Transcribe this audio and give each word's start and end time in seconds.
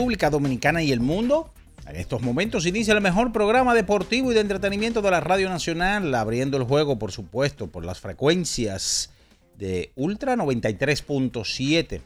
República 0.00 0.30
Dominicana 0.30 0.82
y 0.82 0.92
el 0.92 1.00
mundo. 1.00 1.52
En 1.86 1.94
estos 1.94 2.22
momentos 2.22 2.64
inicia 2.64 2.94
el 2.94 3.02
mejor 3.02 3.32
programa 3.32 3.74
deportivo 3.74 4.30
y 4.30 4.34
de 4.34 4.40
entretenimiento 4.40 5.02
de 5.02 5.10
la 5.10 5.20
Radio 5.20 5.50
Nacional, 5.50 6.14
abriendo 6.14 6.56
el 6.56 6.62
juego, 6.64 6.98
por 6.98 7.12
supuesto, 7.12 7.66
por 7.66 7.84
las 7.84 8.00
frecuencias 8.00 9.10
de 9.58 9.92
Ultra 9.96 10.36
93.7, 10.36 12.00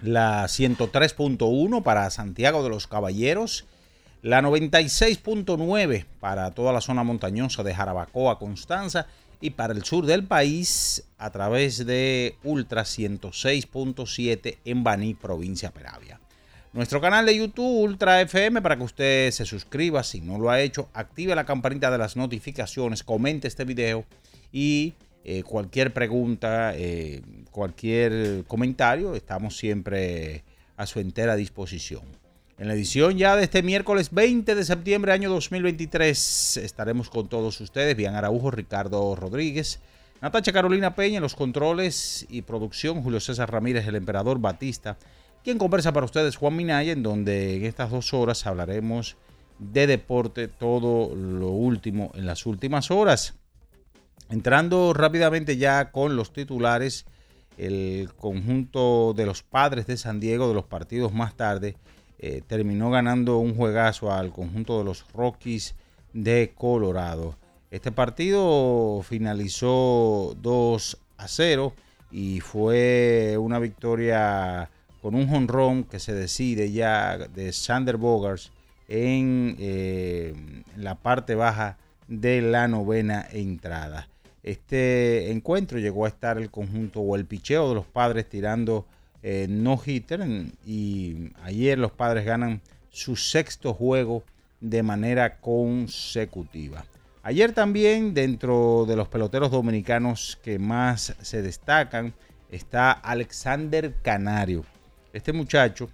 la 0.00 0.44
103.1 0.44 1.82
para 1.82 2.08
Santiago 2.10 2.62
de 2.62 2.68
los 2.68 2.86
Caballeros, 2.86 3.64
la 4.22 4.40
96.9 4.40 6.04
para 6.20 6.52
toda 6.52 6.72
la 6.72 6.80
zona 6.80 7.02
montañosa 7.02 7.64
de 7.64 7.74
Jarabacoa, 7.74 8.38
Constanza 8.38 9.08
y 9.40 9.50
para 9.50 9.72
el 9.72 9.82
sur 9.82 10.06
del 10.06 10.22
país 10.22 11.02
a 11.18 11.30
través 11.30 11.84
de 11.84 12.36
Ultra 12.44 12.82
106.7 12.82 14.58
en 14.64 14.84
Baní, 14.84 15.14
provincia 15.14 15.72
Peravia. 15.72 16.17
Nuestro 16.74 17.00
canal 17.00 17.24
de 17.24 17.34
YouTube 17.34 17.80
Ultra 17.80 18.20
FM 18.20 18.60
para 18.60 18.76
que 18.76 18.82
usted 18.82 19.30
se 19.30 19.46
suscriba 19.46 20.02
si 20.02 20.20
no 20.20 20.38
lo 20.38 20.50
ha 20.50 20.60
hecho, 20.60 20.90
active 20.92 21.34
la 21.34 21.46
campanita 21.46 21.90
de 21.90 21.96
las 21.96 22.14
notificaciones, 22.14 23.02
comente 23.02 23.48
este 23.48 23.64
video 23.64 24.04
y 24.52 24.92
eh, 25.24 25.42
cualquier 25.44 25.94
pregunta, 25.94 26.74
eh, 26.76 27.22
cualquier 27.50 28.44
comentario, 28.46 29.14
estamos 29.14 29.56
siempre 29.56 30.44
a 30.76 30.86
su 30.86 31.00
entera 31.00 31.36
disposición. 31.36 32.02
En 32.58 32.68
la 32.68 32.74
edición 32.74 33.16
ya 33.16 33.34
de 33.34 33.44
este 33.44 33.62
miércoles 33.62 34.10
20 34.10 34.54
de 34.54 34.64
septiembre 34.64 35.12
año 35.12 35.30
2023 35.30 36.58
estaremos 36.58 37.08
con 37.08 37.28
todos 37.28 37.60
ustedes, 37.62 37.96
Bian 37.96 38.14
Araujo, 38.14 38.50
Ricardo 38.50 39.16
Rodríguez, 39.16 39.80
Natacha 40.20 40.52
Carolina 40.52 40.94
Peña 40.94 41.20
los 41.20 41.34
controles 41.34 42.26
y 42.28 42.42
producción, 42.42 43.02
Julio 43.02 43.20
César 43.20 43.50
Ramírez, 43.50 43.86
el 43.86 43.94
emperador 43.96 44.38
Batista, 44.38 44.98
quien 45.44 45.58
conversa 45.58 45.92
para 45.92 46.06
ustedes 46.06 46.36
Juan 46.36 46.56
Minaya, 46.56 46.92
en 46.92 47.02
donde 47.02 47.56
en 47.56 47.64
estas 47.64 47.90
dos 47.90 48.12
horas 48.14 48.46
hablaremos 48.46 49.16
de 49.58 49.86
deporte, 49.86 50.48
todo 50.48 51.14
lo 51.14 51.48
último 51.48 52.12
en 52.14 52.26
las 52.26 52.46
últimas 52.46 52.90
horas. 52.90 53.34
Entrando 54.30 54.92
rápidamente 54.92 55.56
ya 55.56 55.90
con 55.90 56.16
los 56.16 56.32
titulares, 56.32 57.06
el 57.56 58.10
conjunto 58.16 59.14
de 59.16 59.26
los 59.26 59.42
padres 59.42 59.86
de 59.86 59.96
San 59.96 60.20
Diego 60.20 60.48
de 60.48 60.54
los 60.54 60.64
partidos 60.64 61.12
más 61.12 61.34
tarde 61.36 61.76
eh, 62.18 62.42
terminó 62.46 62.90
ganando 62.90 63.38
un 63.38 63.54
juegazo 63.54 64.12
al 64.12 64.32
conjunto 64.32 64.78
de 64.78 64.84
los 64.84 65.06
Rockies 65.12 65.74
de 66.12 66.52
Colorado. 66.54 67.36
Este 67.70 67.92
partido 67.92 69.02
finalizó 69.02 70.34
2 70.40 70.98
a 71.16 71.28
0 71.28 71.74
y 72.10 72.40
fue 72.40 73.36
una 73.38 73.58
victoria 73.58 74.70
con 75.00 75.14
un 75.14 75.28
jonrón 75.28 75.84
que 75.84 75.98
se 75.98 76.14
decide 76.14 76.72
ya 76.72 77.18
de 77.18 77.52
Sander 77.52 77.96
Bogarts 77.96 78.50
en, 78.88 79.56
eh, 79.58 80.34
la 80.76 80.96
parte 80.96 81.34
baja 81.34 81.76
de 82.08 82.40
la 82.42 82.68
novena 82.68 83.26
entrada. 83.30 84.08
Este 84.42 85.30
encuentro 85.30 85.78
llegó 85.78 86.06
a 86.06 86.08
estar 86.08 86.38
el 86.38 86.50
conjunto 86.50 87.00
o 87.00 87.16
el 87.16 87.26
picheo 87.26 87.68
de 87.68 87.74
los 87.74 87.86
padres 87.86 88.28
tirando 88.28 88.86
eh, 89.22 89.46
no 89.48 89.80
hitter 89.84 90.26
y 90.64 91.30
ayer 91.42 91.78
los 91.78 91.92
padres 91.92 92.24
ganan 92.24 92.62
su 92.90 93.16
sexto 93.16 93.74
juego 93.74 94.22
de 94.60 94.82
manera 94.82 95.38
consecutiva. 95.38 96.84
Ayer 97.22 97.52
también 97.52 98.14
dentro 98.14 98.86
de 98.88 98.96
los 98.96 99.08
peloteros 99.08 99.50
dominicanos 99.50 100.38
que 100.42 100.58
más 100.58 101.14
se 101.20 101.42
destacan 101.42 102.14
está 102.50 102.92
Alexander 102.92 103.92
Canario. 104.02 104.64
Este 105.18 105.32
muchacho, 105.32 105.88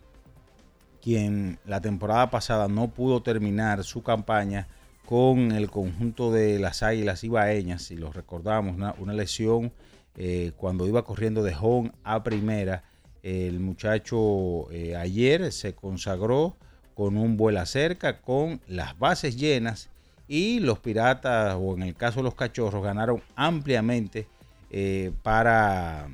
quien 1.00 1.58
la 1.64 1.80
temporada 1.80 2.30
pasada 2.30 2.68
no 2.68 2.88
pudo 2.88 3.22
terminar 3.22 3.82
su 3.82 4.02
campaña 4.02 4.68
con 5.06 5.50
el 5.52 5.70
conjunto 5.70 6.30
de 6.30 6.58
las 6.58 6.82
Águilas 6.82 7.24
Ibaeñas, 7.24 7.80
si 7.84 7.96
los 7.96 8.14
recordamos, 8.14 8.76
una, 8.76 9.12
lesión 9.14 9.72
eh, 10.18 10.52
cuando 10.58 10.86
iba 10.86 11.06
corriendo 11.06 11.42
de 11.42 11.56
home 11.58 11.90
a 12.02 12.22
primera. 12.22 12.84
El 13.22 13.60
muchacho 13.60 14.70
eh, 14.70 14.94
ayer 14.94 15.52
se 15.52 15.74
consagró 15.74 16.58
con 16.92 17.16
un 17.16 17.38
vuela 17.38 17.64
cerca, 17.64 18.20
con 18.20 18.60
las 18.68 18.98
bases 18.98 19.38
llenas 19.38 19.88
y 20.28 20.60
los 20.60 20.80
piratas, 20.80 21.56
o 21.58 21.72
en 21.72 21.84
el 21.84 21.94
caso 21.94 22.18
de 22.20 22.24
los 22.24 22.34
cachorros, 22.34 22.84
ganaron 22.84 23.22
ampliamente 23.36 24.28
eh, 24.70 25.12
para 25.22 26.08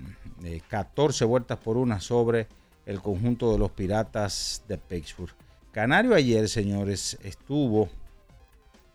14 0.68 1.24
vueltas 1.24 1.58
por 1.58 1.76
una 1.76 1.98
sobre 1.98 2.46
el 2.86 3.00
conjunto 3.00 3.52
de 3.52 3.58
los 3.58 3.70
piratas 3.70 4.64
de 4.68 4.78
Pittsburgh. 4.78 5.34
Canario 5.72 6.14
ayer, 6.14 6.48
señores, 6.48 7.18
estuvo 7.22 7.88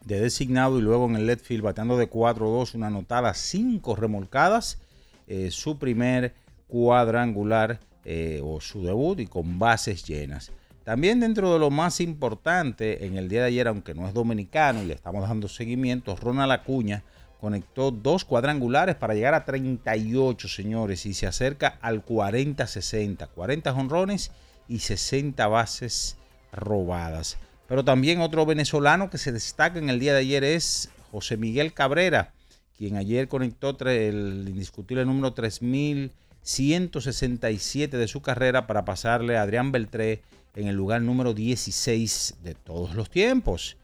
de 0.04 0.20
designado 0.20 0.78
y 0.78 0.82
luego 0.82 1.06
en 1.06 1.16
el 1.16 1.26
left 1.26 1.46
field 1.46 1.64
bateando 1.64 1.98
de 1.98 2.10
4-2, 2.10 2.76
una 2.76 2.88
anotada, 2.88 3.34
5 3.34 3.96
remolcadas, 3.96 4.80
eh, 5.28 5.50
su 5.52 5.78
primer 5.80 6.34
cuadrangular 6.68 7.80
eh, 8.04 8.42
o 8.44 8.62
su 8.62 8.84
debut 8.84 9.20
y 9.20 9.28
con 9.28 9.58
bases 9.58 10.04
llenas. 10.06 10.52
También 10.84 11.20
dentro 11.20 11.52
de 11.52 11.58
lo 11.58 11.72
más 11.72 12.00
importante 12.00 13.06
en 13.06 13.18
el 13.18 13.28
día 13.28 13.42
de 13.42 13.48
ayer, 13.48 13.68
aunque 13.68 13.96
no 13.96 14.08
es 14.08 14.14
dominicano 14.14 14.84
y 14.84 14.86
le 14.86 14.94
estamos 14.94 15.28
dando 15.28 15.48
seguimiento, 15.48 16.16
Ronald 16.16 16.52
Acuña 16.52 17.04
conectó 17.46 17.92
dos 17.92 18.26
cuadrangulares 18.26 18.96
para 18.96 19.14
llegar 19.14 19.36
a 19.36 19.46
38, 19.46 20.48
señores, 20.48 21.06
y 21.06 21.14
se 21.14 21.28
acerca 21.28 21.78
al 21.80 22.04
40-60, 22.04 23.30
40 23.36 23.72
jonrones 23.72 24.32
y 24.68 24.80
60 24.80 25.48
bases 25.48 26.18
robadas. 26.52 27.38
Pero 27.68 27.86
también 27.86 28.22
otro 28.22 28.48
venezolano 28.48 29.12
que 29.12 29.20
se 29.20 29.32
destaca 29.32 29.78
en 29.78 29.92
el 29.92 30.00
día 30.00 30.14
de 30.14 30.22
ayer 30.22 30.44
es 30.44 30.90
José 31.12 31.38
Miguel 31.38 31.72
Cabrera, 31.72 32.34
quien 32.80 32.98
ayer 32.98 33.28
conectó 33.28 33.78
el 33.82 34.46
indiscutible 34.50 35.06
número 35.06 35.36
3167 35.36 37.96
de 37.96 38.08
su 38.08 38.24
carrera 38.24 38.66
para 38.66 38.86
pasarle 38.86 39.38
a 39.38 39.44
Adrián 39.44 39.72
Beltré 39.72 40.24
en 40.56 40.68
el 40.68 40.76
lugar 40.76 41.04
número 41.04 41.36
16 41.36 42.38
de 42.42 42.56
todos 42.56 42.96
los 42.96 43.12
tiempos. 43.12 43.78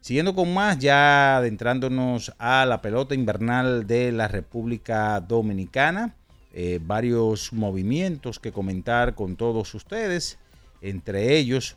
Siguiendo 0.00 0.34
con 0.34 0.54
más, 0.54 0.78
ya 0.78 1.38
adentrándonos 1.38 2.32
a 2.38 2.64
la 2.66 2.80
pelota 2.80 3.14
invernal 3.14 3.86
de 3.86 4.12
la 4.12 4.28
República 4.28 5.20
Dominicana, 5.20 6.14
eh, 6.52 6.80
varios 6.82 7.52
movimientos 7.52 8.38
que 8.38 8.52
comentar 8.52 9.14
con 9.14 9.36
todos 9.36 9.74
ustedes, 9.74 10.38
entre 10.80 11.36
ellos 11.36 11.76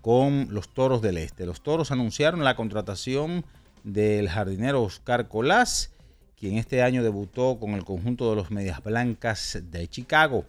con 0.00 0.48
los 0.50 0.72
Toros 0.72 1.02
del 1.02 1.18
Este. 1.18 1.46
Los 1.46 1.62
Toros 1.62 1.90
anunciaron 1.90 2.42
la 2.42 2.56
contratación 2.56 3.44
del 3.84 4.28
jardinero 4.28 4.82
Oscar 4.82 5.28
Colás, 5.28 5.92
quien 6.38 6.56
este 6.56 6.82
año 6.82 7.02
debutó 7.02 7.58
con 7.60 7.72
el 7.72 7.84
conjunto 7.84 8.30
de 8.30 8.36
los 8.36 8.50
Medias 8.50 8.82
Blancas 8.82 9.58
de 9.70 9.86
Chicago. 9.88 10.46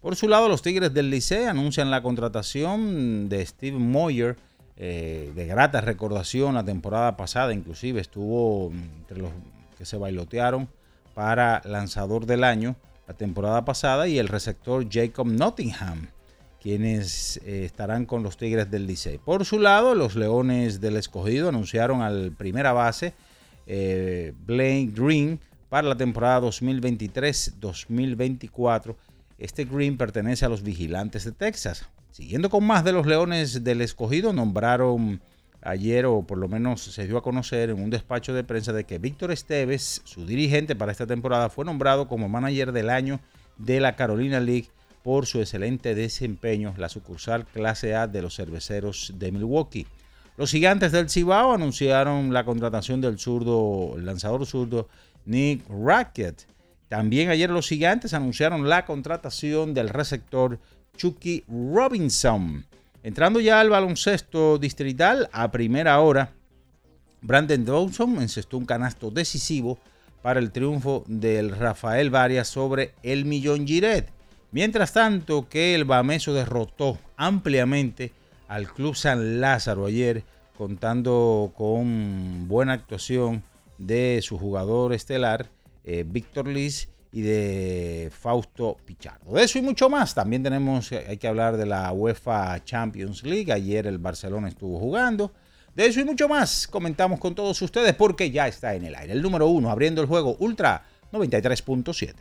Por 0.00 0.16
su 0.16 0.28
lado, 0.28 0.48
los 0.48 0.62
Tigres 0.62 0.94
del 0.94 1.10
Liceo 1.10 1.50
anuncian 1.50 1.90
la 1.90 2.02
contratación 2.02 3.28
de 3.28 3.44
Steve 3.44 3.78
Moyer, 3.78 4.36
eh, 4.84 5.30
de 5.36 5.46
grata 5.46 5.80
recordación 5.80 6.56
la 6.56 6.64
temporada 6.64 7.16
pasada, 7.16 7.54
inclusive 7.54 8.00
estuvo 8.00 8.72
entre 8.72 9.18
los 9.18 9.30
que 9.78 9.84
se 9.84 9.96
bailotearon 9.96 10.68
para 11.14 11.62
lanzador 11.64 12.26
del 12.26 12.42
año 12.42 12.74
la 13.06 13.14
temporada 13.14 13.64
pasada 13.64 14.08
y 14.08 14.18
el 14.18 14.26
receptor 14.26 14.84
Jacob 14.90 15.28
Nottingham, 15.28 16.08
quienes 16.60 17.36
eh, 17.44 17.64
estarán 17.64 18.06
con 18.06 18.24
los 18.24 18.36
Tigres 18.36 18.72
del 18.72 18.88
Licey. 18.88 19.18
Por 19.18 19.44
su 19.44 19.60
lado, 19.60 19.94
los 19.94 20.16
Leones 20.16 20.80
del 20.80 20.96
Escogido 20.96 21.50
anunciaron 21.50 22.02
al 22.02 22.32
primera 22.32 22.72
base 22.72 23.14
eh, 23.68 24.34
Blaine 24.44 24.90
Green 24.92 25.38
para 25.68 25.86
la 25.86 25.96
temporada 25.96 26.40
2023-2024. 26.40 28.96
Este 29.38 29.64
Green 29.64 29.96
pertenece 29.96 30.44
a 30.44 30.48
los 30.48 30.64
Vigilantes 30.64 31.24
de 31.24 31.30
Texas. 31.30 31.88
Siguiendo 32.12 32.50
con 32.50 32.64
más 32.64 32.84
de 32.84 32.92
los 32.92 33.06
Leones 33.06 33.64
del 33.64 33.80
Escogido, 33.80 34.34
nombraron 34.34 35.22
ayer, 35.62 36.04
o 36.04 36.20
por 36.20 36.36
lo 36.36 36.46
menos 36.46 36.82
se 36.82 37.06
dio 37.06 37.16
a 37.16 37.22
conocer 37.22 37.70
en 37.70 37.82
un 37.82 37.88
despacho 37.88 38.34
de 38.34 38.44
prensa, 38.44 38.74
de 38.74 38.84
que 38.84 38.98
Víctor 38.98 39.32
Esteves, 39.32 40.02
su 40.04 40.26
dirigente 40.26 40.76
para 40.76 40.92
esta 40.92 41.06
temporada, 41.06 41.48
fue 41.48 41.64
nombrado 41.64 42.08
como 42.08 42.28
manager 42.28 42.72
del 42.72 42.90
año 42.90 43.18
de 43.56 43.80
la 43.80 43.96
Carolina 43.96 44.40
League 44.40 44.68
por 45.02 45.24
su 45.24 45.40
excelente 45.40 45.94
desempeño, 45.94 46.74
la 46.76 46.90
sucursal 46.90 47.46
clase 47.46 47.94
A 47.94 48.06
de 48.06 48.20
los 48.20 48.36
cerveceros 48.36 49.14
de 49.16 49.32
Milwaukee. 49.32 49.86
Los 50.36 50.50
gigantes 50.50 50.92
del 50.92 51.08
Cibao 51.08 51.54
anunciaron 51.54 52.34
la 52.34 52.44
contratación 52.44 53.00
del 53.00 53.18
zurdo, 53.18 53.94
el 53.96 54.04
lanzador 54.04 54.44
zurdo 54.44 54.86
Nick 55.24 55.64
Rackett. 55.66 56.46
También 56.90 57.30
ayer 57.30 57.48
los 57.48 57.68
gigantes 57.68 58.12
anunciaron 58.12 58.68
la 58.68 58.84
contratación 58.84 59.72
del 59.72 59.88
receptor 59.88 60.58
Chucky 60.96 61.44
Robinson. 61.48 62.64
Entrando 63.02 63.40
ya 63.40 63.60
al 63.60 63.70
baloncesto 63.70 64.58
distrital 64.58 65.28
a 65.32 65.50
primera 65.50 66.00
hora, 66.00 66.32
Brandon 67.20 67.64
Dawson 67.64 68.20
encestó 68.22 68.58
un 68.58 68.66
canasto 68.66 69.10
decisivo 69.10 69.78
para 70.22 70.40
el 70.40 70.52
triunfo 70.52 71.04
del 71.06 71.50
Rafael 71.50 72.10
Varias 72.10 72.48
sobre 72.48 72.94
el 73.02 73.24
Millón 73.24 73.66
Giret. 73.66 74.10
Mientras 74.52 74.92
tanto 74.92 75.48
que 75.48 75.74
el 75.74 75.84
Bameso 75.84 76.34
derrotó 76.34 76.98
ampliamente 77.16 78.12
al 78.48 78.72
Club 78.72 78.94
San 78.94 79.40
Lázaro 79.40 79.86
ayer, 79.86 80.24
contando 80.56 81.52
con 81.56 82.46
buena 82.48 82.74
actuación 82.74 83.42
de 83.78 84.20
su 84.22 84.38
jugador 84.38 84.92
estelar, 84.92 85.48
eh, 85.84 86.04
Víctor 86.06 86.46
Liz, 86.46 86.88
y 87.12 87.20
de 87.20 88.10
Fausto 88.10 88.78
Pichardo. 88.84 89.34
De 89.34 89.44
eso 89.44 89.58
y 89.58 89.62
mucho 89.62 89.90
más. 89.90 90.14
También 90.14 90.42
tenemos, 90.42 90.90
hay 90.92 91.18
que 91.18 91.28
hablar 91.28 91.56
de 91.56 91.66
la 91.66 91.92
UEFA 91.92 92.64
Champions 92.64 93.22
League. 93.22 93.52
Ayer 93.52 93.86
el 93.86 93.98
Barcelona 93.98 94.48
estuvo 94.48 94.78
jugando. 94.78 95.30
De 95.74 95.86
eso 95.86 96.00
y 96.00 96.04
mucho 96.04 96.28
más 96.28 96.66
comentamos 96.66 97.20
con 97.20 97.34
todos 97.34 97.60
ustedes 97.62 97.94
porque 97.94 98.30
ya 98.30 98.48
está 98.48 98.74
en 98.74 98.84
el 98.84 98.94
aire. 98.94 99.12
El 99.12 99.22
número 99.22 99.46
uno 99.46 99.70
abriendo 99.70 100.00
el 100.00 100.08
juego 100.08 100.36
Ultra 100.38 100.84
93.7. 101.12 102.14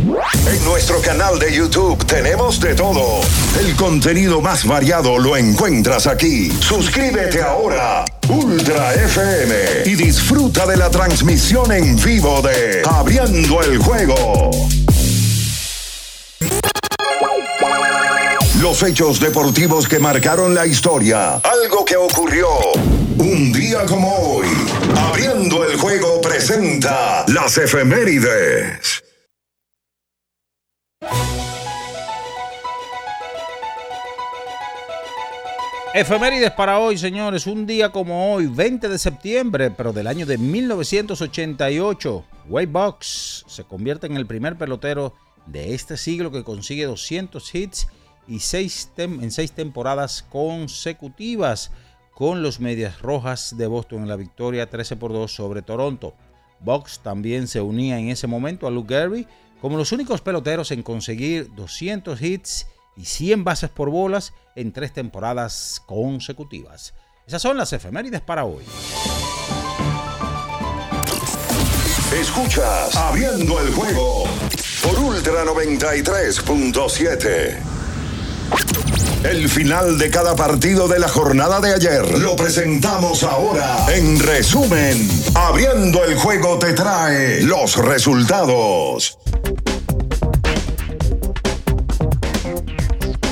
En 0.00 0.64
nuestro 0.64 1.00
canal 1.02 1.38
de 1.38 1.54
YouTube 1.54 2.04
tenemos 2.06 2.60
de 2.60 2.74
todo. 2.74 3.20
El 3.60 3.76
contenido 3.76 4.40
más 4.40 4.66
variado 4.66 5.18
lo 5.18 5.36
encuentras 5.36 6.06
aquí. 6.06 6.50
Suscríbete 6.50 7.42
ahora, 7.42 8.04
Ultra 8.30 8.94
FM, 8.94 9.54
y 9.86 9.96
disfruta 9.96 10.64
de 10.64 10.76
la 10.76 10.88
transmisión 10.88 11.72
en 11.72 11.96
vivo 11.96 12.40
de 12.40 12.80
Abriendo 12.88 13.60
el 13.60 13.78
Juego. 13.78 14.50
Los 18.60 18.84
hechos 18.84 19.18
deportivos 19.18 19.88
que 19.88 19.98
marcaron 19.98 20.54
la 20.54 20.64
historia. 20.64 21.38
Algo 21.38 21.84
que 21.84 21.96
ocurrió 21.96 22.46
un 23.18 23.52
día 23.52 23.84
como 23.86 24.14
hoy. 24.14 24.46
Abriendo 24.96 25.64
el 25.64 25.76
Juego 25.76 26.20
presenta 26.20 27.24
las 27.26 27.58
efemérides. 27.58 29.09
Efemérides 35.92 36.52
para 36.52 36.78
hoy, 36.78 36.96
señores. 36.96 37.48
Un 37.48 37.66
día 37.66 37.90
como 37.90 38.32
hoy, 38.32 38.46
20 38.46 38.88
de 38.88 38.96
septiembre, 38.96 39.72
pero 39.72 39.92
del 39.92 40.06
año 40.06 40.24
de 40.24 40.38
1988, 40.38 42.24
Wade 42.48 42.66
Box 42.66 43.44
se 43.48 43.64
convierte 43.64 44.06
en 44.06 44.16
el 44.16 44.24
primer 44.24 44.56
pelotero 44.56 45.14
de 45.46 45.74
este 45.74 45.96
siglo 45.96 46.30
que 46.30 46.44
consigue 46.44 46.84
200 46.86 47.52
hits 47.52 47.88
y 48.28 48.38
seis 48.38 48.92
en 48.98 49.32
seis 49.32 49.50
temporadas 49.50 50.22
consecutivas 50.30 51.72
con 52.14 52.40
los 52.40 52.60
Medias 52.60 53.02
Rojas 53.02 53.56
de 53.58 53.66
Boston 53.66 54.02
en 54.02 54.08
la 54.08 54.16
victoria 54.16 54.70
13 54.70 54.94
por 54.94 55.12
2 55.12 55.34
sobre 55.34 55.62
Toronto. 55.62 56.14
Box 56.60 57.00
también 57.00 57.48
se 57.48 57.60
unía 57.60 57.98
en 57.98 58.10
ese 58.10 58.28
momento 58.28 58.68
a 58.68 58.70
Luke 58.70 58.94
Gary 58.94 59.26
como 59.60 59.76
los 59.76 59.90
únicos 59.90 60.20
peloteros 60.20 60.70
en 60.70 60.84
conseguir 60.84 61.52
200 61.56 62.22
hits 62.22 62.68
y 63.00 63.06
100 63.06 63.44
bases 63.44 63.70
por 63.70 63.88
bolas 63.88 64.34
en 64.54 64.72
tres 64.72 64.92
temporadas 64.92 65.80
consecutivas. 65.86 66.92
Esas 67.26 67.40
son 67.40 67.56
las 67.56 67.72
efemérides 67.72 68.20
para 68.20 68.44
hoy. 68.44 68.62
Escuchas 72.12 72.94
Abriendo 72.96 73.58
el 73.60 73.72
juego 73.72 74.24
por 74.82 74.98
Ultra 74.98 75.44
93.7. 75.44 77.56
El 79.24 79.48
final 79.48 79.96
de 79.98 80.10
cada 80.10 80.36
partido 80.36 80.88
de 80.88 80.98
la 80.98 81.08
jornada 81.08 81.60
de 81.60 81.72
ayer 81.74 82.18
lo 82.18 82.36
presentamos 82.36 83.22
ahora. 83.22 83.86
En 83.94 84.18
resumen, 84.18 85.08
Abriendo 85.34 86.04
el 86.04 86.16
juego 86.16 86.58
te 86.58 86.74
trae 86.74 87.40
los 87.42 87.76
resultados. 87.76 89.18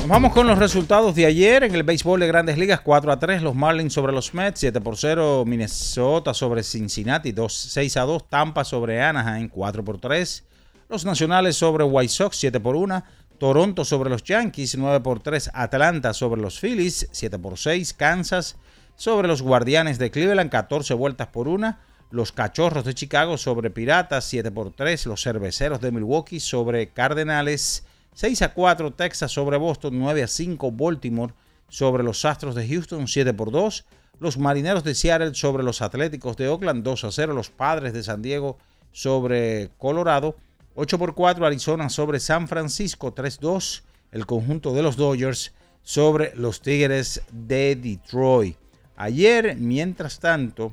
Vamos 0.08 0.32
con 0.32 0.46
los 0.46 0.58
resultados 0.58 1.14
de 1.14 1.26
ayer 1.26 1.64
en 1.64 1.74
el 1.74 1.82
béisbol 1.82 2.18
de 2.20 2.26
Grandes 2.26 2.56
Ligas. 2.56 2.80
4 2.80 3.12
a 3.12 3.18
3 3.18 3.42
los 3.42 3.54
Marlins 3.54 3.92
sobre 3.92 4.14
los 4.14 4.32
Mets, 4.32 4.60
7 4.60 4.80
por 4.80 4.96
0 4.96 5.44
Minnesota 5.46 6.32
sobre 6.32 6.62
Cincinnati, 6.62 7.32
2, 7.32 7.52
6 7.52 7.96
a 7.98 8.00
2 8.04 8.30
Tampa 8.30 8.64
sobre 8.64 9.02
Anaheim, 9.02 9.50
4 9.50 9.84
por 9.84 10.00
3 10.00 10.44
los 10.88 11.04
Nacionales 11.04 11.56
sobre 11.56 11.84
White 11.84 12.08
Sox, 12.10 12.38
7 12.38 12.58
por 12.58 12.74
1 12.74 13.04
Toronto 13.36 13.84
sobre 13.84 14.08
los 14.08 14.24
Yankees, 14.24 14.78
9 14.78 15.00
por 15.00 15.20
3 15.20 15.50
Atlanta 15.52 16.14
sobre 16.14 16.40
los 16.40 16.58
Phillies, 16.58 17.06
7 17.12 17.38
por 17.38 17.58
6 17.58 17.92
Kansas 17.92 18.56
sobre 18.96 19.28
los 19.28 19.42
Guardianes 19.42 19.98
de 19.98 20.10
Cleveland, 20.10 20.50
14 20.50 20.94
vueltas 20.94 21.26
por 21.26 21.48
1 21.48 21.76
los 22.12 22.32
Cachorros 22.32 22.86
de 22.86 22.94
Chicago 22.94 23.36
sobre 23.36 23.68
Piratas, 23.68 24.24
7 24.24 24.52
por 24.52 24.72
3 24.72 25.04
los 25.04 25.22
Cerveceros 25.22 25.82
de 25.82 25.92
Milwaukee 25.92 26.40
sobre 26.40 26.94
Cardenales, 26.94 27.84
6 28.18 28.42
a 28.42 28.52
4 28.52 28.94
Texas 28.94 29.30
sobre 29.30 29.58
Boston, 29.58 29.96
9 29.96 30.24
a 30.24 30.26
5 30.26 30.72
Baltimore 30.72 31.34
sobre 31.68 32.02
los 32.02 32.24
Astros 32.24 32.56
de 32.56 32.66
Houston, 32.66 33.06
7 33.06 33.32
por 33.32 33.52
2. 33.52 33.84
Los 34.18 34.38
Marineros 34.38 34.82
de 34.82 34.96
Seattle 34.96 35.36
sobre 35.36 35.62
los 35.62 35.82
Atléticos 35.82 36.36
de 36.36 36.48
Oakland, 36.48 36.82
2 36.82 37.04
a 37.04 37.12
0. 37.12 37.32
Los 37.32 37.50
Padres 37.50 37.92
de 37.92 38.02
San 38.02 38.20
Diego 38.20 38.58
sobre 38.90 39.70
Colorado, 39.78 40.34
8 40.74 40.98
por 40.98 41.14
4 41.14 41.46
Arizona 41.46 41.88
sobre 41.90 42.18
San 42.18 42.48
Francisco, 42.48 43.14
3-2. 43.14 43.82
El 44.10 44.26
conjunto 44.26 44.74
de 44.74 44.82
los 44.82 44.96
Dodgers 44.96 45.52
sobre 45.84 46.34
los 46.34 46.60
Tigres 46.60 47.22
de 47.30 47.76
Detroit. 47.76 48.56
Ayer, 48.96 49.54
mientras 49.54 50.18
tanto, 50.18 50.72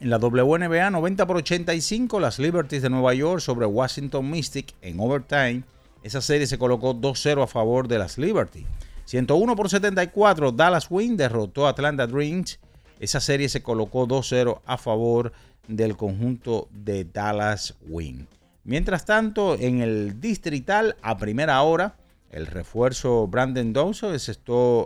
en 0.00 0.10
la 0.10 0.18
WNBA 0.18 0.90
90 0.90 1.26
por 1.28 1.36
85, 1.36 2.18
las 2.18 2.40
Liberties 2.40 2.82
de 2.82 2.90
Nueva 2.90 3.14
York 3.14 3.40
sobre 3.40 3.66
Washington 3.66 4.28
Mystic 4.28 4.74
en 4.82 4.98
overtime. 4.98 5.62
Esa 6.02 6.20
serie 6.20 6.46
se 6.46 6.58
colocó 6.58 6.94
2-0 6.94 7.42
a 7.42 7.46
favor 7.46 7.88
de 7.88 7.98
las 7.98 8.16
Liberty. 8.16 8.66
101 9.04 9.56
por 9.56 9.68
74, 9.68 10.52
Dallas 10.52 10.86
Wing 10.88 11.16
derrotó 11.16 11.66
a 11.66 11.70
Atlanta 11.70 12.06
Dreams. 12.06 12.58
Esa 13.00 13.20
serie 13.20 13.48
se 13.48 13.62
colocó 13.62 14.06
2-0 14.06 14.60
a 14.64 14.78
favor 14.78 15.32
del 15.66 15.96
conjunto 15.96 16.68
de 16.70 17.04
Dallas 17.04 17.74
Wing. 17.88 18.26
Mientras 18.64 19.04
tanto, 19.04 19.56
en 19.58 19.80
el 19.80 20.20
distrital, 20.20 20.96
a 21.02 21.18
primera 21.18 21.60
hora, 21.62 21.96
el 22.30 22.46
refuerzo 22.46 23.26
Brandon 23.26 23.72
Dawson 23.72 24.16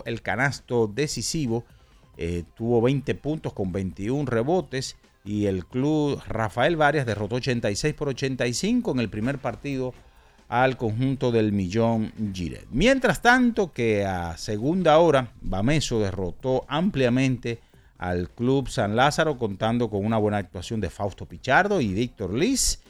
el 0.07 0.23
canasto 0.23 0.87
decisivo. 0.87 1.65
Eh, 2.17 2.45
tuvo 2.55 2.81
20 2.81 3.15
puntos 3.17 3.53
con 3.53 3.73
21 3.73 4.25
rebotes. 4.27 4.97
Y 5.25 5.47
el 5.47 5.65
club 5.65 6.21
Rafael 6.27 6.77
Varias 6.77 7.07
derrotó 7.07 7.37
86 7.37 7.95
por 7.95 8.09
85 8.09 8.93
en 8.93 9.01
el 9.01 9.09
primer 9.09 9.39
partido 9.39 9.95
al 10.49 10.77
conjunto 10.77 11.33
del 11.33 11.53
Millón 11.53 12.13
Giret. 12.33 12.67
Mientras 12.71 13.23
tanto 13.23 13.73
que 13.73 14.05
a 14.05 14.37
segunda 14.37 14.99
hora, 14.99 15.33
Bameso 15.41 16.01
derrotó 16.01 16.65
ampliamente 16.69 17.61
al 17.99 18.31
Club 18.31 18.69
San 18.69 18.97
Lázaro 18.97 19.39
contando 19.39 19.89
con 19.89 20.05
una 20.05 20.19
buena 20.19 20.39
actuación 20.39 20.81
de 20.81 20.91
Fausto 20.91 21.27
Pichardo 21.27 21.81
y 21.81 21.93
Víctor 21.93 22.35
Liz, 22.35 22.81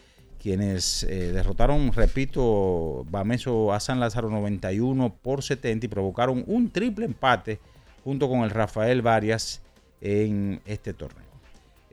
quienes 0.41 1.05
eh, 1.05 1.33
derrotaron, 1.33 1.93
repito, 1.93 3.07
Bameso 3.09 3.73
a 3.73 3.81
San 3.81 4.01
Lázaro 4.01 4.29
91 4.29 5.15
por 5.23 5.43
70 5.43 5.87
y 5.87 5.89
provocaron 5.89 6.45
un 6.47 6.71
triple 6.71 7.07
empate 7.07 7.61
junto 8.03 8.29
con 8.29 8.41
el 8.41 8.51
Rafael 8.51 9.01
Varias 9.01 9.63
en 10.01 10.61
este 10.67 10.93
torneo. 10.93 11.24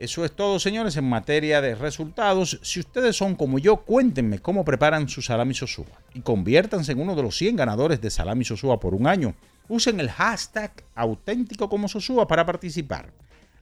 Eso 0.02 0.24
es 0.24 0.32
todo, 0.32 0.58
señores, 0.58 0.96
en 0.96 1.08
materia 1.08 1.60
de 1.60 1.76
resultados. 1.76 2.58
Si 2.62 2.80
ustedes 2.80 3.14
son 3.14 3.36
como 3.36 3.60
yo, 3.60 3.76
cuéntenme 3.76 4.40
cómo 4.40 4.64
preparan 4.64 5.08
su 5.08 5.22
salami 5.22 5.54
sosúa 5.54 6.02
y 6.12 6.22
conviértanse 6.22 6.90
en 6.90 7.00
uno 7.00 7.14
de 7.14 7.22
los 7.22 7.36
100 7.36 7.54
ganadores 7.54 8.00
de 8.00 8.10
salami 8.10 8.44
sosúa 8.44 8.80
por 8.80 8.96
un 8.96 9.06
año. 9.06 9.36
Usen 9.68 10.00
el 10.00 10.10
hashtag 10.10 10.72
auténtico 10.96 11.68
como 11.68 11.86
sosúa 11.86 12.26
para 12.26 12.44
participar. 12.44 13.12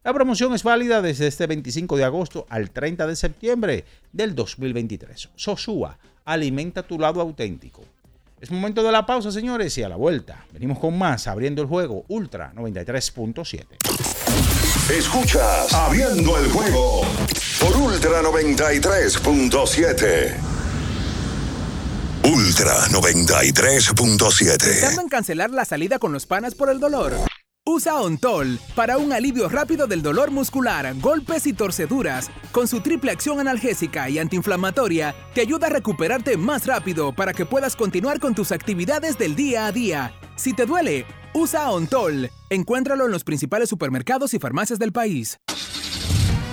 La 0.02 0.14
promoción 0.14 0.54
es 0.54 0.62
válida 0.62 1.02
desde 1.02 1.26
este 1.26 1.46
25 1.46 1.98
de 1.98 2.04
agosto 2.04 2.46
al 2.48 2.70
30 2.70 3.06
de 3.06 3.16
septiembre 3.16 3.84
del 4.10 4.34
2023. 4.34 5.28
Sosúa, 5.36 5.98
alimenta 6.24 6.82
tu 6.82 6.98
lado 6.98 7.20
auténtico. 7.20 7.82
Es 8.40 8.50
momento 8.50 8.82
de 8.82 8.92
la 8.92 9.04
pausa, 9.04 9.30
señores, 9.30 9.76
y 9.76 9.82
a 9.82 9.90
la 9.90 9.96
vuelta 9.96 10.46
venimos 10.54 10.78
con 10.78 10.96
más 10.96 11.26
abriendo 11.26 11.60
el 11.60 11.68
juego 11.68 12.06
Ultra 12.08 12.54
93.7. 12.54 14.09
Escuchas 14.90 15.72
Abriendo 15.72 16.36
el 16.36 16.50
juego 16.50 17.06
por 17.60 17.76
Ultra 17.76 18.22
93.7. 18.22 20.36
Ultra 22.24 22.74
93.7. 22.88 24.58
¿Pensando 24.58 25.02
en 25.02 25.08
cancelar 25.08 25.50
la 25.50 25.64
salida 25.64 26.00
con 26.00 26.12
los 26.12 26.26
panas 26.26 26.56
por 26.56 26.70
el 26.70 26.80
dolor? 26.80 27.14
Usa 27.64 28.00
Ontol 28.00 28.58
para 28.74 28.98
un 28.98 29.12
alivio 29.12 29.48
rápido 29.48 29.86
del 29.86 30.02
dolor 30.02 30.32
muscular, 30.32 30.92
golpes 30.96 31.46
y 31.46 31.52
torceduras. 31.52 32.28
Con 32.50 32.66
su 32.66 32.80
triple 32.80 33.12
acción 33.12 33.38
analgésica 33.38 34.10
y 34.10 34.18
antiinflamatoria, 34.18 35.14
te 35.34 35.42
ayuda 35.42 35.68
a 35.68 35.70
recuperarte 35.70 36.36
más 36.36 36.66
rápido 36.66 37.12
para 37.12 37.32
que 37.32 37.46
puedas 37.46 37.76
continuar 37.76 38.18
con 38.18 38.34
tus 38.34 38.50
actividades 38.50 39.16
del 39.18 39.36
día 39.36 39.66
a 39.66 39.72
día. 39.72 40.12
Si 40.34 40.52
te 40.52 40.66
duele, 40.66 41.06
usa 41.34 41.70
Ontol. 41.70 42.30
Encuéntralo 42.50 43.06
en 43.06 43.12
los 43.12 43.24
principales 43.24 43.68
supermercados 43.68 44.34
y 44.34 44.38
farmacias 44.38 44.78
del 44.78 44.92
país. 44.92 45.38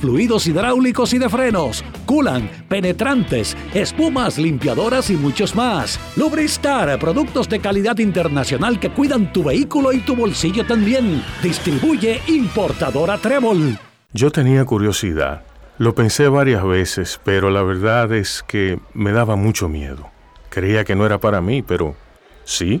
fluidos 0.00 0.46
hidráulicos 0.46 1.12
y 1.14 1.18
de 1.18 1.28
frenos, 1.28 1.84
culan, 2.06 2.50
penetrantes, 2.68 3.56
espumas, 3.72 4.38
limpiadoras 4.38 5.10
y 5.10 5.16
muchos 5.16 5.54
más. 5.54 5.98
Lubristar, 6.16 6.98
productos 6.98 7.48
de 7.48 7.60
calidad 7.60 7.98
internacional 7.98 8.80
que 8.80 8.90
cuidan 8.90 9.32
tu 9.32 9.44
vehículo 9.44 9.92
y 9.92 9.98
tu 9.98 10.16
bolsillo 10.16 10.64
también. 10.66 11.22
Distribuye 11.42 12.20
importadora 12.28 13.18
Trébol. 13.18 13.78
Yo 14.12 14.30
tenía 14.30 14.64
curiosidad. 14.64 15.42
Lo 15.76 15.94
pensé 15.94 16.28
varias 16.28 16.64
veces, 16.64 17.20
pero 17.24 17.50
la 17.50 17.62
verdad 17.62 18.12
es 18.12 18.44
que 18.46 18.78
me 18.92 19.10
daba 19.10 19.34
mucho 19.34 19.68
miedo. 19.68 20.08
Creía 20.48 20.84
que 20.84 20.94
no 20.94 21.04
era 21.04 21.18
para 21.18 21.40
mí, 21.40 21.62
pero 21.62 21.96
sí. 22.44 22.80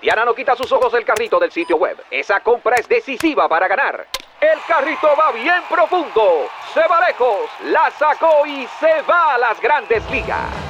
Diana 0.00 0.24
no 0.24 0.34
quita 0.34 0.56
sus 0.56 0.72
ojos 0.72 0.92
del 0.92 1.04
carrito 1.04 1.38
del 1.38 1.52
sitio 1.52 1.76
web. 1.76 2.02
Esa 2.10 2.40
compra 2.40 2.76
es 2.76 2.88
decisiva 2.88 3.48
para 3.48 3.68
ganar. 3.68 4.06
El 4.40 4.58
carrito 4.66 5.08
va 5.18 5.30
bien 5.32 5.62
profundo. 5.68 6.48
Se 6.72 6.80
va 6.80 7.06
lejos. 7.06 7.50
La 7.64 7.90
sacó 7.90 8.46
y 8.46 8.66
se 8.78 9.02
va 9.02 9.34
a 9.34 9.38
las 9.38 9.60
grandes 9.60 10.08
ligas. 10.10 10.69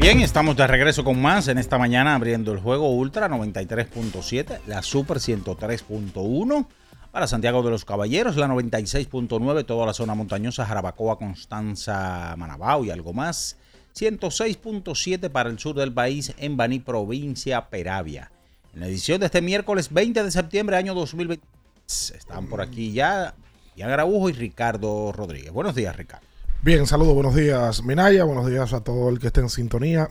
Bien, 0.00 0.18
estamos 0.20 0.56
de 0.56 0.66
regreso 0.66 1.04
con 1.04 1.20
más 1.20 1.46
en 1.48 1.58
esta 1.58 1.76
mañana 1.76 2.14
abriendo 2.14 2.52
el 2.52 2.58
juego 2.58 2.90
Ultra 2.90 3.28
93.7, 3.28 4.60
la 4.66 4.82
Super 4.82 5.18
103.1 5.18 6.66
para 7.10 7.26
Santiago 7.26 7.62
de 7.62 7.68
los 7.68 7.84
Caballeros, 7.84 8.36
la 8.36 8.48
96.9, 8.48 9.66
toda 9.66 9.84
la 9.84 9.92
zona 9.92 10.14
montañosa, 10.14 10.64
Jarabacoa, 10.64 11.18
Constanza, 11.18 12.34
Manabao 12.38 12.86
y 12.86 12.90
algo 12.90 13.12
más. 13.12 13.58
106.7 13.94 15.28
para 15.28 15.50
el 15.50 15.58
sur 15.58 15.76
del 15.76 15.92
país 15.92 16.32
en 16.38 16.56
Baní, 16.56 16.78
provincia 16.78 17.68
Peravia. 17.68 18.32
En 18.72 18.80
la 18.80 18.86
edición 18.86 19.20
de 19.20 19.26
este 19.26 19.42
miércoles 19.42 19.92
20 19.92 20.24
de 20.24 20.30
septiembre, 20.30 20.76
año 20.78 20.94
2020, 20.94 21.46
están 21.86 22.46
por 22.46 22.62
aquí 22.62 22.92
ya 22.92 23.34
Ian 23.76 23.90
Araújo 23.90 24.30
y 24.30 24.32
Ricardo 24.32 25.12
Rodríguez. 25.12 25.52
Buenos 25.52 25.74
días, 25.74 25.94
Ricardo. 25.94 26.29
Bien, 26.62 26.86
saludos, 26.86 27.14
buenos 27.14 27.34
días, 27.34 27.82
Minaya. 27.84 28.24
Buenos 28.24 28.46
días 28.46 28.74
a 28.74 28.82
todo 28.82 29.08
el 29.08 29.18
que 29.18 29.28
esté 29.28 29.40
en 29.40 29.48
sintonía, 29.48 30.10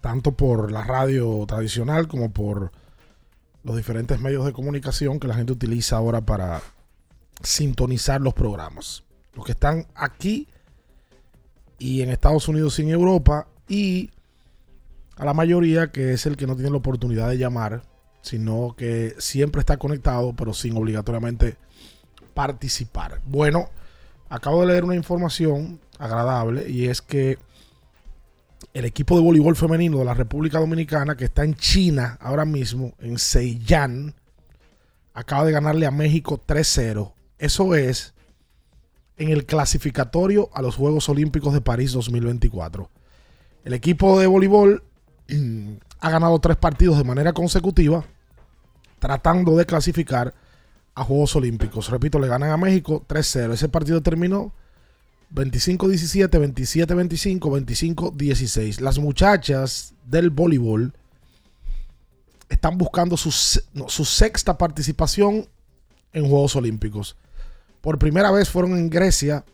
tanto 0.00 0.32
por 0.32 0.72
la 0.72 0.82
radio 0.82 1.44
tradicional 1.46 2.08
como 2.08 2.32
por 2.32 2.72
los 3.62 3.76
diferentes 3.76 4.20
medios 4.20 4.44
de 4.44 4.52
comunicación 4.52 5.20
que 5.20 5.28
la 5.28 5.36
gente 5.36 5.52
utiliza 5.52 5.98
ahora 5.98 6.20
para 6.20 6.62
sintonizar 7.44 8.20
los 8.20 8.34
programas. 8.34 9.04
Los 9.34 9.46
que 9.46 9.52
están 9.52 9.86
aquí 9.94 10.48
y 11.78 12.02
en 12.02 12.10
Estados 12.10 12.48
Unidos 12.48 12.76
y 12.80 12.82
en 12.82 12.88
Europa 12.88 13.46
y 13.68 14.10
a 15.16 15.24
la 15.24 15.32
mayoría 15.32 15.92
que 15.92 16.12
es 16.12 16.26
el 16.26 16.36
que 16.36 16.48
no 16.48 16.56
tiene 16.56 16.70
la 16.72 16.78
oportunidad 16.78 17.28
de 17.28 17.38
llamar, 17.38 17.84
sino 18.20 18.74
que 18.76 19.14
siempre 19.18 19.60
está 19.60 19.76
conectado 19.76 20.34
pero 20.34 20.52
sin 20.52 20.76
obligatoriamente 20.76 21.56
participar. 22.34 23.20
Bueno, 23.26 23.70
acabo 24.28 24.60
de 24.60 24.68
leer 24.68 24.84
una 24.84 24.94
información 24.94 25.80
agradable 25.98 26.68
y 26.68 26.86
es 26.86 27.02
que 27.02 27.38
el 28.74 28.84
equipo 28.84 29.16
de 29.16 29.22
voleibol 29.22 29.56
femenino 29.56 29.98
de 29.98 30.04
la 30.04 30.14
República 30.14 30.58
Dominicana 30.58 31.16
que 31.16 31.24
está 31.24 31.44
en 31.44 31.54
China 31.54 32.18
ahora 32.20 32.44
mismo, 32.44 32.92
en 32.98 33.18
Seiyan, 33.18 34.14
acaba 35.14 35.44
de 35.44 35.52
ganarle 35.52 35.86
a 35.86 35.90
México 35.90 36.40
3-0. 36.46 37.12
Eso 37.38 37.74
es 37.74 38.14
en 39.16 39.30
el 39.30 39.46
clasificatorio 39.46 40.50
a 40.52 40.62
los 40.62 40.76
Juegos 40.76 41.08
Olímpicos 41.08 41.54
de 41.54 41.60
París 41.60 41.92
2024. 41.92 42.90
El 43.64 43.72
equipo 43.72 44.20
de 44.20 44.26
voleibol 44.26 44.84
mm, 45.28 45.72
ha 46.00 46.10
ganado 46.10 46.38
tres 46.38 46.56
partidos 46.56 46.98
de 46.98 47.04
manera 47.04 47.32
consecutiva, 47.32 48.04
tratando 48.98 49.56
de 49.56 49.66
clasificar 49.66 50.34
a 50.96 51.04
Juegos 51.04 51.36
Olímpicos. 51.36 51.90
Repito, 51.90 52.18
le 52.18 52.26
ganan 52.26 52.50
a 52.50 52.56
México 52.56 53.04
3-0. 53.06 53.52
Ese 53.52 53.68
partido 53.68 54.02
terminó 54.02 54.52
25-17, 55.32 56.30
27-25, 56.30 57.94
25-16. 57.94 58.80
Las 58.80 58.98
muchachas 58.98 59.94
del 60.06 60.30
voleibol 60.30 60.94
están 62.48 62.78
buscando 62.78 63.16
su, 63.16 63.30
su 63.30 64.04
sexta 64.04 64.56
participación 64.56 65.46
en 66.14 66.28
Juegos 66.28 66.56
Olímpicos. 66.56 67.16
Por 67.82 67.98
primera 67.98 68.30
vez 68.30 68.48
fueron 68.48 68.78
en 68.78 68.88
Grecia, 68.88 69.44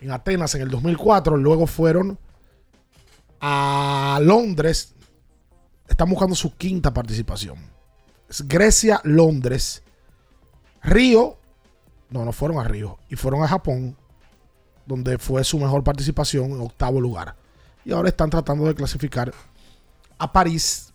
en 0.00 0.10
Atenas 0.10 0.54
en 0.56 0.62
el 0.62 0.70
2004, 0.70 1.36
luego 1.36 1.68
fueron 1.68 2.18
a 3.40 4.18
Londres, 4.20 4.94
están 5.88 6.10
buscando 6.10 6.34
su 6.34 6.56
quinta 6.56 6.92
participación. 6.92 7.56
Es 8.28 8.46
Grecia, 8.48 9.00
Londres, 9.04 9.84
Río, 10.86 11.36
no, 12.10 12.24
no 12.24 12.32
fueron 12.32 12.58
a 12.58 12.64
Río, 12.64 12.98
y 13.08 13.16
fueron 13.16 13.42
a 13.42 13.48
Japón, 13.48 13.96
donde 14.86 15.18
fue 15.18 15.42
su 15.42 15.58
mejor 15.58 15.82
participación 15.82 16.52
en 16.52 16.60
octavo 16.60 17.00
lugar. 17.00 17.34
Y 17.84 17.92
ahora 17.92 18.08
están 18.08 18.30
tratando 18.30 18.64
de 18.64 18.74
clasificar 18.74 19.32
a 20.16 20.32
París. 20.32 20.92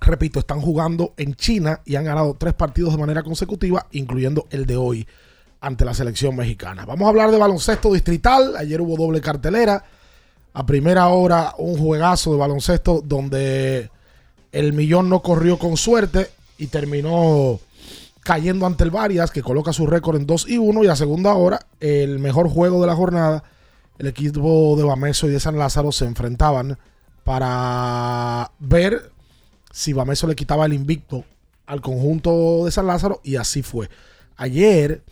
Repito, 0.00 0.38
están 0.38 0.60
jugando 0.60 1.12
en 1.16 1.34
China 1.34 1.80
y 1.84 1.96
han 1.96 2.04
ganado 2.04 2.34
tres 2.38 2.54
partidos 2.54 2.92
de 2.92 3.00
manera 3.00 3.24
consecutiva, 3.24 3.86
incluyendo 3.90 4.46
el 4.50 4.64
de 4.64 4.76
hoy 4.76 5.06
ante 5.60 5.84
la 5.84 5.92
selección 5.92 6.36
mexicana. 6.36 6.86
Vamos 6.86 7.06
a 7.06 7.08
hablar 7.10 7.32
de 7.32 7.38
baloncesto 7.38 7.92
distrital. 7.92 8.56
Ayer 8.56 8.80
hubo 8.80 8.96
doble 8.96 9.20
cartelera. 9.20 9.84
A 10.52 10.66
primera 10.66 11.08
hora 11.08 11.54
un 11.58 11.76
juegazo 11.76 12.32
de 12.32 12.38
baloncesto 12.38 13.02
donde 13.04 13.90
el 14.52 14.72
millón 14.72 15.08
no 15.08 15.20
corrió 15.20 15.58
con 15.58 15.76
suerte 15.76 16.30
y 16.58 16.68
terminó 16.68 17.60
cayendo 18.22 18.66
ante 18.66 18.84
el 18.84 18.90
Varias 18.90 19.30
que 19.30 19.42
coloca 19.42 19.72
su 19.72 19.86
récord 19.86 20.16
en 20.16 20.26
2 20.26 20.48
y 20.48 20.58
1 20.58 20.84
y 20.84 20.88
a 20.88 20.96
segunda 20.96 21.34
hora 21.34 21.60
el 21.80 22.18
mejor 22.18 22.48
juego 22.48 22.80
de 22.80 22.86
la 22.86 22.94
jornada 22.94 23.44
el 23.98 24.06
equipo 24.06 24.76
de 24.76 24.84
Bameso 24.84 25.28
y 25.28 25.30
de 25.30 25.40
San 25.40 25.58
Lázaro 25.58 25.92
se 25.92 26.06
enfrentaban 26.06 26.78
para 27.22 28.50
ver 28.58 29.12
si 29.70 29.92
Bameso 29.92 30.26
le 30.26 30.34
quitaba 30.34 30.64
el 30.66 30.72
invicto 30.72 31.24
al 31.66 31.80
conjunto 31.82 32.64
de 32.64 32.72
San 32.72 32.86
Lázaro 32.86 33.20
y 33.22 33.36
así 33.36 33.62
fue. 33.62 33.90
Ayer 34.36 35.02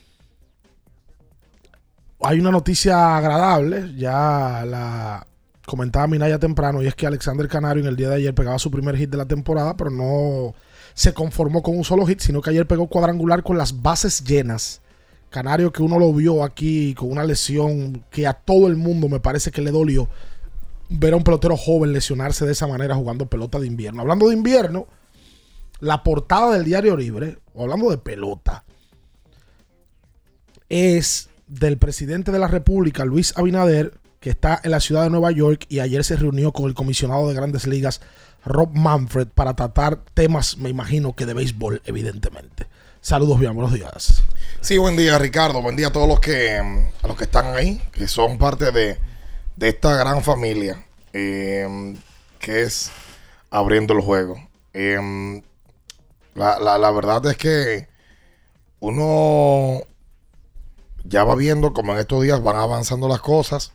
hay 2.21 2.40
una 2.40 2.51
noticia 2.51 3.16
agradable, 3.16 3.94
ya 3.94 4.64
la 4.66 5.27
comentaba 5.66 6.07
Minaya 6.07 6.38
temprano, 6.38 6.83
y 6.83 6.87
es 6.87 6.94
que 6.94 7.07
Alexander 7.07 7.47
Canario 7.47 7.83
en 7.83 7.88
el 7.88 7.97
día 7.97 8.09
de 8.09 8.16
ayer 8.16 8.35
pegaba 8.35 8.59
su 8.59 8.71
primer 8.71 8.97
hit 8.97 9.11
de 9.11 9.18
la 9.18 9.27
temporada, 9.27 9.77
pero 9.77 9.90
no 9.90 10.55
se 10.99 11.15
conformó 11.15 11.63
con 11.63 11.77
un 11.77 11.85
solo 11.85 12.05
hit, 12.07 12.19
sino 12.19 12.43
que 12.43 12.51
ayer 12.51 12.67
pegó 12.67 12.89
cuadrangular 12.89 13.45
con 13.45 13.57
las 13.57 13.83
bases 13.83 14.25
llenas. 14.25 14.81
Canario 15.31 15.71
que 15.73 15.81
uno 15.81 15.97
lo 15.97 16.13
vio 16.13 16.43
aquí 16.43 16.93
con 16.95 17.13
una 17.13 17.23
lesión 17.23 18.05
que 18.11 18.27
a 18.27 18.33
todo 18.33 18.67
el 18.67 18.75
mundo 18.75 19.09
me 19.09 19.21
parece 19.21 19.53
que 19.53 19.63
le 19.63 19.71
dolió 19.71 20.09
ver 20.89 21.13
a 21.13 21.17
un 21.17 21.23
pelotero 21.23 21.57
joven 21.57 21.93
lesionarse 21.93 22.45
de 22.47 22.51
esa 22.51 22.67
manera 22.67 22.97
jugando 22.97 23.27
pelota 23.27 23.61
de 23.61 23.69
invierno. 23.69 24.01
Hablando 24.01 24.27
de 24.27 24.35
invierno, 24.35 24.89
la 25.79 26.03
portada 26.03 26.55
del 26.55 26.65
diario 26.65 26.97
libre, 26.97 27.39
o 27.55 27.63
hablando 27.63 27.91
de 27.91 27.99
pelota, 27.99 28.65
es 30.69 31.29
del 31.47 31.79
presidente 31.79 32.33
de 32.33 32.41
la 32.41 32.49
República, 32.49 33.05
Luis 33.05 33.35
Abinader, 33.37 34.01
que 34.19 34.31
está 34.31 34.61
en 34.65 34.73
la 34.73 34.81
ciudad 34.81 35.05
de 35.05 35.11
Nueva 35.11 35.31
York 35.31 35.65
y 35.69 35.79
ayer 35.79 36.03
se 36.03 36.17
reunió 36.17 36.51
con 36.51 36.65
el 36.65 36.75
comisionado 36.75 37.29
de 37.29 37.35
grandes 37.35 37.69
ligas, 37.69 38.01
Rob 38.44 38.74
Manfred, 38.74 39.29
para 39.29 39.55
tratar 39.55 39.98
temas, 40.14 40.57
me 40.59 40.70
imagino 40.70 41.14
que 41.14 41.27
de 41.27 41.35
béisbol, 41.35 41.83
evidentemente. 41.85 42.66
Saludos, 43.01 43.38
bien, 43.38 43.55
buenos 43.55 43.72
días. 43.72 44.22
Sí, 44.61 44.79
buen 44.79 44.96
día, 44.96 45.18
Ricardo. 45.18 45.62
Buen 45.62 45.77
día 45.77 45.88
a 45.88 45.92
todos 45.92 46.09
los 46.09 46.20
que, 46.20 46.57
a 46.57 47.07
los 47.07 47.16
que 47.16 47.24
están 47.24 47.55
ahí, 47.55 47.81
que 47.92 48.09
son 48.09 48.38
parte 48.38 48.72
de, 48.72 48.98
de 49.57 49.68
esta 49.68 49.96
gran 49.96 50.22
familia 50.22 50.85
eh, 51.12 51.96
que 52.38 52.62
es 52.62 52.90
abriendo 53.51 53.94
el 53.94 54.01
juego. 54.01 54.37
Eh, 54.72 55.42
la, 56.35 56.59
la, 56.59 56.79
la 56.79 56.90
verdad 56.90 57.24
es 57.27 57.37
que 57.37 57.88
uno 58.81 59.81
ya 61.05 61.24
va 61.24 61.35
viendo 61.35 61.72
como 61.72 61.92
en 61.92 61.98
estos 62.01 62.22
días 62.22 62.42
van 62.42 62.57
avanzando 62.57 63.09
las 63.09 63.20
cosas. 63.20 63.72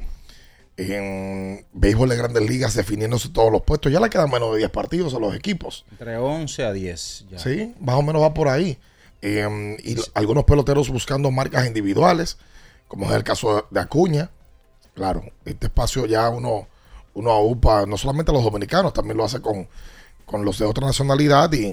En 0.76 1.66
béisbol 1.74 2.10
de 2.10 2.16
grandes 2.18 2.50
ligas 2.50 2.74
definiéndose 2.74 3.30
todos 3.30 3.52
los 3.52 3.62
puestos. 3.62 3.92
Ya 3.92 4.00
le 4.00 4.10
quedan 4.10 4.32
menos 4.32 4.54
de 4.54 4.60
10 4.60 4.72
partidos 4.72 5.14
a 5.14 5.20
los 5.20 5.36
equipos. 5.36 5.86
Entre 5.92 6.18
11 6.18 6.66
a 6.66 6.74
10. 6.74 7.26
Ya. 7.30 7.40
Sí, 7.40 7.76
más 7.80 7.96
o 7.96 8.02
menos 8.02 8.22
va 8.22 8.34
por 8.34 8.48
ahí. 8.48 8.80
Eh, 9.22 9.78
y 9.84 9.96
algunos 10.16 10.44
peloteros 10.44 10.90
buscando 10.90 11.32
marcas 11.32 11.66
individuales, 11.66 12.38
como 12.88 13.06
es 13.10 13.16
el 13.16 13.24
caso 13.24 13.68
de 13.70 13.80
Acuña. 13.80 14.30
Claro, 14.96 15.24
este 15.46 15.68
espacio 15.68 16.06
ya 16.06 16.30
uno, 16.30 16.68
uno 17.14 17.32
aupa, 17.32 17.86
no 17.86 17.98
solamente 17.98 18.32
a 18.32 18.34
los 18.34 18.44
dominicanos, 18.44 18.94
también 18.94 19.18
lo 19.18 19.24
hace 19.24 19.42
con, 19.42 19.68
con 20.26 20.44
los 20.44 20.60
de 20.60 20.66
otra 20.66 20.86
nacionalidad 20.88 21.52
y, 21.54 21.68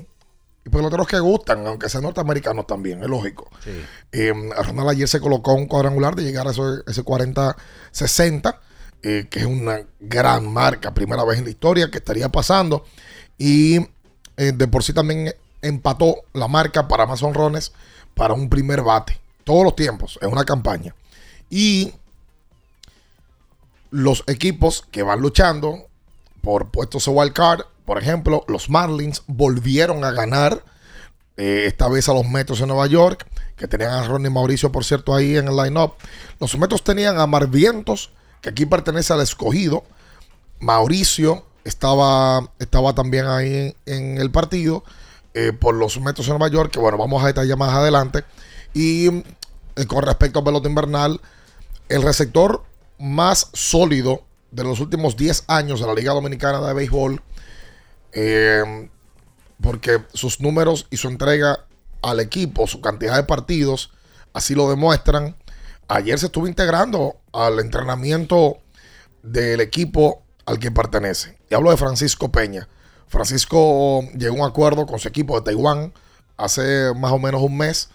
y 0.65 0.71
peloteros 0.71 1.07
que 1.07 1.19
gustan, 1.19 1.67
aunque 1.67 1.89
sean 1.89 2.05
norteamericanos 2.05 2.67
también, 2.67 3.03
es 3.03 3.09
lógico. 3.09 3.51
Sí. 3.65 3.73
Eh, 4.13 4.33
Ronald 4.33 4.91
ayer 4.91 5.09
se 5.09 5.21
colocó 5.21 5.55
un 5.55 5.67
cuadrangular 5.67 6.15
de 6.15 6.23
llegar 6.23 6.47
a 6.47 6.53
ese, 6.53 6.63
ese 6.87 7.03
40-60, 7.03 8.59
eh, 9.03 9.27
que 9.31 9.41
es 9.41 9.47
una 9.47 9.81
gran 9.99 10.53
marca, 10.53 10.93
primera 10.93 11.25
vez 11.25 11.39
en 11.39 11.45
la 11.45 11.51
historia 11.51 11.91
que 11.91 11.99
estaría 11.99 12.29
pasando. 12.29 12.85
Y 13.39 13.79
eh, 14.37 14.53
de 14.53 14.69
por 14.69 14.83
sí 14.83 14.93
también 14.93 15.35
empató 15.63 16.17
la 16.33 16.49
marca 16.49 16.89
para 16.89 17.07
más 17.07 17.23
honrones 17.23 17.73
para 18.15 18.35
un 18.35 18.49
primer 18.49 18.83
bate. 18.83 19.19
Todos 19.45 19.65
los 19.65 19.77
tiempos, 19.77 20.19
en 20.23 20.31
una 20.31 20.45
campaña. 20.45 20.95
Y 21.49 21.93
los 23.91 24.23
equipos 24.27 24.87
que 24.91 25.03
van 25.03 25.21
luchando 25.21 25.89
por 26.43 26.71
puestos 26.71 27.05
de 27.07 27.11
wild 27.11 27.33
card, 27.33 27.63
por 27.85 27.99
ejemplo, 27.99 28.45
los 28.49 28.71
Marlins 28.71 29.23
volvieron 29.27 30.05
a 30.05 30.13
ganar. 30.13 30.65
Eh, 31.37 31.65
esta 31.67 31.89
vez 31.89 32.07
a 32.09 32.13
los 32.13 32.29
Metros 32.29 32.61
de 32.61 32.67
Nueva 32.67 32.87
York, 32.87 33.27
que 33.57 33.67
tenían 33.67 33.93
a 33.93 34.07
Ronnie 34.07 34.29
Mauricio, 34.31 34.71
por 34.71 34.85
cierto, 34.85 35.15
ahí 35.15 35.39
en 35.39 35.49
el 35.49 35.57
line-up. 35.57 35.95
Los 36.39 36.59
Metros 36.59 36.85
tenían 36.85 37.19
a 37.19 37.27
Marvientos, 37.27 38.11
que 38.41 38.51
aquí 38.51 38.67
pertenece 38.67 39.13
al 39.13 39.21
escogido. 39.21 39.85
Mauricio 40.61 41.45
estaba, 41.65 42.51
estaba 42.59 42.95
también 42.95 43.27
ahí 43.27 43.75
en, 43.87 44.19
el 44.19 44.31
partido 44.31 44.85
eh, 45.35 45.53
por 45.53 45.75
los 45.75 46.01
Metros 46.01 46.27
de 46.27 46.33
Nueva 46.33 46.49
York, 46.49 46.71
que 46.73 46.79
bueno, 46.79 46.99
vamos 46.99 47.23
a 47.23 47.27
detallar 47.27 47.57
más 47.57 47.73
adelante. 47.73 48.25
Y 48.75 49.09
eh, 49.09 49.87
con 49.87 50.03
respecto 50.03 50.41
a 50.41 50.45
pelota 50.45 50.69
invernal, 50.69 51.21
el 51.89 52.03
receptor 52.03 52.65
más 52.99 53.49
sólido 53.53 54.23
de 54.51 54.65
los 54.65 54.81
últimos 54.81 55.17
10 55.17 55.45
años 55.47 55.81
de 55.81 55.87
la 55.87 55.95
Liga 55.95 56.13
Dominicana 56.13 56.61
de 56.61 56.75
Béisbol, 56.75 57.23
eh, 58.13 58.89
porque 59.61 60.03
sus 60.13 60.41
números 60.41 60.87
y 60.91 60.97
su 60.97 61.09
entrega 61.09 61.65
al 62.03 62.21
equipo, 62.21 62.67
su 62.67 62.81
cantidad 62.81 63.17
de 63.17 63.25
partidos, 63.25 63.93
así 64.33 64.55
lo 64.55 64.69
demuestran. 64.69 65.37
Ayer 65.93 66.21
se 66.21 66.27
estuvo 66.27 66.47
integrando 66.47 67.17
al 67.33 67.59
entrenamiento 67.59 68.59
del 69.25 69.61
equipo 69.61 70.23
al 70.47 70.61
que 70.61 70.71
pertenece. 70.71 71.37
Y 71.51 71.55
hablo 71.57 71.73
de 71.73 71.77
Francisco 71.77 72.31
Peña. 72.31 72.69
Francisco 73.09 74.03
llegó 74.17 74.37
a 74.37 74.39
un 74.47 74.49
acuerdo 74.49 74.87
con 74.87 75.01
su 75.01 75.09
equipo 75.09 75.35
de 75.35 75.45
Taiwán 75.45 75.93
hace 76.37 76.95
más 76.95 77.11
o 77.11 77.19
menos 77.19 77.43
un 77.43 77.57
mes 77.57 77.89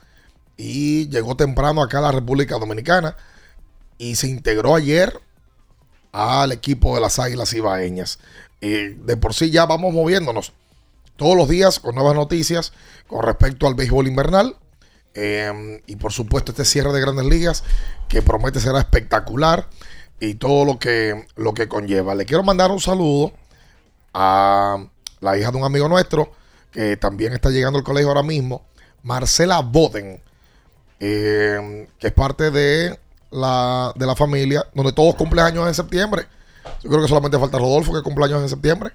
y 0.57 1.07
llegó 1.07 1.37
temprano 1.37 1.81
acá 1.81 1.99
a 1.99 2.01
la 2.01 2.11
República 2.11 2.59
Dominicana 2.59 3.15
y 3.97 4.17
se 4.17 4.27
integró 4.27 4.75
ayer 4.75 5.17
al 6.11 6.51
equipo 6.51 6.95
de 6.95 7.01
las 7.01 7.17
Águilas 7.17 7.53
Ibaeñas. 7.53 8.19
Y 8.59 8.89
de 8.89 9.15
por 9.15 9.33
sí 9.33 9.51
ya 9.51 9.65
vamos 9.65 9.93
moviéndonos 9.93 10.51
todos 11.15 11.37
los 11.37 11.47
días 11.47 11.79
con 11.79 11.95
nuevas 11.95 12.15
noticias 12.15 12.73
con 13.07 13.23
respecto 13.23 13.67
al 13.67 13.75
béisbol 13.75 14.09
invernal. 14.09 14.57
Eh, 15.15 15.81
y 15.87 15.95
por 15.95 16.11
supuesto 16.11 16.51
este 16.51 16.65
cierre 16.65 16.91
de 16.91 16.99
grandes 16.99 17.25
ligas 17.25 17.63
que 18.09 18.21
promete 18.21 18.59
ser 18.59 18.75
espectacular 18.75 19.67
y 20.19 20.35
todo 20.35 20.65
lo 20.65 20.77
que, 20.77 21.25
lo 21.35 21.53
que 21.53 21.67
conlleva. 21.69 22.15
Le 22.15 22.25
quiero 22.25 22.43
mandar 22.43 22.71
un 22.71 22.81
saludo 22.81 23.31
a 24.13 24.85
la 25.21 25.37
hija 25.37 25.51
de 25.51 25.57
un 25.57 25.63
amigo 25.63 25.87
nuestro 25.87 26.31
que 26.71 26.97
también 26.97 27.31
está 27.33 27.49
llegando 27.49 27.79
al 27.79 27.85
colegio 27.85 28.09
ahora 28.09 28.23
mismo, 28.23 28.65
Marcela 29.03 29.61
Boden, 29.61 30.21
eh, 30.99 31.87
que 31.97 32.07
es 32.07 32.13
parte 32.13 32.51
de 32.51 32.99
la, 33.31 33.93
de 33.95 34.05
la 34.05 34.15
familia, 34.15 34.65
donde 34.73 34.91
todos 34.91 35.15
cumplen 35.15 35.45
años 35.45 35.67
en 35.67 35.73
septiembre. 35.73 36.25
Yo 36.83 36.89
creo 36.89 37.01
que 37.01 37.07
solamente 37.07 37.39
falta 37.39 37.57
Rodolfo 37.57 37.93
que 37.93 38.01
cumple 38.01 38.25
años 38.25 38.41
en 38.41 38.49
septiembre. 38.49 38.91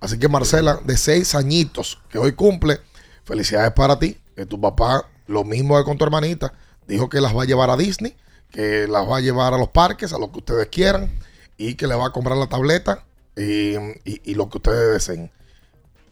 Así 0.00 0.18
que 0.18 0.28
Marcela, 0.28 0.78
de 0.84 0.96
seis 0.96 1.34
añitos, 1.34 2.00
que 2.08 2.18
hoy 2.18 2.32
cumple, 2.32 2.80
felicidades 3.24 3.72
para 3.72 3.98
ti. 3.98 4.16
Que 4.36 4.46
tu 4.46 4.60
papá, 4.60 5.08
lo 5.26 5.44
mismo 5.44 5.76
que 5.78 5.84
con 5.84 5.98
tu 5.98 6.04
hermanita, 6.04 6.52
dijo 6.86 7.08
que 7.08 7.20
las 7.20 7.36
va 7.36 7.42
a 7.42 7.46
llevar 7.46 7.70
a 7.70 7.76
Disney, 7.76 8.16
que 8.50 8.86
las 8.88 9.08
va 9.08 9.18
a 9.18 9.20
llevar 9.20 9.54
a 9.54 9.58
los 9.58 9.68
parques, 9.68 10.12
a 10.12 10.18
lo 10.18 10.30
que 10.30 10.38
ustedes 10.38 10.68
quieran, 10.68 11.10
y 11.56 11.74
que 11.74 11.86
le 11.86 11.94
va 11.94 12.06
a 12.06 12.10
comprar 12.12 12.36
la 12.36 12.46
tableta 12.48 13.04
y, 13.36 13.74
y- 14.04 14.20
y 14.24 14.34
lo 14.34 14.48
que 14.48 14.58
ustedes 14.58 14.92
deseen. 14.92 15.30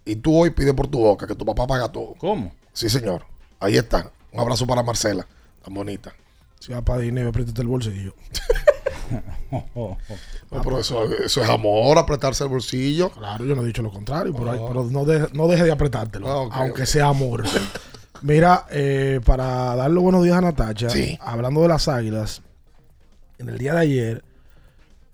Y 0.05 0.17
tú 0.17 0.37
hoy 0.37 0.51
pide 0.51 0.75
por 0.75 0.89
tu 0.89 0.99
boca 1.01 1.27
que 1.27 1.35
tu 1.35 1.45
papá 1.45 1.67
paga 1.67 1.91
todo. 1.91 2.15
¿Cómo? 2.19 2.53
Sí, 2.73 2.89
señor. 2.89 3.25
Ahí 3.61 3.77
está. 3.77 4.11
Un 4.33 4.41
abrazo 4.41 4.67
para 4.67 4.83
Marcela, 4.83 5.27
tan 5.65 5.75
bonita. 5.75 6.13
Si 6.59 6.73
va 6.73 6.81
para 6.83 7.01
Disney, 7.01 7.25
apriétate 7.27 7.61
el 7.63 7.69
bolsillo. 7.69 8.15
No, 9.75 9.99
pero 10.63 10.79
eso, 10.79 11.05
eso 11.05 11.43
es 11.43 11.49
amor, 11.51 11.99
apretarse 11.99 12.45
el 12.45 12.49
bolsillo. 12.51 13.11
Claro, 13.11 13.45
yo 13.45 13.55
no 13.55 13.63
he 13.63 13.67
dicho 13.67 13.83
lo 13.83 13.91
contrario, 13.91 14.33
pero, 14.35 14.51
hay- 14.51 14.59
pero 14.67 14.85
no, 14.85 15.05
de- 15.05 15.29
no 15.35 15.49
deje 15.49 15.65
de 15.65 15.73
apretártelo, 15.73 16.29
Ah, 16.51 16.61
aunque 16.61 16.87
sea 16.87 17.09
amor. 17.09 17.45
Mira, 18.23 18.67
eh, 18.71 19.21
para 19.25 19.75
darle 19.75 19.99
buenos 19.99 20.23
días 20.23 20.37
a 20.37 20.41
Natacha, 20.41 20.91
Sí. 20.91 21.19
hablando 21.21 21.63
de 21.63 21.69
las 21.69 21.89
águilas, 21.89 22.43
en 23.39 23.49
el 23.49 23.59
día 23.59 23.75
de 23.75 23.81
ayer, 23.81 24.25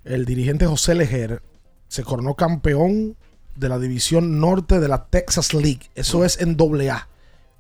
el 0.05 0.27
dirigente 0.27 0.67
José 0.67 0.95
Lejer 0.95 1.43
se 1.89 2.05
coronó 2.05 2.35
campeón 2.35 3.17
de 3.57 3.69
la 3.69 3.79
división 3.79 4.41
norte 4.41 4.79
de 4.79 4.89
la 4.89 5.07
Texas 5.07 5.55
League. 5.55 5.81
Eso 5.95 6.25
es 6.25 6.39
en 6.41 6.57
doble 6.57 6.91
A, 6.91 7.09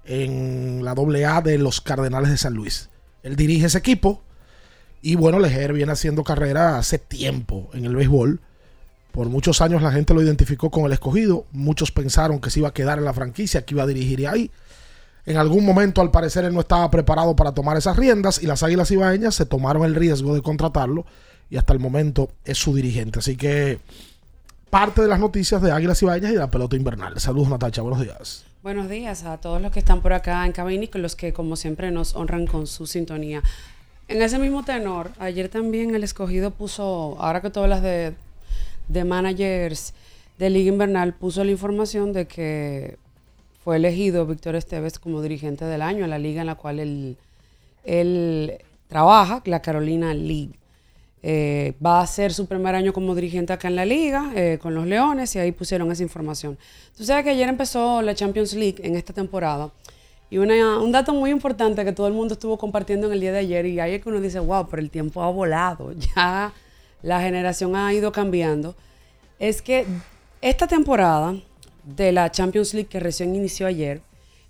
en 0.04 0.84
la 0.84 0.94
doble 0.94 1.24
A 1.24 1.40
de 1.40 1.56
los 1.56 1.80
Cardenales 1.80 2.30
de 2.30 2.36
San 2.36 2.52
Luis. 2.54 2.90
Él 3.22 3.34
dirige 3.34 3.66
ese 3.66 3.78
equipo 3.78 4.22
y 5.00 5.16
bueno, 5.16 5.38
Lejer 5.38 5.72
viene 5.72 5.92
haciendo 5.92 6.24
carrera 6.24 6.76
hace 6.78 6.98
tiempo 6.98 7.70
en 7.72 7.86
el 7.86 7.96
béisbol. 7.96 8.40
Por 9.12 9.28
muchos 9.30 9.62
años 9.62 9.80
la 9.80 9.92
gente 9.92 10.12
lo 10.12 10.22
identificó 10.22 10.70
con 10.70 10.84
el 10.84 10.92
escogido. 10.92 11.46
Muchos 11.52 11.90
pensaron 11.90 12.38
que 12.38 12.50
se 12.50 12.60
iba 12.60 12.68
a 12.68 12.74
quedar 12.74 12.98
en 12.98 13.04
la 13.06 13.14
franquicia, 13.14 13.64
que 13.64 13.74
iba 13.74 13.82
a 13.84 13.86
dirigir 13.86 14.28
ahí. 14.28 14.50
En 15.28 15.36
algún 15.36 15.62
momento, 15.62 16.00
al 16.00 16.10
parecer, 16.10 16.46
él 16.46 16.54
no 16.54 16.60
estaba 16.60 16.90
preparado 16.90 17.36
para 17.36 17.52
tomar 17.52 17.76
esas 17.76 17.98
riendas 17.98 18.42
y 18.42 18.46
las 18.46 18.62
Águilas 18.62 18.90
Ibaeñas 18.90 19.34
se 19.34 19.44
tomaron 19.44 19.84
el 19.84 19.94
riesgo 19.94 20.34
de 20.34 20.40
contratarlo 20.40 21.04
y 21.50 21.58
hasta 21.58 21.74
el 21.74 21.80
momento 21.80 22.30
es 22.46 22.56
su 22.56 22.74
dirigente. 22.74 23.18
Así 23.18 23.36
que 23.36 23.78
parte 24.70 25.02
de 25.02 25.08
las 25.08 25.20
noticias 25.20 25.60
de 25.60 25.70
Águilas 25.70 26.00
Ibaeñas 26.00 26.30
y 26.30 26.32
de 26.32 26.40
la 26.40 26.50
pelota 26.50 26.76
invernal. 26.76 27.20
Saludos, 27.20 27.50
Natacha. 27.50 27.82
Buenos 27.82 28.00
días. 28.00 28.46
Buenos 28.62 28.88
días 28.88 29.24
a 29.24 29.36
todos 29.36 29.60
los 29.60 29.70
que 29.70 29.80
están 29.80 30.00
por 30.00 30.14
acá 30.14 30.46
en 30.46 30.52
cabina 30.52 30.84
y 30.84 30.98
los 30.98 31.14
que, 31.14 31.34
como 31.34 31.56
siempre, 31.56 31.90
nos 31.90 32.14
honran 32.14 32.46
con 32.46 32.66
su 32.66 32.86
sintonía. 32.86 33.42
En 34.08 34.22
ese 34.22 34.38
mismo 34.38 34.64
tenor, 34.64 35.10
ayer 35.18 35.50
también 35.50 35.94
el 35.94 36.04
escogido 36.04 36.52
puso, 36.52 37.16
ahora 37.20 37.42
que 37.42 37.50
tú 37.50 37.60
hablas 37.60 37.82
de, 37.82 38.14
de 38.88 39.04
managers 39.04 39.92
de 40.38 40.48
Liga 40.48 40.72
Invernal, 40.72 41.12
puso 41.12 41.44
la 41.44 41.50
información 41.50 42.14
de 42.14 42.26
que 42.26 42.96
fue 43.68 43.76
elegido 43.76 44.24
Víctor 44.24 44.56
Esteves 44.56 44.98
como 44.98 45.20
dirigente 45.20 45.66
del 45.66 45.82
año 45.82 46.04
en 46.04 46.08
la 46.08 46.18
liga 46.18 46.40
en 46.40 46.46
la 46.46 46.54
cual 46.54 46.80
él, 46.80 47.18
él 47.84 48.64
trabaja, 48.86 49.42
la 49.44 49.60
Carolina 49.60 50.14
League. 50.14 50.58
Eh, 51.22 51.74
va 51.84 52.00
a 52.00 52.06
ser 52.06 52.32
su 52.32 52.46
primer 52.46 52.74
año 52.74 52.94
como 52.94 53.14
dirigente 53.14 53.52
acá 53.52 53.68
en 53.68 53.76
la 53.76 53.84
liga, 53.84 54.32
eh, 54.34 54.58
con 54.58 54.74
los 54.74 54.86
Leones, 54.86 55.36
y 55.36 55.38
ahí 55.38 55.52
pusieron 55.52 55.92
esa 55.92 56.02
información. 56.02 56.56
Tú 56.96 57.04
sabes 57.04 57.24
que 57.24 57.30
ayer 57.32 57.46
empezó 57.46 58.00
la 58.00 58.14
Champions 58.14 58.54
League 58.54 58.76
en 58.82 58.96
esta 58.96 59.12
temporada. 59.12 59.70
Y 60.30 60.38
un 60.38 60.90
dato 60.90 61.12
muy 61.12 61.28
importante 61.30 61.84
que 61.84 61.92
todo 61.92 62.06
el 62.06 62.14
mundo 62.14 62.32
estuvo 62.32 62.56
compartiendo 62.56 63.08
en 63.08 63.12
el 63.12 63.20
día 63.20 63.32
de 63.32 63.40
ayer, 63.40 63.66
y 63.66 63.80
ahí 63.80 63.92
es 63.92 64.02
que 64.02 64.08
uno 64.08 64.22
dice, 64.22 64.38
wow, 64.38 64.66
pero 64.70 64.80
el 64.80 64.88
tiempo 64.88 65.22
ha 65.22 65.30
volado, 65.30 65.92
ya 66.16 66.54
la 67.02 67.20
generación 67.20 67.76
ha 67.76 67.92
ido 67.92 68.12
cambiando, 68.12 68.74
es 69.38 69.60
que 69.60 69.84
esta 70.40 70.66
temporada 70.66 71.36
de 71.96 72.12
la 72.12 72.30
Champions 72.30 72.74
League 72.74 72.88
que 72.88 73.00
recién 73.00 73.34
inició 73.34 73.66
ayer, 73.66 74.02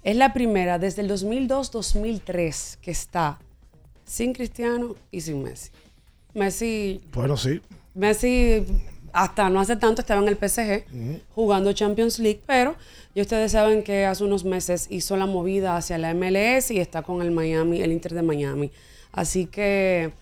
es 0.02 0.16
la 0.16 0.32
primera 0.32 0.78
desde 0.78 1.02
el 1.02 1.10
2002-2003 1.10 2.78
que 2.78 2.90
está 2.90 3.38
sin 4.04 4.32
Cristiano 4.32 4.96
y 5.10 5.20
sin 5.20 5.42
Messi. 5.42 5.70
Messi 6.34 7.00
Bueno, 7.12 7.36
sí. 7.36 7.60
Messi 7.94 8.64
hasta 9.12 9.48
no 9.50 9.60
hace 9.60 9.76
tanto 9.76 10.02
estaba 10.02 10.22
en 10.22 10.28
el 10.28 10.36
PSG 10.36 11.20
jugando 11.34 11.72
Champions 11.72 12.18
League, 12.18 12.42
pero 12.46 12.76
ya 13.14 13.22
ustedes 13.22 13.52
saben 13.52 13.82
que 13.82 14.04
hace 14.04 14.24
unos 14.24 14.44
meses 14.44 14.86
hizo 14.90 15.16
la 15.16 15.26
movida 15.26 15.76
hacia 15.76 15.98
la 15.98 16.14
MLS 16.14 16.70
y 16.70 16.78
está 16.78 17.02
con 17.02 17.22
el 17.22 17.30
Miami, 17.30 17.80
el 17.82 17.92
Inter 17.92 18.14
de 18.14 18.22
Miami. 18.22 18.70
Así 19.12 19.46
que 19.46 20.12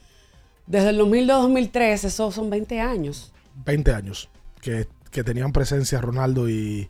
desde 0.66 0.90
el 0.90 1.00
2002-2003, 1.00 2.05
esos 2.05 2.35
son 2.35 2.50
20 2.50 2.81
años. 2.81 3.33
20 3.64 3.92
años 3.92 4.29
que, 4.61 4.87
que 5.11 5.24
tenían 5.24 5.52
presencia 5.52 6.00
Ronaldo 6.00 6.48
y, 6.48 6.88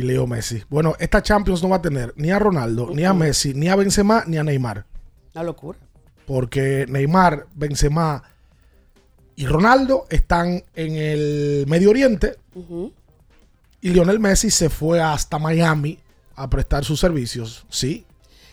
y 0.00 0.02
Leo 0.02 0.26
Messi. 0.26 0.62
Bueno, 0.68 0.94
esta 0.98 1.22
Champions 1.22 1.62
no 1.62 1.68
va 1.68 1.76
a 1.76 1.82
tener 1.82 2.12
ni 2.16 2.30
a 2.30 2.38
Ronaldo, 2.38 2.90
ni 2.92 3.04
a 3.04 3.12
Messi, 3.12 3.54
ni 3.54 3.68
a 3.68 3.76
Benzema, 3.76 4.24
ni 4.26 4.38
a 4.38 4.42
Neymar. 4.42 4.84
Una 5.34 5.44
locura. 5.44 5.78
Porque 6.26 6.86
Neymar, 6.88 7.46
Benzema 7.54 8.22
y 9.36 9.46
Ronaldo 9.46 10.06
están 10.08 10.64
en 10.74 10.96
el 10.96 11.64
Medio 11.68 11.90
Oriente 11.90 12.36
y 13.80 13.90
Lionel 13.90 14.20
Messi 14.20 14.50
se 14.50 14.68
fue 14.68 15.00
hasta 15.00 15.38
Miami 15.38 15.98
a 16.34 16.48
prestar 16.48 16.84
sus 16.84 17.00
servicios. 17.00 17.66
Sí, 17.68 18.06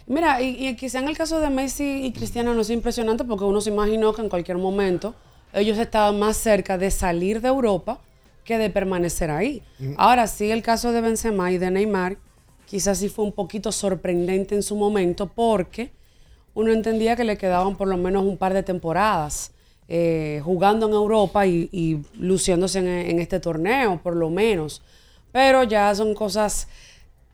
Mira, 0.10 0.42
y, 0.42 0.68
y 0.68 0.76
quizá 0.78 1.00
en 1.00 1.10
el 1.10 1.18
caso 1.18 1.42
de 1.42 1.50
Messi 1.50 2.06
y 2.06 2.14
Cristiano 2.14 2.54
no 2.54 2.62
es 2.62 2.70
impresionante 2.70 3.26
porque 3.26 3.44
uno 3.44 3.60
se 3.60 3.72
imaginó 3.72 4.14
que 4.14 4.22
en 4.22 4.30
cualquier 4.30 4.58
momento 4.58 5.16
ellos 5.52 5.78
estaban 5.78 6.18
más 6.18 6.38
cerca 6.38 6.78
de 6.78 6.92
salir 6.92 7.42
de 7.42 7.50
Europa 7.50 8.00
que 8.48 8.58
de 8.58 8.70
permanecer 8.70 9.30
ahí. 9.30 9.62
Ahora 9.98 10.26
sí, 10.26 10.50
el 10.50 10.64
caso 10.64 10.94
de 10.94 11.02
Benzema 11.02 11.52
y 11.52 11.58
de 11.58 11.70
Neymar 11.70 12.18
quizás 12.66 12.98
sí 12.98 13.10
fue 13.10 13.26
un 13.26 13.34
poquito 13.34 13.74
sorprendente 13.74 14.56
en 14.56 14.64
su 14.64 14.78
momento 14.78 15.28
porque 15.28 15.92
uno 16.54 16.72
entendía 16.72 17.18
que 17.18 17.26
le 17.26 17.38
quedaban 17.38 17.76
por 17.76 17.90
lo 17.90 17.98
menos 17.98 18.24
un 18.24 18.38
par 18.38 18.54
de 18.54 18.64
temporadas 18.64 19.52
eh, 19.90 20.42
jugando 20.46 20.88
en 20.88 20.94
Europa 20.94 21.46
y, 21.46 21.68
y 21.74 22.00
luciéndose 22.18 22.80
en, 22.80 22.88
en 22.88 23.20
este 23.20 23.42
torneo, 23.42 24.00
por 24.02 24.16
lo 24.16 24.30
menos. 24.30 24.82
Pero 25.34 25.64
ya 25.64 25.94
son 25.94 26.14
cosas 26.14 26.70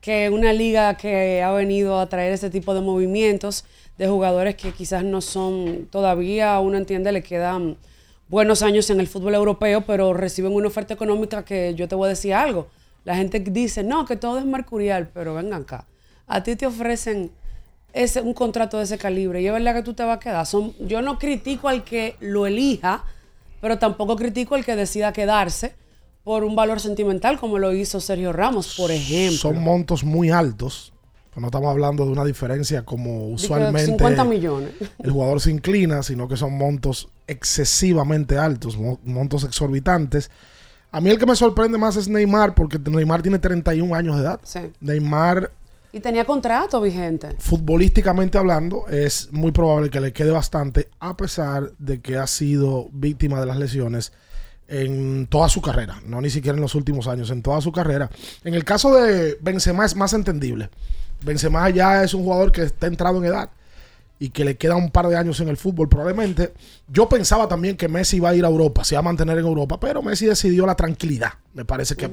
que 0.00 0.28
una 0.30 0.52
liga 0.52 0.96
que 0.96 1.42
ha 1.44 1.52
venido 1.52 2.00
a 2.00 2.08
traer 2.08 2.32
este 2.32 2.50
tipo 2.50 2.74
de 2.74 2.80
movimientos 2.80 3.64
de 3.98 4.08
jugadores 4.08 4.56
que 4.56 4.72
quizás 4.72 5.04
no 5.04 5.20
son 5.20 5.86
todavía, 5.92 6.58
uno 6.58 6.76
entiende, 6.76 7.12
le 7.12 7.22
quedan 7.22 7.76
buenos 8.34 8.62
años 8.62 8.90
en 8.90 8.98
el 8.98 9.06
fútbol 9.06 9.36
europeo, 9.36 9.82
pero 9.82 10.12
reciben 10.12 10.52
una 10.52 10.66
oferta 10.66 10.92
económica 10.92 11.44
que 11.44 11.72
yo 11.76 11.86
te 11.86 11.94
voy 11.94 12.06
a 12.06 12.08
decir 12.08 12.34
algo. 12.34 12.66
La 13.04 13.14
gente 13.14 13.38
dice, 13.38 13.84
no, 13.84 14.04
que 14.04 14.16
todo 14.16 14.40
es 14.40 14.44
mercurial, 14.44 15.08
pero 15.14 15.34
vengan 15.34 15.62
acá. 15.62 15.86
A 16.26 16.42
ti 16.42 16.56
te 16.56 16.66
ofrecen 16.66 17.30
ese, 17.92 18.22
un 18.22 18.34
contrato 18.34 18.78
de 18.78 18.84
ese 18.84 18.98
calibre 18.98 19.40
y 19.40 19.46
es 19.46 19.52
verdad 19.52 19.72
que 19.76 19.82
tú 19.82 19.94
te 19.94 20.02
vas 20.02 20.16
a 20.16 20.18
quedar. 20.18 20.44
Son, 20.46 20.74
yo 20.80 21.00
no 21.00 21.16
critico 21.16 21.68
al 21.68 21.84
que 21.84 22.16
lo 22.18 22.44
elija, 22.48 23.04
pero 23.60 23.78
tampoco 23.78 24.16
critico 24.16 24.56
al 24.56 24.64
que 24.64 24.74
decida 24.74 25.12
quedarse 25.12 25.76
por 26.24 26.42
un 26.42 26.56
valor 26.56 26.80
sentimental 26.80 27.38
como 27.38 27.60
lo 27.60 27.72
hizo 27.72 28.00
Sergio 28.00 28.32
Ramos, 28.32 28.74
por 28.76 28.90
ejemplo. 28.90 29.38
son 29.38 29.62
montos 29.62 30.02
muy 30.02 30.30
altos. 30.30 30.92
Pues 31.34 31.40
no 31.42 31.48
estamos 31.48 31.68
hablando 31.70 32.04
de 32.06 32.12
una 32.12 32.24
diferencia 32.24 32.84
como 32.84 33.26
usualmente 33.28 33.86
50 33.86 34.24
millones. 34.24 34.70
el 35.02 35.10
jugador 35.10 35.40
se 35.40 35.50
inclina, 35.50 36.02
sino 36.04 36.28
que 36.28 36.36
son 36.36 36.56
montos 36.56 37.08
excesivamente 37.26 38.38
altos, 38.38 38.76
mo- 38.76 39.00
montos 39.04 39.44
exorbitantes. 39.44 40.30
A 40.92 41.00
mí 41.00 41.10
el 41.10 41.18
que 41.18 41.26
me 41.26 41.34
sorprende 41.34 41.76
más 41.76 41.96
es 41.96 42.06
Neymar, 42.08 42.54
porque 42.54 42.78
Neymar 42.78 43.22
tiene 43.22 43.38
31 43.40 43.94
años 43.96 44.16
de 44.16 44.22
edad. 44.22 44.40
Sí. 44.44 44.60
Neymar, 44.80 45.50
Y 45.92 45.98
tenía 46.00 46.24
contrato 46.24 46.80
vigente. 46.80 47.34
futbolísticamente 47.38 48.38
hablando, 48.38 48.86
es 48.88 49.28
muy 49.32 49.50
probable 49.50 49.90
que 49.90 50.00
le 50.00 50.12
quede 50.12 50.30
bastante, 50.30 50.88
a 51.00 51.16
pesar 51.16 51.72
de 51.78 52.00
que 52.00 52.16
ha 52.16 52.28
sido 52.28 52.88
víctima 52.92 53.40
de 53.40 53.46
las 53.46 53.56
lesiones 53.56 54.12
en 54.68 55.26
toda 55.26 55.48
su 55.48 55.60
carrera, 55.60 56.00
no 56.06 56.20
ni 56.20 56.30
siquiera 56.30 56.56
en 56.56 56.62
los 56.62 56.74
últimos 56.74 57.06
años, 57.08 57.30
en 57.30 57.42
toda 57.42 57.60
su 57.60 57.70
carrera. 57.72 58.08
En 58.44 58.54
el 58.54 58.64
caso 58.64 58.94
de 58.94 59.36
Benzema 59.40 59.84
es 59.84 59.94
más 59.96 60.12
entendible. 60.14 60.70
Benzema 61.24 61.68
ya 61.70 62.02
es 62.02 62.14
un 62.14 62.22
jugador 62.22 62.52
que 62.52 62.62
está 62.62 62.86
entrado 62.86 63.18
en 63.18 63.24
edad 63.24 63.50
y 64.18 64.30
que 64.30 64.44
le 64.44 64.56
queda 64.56 64.76
un 64.76 64.90
par 64.90 65.08
de 65.08 65.16
años 65.16 65.40
en 65.40 65.48
el 65.48 65.56
fútbol 65.56 65.88
probablemente. 65.88 66.52
Yo 66.88 67.08
pensaba 67.08 67.48
también 67.48 67.76
que 67.76 67.88
Messi 67.88 68.16
iba 68.16 68.30
a 68.30 68.34
ir 68.34 68.44
a 68.44 68.48
Europa, 68.48 68.84
se 68.84 68.94
iba 68.94 69.00
a 69.00 69.02
mantener 69.02 69.38
en 69.38 69.46
Europa, 69.46 69.78
pero 69.80 70.02
Messi 70.02 70.26
decidió 70.26 70.66
la 70.66 70.76
tranquilidad. 70.76 71.32
Me 71.52 71.64
parece 71.64 71.96
que 71.96 72.10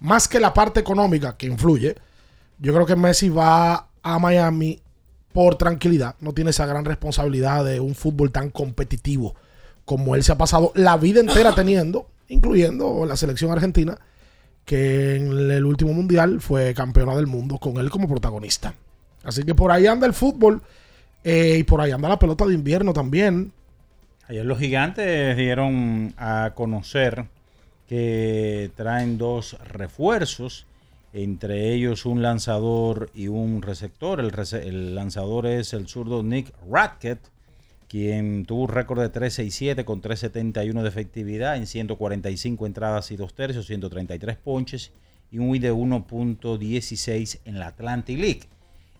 más 0.00 0.28
que 0.28 0.40
la 0.40 0.54
parte 0.54 0.80
económica 0.80 1.36
que 1.36 1.46
influye, 1.46 1.96
yo 2.58 2.72
creo 2.72 2.86
que 2.86 2.96
Messi 2.96 3.28
va 3.28 3.88
a 4.02 4.18
Miami 4.18 4.80
por 5.32 5.56
tranquilidad. 5.56 6.14
No 6.20 6.32
tiene 6.32 6.50
esa 6.50 6.66
gran 6.66 6.84
responsabilidad 6.84 7.64
de 7.64 7.80
un 7.80 7.94
fútbol 7.94 8.30
tan 8.30 8.50
competitivo 8.50 9.34
como 9.84 10.14
él 10.14 10.22
se 10.22 10.32
ha 10.32 10.38
pasado 10.38 10.72
la 10.74 10.96
vida 10.96 11.20
entera 11.20 11.54
teniendo, 11.54 12.06
incluyendo 12.28 13.04
la 13.06 13.16
selección 13.16 13.50
argentina, 13.50 13.98
que 14.64 15.16
en 15.16 15.50
el 15.50 15.64
último 15.64 15.92
mundial 15.92 16.40
fue 16.40 16.74
campeona 16.74 17.16
del 17.16 17.26
mundo 17.26 17.58
con 17.58 17.76
él 17.78 17.90
como 17.90 18.08
protagonista. 18.08 18.74
Así 19.24 19.44
que 19.44 19.54
por 19.54 19.70
ahí 19.70 19.86
anda 19.86 20.06
el 20.06 20.14
fútbol 20.14 20.62
eh, 21.24 21.56
y 21.58 21.62
por 21.62 21.80
ahí 21.80 21.90
anda 21.90 22.08
la 22.08 22.18
pelota 22.18 22.46
de 22.46 22.54
invierno 22.54 22.92
también. 22.92 23.52
Ayer 24.28 24.44
los 24.44 24.58
gigantes 24.58 25.36
dieron 25.36 26.14
a 26.16 26.52
conocer 26.54 27.26
que 27.88 28.70
traen 28.76 29.18
dos 29.18 29.58
refuerzos, 29.68 30.66
entre 31.12 31.74
ellos 31.74 32.06
un 32.06 32.22
lanzador 32.22 33.10
y 33.14 33.28
un 33.28 33.62
receptor. 33.62 34.20
El, 34.20 34.32
el 34.62 34.94
lanzador 34.94 35.46
es 35.46 35.72
el 35.74 35.88
zurdo 35.88 36.22
Nick 36.22 36.52
Rackett, 36.70 37.18
quien 37.92 38.46
tuvo 38.46 38.62
un 38.62 38.68
récord 38.70 39.02
de 39.02 39.12
3.67 39.12 39.84
con 39.84 40.00
3.71 40.00 40.80
de 40.80 40.88
efectividad 40.88 41.56
en 41.56 41.66
145 41.66 42.64
entradas 42.66 43.10
y 43.10 43.16
dos 43.16 43.34
tercios, 43.34 43.66
133 43.66 44.38
ponches 44.38 44.92
y 45.30 45.36
un 45.36 45.50
WID 45.50 45.60
de 45.60 45.72
1.16 45.74 47.40
en 47.44 47.58
la 47.58 47.66
Atlantic 47.66 48.18
League. 48.18 48.40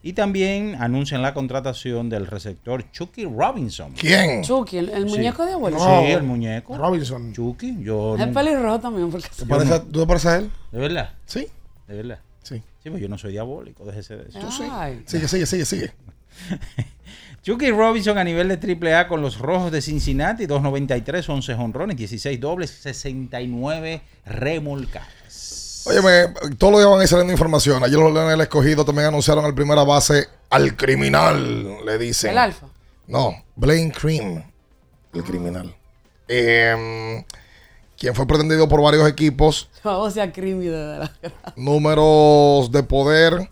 Y 0.03 0.13
también 0.13 0.77
anuncian 0.79 1.23
la 1.23 1.33
contratación 1.33 2.11
del 2.11 2.27
receptor 2.27 2.85
Chucky 2.93 3.25
Robinson. 3.25 3.93
¿Quién? 3.93 4.43
Chucky, 4.43 4.77
el, 4.77 4.91
el 4.91 5.09
Sí. 5.09 5.17
muñeco 5.17 5.47
de 5.47 5.53
abuelo. 5.53 5.79
Sí, 5.79 6.11
el 6.13 6.23
muñeco. 6.25 6.77
Robinson. 6.77 7.33
Chucky. 7.33 7.79
Yo 7.83 8.17
Es 8.19 8.27
no- 8.27 8.33
pelirrojo 8.35 8.79
también. 8.81 9.11
Porque 9.11 9.29
¿Te 9.35 9.47
parece- 9.47 9.81
¿Tú 9.91 10.01
te 10.01 10.07
pareces 10.07 10.27
a 10.31 10.37
él? 10.37 10.51
¿De 10.71 10.79
verdad? 10.79 11.15
Sí. 11.25 11.47
¿De 11.89 11.95
verdad? 11.97 12.19
Sí. 12.43 12.61
Sí, 12.83 12.91
pues 12.91 13.01
yo 13.01 13.09
no 13.09 13.17
soy 13.17 13.33
diabólico, 13.33 13.87
déjese 13.87 14.17
de 14.19 14.29
eso. 14.29 14.39
Tú 14.39 14.51
sí. 14.51 14.65
Sigue, 15.07 15.29
sigue, 15.29 15.47
sigue, 15.47 15.65
sigue. 15.65 15.93
Chucky 17.43 17.73
Robinson 17.73 18.19
a 18.19 18.25
nivel 18.25 18.49
de 18.49 18.95
AAA 18.95 19.09
con 19.09 19.21
los 19.21 19.39
Rojos 19.39 19.73
de 19.73 19.83
Cincinnati, 19.83 20.47
2.93, 20.47 21.29
11 21.29 21.55
honrones, 21.55 21.97
16 21.97 22.39
dobles, 22.39 22.71
69 22.71 24.01
remolcadas. 24.25 25.83
Óyeme, 25.85 26.33
todos 26.57 26.73
los 26.73 26.81
días 26.81 26.91
van 26.91 27.01
a 27.01 27.03
ir 27.03 27.09
saliendo 27.09 27.33
información. 27.33 27.83
Ayer 27.83 27.99
los 27.99 28.13
Leones 28.13 28.31
del 28.31 28.41
Escogido 28.43 28.85
también 28.85 29.09
anunciaron 29.09 29.45
al 29.45 29.55
primera 29.55 29.83
base 29.83 30.29
al 30.51 30.77
criminal, 30.77 31.85
le 31.85 31.99
dicen. 31.99 32.31
El 32.31 32.39
alfa. 32.39 32.69
No, 33.09 33.35
Blaine 33.57 33.91
Cream, 33.91 34.45
el 35.13 35.25
criminal. 35.25 35.75
Eh, 36.29 37.25
quien 37.99 38.15
fue 38.15 38.27
pretendido 38.29 38.69
por 38.69 38.81
varios 38.81 39.09
equipos, 39.09 39.69
Vamos 39.85 40.17
a 40.17 40.31
Crimi 40.31 40.67
de 40.67 40.71
verdad. 40.87 41.11
números 41.57 42.71
de 42.71 42.85
poder. 42.85 43.51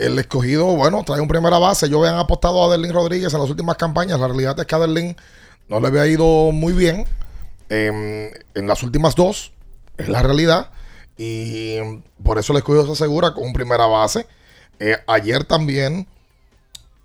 El 0.00 0.18
escogido, 0.18 0.64
bueno, 0.76 1.04
trae 1.04 1.20
un 1.20 1.28
primera 1.28 1.58
base. 1.58 1.88
Yo 1.90 1.98
habían 2.00 2.18
apostado 2.18 2.62
a 2.62 2.66
Adelín 2.66 2.92
Rodríguez 2.92 3.34
en 3.34 3.40
las 3.40 3.50
últimas 3.50 3.76
campañas. 3.76 4.18
La 4.18 4.28
realidad 4.28 4.58
es 4.58 4.64
que 4.64 4.74
a 4.74 4.78
Adelín 4.78 5.14
no 5.68 5.78
le 5.78 5.88
había 5.88 6.06
ido 6.06 6.52
muy 6.52 6.72
bien 6.72 7.04
eh, 7.68 8.32
en 8.54 8.66
las 8.66 8.82
últimas 8.82 9.14
dos. 9.14 9.52
Es 9.98 10.08
la 10.08 10.22
realidad. 10.22 10.70
Y 11.18 11.76
por 12.24 12.38
eso 12.38 12.54
el 12.54 12.60
escogido 12.60 12.86
se 12.86 12.92
asegura 12.92 13.34
con 13.34 13.44
un 13.44 13.52
primera 13.52 13.84
base. 13.84 14.26
Eh, 14.78 14.96
ayer 15.06 15.44
también 15.44 16.06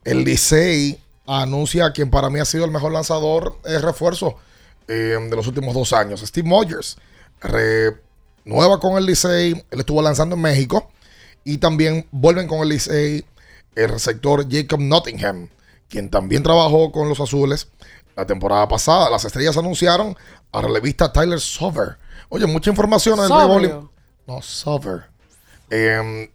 el 0.06 0.24
Licey 0.24 0.98
anuncia 1.28 1.88
a 1.88 1.92
quien 1.92 2.10
para 2.10 2.30
mí 2.30 2.40
ha 2.40 2.46
sido 2.46 2.64
el 2.64 2.72
mejor 2.72 2.94
lanzador 2.94 3.60
eh, 3.66 3.78
refuerzo 3.80 4.38
eh, 4.88 5.18
de 5.20 5.36
los 5.36 5.48
últimos 5.48 5.74
dos 5.74 5.92
años. 5.92 6.22
Steve 6.22 6.48
Mogers 6.48 6.98
renueva 7.42 8.80
con 8.80 8.98
el 8.98 9.06
Licey. 9.06 9.66
Él 9.70 9.80
estuvo 9.82 10.02
lanzando 10.02 10.38
en 10.38 10.42
México. 10.42 10.90
Y 11.48 11.60
también 11.60 12.06
vuelven 12.12 12.48
con 12.48 12.60
el 12.60 12.70
Licey 12.70 13.24
el 13.76 13.90
receptor 13.90 14.46
Jacob 14.50 14.80
Nottingham, 14.82 15.48
quien 15.88 16.10
también 16.10 16.42
trabajó 16.44 16.92
con 16.92 17.08
los 17.08 17.20
azules 17.22 17.70
la 18.18 18.26
temporada 18.26 18.68
pasada. 18.68 19.10
Las 19.10 19.24
estrellas 19.26 19.56
anunciaron 19.56 20.18
a 20.52 20.62
relevista 20.62 21.14
Tyler 21.14 21.40
Sover. 21.40 21.98
Oye, 22.30 22.48
mucha 22.48 22.72
información 22.72 23.20
del 23.20 23.30
béisbol. 23.30 23.90
No, 24.28 24.42
Sover. 24.42 25.04
Eh, 25.70 26.32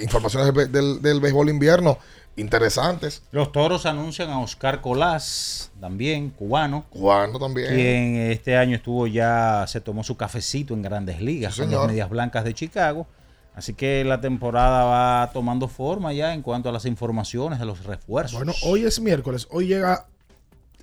informaciones 0.00 0.54
del, 0.54 0.70
del- 0.72 1.02
del 1.02 1.20
béisbol 1.20 1.48
invierno 1.50 1.98
interesantes. 2.36 3.22
Los 3.30 3.52
toros 3.52 3.84
anuncian 3.84 4.30
a 4.30 4.38
Oscar 4.40 4.80
Colás, 4.80 5.70
también 5.80 6.30
cubano. 6.30 6.84
Cubano 6.88 7.38
también. 7.38 7.74
Quien 7.74 8.16
este 8.30 8.56
año 8.56 8.76
estuvo 8.76 9.06
ya, 9.06 9.64
se 9.66 9.80
tomó 9.80 10.02
su 10.04 10.16
cafecito 10.16 10.72
en 10.72 10.82
grandes 10.82 11.20
ligas 11.20 11.54
Sí, 11.56 11.62
con 11.62 11.70
las 11.72 11.86
medias 11.88 12.08
blancas 12.08 12.44
de 12.44 12.54
Chicago. 12.54 13.06
Así 13.54 13.74
que 13.74 14.02
la 14.04 14.20
temporada 14.20 14.84
va 14.84 15.30
tomando 15.32 15.68
forma 15.68 16.12
ya 16.12 16.32
en 16.32 16.42
cuanto 16.42 16.68
a 16.68 16.72
las 16.72 16.86
informaciones 16.86 17.58
de 17.58 17.66
los 17.66 17.84
refuerzos. 17.84 18.38
Bueno, 18.38 18.54
hoy 18.64 18.84
es 18.84 19.00
miércoles. 19.00 19.46
Hoy 19.50 19.66
llega. 19.66 20.06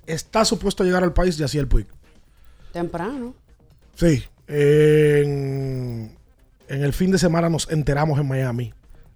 Está 0.06 0.44
supuesto 0.44 0.82
a 0.82 0.86
llegar 0.86 1.02
al 1.02 1.12
país 1.12 1.36
Yaciel 1.36 1.68
Puig. 1.68 1.86
Temprano. 2.72 3.34
Sí. 3.94 4.24
En, 4.46 6.16
en 6.68 6.82
el 6.82 6.92
fin 6.92 7.10
de 7.10 7.18
semana 7.18 7.48
nos 7.48 7.70
enteramos 7.70 8.18
en 8.18 8.28
Miami 8.28 8.72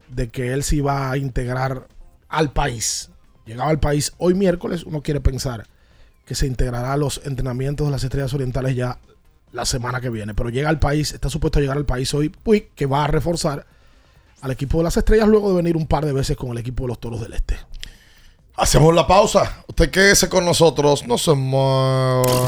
de 0.08 0.28
que 0.28 0.52
él 0.52 0.62
se 0.62 0.76
iba 0.76 1.10
a 1.10 1.16
integrar 1.16 1.88
al 2.28 2.52
país. 2.52 3.10
Llegaba 3.46 3.70
al 3.70 3.80
país 3.80 4.12
hoy 4.18 4.34
miércoles. 4.34 4.84
Uno 4.84 5.02
quiere 5.02 5.20
pensar 5.20 5.66
que 6.24 6.34
se 6.34 6.46
integrará 6.46 6.92
a 6.92 6.96
los 6.96 7.20
entrenamientos 7.24 7.86
de 7.86 7.92
las 7.92 8.04
Estrellas 8.04 8.34
Orientales 8.34 8.74
ya 8.74 8.98
la 9.54 9.64
semana 9.64 10.00
que 10.00 10.10
viene. 10.10 10.34
Pero 10.34 10.50
llega 10.50 10.68
al 10.68 10.78
país, 10.78 11.12
está 11.12 11.30
supuesto 11.30 11.58
a 11.58 11.62
llegar 11.62 11.78
al 11.78 11.86
país 11.86 12.12
hoy 12.12 12.28
Puig, 12.28 12.70
que 12.74 12.86
va 12.86 13.04
a 13.04 13.06
reforzar 13.06 13.66
al 14.42 14.50
equipo 14.50 14.78
de 14.78 14.84
las 14.84 14.96
Estrellas 14.96 15.28
luego 15.28 15.50
de 15.50 15.56
venir 15.56 15.76
un 15.76 15.86
par 15.86 16.04
de 16.04 16.12
veces 16.12 16.36
con 16.36 16.50
el 16.50 16.58
equipo 16.58 16.84
de 16.84 16.88
los 16.88 17.00
Toros 17.00 17.22
del 17.22 17.32
Este. 17.32 17.56
Hacemos 18.56 18.94
la 18.94 19.06
pausa. 19.06 19.64
Usted 19.66 19.90
quédese 19.90 20.28
con 20.28 20.44
nosotros. 20.44 21.06
No 21.06 21.16
se 21.18 21.32
mueva. 21.32 22.46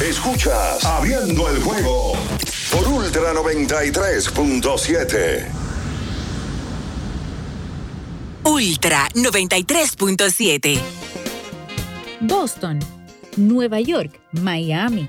Escuchas 0.00 0.84
Abriendo 0.84 1.48
el 1.48 1.62
juego 1.62 2.14
por 2.72 2.88
Ultra 2.88 3.32
93.7. 3.34 5.46
Ultra 8.44 9.08
93.7. 9.14 10.80
Boston, 12.20 12.80
Nueva 13.36 13.80
York, 13.80 14.18
Miami, 14.32 15.08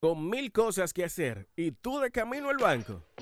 con 0.00 0.30
mil 0.30 0.50
cosas 0.52 0.94
que 0.94 1.04
hacer 1.04 1.48
y 1.54 1.72
tú 1.72 1.98
de 1.98 2.10
camino 2.10 2.48
al 2.48 2.56
banco. 2.56 3.02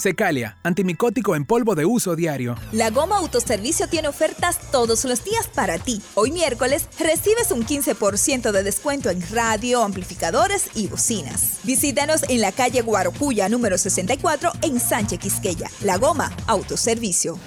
Secalia, 0.00 0.56
antimicótico 0.62 1.36
en 1.36 1.44
polvo 1.44 1.74
de 1.74 1.84
uso 1.84 2.16
diario. 2.16 2.56
La 2.72 2.90
Goma 2.90 3.18
Autoservicio 3.18 3.86
tiene 3.86 4.08
ofertas 4.08 4.58
todos 4.72 5.04
los 5.04 5.22
días 5.22 5.46
para 5.54 5.78
ti. 5.78 6.00
Hoy 6.14 6.32
miércoles 6.32 6.88
recibes 6.98 7.50
un 7.52 7.66
15% 7.66 8.50
de 8.50 8.62
descuento 8.62 9.10
en 9.10 9.22
radio, 9.30 9.82
amplificadores 9.82 10.70
y 10.74 10.88
bocinas. 10.88 11.60
Visítanos 11.64 12.22
en 12.30 12.40
la 12.40 12.52
calle 12.52 12.80
Guarocuya 12.80 13.50
número 13.50 13.76
64 13.76 14.52
en 14.62 14.80
Sánchez 14.80 15.18
Quisqueya. 15.18 15.70
La 15.82 15.98
Goma 15.98 16.32
Autoservicio. 16.46 17.38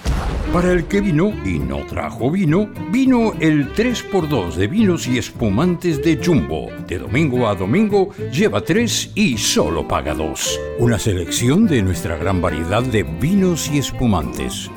Para 0.51 0.71
el 0.71 0.85
que 0.85 1.01
vino 1.01 1.33
y 1.43 1.57
no 1.57 1.83
trajo 1.87 2.29
vino, 2.29 2.69
vino 2.91 3.33
el 3.39 3.73
3x2 3.73 4.53
de 4.53 4.67
vinos 4.67 5.07
y 5.07 5.17
espumantes 5.17 6.03
de 6.03 6.23
Jumbo. 6.23 6.69
De 6.87 6.99
domingo 6.99 7.47
a 7.47 7.55
domingo, 7.55 8.11
lleva 8.31 8.61
3 8.61 9.13
y 9.15 9.37
solo 9.39 9.87
paga 9.87 10.13
2. 10.13 10.59
Una 10.77 10.99
selección 10.99 11.65
de 11.65 11.81
nuestra 11.81 12.17
gran 12.17 12.39
variedad 12.43 12.84
de 12.84 13.03
vinos 13.03 13.71
y 13.71 13.77
espumantes. 13.77 14.69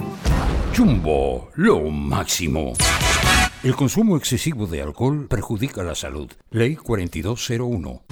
Jumbo, 0.76 1.50
lo 1.56 1.90
máximo. 1.90 2.74
El 3.64 3.74
consumo 3.74 4.16
excesivo 4.16 4.68
de 4.68 4.82
alcohol 4.82 5.26
perjudica 5.28 5.82
la 5.82 5.96
salud. 5.96 6.30
Ley 6.52 6.76
4201. 6.76 8.05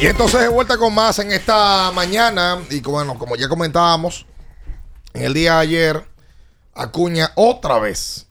Y 0.00 0.06
entonces 0.06 0.40
de 0.40 0.48
vuelta 0.48 0.78
con 0.78 0.94
más 0.94 1.18
en 1.18 1.32
esta 1.32 1.90
mañana. 1.92 2.58
Y 2.70 2.80
bueno, 2.80 3.18
como 3.18 3.34
ya 3.34 3.48
comentábamos, 3.48 4.26
en 5.12 5.24
el 5.24 5.34
día 5.34 5.54
de 5.54 5.58
ayer, 5.58 6.08
Acuña 6.78 7.32
otra 7.34 7.80
vez. 7.80 8.28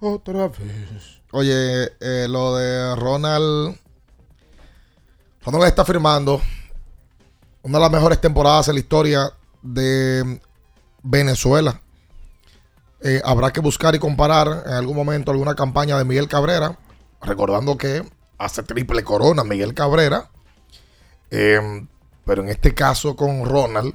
Otra 0.00 0.48
vez. 0.48 1.20
Oye, 1.30 1.92
eh, 2.00 2.26
lo 2.26 2.56
de 2.56 2.96
Ronald. 2.96 3.76
Ronald 5.44 5.64
está 5.66 5.84
firmando 5.84 6.40
una 7.60 7.76
de 7.76 7.82
las 7.82 7.92
mejores 7.92 8.18
temporadas 8.18 8.68
en 8.68 8.74
la 8.76 8.80
historia 8.80 9.30
de 9.60 10.40
Venezuela. 11.02 11.82
Eh, 13.02 13.20
habrá 13.22 13.52
que 13.52 13.60
buscar 13.60 13.94
y 13.94 13.98
comparar 13.98 14.62
en 14.64 14.72
algún 14.72 14.96
momento 14.96 15.30
alguna 15.30 15.54
campaña 15.54 15.98
de 15.98 16.06
Miguel 16.06 16.28
Cabrera. 16.28 16.78
Recordando 17.20 17.76
que 17.76 18.02
hace 18.38 18.62
triple 18.62 19.04
corona 19.04 19.44
Miguel 19.44 19.74
Cabrera. 19.74 20.30
Eh, 21.30 21.86
pero 22.24 22.42
en 22.42 22.48
este 22.48 22.74
caso 22.74 23.16
con 23.16 23.44
Ronald, 23.44 23.94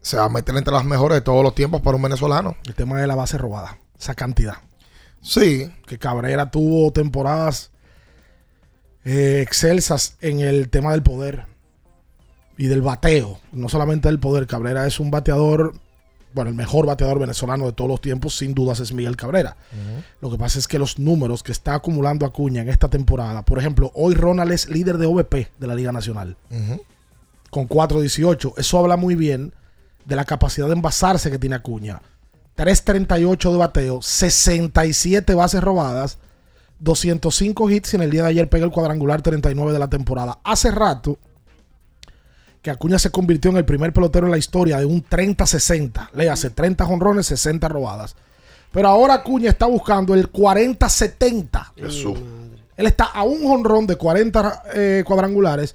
se 0.00 0.16
va 0.16 0.24
a 0.24 0.28
meter 0.28 0.56
entre 0.56 0.72
las 0.72 0.84
mejores 0.84 1.16
de 1.16 1.22
todos 1.22 1.42
los 1.42 1.54
tiempos 1.54 1.82
para 1.82 1.96
un 1.96 2.02
venezolano. 2.02 2.56
El 2.64 2.74
tema 2.74 3.00
de 3.00 3.06
la 3.06 3.14
base 3.14 3.38
robada, 3.38 3.78
esa 3.98 4.14
cantidad. 4.14 4.56
Sí. 5.20 5.70
Que 5.86 5.98
Cabrera 5.98 6.50
tuvo 6.50 6.92
temporadas 6.92 7.70
eh, 9.04 9.40
excelsas 9.42 10.16
en 10.20 10.40
el 10.40 10.68
tema 10.70 10.92
del 10.92 11.02
poder 11.02 11.46
y 12.56 12.66
del 12.66 12.82
bateo. 12.82 13.40
No 13.52 13.68
solamente 13.68 14.08
del 14.08 14.20
poder. 14.20 14.46
Cabrera 14.46 14.86
es 14.86 15.00
un 15.00 15.10
bateador, 15.10 15.74
bueno, 16.34 16.50
el 16.50 16.56
mejor 16.56 16.86
bateador 16.86 17.18
venezolano 17.18 17.66
de 17.66 17.72
todos 17.72 17.90
los 17.90 18.00
tiempos, 18.00 18.36
sin 18.36 18.54
dudas, 18.54 18.80
es 18.80 18.92
Miguel 18.92 19.16
Cabrera. 19.16 19.56
Lo 20.20 20.30
que 20.30 20.38
pasa 20.38 20.58
es 20.58 20.68
que 20.68 20.78
los 20.78 20.98
números 20.98 21.42
que 21.42 21.52
está 21.52 21.74
acumulando 21.74 22.26
Acuña 22.26 22.62
en 22.62 22.68
esta 22.68 22.88
temporada, 22.88 23.44
por 23.44 23.58
ejemplo, 23.58 23.90
hoy 23.94 24.14
Ronald 24.14 24.52
es 24.52 24.68
líder 24.68 24.98
de 24.98 25.06
OVP 25.06 25.50
de 25.58 25.66
la 25.66 25.74
Liga 25.74 25.92
Nacional 25.92 26.36
con 27.50 27.68
4.18. 27.68 28.54
Eso 28.56 28.78
habla 28.78 28.96
muy 28.96 29.16
bien 29.16 29.52
de 30.04 30.16
la 30.16 30.24
capacidad 30.24 30.66
de 30.66 30.74
envasarse 30.74 31.30
que 31.30 31.38
tiene 31.38 31.56
Acuña. 31.56 32.00
3.38 32.56 33.52
de 33.52 33.56
bateo, 33.56 34.02
67 34.02 35.34
bases 35.34 35.62
robadas, 35.62 36.18
205 36.78 37.70
hits 37.70 37.92
y 37.92 37.96
en 37.96 38.02
el 38.02 38.10
día 38.10 38.22
de 38.22 38.28
ayer 38.28 38.48
pega 38.48 38.64
el 38.64 38.70
cuadrangular 38.70 39.22
39 39.22 39.72
de 39.72 39.78
la 39.78 39.88
temporada. 39.88 40.38
Hace 40.44 40.70
rato 40.70 41.18
que 42.62 42.70
Acuña 42.70 42.98
se 42.98 43.10
convirtió 43.10 43.50
en 43.50 43.56
el 43.56 43.64
primer 43.64 43.92
pelotero 43.92 44.26
en 44.26 44.32
la 44.32 44.38
historia 44.38 44.78
de 44.78 44.84
un 44.84 45.04
30-60. 45.04 46.10
Le 46.12 46.28
hace 46.28 46.50
30 46.50 46.84
jonrones, 46.84 47.26
60 47.26 47.68
robadas. 47.68 48.16
Pero 48.72 48.88
ahora 48.88 49.14
Acuña 49.14 49.50
está 49.50 49.66
buscando 49.66 50.14
el 50.14 50.30
40-70. 50.30 51.72
Jesús. 51.76 52.18
Él 52.76 52.86
está 52.86 53.04
a 53.04 53.22
un 53.22 53.42
jonrón 53.42 53.86
de 53.86 53.96
40 53.96 54.62
eh, 54.74 55.04
cuadrangulares 55.06 55.74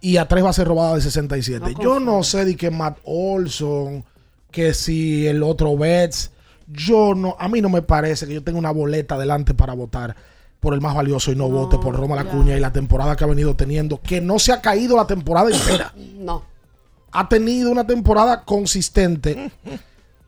y 0.00 0.18
a 0.18 0.28
tres 0.28 0.44
bases 0.44 0.66
robadas 0.66 0.96
de 0.96 1.10
67. 1.10 1.74
yo 1.80 1.98
no 2.00 2.22
sé 2.22 2.44
de 2.44 2.56
que 2.56 2.70
Matt 2.70 2.98
Olson, 3.04 4.04
que 4.50 4.74
si 4.74 5.26
el 5.26 5.42
otro 5.42 5.76
Betts, 5.76 6.30
yo 6.66 7.14
no, 7.14 7.36
a 7.38 7.48
mí 7.48 7.62
no 7.62 7.70
me 7.70 7.80
parece 7.80 8.26
que 8.26 8.34
yo 8.34 8.42
tenga 8.42 8.58
una 8.58 8.70
boleta 8.70 9.16
delante 9.16 9.54
para 9.54 9.72
votar 9.72 10.14
por 10.64 10.74
el 10.74 10.80
más 10.80 10.96
valioso 10.96 11.30
y 11.30 11.36
no, 11.36 11.48
vote 11.48 11.78
por 11.78 11.94
Roma 11.94 12.16
Lacuña 12.16 12.56
y 12.56 12.60
la 12.60 12.72
temporada 12.72 13.14
que 13.14 13.22
ha 13.22 13.28
venido 13.28 13.54
teniendo, 13.54 14.00
que 14.00 14.20
no 14.20 14.40
se 14.40 14.52
ha 14.52 14.60
caído 14.60 14.96
la 14.96 15.06
temporada 15.06 15.50
entera. 15.50 15.94
No. 16.24 16.42
Ha 17.12 17.28
tenido 17.28 17.70
una 17.70 17.86
temporada 17.86 18.44
consistente 18.44 19.52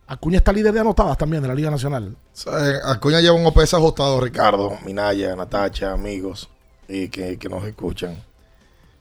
Acuña 0.09 0.39
está 0.39 0.53
líder 0.53 0.72
de 0.72 0.80
anotadas 0.80 1.18
también 1.18 1.43
de 1.43 1.49
la 1.49 1.55
Liga 1.55 1.70
Nacional. 1.70 2.16
O 2.32 2.37
sea, 2.37 2.53
Acuña 2.84 3.20
lleva 3.20 3.34
un 3.34 3.45
OPS 3.45 3.74
ajustado, 3.74 4.20
Ricardo, 4.20 4.78
Minaya, 4.84 5.34
Natacha, 5.34 5.93
amigos 5.93 6.49
y 6.89 7.09
que, 7.09 7.39
que 7.39 7.49
nos 7.49 7.64
escuchan. 7.64 8.22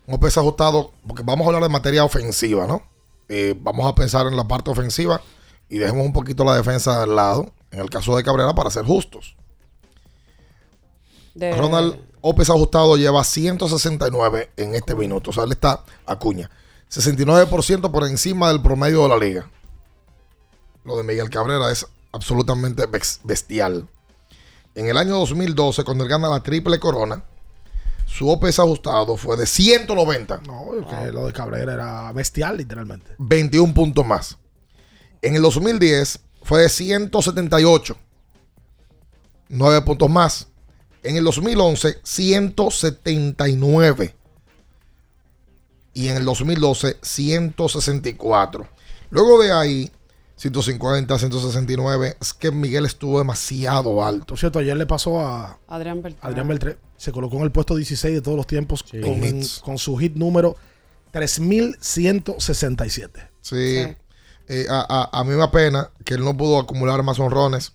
Un 0.08 0.16
OPS 0.16 0.40
ajustado, 0.40 0.92
porque 1.08 1.22
vamos 1.24 1.46
a 1.46 1.48
hablar 1.48 1.64
de 1.64 1.70
materia 1.70 2.04
ofensiva, 2.04 2.66
¿no? 2.66 2.82
Eh, 3.30 3.56
vamos 3.60 3.86
a 3.86 3.94
pensar 3.94 4.26
en 4.26 4.36
la 4.36 4.48
parte 4.48 4.72
ofensiva 4.72 5.22
y 5.70 5.78
dejemos 5.78 6.06
un 6.06 6.14
poquito 6.14 6.44
la 6.44 6.56
defensa 6.56 7.04
al 7.04 7.16
lado, 7.16 7.52
en 7.70 7.80
el 7.82 7.90
caso 7.90 8.16
de 8.18 8.24
Cabrera, 8.24 8.56
para 8.56 8.72
ser 8.72 8.86
justos. 8.86 9.36
De- 11.36 11.56
Ronald 11.56 12.00
López 12.24 12.50
ajustado 12.50 12.98
lleva 12.98 13.24
169 13.24 14.52
en 14.58 14.74
este 14.74 14.96
minuto. 14.96 15.30
O 15.30 15.34
sea, 15.34 15.44
él 15.44 15.52
está 15.52 15.84
Acuña. 16.08 16.50
69% 16.90 17.92
por 17.92 18.06
encima 18.08 18.48
del 18.50 18.62
promedio 18.62 19.04
de 19.04 19.10
la 19.10 19.18
liga. 19.18 19.52
Lo 20.84 20.98
de 20.98 21.04
Miguel 21.04 21.30
Cabrera 21.30 21.72
es 21.72 21.86
absolutamente 22.12 22.86
bestial. 23.24 23.88
En 24.76 24.88
el 24.88 24.98
año 24.98 25.16
2012, 25.20 25.84
cuando 25.84 26.04
él 26.04 26.10
gana 26.10 26.30
la 26.30 26.42
triple 26.42 26.80
corona, 26.80 27.24
su 28.06 28.30
OPS 28.30 28.60
ajustado 28.60 29.18
fue 29.18 29.36
de 29.38 29.46
190. 29.46 30.42
No, 30.48 30.66
que 30.88 31.12
lo 31.12 31.26
de 31.28 31.34
Cabrera 31.34 31.74
era 31.74 32.12
bestial, 32.14 32.58
literalmente. 32.58 33.12
21 33.18 33.74
puntos 33.74 34.06
más. 34.06 34.38
En 35.22 35.36
el 35.36 35.42
2010 35.42 36.20
fue 36.44 36.62
de 36.62 36.70
178. 36.70 37.98
9 39.50 39.82
puntos 39.82 40.10
más. 40.10 40.48
En 41.06 41.16
el 41.18 41.24
2011, 41.24 42.00
179. 42.04 44.16
Y 45.94 46.10
en 46.10 46.18
el 46.18 46.26
2012, 46.26 46.98
164. 47.02 48.68
Luego 49.12 49.42
de 49.42 49.52
ahí, 49.54 49.90
150, 50.36 51.18
169. 51.18 52.18
Es 52.20 52.34
que 52.34 52.52
Miguel 52.52 52.86
estuvo 52.86 53.20
demasiado 53.20 54.04
alto. 54.04 54.26
Por 54.28 54.38
cierto, 54.40 54.60
ayer 54.60 54.76
le 54.76 54.86
pasó 54.86 55.22
a 55.22 55.58
Adrián 55.68 56.02
Beltrán. 56.02 56.30
Adrián 56.30 56.48
Beltré. 56.50 56.78
Se 56.98 57.12
colocó 57.12 57.36
en 57.38 57.44
el 57.44 57.52
puesto 57.52 57.76
16 57.76 58.16
de 58.16 58.22
todos 58.22 58.38
los 58.38 58.48
tiempos 58.48 58.84
con 59.64 59.78
su 59.78 59.96
hit 59.98 60.16
número 60.16 60.56
3167. 61.12 63.30
Sí. 63.42 63.86
Eh, 64.48 64.66
a, 64.70 65.10
a- 65.12 65.20
a 65.20 65.24
mí 65.24 65.34
me 65.36 65.44
apena 65.44 65.90
que 66.04 66.14
él 66.16 66.24
no 66.24 66.36
pudo 66.38 66.60
acumular 66.60 67.02
más 67.04 67.20
honrones. 67.20 67.74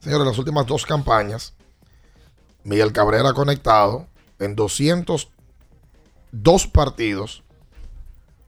Señores, 0.00 0.26
las 0.26 0.38
últimas 0.38 0.66
dos 0.66 0.86
campañas, 0.86 1.52
Miguel 2.68 2.92
Cabrera 2.92 3.32
conectado 3.32 4.06
en 4.38 4.54
202 4.54 6.66
partidos. 6.66 7.42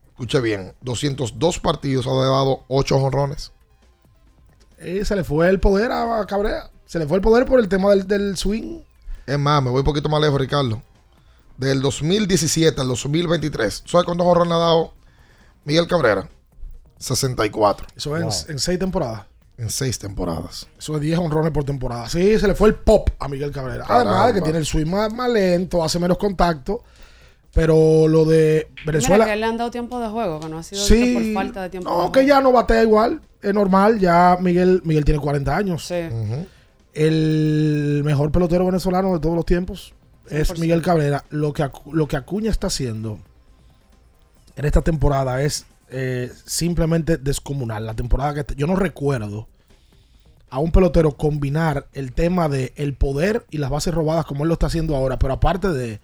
Escuche 0.09 0.39
bien, 0.39 0.75
202 0.81 1.59
partidos 1.59 2.05
ha 2.05 2.11
dado 2.11 2.63
8 2.67 2.97
honrones. 2.97 3.51
Eh, 4.77 5.03
se 5.05 5.15
le 5.15 5.23
fue 5.23 5.49
el 5.49 5.59
poder 5.59 5.91
a 5.91 6.23
Cabrera. 6.27 6.69
Se 6.85 6.99
le 6.99 7.07
fue 7.07 7.17
el 7.17 7.23
poder 7.23 7.47
por 7.47 7.59
el 7.59 7.67
tema 7.67 7.89
del, 7.89 8.05
del 8.05 8.37
swing. 8.37 8.81
Es 9.25 9.39
más, 9.39 9.63
me 9.63 9.71
voy 9.71 9.79
un 9.79 9.85
poquito 9.85 10.07
más 10.07 10.21
lejos, 10.21 10.39
Ricardo. 10.39 10.83
Del 11.57 11.81
2017 11.81 12.79
al 12.79 12.89
2023, 12.89 13.85
¿sabes 13.87 14.05
cuántos 14.05 14.27
honrones 14.27 14.53
ha 14.53 14.57
dado 14.57 14.93
Miguel 15.65 15.87
Cabrera? 15.87 16.29
64. 16.99 17.87
Eso 17.95 18.15
es 18.17 18.45
en, 18.45 18.51
en 18.51 18.59
seis 18.59 18.77
temporadas. 18.77 19.30
En 19.61 19.69
seis 19.69 19.99
temporadas. 19.99 20.67
Eso 20.79 20.95
es 20.95 21.01
10 21.01 21.19
honrones 21.19 21.51
por 21.51 21.63
temporada. 21.63 22.09
Sí, 22.09 22.39
se 22.39 22.47
le 22.47 22.55
fue 22.55 22.69
el 22.69 22.75
pop 22.75 23.09
a 23.19 23.27
Miguel 23.27 23.51
Cabrera. 23.51 23.85
Además 23.87 24.27
de 24.27 24.33
que 24.33 24.41
tiene 24.41 24.57
el 24.57 24.65
swing 24.65 24.87
más, 24.87 25.13
más 25.13 25.29
lento, 25.29 25.83
hace 25.83 25.99
menos 25.99 26.17
contacto. 26.17 26.83
Pero 27.53 28.07
lo 28.07 28.25
de 28.25 28.69
Mira 28.71 28.83
Venezuela. 28.93 29.25
que 29.25 29.35
le 29.35 29.45
han 29.45 29.57
dado 29.57 29.69
tiempo 29.69 29.99
de 29.99 30.07
juego, 30.07 30.39
que 30.39 30.47
no 30.49 30.57
ha 30.57 30.63
sido 30.63 30.81
Sí. 30.81 31.13
por 31.13 31.33
falta 31.33 31.61
de 31.63 31.69
tiempo 31.69 31.89
de 31.89 31.93
No, 31.93 31.99
juego. 31.99 32.11
que 32.13 32.25
ya 32.25 32.41
no 32.41 32.51
batea 32.53 32.81
igual. 32.81 33.21
Es 33.41 33.53
normal. 33.53 33.99
Ya 33.99 34.37
Miguel, 34.39 34.81
Miguel 34.85 35.05
tiene 35.05 35.19
40 35.19 35.55
años. 35.55 35.85
Sí. 35.85 35.95
El 36.93 38.01
mejor 38.03 38.31
pelotero 38.31 38.65
venezolano 38.65 39.13
de 39.13 39.19
todos 39.19 39.35
los 39.35 39.45
tiempos 39.45 39.93
es 40.29 40.49
100%. 40.49 40.59
Miguel 40.59 40.81
Cabrera. 40.81 41.23
Lo 41.29 41.53
que, 41.53 41.69
lo 41.91 42.07
que 42.07 42.15
Acuña 42.17 42.49
está 42.49 42.67
haciendo 42.67 43.19
en 44.55 44.65
esta 44.65 44.81
temporada 44.81 45.41
es 45.41 45.65
eh, 45.89 46.31
simplemente 46.45 47.17
descomunal. 47.17 47.85
La 47.85 47.93
temporada 47.95 48.43
que 48.43 48.55
yo 48.55 48.65
no 48.67 48.75
recuerdo 48.75 49.47
a 50.51 50.59
un 50.59 50.71
pelotero 50.71 51.13
combinar 51.17 51.87
el 51.93 52.11
tema 52.13 52.47
de 52.49 52.73
el 52.75 52.93
poder 52.93 53.45
y 53.49 53.57
las 53.57 53.69
bases 53.71 53.93
robadas 53.93 54.25
como 54.25 54.43
él 54.43 54.49
lo 54.49 54.53
está 54.53 54.67
haciendo 54.67 54.95
ahora, 54.95 55.17
pero 55.17 55.33
aparte 55.33 55.69
de 55.69 55.99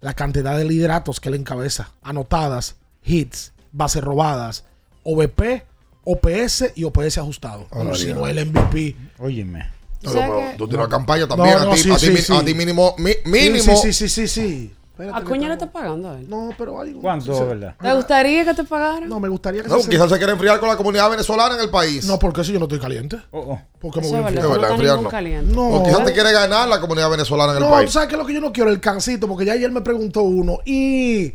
la 0.00 0.12
cantidad 0.14 0.58
de 0.58 0.64
lideratos 0.64 1.20
que 1.20 1.28
él 1.30 1.36
encabeza, 1.36 1.92
anotadas, 2.02 2.76
hits, 3.04 3.52
bases 3.72 4.02
robadas, 4.04 4.64
OVP, 5.04 5.64
OPS 6.04 6.72
y 6.74 6.84
OPS 6.84 7.18
ajustado. 7.18 7.66
Si 7.94 8.12
no 8.12 8.26
el 8.26 8.44
MVP. 8.46 8.96
Óyeme. 9.18 9.70
No, 10.02 10.12
pero 10.12 10.40
tú 10.56 10.66
tienes 10.66 10.86
una 10.86 10.88
campaña 10.88 11.28
también. 11.28 11.58
No, 11.58 11.64
no, 11.66 11.72
a, 11.72 11.74
ti, 11.74 11.82
sí, 11.82 11.90
a 11.90 11.96
ti 11.96 12.06
sí, 12.06 12.12
mi- 12.12 12.18
sí. 12.20 12.32
a 12.34 12.44
ti 12.44 12.54
mínimo. 12.54 12.94
mi- 12.98 13.12
Sí, 13.12 13.18
mínimo. 13.26 13.76
Sí, 13.76 13.92
sí, 13.92 14.08
sí, 14.08 14.08
sí, 14.08 14.28
sí. 14.28 14.74
Espérate 15.06 15.26
Acuña 15.26 15.48
le 15.48 15.54
está 15.54 15.70
pagando 15.70 16.10
a 16.10 16.18
él. 16.18 16.28
No, 16.28 16.50
pero 16.58 16.80
hay 16.80 16.92
¿Cuánto, 16.94 17.34
sí. 17.34 17.42
verdad? 17.44 17.74
¿Te 17.80 17.94
gustaría 17.94 18.44
que 18.44 18.54
te 18.54 18.64
pagaran? 18.64 19.08
No, 19.08 19.18
me 19.20 19.28
gustaría 19.28 19.62
que 19.62 19.68
No, 19.68 19.78
se- 19.80 19.88
quizás 19.90 20.10
se 20.10 20.16
quiere 20.18 20.32
enfriar 20.32 20.60
con 20.60 20.68
la 20.68 20.76
comunidad 20.76 21.10
venezolana 21.10 21.54
en 21.54 21.60
el 21.62 21.70
país. 21.70 22.04
No, 22.06 22.18
porque 22.18 22.44
si 22.44 22.52
yo 22.52 22.58
no 22.58 22.66
estoy 22.66 22.78
caliente. 22.80 23.18
Oh, 23.30 23.58
Porque 23.80 24.00
me 24.00 24.06
Eso 24.06 24.16
voy 24.16 24.24
a 24.24 24.28
es 24.28 24.34
verdad, 24.34 24.44
enfriar. 24.44 24.44
Es 24.44 24.50
verdad, 24.50 24.68
no 24.68 24.74
está 24.74 24.92
ningún 24.92 25.04
no. 25.04 25.10
caliente. 25.10 25.54
No. 25.54 25.68
O 25.68 25.82
quizás 25.84 26.04
te 26.04 26.12
quiere 26.12 26.32
ganar 26.32 26.68
la 26.68 26.80
comunidad 26.80 27.10
venezolana 27.10 27.52
en 27.52 27.58
el 27.58 27.64
No, 27.64 27.70
país. 27.70 27.86
tú 27.86 27.92
sabes 27.92 28.08
qué 28.08 28.14
es 28.14 28.18
lo 28.20 28.26
que 28.26 28.34
yo 28.34 28.40
no 28.40 28.52
quiero, 28.52 28.70
el 28.70 28.80
cancito, 28.80 29.26
porque 29.26 29.44
ya 29.46 29.54
ayer 29.54 29.70
me 29.70 29.80
preguntó 29.80 30.22
uno. 30.22 30.58
Y 30.66 31.32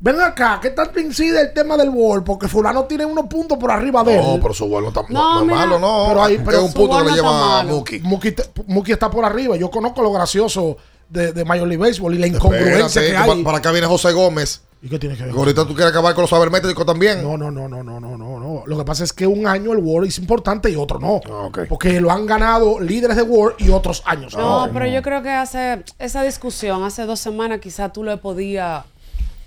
ven 0.00 0.20
acá, 0.20 0.58
¿qué 0.60 0.70
tanto 0.70 0.98
incide 1.00 1.40
el 1.40 1.52
tema 1.54 1.76
del 1.76 1.88
World? 1.90 2.24
Porque 2.24 2.48
fulano 2.48 2.84
tiene 2.84 3.06
unos 3.06 3.26
puntos 3.26 3.56
por 3.58 3.70
arriba 3.70 4.02
de 4.04 4.16
él. 4.18 4.22
No, 4.26 4.38
pero 4.42 4.52
su 4.52 4.66
vuelo 4.66 4.88
está, 4.88 5.02
no, 5.02 5.08
No, 5.08 5.34
no 5.34 5.40
es 5.40 5.46
mira. 5.46 5.56
malo, 5.60 5.78
no. 5.78 6.04
Pero 6.08 6.24
ahí- 6.24 6.34
es 6.34 6.42
pero 6.44 6.62
un 6.64 6.68
su 6.72 6.74
punto 6.74 6.98
que 6.98 7.04
le 7.04 7.10
no 7.10 7.16
está 7.16 7.22
lleva 7.22 7.36
a 7.60 7.62
malo. 7.62 7.76
Muki. 7.76 8.00
Muki, 8.00 8.32
te- 8.32 8.50
Muki 8.66 8.92
está 8.92 9.08
por 9.08 9.24
arriba. 9.24 9.56
Yo 9.56 9.70
conozco 9.70 10.02
lo 10.02 10.12
gracioso 10.12 10.76
de, 11.14 11.32
de 11.32 11.44
Major 11.44 11.66
League 11.66 11.82
Baseball 11.82 12.14
y 12.14 12.18
la 12.18 12.26
incongruencia 12.26 12.84
Espérate, 13.02 13.10
que 13.12 13.16
hay. 13.16 13.38
pa- 13.42 13.44
para 13.44 13.58
acá 13.58 13.72
viene 13.72 13.86
José 13.86 14.12
Gómez. 14.12 14.60
¿Y 14.82 14.88
qué 14.90 14.98
tiene 14.98 15.16
que 15.16 15.22
ver? 15.24 15.32
Ahorita 15.34 15.62
tú 15.66 15.68
quieres 15.74 15.92
acabar 15.92 16.12
con 16.14 16.22
los 16.22 16.30
sabermétricos 16.30 16.84
también. 16.84 17.22
No, 17.22 17.38
no, 17.38 17.50
no, 17.50 17.66
no, 17.68 17.82
no, 17.82 17.98
no, 18.00 18.18
no, 18.18 18.38
no. 18.38 18.62
Lo 18.66 18.76
que 18.76 18.84
pasa 18.84 19.02
es 19.02 19.14
que 19.14 19.26
un 19.26 19.46
año 19.46 19.72
el 19.72 19.78
World 19.78 20.08
es 20.08 20.18
importante 20.18 20.68
y 20.68 20.76
otro 20.76 20.98
no. 20.98 21.22
Ah. 21.26 21.48
Porque 21.68 21.98
lo 22.02 22.10
han 22.10 22.26
ganado 22.26 22.78
líderes 22.80 23.16
de 23.16 23.22
World 23.22 23.56
y 23.60 23.70
otros 23.70 24.02
años. 24.04 24.36
No, 24.36 24.68
pero 24.74 24.86
yo 24.86 25.00
creo 25.00 25.22
que 25.22 25.30
hace 25.30 25.82
esa 25.98 26.22
discusión, 26.22 26.82
hace 26.84 27.06
dos 27.06 27.18
semanas 27.18 27.60
quizás 27.60 27.92
tú 27.94 28.04
le 28.04 28.18
podías 28.18 28.84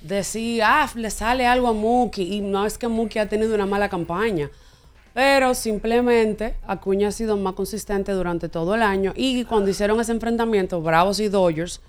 decir, 0.02 0.64
ah, 0.64 0.90
le 0.96 1.12
sale 1.12 1.46
algo 1.46 1.68
a 1.68 1.74
Muki. 1.74 2.24
Y 2.38 2.42
no 2.42 2.66
es 2.66 2.78
que 2.80 2.88
Muki 2.88 3.20
ha 3.20 3.30
tenido 3.30 3.54
una 3.54 3.66
mala 3.68 3.90
campaña. 3.90 4.50
Pero 5.18 5.56
simplemente 5.56 6.54
Acuña 6.68 7.08
ha 7.08 7.12
sido 7.12 7.38
más 7.38 7.54
consistente 7.56 8.12
durante 8.12 8.50
todo 8.50 8.76
el 8.76 8.84
año. 8.84 9.14
Y 9.16 9.46
cuando 9.46 9.72
hicieron 9.72 10.00
ese 10.00 10.12
enfrentamiento, 10.12 10.80
Bravos 10.80 11.20
y 11.20 11.28
Dodgers, 11.28 11.82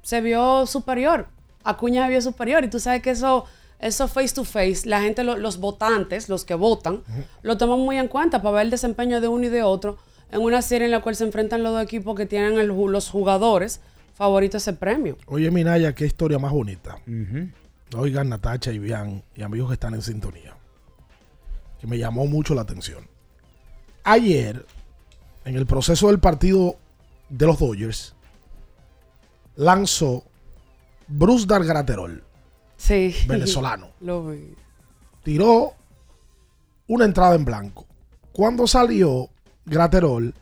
se 0.00 0.22
vio 0.22 0.64
superior. 0.64 1.26
Acuña 1.62 2.04
se 2.04 2.08
vio 2.12 2.22
superior. 2.22 2.64
Y 2.64 2.68
tú 2.70 2.80
sabes 2.80 3.02
que 3.02 3.10
eso, 3.10 3.44
eso 3.80 4.08
face 4.08 4.34
to 4.34 4.44
face, 4.44 4.86
la 4.88 5.02
gente, 5.02 5.24
lo- 5.24 5.36
los 5.36 5.58
votantes, 5.58 6.30
los 6.30 6.46
que 6.46 6.54
votan, 6.54 7.02
lo 7.42 7.58
toman 7.58 7.80
muy 7.80 7.98
en 7.98 8.08
cuenta 8.08 8.40
para 8.40 8.54
ver 8.56 8.64
el 8.64 8.70
desempeño 8.70 9.20
de 9.20 9.28
uno 9.28 9.44
y 9.44 9.50
de 9.50 9.62
otro 9.62 9.98
en 10.32 10.40
una 10.40 10.62
serie 10.62 10.86
en 10.86 10.92
la 10.92 11.02
cual 11.02 11.16
se 11.16 11.24
enfrentan 11.24 11.62
los 11.62 11.72
dos 11.74 11.82
equipos 11.82 12.16
que 12.16 12.24
tienen 12.24 12.58
el 12.58 12.68
los 12.68 13.10
jugadores 13.10 13.82
favoritos 14.14 14.62
ese 14.62 14.72
premio. 14.72 15.18
Oye, 15.26 15.50
Minaya, 15.50 15.94
qué 15.94 16.06
historia 16.06 16.38
más 16.38 16.52
bonita. 16.52 16.96
Oigan, 17.94 18.30
Natacha 18.30 18.72
y 18.72 18.78
Bian 18.78 19.22
y 19.36 19.42
amigos 19.42 19.68
que 19.68 19.74
están 19.74 19.92
en 19.92 20.00
sintonía. 20.00 20.54
Que 21.80 21.86
me 21.86 21.98
llamó 21.98 22.26
mucho 22.26 22.54
la 22.54 22.62
atención. 22.62 23.06
Ayer, 24.04 24.66
en 25.44 25.56
el 25.56 25.66
proceso 25.66 26.08
del 26.08 26.20
partido 26.20 26.76
de 27.28 27.46
los 27.46 27.58
Dodgers, 27.58 28.14
lanzó 29.56 30.24
Bruce 31.08 31.46
Dargaraterol, 31.46 32.22
Sí. 32.76 33.14
venezolano. 33.26 33.90
Lo 34.00 34.28
vi. 34.28 34.54
Tiró 35.22 35.74
una 36.86 37.04
entrada 37.04 37.34
en 37.34 37.44
blanco. 37.44 37.86
Cuando 38.32 38.66
salió 38.66 39.28
Graterol, 39.66 40.34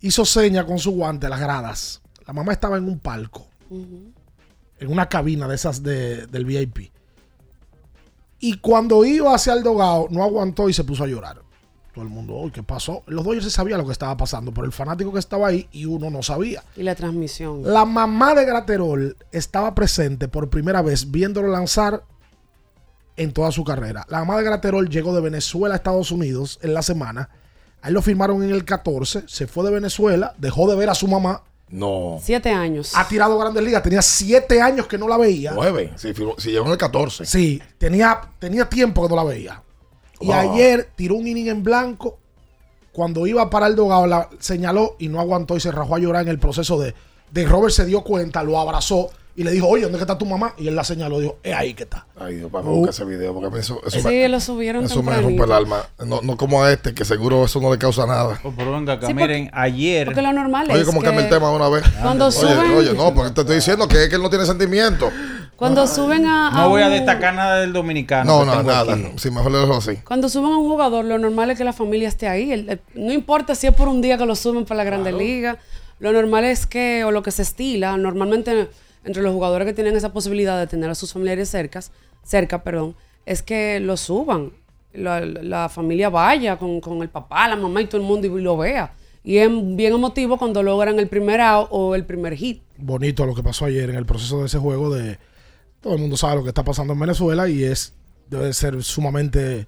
hizo 0.00 0.24
seña 0.24 0.64
con 0.64 0.78
su 0.78 0.92
guante 0.92 1.26
a 1.26 1.30
las 1.30 1.40
gradas. 1.40 2.02
La 2.26 2.32
mamá 2.32 2.52
estaba 2.52 2.76
en 2.78 2.84
un 2.84 2.98
palco 2.98 3.46
en 3.72 4.90
una 4.90 5.08
cabina 5.08 5.46
de 5.46 5.54
esas 5.54 5.82
de- 5.82 6.26
del 6.26 6.44
VIP. 6.44 6.90
Y 8.40 8.58
cuando 8.58 9.04
iba 9.04 9.34
hacia 9.34 9.52
el 9.52 9.62
dogado, 9.62 10.08
no 10.10 10.22
aguantó 10.24 10.68
y 10.68 10.72
se 10.72 10.84
puso 10.84 11.04
a 11.04 11.06
llorar. 11.06 11.40
Todo 11.92 12.04
el 12.04 12.10
mundo, 12.10 12.34
"Uy, 12.36 12.50
¿qué 12.50 12.62
pasó? 12.62 13.02
Los 13.06 13.24
Dodgers 13.24 13.44
se 13.44 13.50
sabía 13.50 13.76
lo 13.76 13.84
que 13.84 13.92
estaba 13.92 14.16
pasando, 14.16 14.52
pero 14.54 14.64
el 14.64 14.72
fanático 14.72 15.12
que 15.12 15.18
estaba 15.18 15.48
ahí 15.48 15.68
y 15.72 15.84
uno 15.84 16.08
no 16.08 16.22
sabía. 16.22 16.62
Y 16.76 16.82
la 16.84 16.94
transmisión. 16.94 17.62
La 17.64 17.84
mamá 17.84 18.34
de 18.34 18.44
Graterol 18.44 19.16
estaba 19.32 19.74
presente 19.74 20.28
por 20.28 20.48
primera 20.48 20.82
vez 20.82 21.10
viéndolo 21.10 21.48
lanzar 21.48 22.04
en 23.16 23.32
toda 23.32 23.50
su 23.52 23.64
carrera. 23.64 24.06
La 24.08 24.20
mamá 24.20 24.38
de 24.38 24.44
Graterol 24.44 24.88
llegó 24.88 25.14
de 25.14 25.20
Venezuela 25.20 25.74
a 25.74 25.76
Estados 25.76 26.10
Unidos 26.10 26.58
en 26.62 26.74
la 26.74 26.82
semana. 26.82 27.28
Ahí 27.82 27.92
lo 27.92 28.02
firmaron 28.02 28.42
en 28.42 28.50
el 28.50 28.64
14, 28.64 29.24
se 29.26 29.46
fue 29.46 29.64
de 29.64 29.70
Venezuela, 29.72 30.34
dejó 30.38 30.70
de 30.70 30.76
ver 30.76 30.90
a 30.90 30.94
su 30.94 31.08
mamá. 31.08 31.42
No. 31.70 32.18
Siete 32.22 32.50
años. 32.50 32.92
Ha 32.96 33.06
tirado 33.06 33.38
grandes 33.38 33.62
ligas, 33.62 33.82
tenía 33.82 34.02
siete 34.02 34.60
años 34.60 34.86
que 34.86 34.98
no 34.98 35.06
la 35.08 35.16
veía. 35.16 35.52
Nueve. 35.54 35.92
Si, 35.96 36.12
si 36.38 36.50
llegó 36.50 36.66
en 36.66 36.72
el 36.72 36.78
14. 36.78 37.24
Sí, 37.24 37.62
tenía, 37.78 38.20
tenía 38.38 38.68
tiempo 38.68 39.02
que 39.02 39.08
no 39.08 39.16
la 39.16 39.24
veía. 39.24 39.62
Y 40.20 40.26
Wow. 40.26 40.34
ayer 40.34 40.90
tiró 40.96 41.14
un 41.14 41.26
inning 41.26 41.48
en 41.48 41.62
blanco 41.62 42.18
cuando 42.92 43.26
iba 43.26 43.48
para 43.48 43.68
el 43.68 43.76
dogado, 43.76 44.06
la 44.06 44.28
señaló 44.40 44.96
y 44.98 45.08
no 45.08 45.20
aguantó 45.20 45.56
y 45.56 45.60
se 45.60 45.70
rajó 45.70 45.94
a 45.94 45.98
llorar 46.00 46.22
en 46.22 46.28
el 46.28 46.38
proceso 46.40 46.78
de, 46.78 46.92
de 47.30 47.46
Robert 47.46 47.72
se 47.72 47.86
dio 47.86 48.02
cuenta, 48.02 48.42
lo 48.42 48.58
abrazó 48.58 49.10
y 49.36 49.44
le 49.44 49.52
dijo, 49.52 49.68
oye, 49.68 49.84
¿dónde 49.84 49.98
está 49.98 50.18
tu 50.18 50.26
mamá? 50.26 50.54
Y 50.58 50.68
él 50.68 50.74
la 50.74 50.84
señaló, 50.84 51.18
dijo, 51.20 51.38
es 51.42 51.54
ahí 51.54 51.72
que 51.74 51.84
está. 51.84 52.06
Ay, 52.18 52.36
Dios, 52.36 52.50
para 52.50 52.64
buscar 52.64 52.90
ese 52.90 53.04
video, 53.04 53.32
porque 53.32 53.58
eso, 53.60 53.80
eso 53.86 53.98
Sí, 54.00 54.06
me, 54.06 54.28
lo 54.28 54.40
subieron 54.40 54.84
eso 54.84 55.02
me 55.02 55.16
rompe 55.20 55.44
el 55.44 55.52
alma. 55.52 55.84
No, 56.04 56.20
no 56.22 56.36
como 56.36 56.62
a 56.62 56.72
este, 56.72 56.92
que 56.94 57.04
seguro 57.04 57.44
eso 57.44 57.60
no 57.60 57.70
le 57.72 57.78
causa 57.78 58.06
nada. 58.06 58.40
Oh, 58.44 58.52
pero 58.56 58.72
venga 58.72 58.94
acá, 58.94 59.06
Sí, 59.06 59.12
porque- 59.14 59.26
miren, 59.28 59.50
ayer. 59.54 60.06
Porque 60.06 60.22
lo 60.22 60.32
normal 60.32 60.68
Oye, 60.70 60.80
es 60.80 60.86
como 60.86 61.00
que 61.00 61.06
cambia 61.06 61.24
el 61.24 61.30
tema 61.30 61.48
de 61.50 61.56
una 61.56 61.68
vez. 61.68 61.84
Cuando 62.02 62.26
oye, 62.26 62.36
suben- 62.36 62.74
oye, 62.76 62.92
no, 62.94 63.14
porque 63.14 63.30
te 63.30 63.40
estoy 63.42 63.56
diciendo 63.56 63.88
que 63.88 64.02
es 64.04 64.08
que 64.08 64.16
él 64.16 64.22
no 64.22 64.30
tiene 64.30 64.44
sentimiento. 64.46 65.10
Cuando 65.56 65.86
suben 65.86 66.24
a, 66.26 66.50
No 66.52 66.70
voy 66.70 66.80
a 66.82 66.88
destacar 66.88 67.34
nada 67.34 67.60
del 67.60 67.72
dominicano. 67.74 68.44
No, 68.44 68.44
no, 68.46 68.62
nada. 68.62 68.94
aquí. 68.94 69.06
Sí, 69.16 69.30
mejor 69.30 69.52
le 69.52 69.58
dejo 69.58 69.74
así. 69.76 69.96
Cuando 70.06 70.28
suben 70.30 70.52
a 70.52 70.56
un 70.56 70.66
jugador, 70.66 71.04
lo 71.04 71.18
normal 71.18 71.50
es 71.50 71.58
que 71.58 71.64
la 71.64 71.74
familia 71.74 72.08
esté 72.08 72.28
ahí. 72.28 72.50
El- 72.50 72.68
el- 72.70 72.80
no 72.94 73.12
importa 73.12 73.54
si 73.54 73.66
es 73.66 73.74
por 73.74 73.86
un 73.88 74.00
día 74.00 74.16
que 74.16 74.24
lo 74.24 74.34
suben 74.36 74.64
para 74.64 74.78
la 74.78 74.84
Grande 74.84 75.12
Liga. 75.12 75.58
Lo 75.98 76.12
normal 76.12 76.44
es 76.46 76.66
que, 76.66 77.04
o 77.04 77.10
lo 77.10 77.22
que 77.22 77.30
se 77.30 77.42
estila, 77.42 77.94
normalmente 77.98 78.70
entre 79.04 79.22
los 79.22 79.32
jugadores 79.32 79.66
que 79.66 79.74
tienen 79.74 79.96
esa 79.96 80.12
posibilidad 80.12 80.58
de 80.58 80.66
tener 80.66 80.90
a 80.90 80.94
sus 80.94 81.12
familiares 81.12 81.48
cercas, 81.48 81.92
cerca, 82.22 82.62
perdón, 82.62 82.96
es 83.26 83.42
que 83.42 83.80
lo 83.80 83.96
suban. 83.96 84.52
La, 84.92 85.68
familia 85.68 86.08
vaya 86.08 86.58
con, 86.58 86.80
con 86.80 87.00
el 87.02 87.08
papá, 87.08 87.48
la 87.48 87.54
mamá 87.54 87.80
y 87.80 87.86
todo 87.86 88.00
el 88.00 88.06
mundo 88.06 88.26
y 88.26 88.42
lo 88.42 88.56
vea. 88.56 88.92
Y 89.22 89.36
es 89.36 89.48
bien 89.76 89.92
emotivo 89.92 90.36
cuando 90.36 90.62
logran 90.62 90.98
el 90.98 91.06
primer 91.06 91.40
out 91.40 91.68
o 91.70 91.94
el 91.94 92.04
primer 92.04 92.34
hit. 92.34 92.62
bonito 92.76 93.24
lo 93.24 93.34
que 93.34 93.42
pasó 93.42 93.66
ayer 93.66 93.90
en 93.90 93.96
el 93.96 94.06
proceso 94.06 94.40
de 94.40 94.46
ese 94.46 94.58
juego 94.58 94.92
de 94.92 95.18
todo 95.80 95.94
el 95.94 96.00
mundo 96.00 96.16
sabe 96.16 96.36
lo 96.36 96.42
que 96.42 96.48
está 96.48 96.64
pasando 96.64 96.94
en 96.94 97.00
Venezuela 97.00 97.48
y 97.48 97.62
es 97.62 97.94
debe 98.28 98.52
ser 98.52 98.82
sumamente 98.82 99.66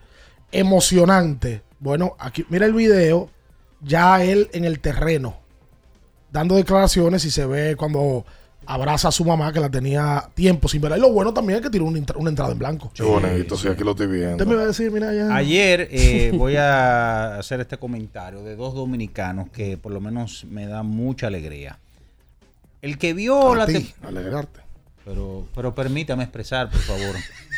emocionante. 0.51 1.62
Bueno, 1.78 2.16
aquí 2.18 2.45
mira 2.49 2.66
el 2.66 2.74
video, 2.74 3.30
ya 3.80 4.24
él 4.24 4.49
en 4.53 4.64
el 4.64 4.80
terreno 4.80 5.43
dando 6.33 6.57
declaraciones 6.57 7.24
y 7.24 7.30
se 7.30 7.47
ve 7.47 7.76
cuando 7.76 8.24
abraza 8.67 9.09
a 9.09 9.13
su 9.13 9.25
mamá 9.25 9.53
que 9.53 9.61
la 9.61 9.69
tenía 9.71 10.29
tiempo 10.35 10.69
sin 10.69 10.81
verla. 10.81 10.97
Y 10.97 11.01
lo 11.01 11.13
bueno 11.13 11.33
también 11.35 11.59
es 11.59 11.63
que 11.65 11.71
tiró 11.71 11.85
una, 11.85 11.99
entra- 11.99 12.17
una 12.17 12.31
entrada 12.31 12.53
en 12.53 12.59
blanco. 12.59 12.91
Qué 12.95 13.03
bonito, 13.03 13.57
sí, 13.57 13.69
aquí 13.69 13.83
lo 13.85 13.91
estoy 13.93 14.07
viendo. 14.07 14.33
Usted 14.33 14.47
me 14.47 14.55
va 14.55 14.63
a 14.63 14.67
decir, 14.67 14.91
mira 14.91 15.13
ya. 15.15 15.35
Ayer 15.35 15.89
eh, 15.91 16.33
voy 16.35 16.57
a 16.57 17.39
hacer 17.39 17.61
este 17.61 17.77
comentario 17.77 18.43
de 18.43 18.57
dos 18.57 18.75
dominicanos 18.75 19.49
que 19.51 19.77
por 19.77 19.93
lo 19.93 20.01
menos 20.01 20.45
me 20.49 20.67
da 20.67 20.83
mucha 20.83 21.27
alegría. 21.27 21.79
El 22.81 22.99
que 22.99 23.15
vio 23.15 23.53
A 23.53 23.57
la 23.57 23.67
ti, 23.67 23.93
alegrarte. 24.03 24.61
pero, 25.05 25.47
pero 25.55 25.75
permítame 25.75 26.25
expresar, 26.25 26.69
por 26.71 26.81
favor. 26.81 27.15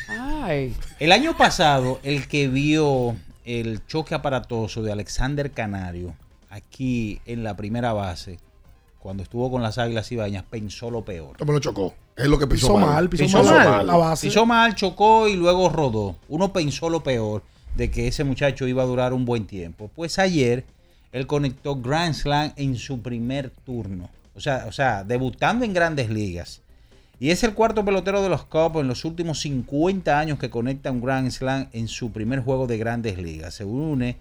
Ay. 0.09 0.75
El 1.01 1.13
año 1.13 1.37
pasado, 1.37 1.99
el 2.03 2.29
que 2.29 2.49
vio 2.49 3.17
el 3.47 3.87
choque 3.87 4.15
aparatoso 4.15 4.83
de 4.83 4.93
Alexander 4.93 5.51
Canario 5.51 6.15
aquí 6.51 7.21
en 7.27 7.43
la 7.43 7.57
primera 7.57 7.93
base, 7.95 8.39
cuando 9.05 9.23
estuvo 9.23 9.51
con 9.51 9.61
las 9.61 9.77
Águilas 9.77 10.11
Ibañas, 10.13 10.45
pensó 10.49 10.91
lo 10.91 11.05
peor. 11.05 11.37
Me 11.45 11.53
lo 11.53 11.59
chocó. 11.59 11.93
Es 12.17 12.27
lo 12.27 12.39
que 12.39 12.47
pisó, 12.47 12.69
Pisó 12.69 12.79
mal. 12.79 12.89
mal, 12.89 13.09
pisó 13.11 13.25
Pisó 13.25 13.45
mal 13.45 13.69
mal, 13.69 13.87
la 13.87 13.97
base. 13.99 14.27
Pisó 14.27 14.47
mal, 14.47 14.75
chocó 14.75 15.29
y 15.29 15.37
luego 15.37 15.69
rodó. 15.69 16.17
Uno 16.31 16.55
pensó 16.55 16.89
lo 16.89 17.03
peor 17.03 17.43
de 17.77 17.91
que 17.91 18.09
ese 18.09 18.25
muchacho 18.25 18.67
iba 18.67 18.83
a 18.83 18.87
durar 18.87 19.13
un 19.13 19.27
buen 19.27 19.47
tiempo. 19.47 19.91
Pues 19.95 20.19
ayer 20.19 20.65
él 21.13 21.27
conectó 21.27 21.77
Grand 21.77 22.15
Slam 22.15 22.55
en 22.57 22.77
su 22.79 23.03
primer 23.03 23.51
turno. 23.51 24.09
O 24.35 24.41
sea, 24.41 24.65
o 24.69 24.73
sea, 24.73 25.05
debutando 25.05 25.67
en 25.67 25.75
grandes 25.75 26.09
ligas. 26.09 26.63
Y 27.21 27.29
es 27.29 27.45
el 27.45 27.53
cuarto 27.53 27.85
pelotero 27.85 28.23
de 28.23 28.31
los 28.31 28.47
Cubs 28.47 28.81
en 28.81 28.89
los 28.89 29.05
últimos 29.05 29.39
50 29.41 30.19
años 30.19 30.39
que 30.39 30.49
conecta 30.49 30.91
un 30.91 31.03
Grand 31.03 31.31
Slam 31.31 31.69
en 31.75 31.89
su 31.89 32.11
primer 32.11 32.41
juego 32.41 32.67
de 32.67 32.79
grandes 32.79 33.19
ligas. 33.19 33.53
Se 33.53 33.67
une 33.67 34.17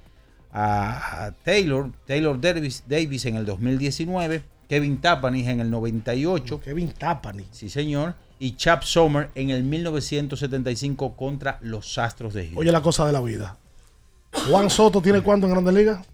a, 0.52 1.28
a 1.28 1.32
Taylor, 1.32 1.90
Taylor 2.06 2.42
Davis, 2.42 2.84
Davis 2.86 3.26
en 3.28 3.38
el 3.38 3.46
2019, 3.46 4.44
Kevin 4.68 5.00
Tapani 5.02 5.48
en 5.48 5.60
el 5.60 5.70
98. 5.70 6.60
Kevin 6.62 6.92
Tapani. 6.92 7.46
Sí, 7.52 7.70
señor. 7.70 8.16
Y 8.40 8.56
Chap 8.56 8.84
Sommer 8.84 9.30
en 9.36 9.50
el 9.52 9.64
1975 9.64 11.16
contra 11.16 11.60
los 11.62 11.98
Astros 11.98 12.34
de 12.34 12.42
Houston. 12.44 12.60
Oye 12.62 12.72
la 12.72 12.82
cosa 12.82 13.06
de 13.06 13.14
la 13.14 13.22
vida. 13.22 13.58
Juan 14.50 14.70
Soto 14.70 15.02
tiene 15.02 15.22
cuánto 15.22 15.46
en 15.48 15.54
Grandes 15.54 15.74
Ligas? 15.74 16.06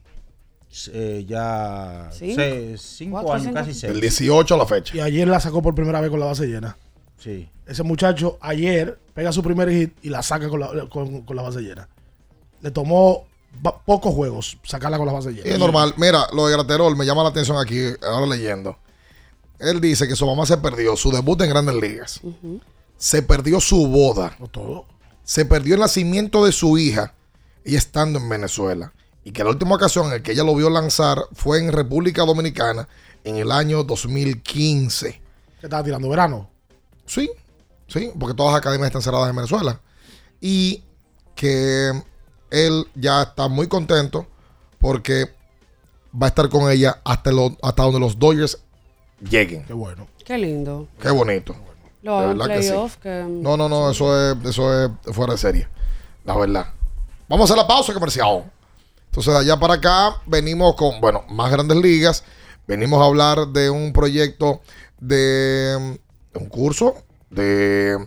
Eh, 0.94 1.26
ya 1.28 2.10
¿Cinco? 2.12 2.36
se- 2.36 2.78
cinco 2.78 3.12
¿Cuatro, 3.14 3.32
años, 3.34 3.44
cinco? 3.46 3.56
casi 3.56 3.74
seis. 3.74 3.92
Del 3.92 4.02
18 4.02 4.54
a 4.54 4.58
la 4.58 4.66
fecha. 4.66 4.96
Y 4.96 5.00
ayer 5.00 5.28
la 5.28 5.40
sacó 5.40 5.62
por 5.62 5.74
primera 5.74 6.00
vez 6.02 6.10
con 6.12 6.20
la 6.20 6.28
base 6.28 6.46
llena. 6.46 6.78
Sí. 7.18 7.50
Ese 7.66 7.82
muchacho 7.84 8.38
ayer 8.42 9.00
pega 9.14 9.32
su 9.32 9.42
primer 9.42 9.70
hit 9.72 9.94
y 10.04 10.10
la 10.10 10.22
saca 10.22 10.48
con 10.50 10.60
la, 10.60 10.88
con, 10.90 11.22
con 11.24 11.36
la 11.36 11.42
base 11.42 11.62
llena. 11.62 11.88
Le 12.62 12.70
tomó 12.72 13.26
pocos 13.86 14.14
juegos 14.14 14.58
sacarla 14.64 14.98
con 14.98 15.08
la 15.08 15.14
base 15.14 15.32
llena. 15.32 15.48
Y 15.48 15.52
es 15.52 15.60
normal. 15.60 15.94
Mira, 15.98 16.28
lo 16.34 16.48
de 16.48 16.54
Graterol 16.54 16.96
me 16.96 17.06
llama 17.06 17.24
la 17.24 17.30
atención 17.30 17.58
aquí, 17.58 17.80
ahora 18.02 18.26
leyendo. 18.26 18.78
Él 19.60 19.82
dice 19.82 20.08
que 20.08 20.16
su 20.16 20.26
mamá 20.26 20.46
se 20.46 20.58
perdió 20.58 20.96
su 20.96 21.12
debut 21.12 21.42
en 21.42 21.50
Grandes 21.50 21.76
Ligas. 21.76 22.22
Se 22.98 23.22
perdió 23.22 23.60
su 23.60 23.88
boda. 23.88 24.36
No 24.40 24.48
todo. 24.48 24.86
Se 25.24 25.46
perdió 25.46 25.76
el 25.76 25.82
nacimiento 25.82 26.46
de 26.46 26.52
su 26.52 26.78
hija, 26.78 27.14
ella 27.64 27.78
estando 27.78 28.20
en 28.20 28.30
Venezuela. 28.30 28.94
Y 29.24 29.32
que 29.32 29.44
la 29.44 29.50
última 29.50 29.76
ocasión 29.76 30.12
en 30.14 30.24
que 30.24 30.32
ella 30.32 30.44
lo 30.44 30.56
vio 30.56 30.70
lanzar 30.70 31.20
fue 31.34 31.60
en 31.60 31.72
República 31.72 32.26
Dominicana 32.26 32.88
en 33.24 33.36
el 33.36 33.52
año 33.52 33.84
2015. 33.84 35.22
¿Qué 35.60 35.66
estaba 35.66 35.84
tirando? 35.84 36.10
¿Verano? 36.10 36.50
Sí, 37.06 37.30
sí, 37.88 38.12
porque 38.18 38.34
todas 38.34 38.54
las 38.54 38.62
academias 38.62 38.88
están 38.88 39.02
cerradas 39.02 39.30
en 39.30 39.36
Venezuela. 39.36 39.82
Y 40.40 40.84
que 41.36 41.92
él 42.52 42.88
ya 42.96 43.24
está 43.24 43.48
muy 43.48 43.68
contento 43.68 44.28
porque 44.80 45.26
va 46.14 46.28
a 46.28 46.30
estar 46.30 46.50
con 46.50 46.70
ella 46.72 47.00
hasta, 47.04 47.32
lo- 47.32 47.58
hasta 47.62 47.84
donde 47.84 48.00
los 48.00 48.18
Dodgers 48.18 48.60
lleguen. 49.22 49.64
Qué 49.66 49.74
bueno. 49.74 50.08
Qué 50.26 50.38
lindo. 50.38 50.88
Qué 51.02 51.10
bonito. 51.10 51.56
Lo 52.02 52.46
que 52.48 52.64
sí. 52.64 52.74
Que, 53.02 53.26
No, 53.28 53.58
no, 53.58 53.68
no, 53.68 53.92
eso 53.92 54.32
es, 54.32 54.38
eso 54.46 54.84
es 54.86 54.90
fuera 55.14 55.34
de 55.34 55.40
serie. 55.40 55.68
La 56.26 56.36
verdad. 56.38 56.68
Vamos 57.28 57.50
a 57.50 57.54
hacer 57.54 57.58
la 57.62 57.68
pausa 57.68 57.94
comercial. 57.94 58.50
Entonces, 59.06 59.34
de 59.34 59.40
allá 59.40 59.60
para 59.60 59.76
acá, 59.76 60.22
venimos 60.26 60.76
con, 60.76 61.02
bueno, 61.02 61.24
más 61.30 61.52
grandes 61.52 61.78
ligas. 61.78 62.24
Venimos 62.68 63.02
a 63.02 63.06
hablar 63.06 63.48
de 63.48 63.70
un 63.70 63.92
proyecto 63.92 64.62
de, 65.00 65.98
de 66.34 66.40
un 66.40 66.48
curso 66.50 66.96
de 67.30 67.98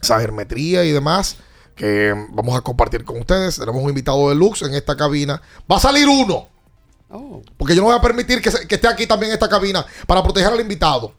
sabermetría 0.00 0.84
y 0.84 0.92
demás 0.92 1.36
que 1.78 2.12
vamos 2.30 2.56
a 2.56 2.60
compartir 2.60 3.04
con 3.04 3.18
ustedes. 3.20 3.56
Tenemos 3.58 3.80
un 3.82 3.88
invitado 3.88 4.28
de 4.28 4.34
Lux 4.34 4.60
en 4.62 4.74
esta 4.74 4.96
cabina. 4.96 5.40
Va 5.70 5.76
a 5.76 5.80
salir 5.80 6.06
uno. 6.08 6.48
Oh. 7.10 7.40
Porque 7.56 7.74
yo 7.74 7.80
no 7.80 7.86
voy 7.88 7.96
a 7.96 8.00
permitir 8.02 8.42
que, 8.42 8.50
se- 8.50 8.66
que 8.68 8.74
esté 8.74 8.86
aquí 8.88 9.06
también 9.06 9.32
esta 9.32 9.48
cabina 9.48 9.86
para 10.06 10.22
proteger 10.22 10.52
al 10.52 10.60
invitado. 10.60 11.14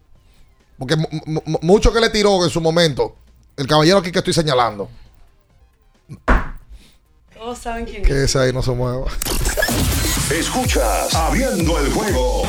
Porque 0.77 0.95
mu- 0.95 1.07
mu- 1.25 1.41
mucho 1.61 1.91
que 1.91 1.99
le 1.99 2.09
tiró 2.09 2.43
en 2.43 2.49
su 2.51 2.61
momento 2.61 3.15
el 3.57 3.65
caballero 3.65 3.97
aquí 3.99 4.11
que 4.11 4.19
estoy 4.19 4.33
señalando. 4.33 4.87
Todos 7.33 7.57
saben 7.59 7.85
quién 7.85 8.03
Que 8.03 8.23
ese 8.25 8.37
ahí 8.39 8.51
no 8.53 8.61
se 8.61 8.71
mueva. 8.71 9.05
Escuchas 10.31 11.13
Abriendo 11.15 11.79
el 11.79 11.91
juego 11.91 12.43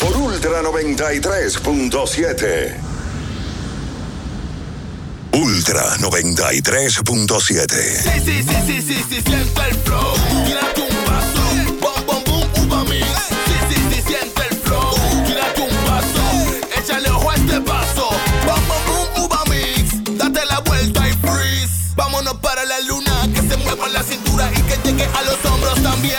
por 0.00 0.16
Ultra 0.16 0.62
93.7. 0.62 2.74
Ultra 5.68 5.98
93.7. 5.98 7.68
Sí, 8.00 8.08
sí, 8.24 8.42
siente 9.20 9.62
el 9.68 9.74
flow. 9.84 10.14
Tírate 10.46 10.80
un 10.80 10.88
a 17.28 17.34
este 17.34 17.60
paso. 17.60 18.08
Bom, 18.46 18.62
bom. 18.66 18.78
Date 20.16 20.46
la 20.46 20.60
vuelta 20.60 21.06
y 21.06 21.12
freeze. 21.12 21.92
Vámonos 21.96 22.38
para 22.38 22.64
la 22.64 22.80
luna. 22.80 23.28
Que 23.34 23.42
se 23.42 23.58
mueva 23.58 23.88
la 23.90 24.02
cintura 24.02 24.50
y 24.50 24.62
que 24.62 24.78
llegue 24.88 25.04
a 25.04 25.22
los 25.22 25.44
hombros 25.44 25.82
también. 25.82 26.18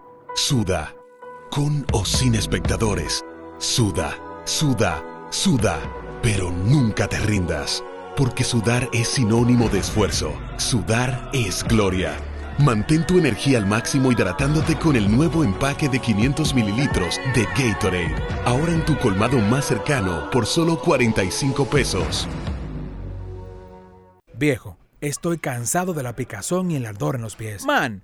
suda, 0.35 0.95
con 1.49 1.85
o 1.91 2.05
sin 2.05 2.35
espectadores, 2.35 3.23
suda, 3.57 4.17
suda, 4.45 5.03
suda, 5.29 5.79
pero 6.21 6.51
nunca 6.51 7.07
te 7.07 7.19
rindas, 7.19 7.83
porque 8.15 8.43
sudar 8.43 8.89
es 8.93 9.09
sinónimo 9.09 9.67
de 9.69 9.79
esfuerzo, 9.79 10.33
sudar 10.57 11.29
es 11.33 11.63
gloria. 11.63 12.17
Mantén 12.59 13.05
tu 13.05 13.17
energía 13.17 13.57
al 13.57 13.65
máximo 13.65 14.11
hidratándote 14.11 14.77
con 14.77 14.95
el 14.95 15.09
nuevo 15.13 15.43
empaque 15.43 15.89
de 15.89 15.99
500 15.99 16.53
mililitros 16.53 17.19
de 17.35 17.45
Gatorade, 17.57 18.15
ahora 18.45 18.71
en 18.71 18.85
tu 18.85 18.97
colmado 18.99 19.37
más 19.39 19.65
cercano 19.65 20.29
por 20.31 20.45
solo 20.45 20.79
45 20.79 21.65
pesos. 21.65 22.27
Viejo, 24.33 24.77
estoy 25.01 25.37
cansado 25.37 25.93
de 25.93 26.03
la 26.03 26.15
picazón 26.15 26.71
y 26.71 26.75
el 26.75 26.85
ardor 26.85 27.15
en 27.15 27.21
los 27.21 27.35
pies. 27.35 27.65
Man, 27.65 28.03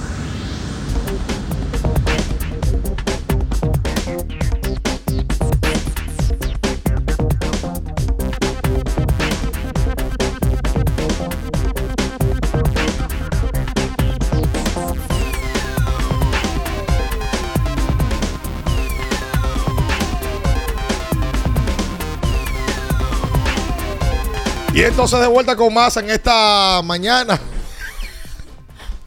Y 24.81 24.83
entonces 24.85 25.19
de 25.19 25.27
vuelta 25.27 25.55
con 25.55 25.71
más 25.71 25.95
en 25.97 26.09
esta 26.09 26.81
mañana. 26.83 27.39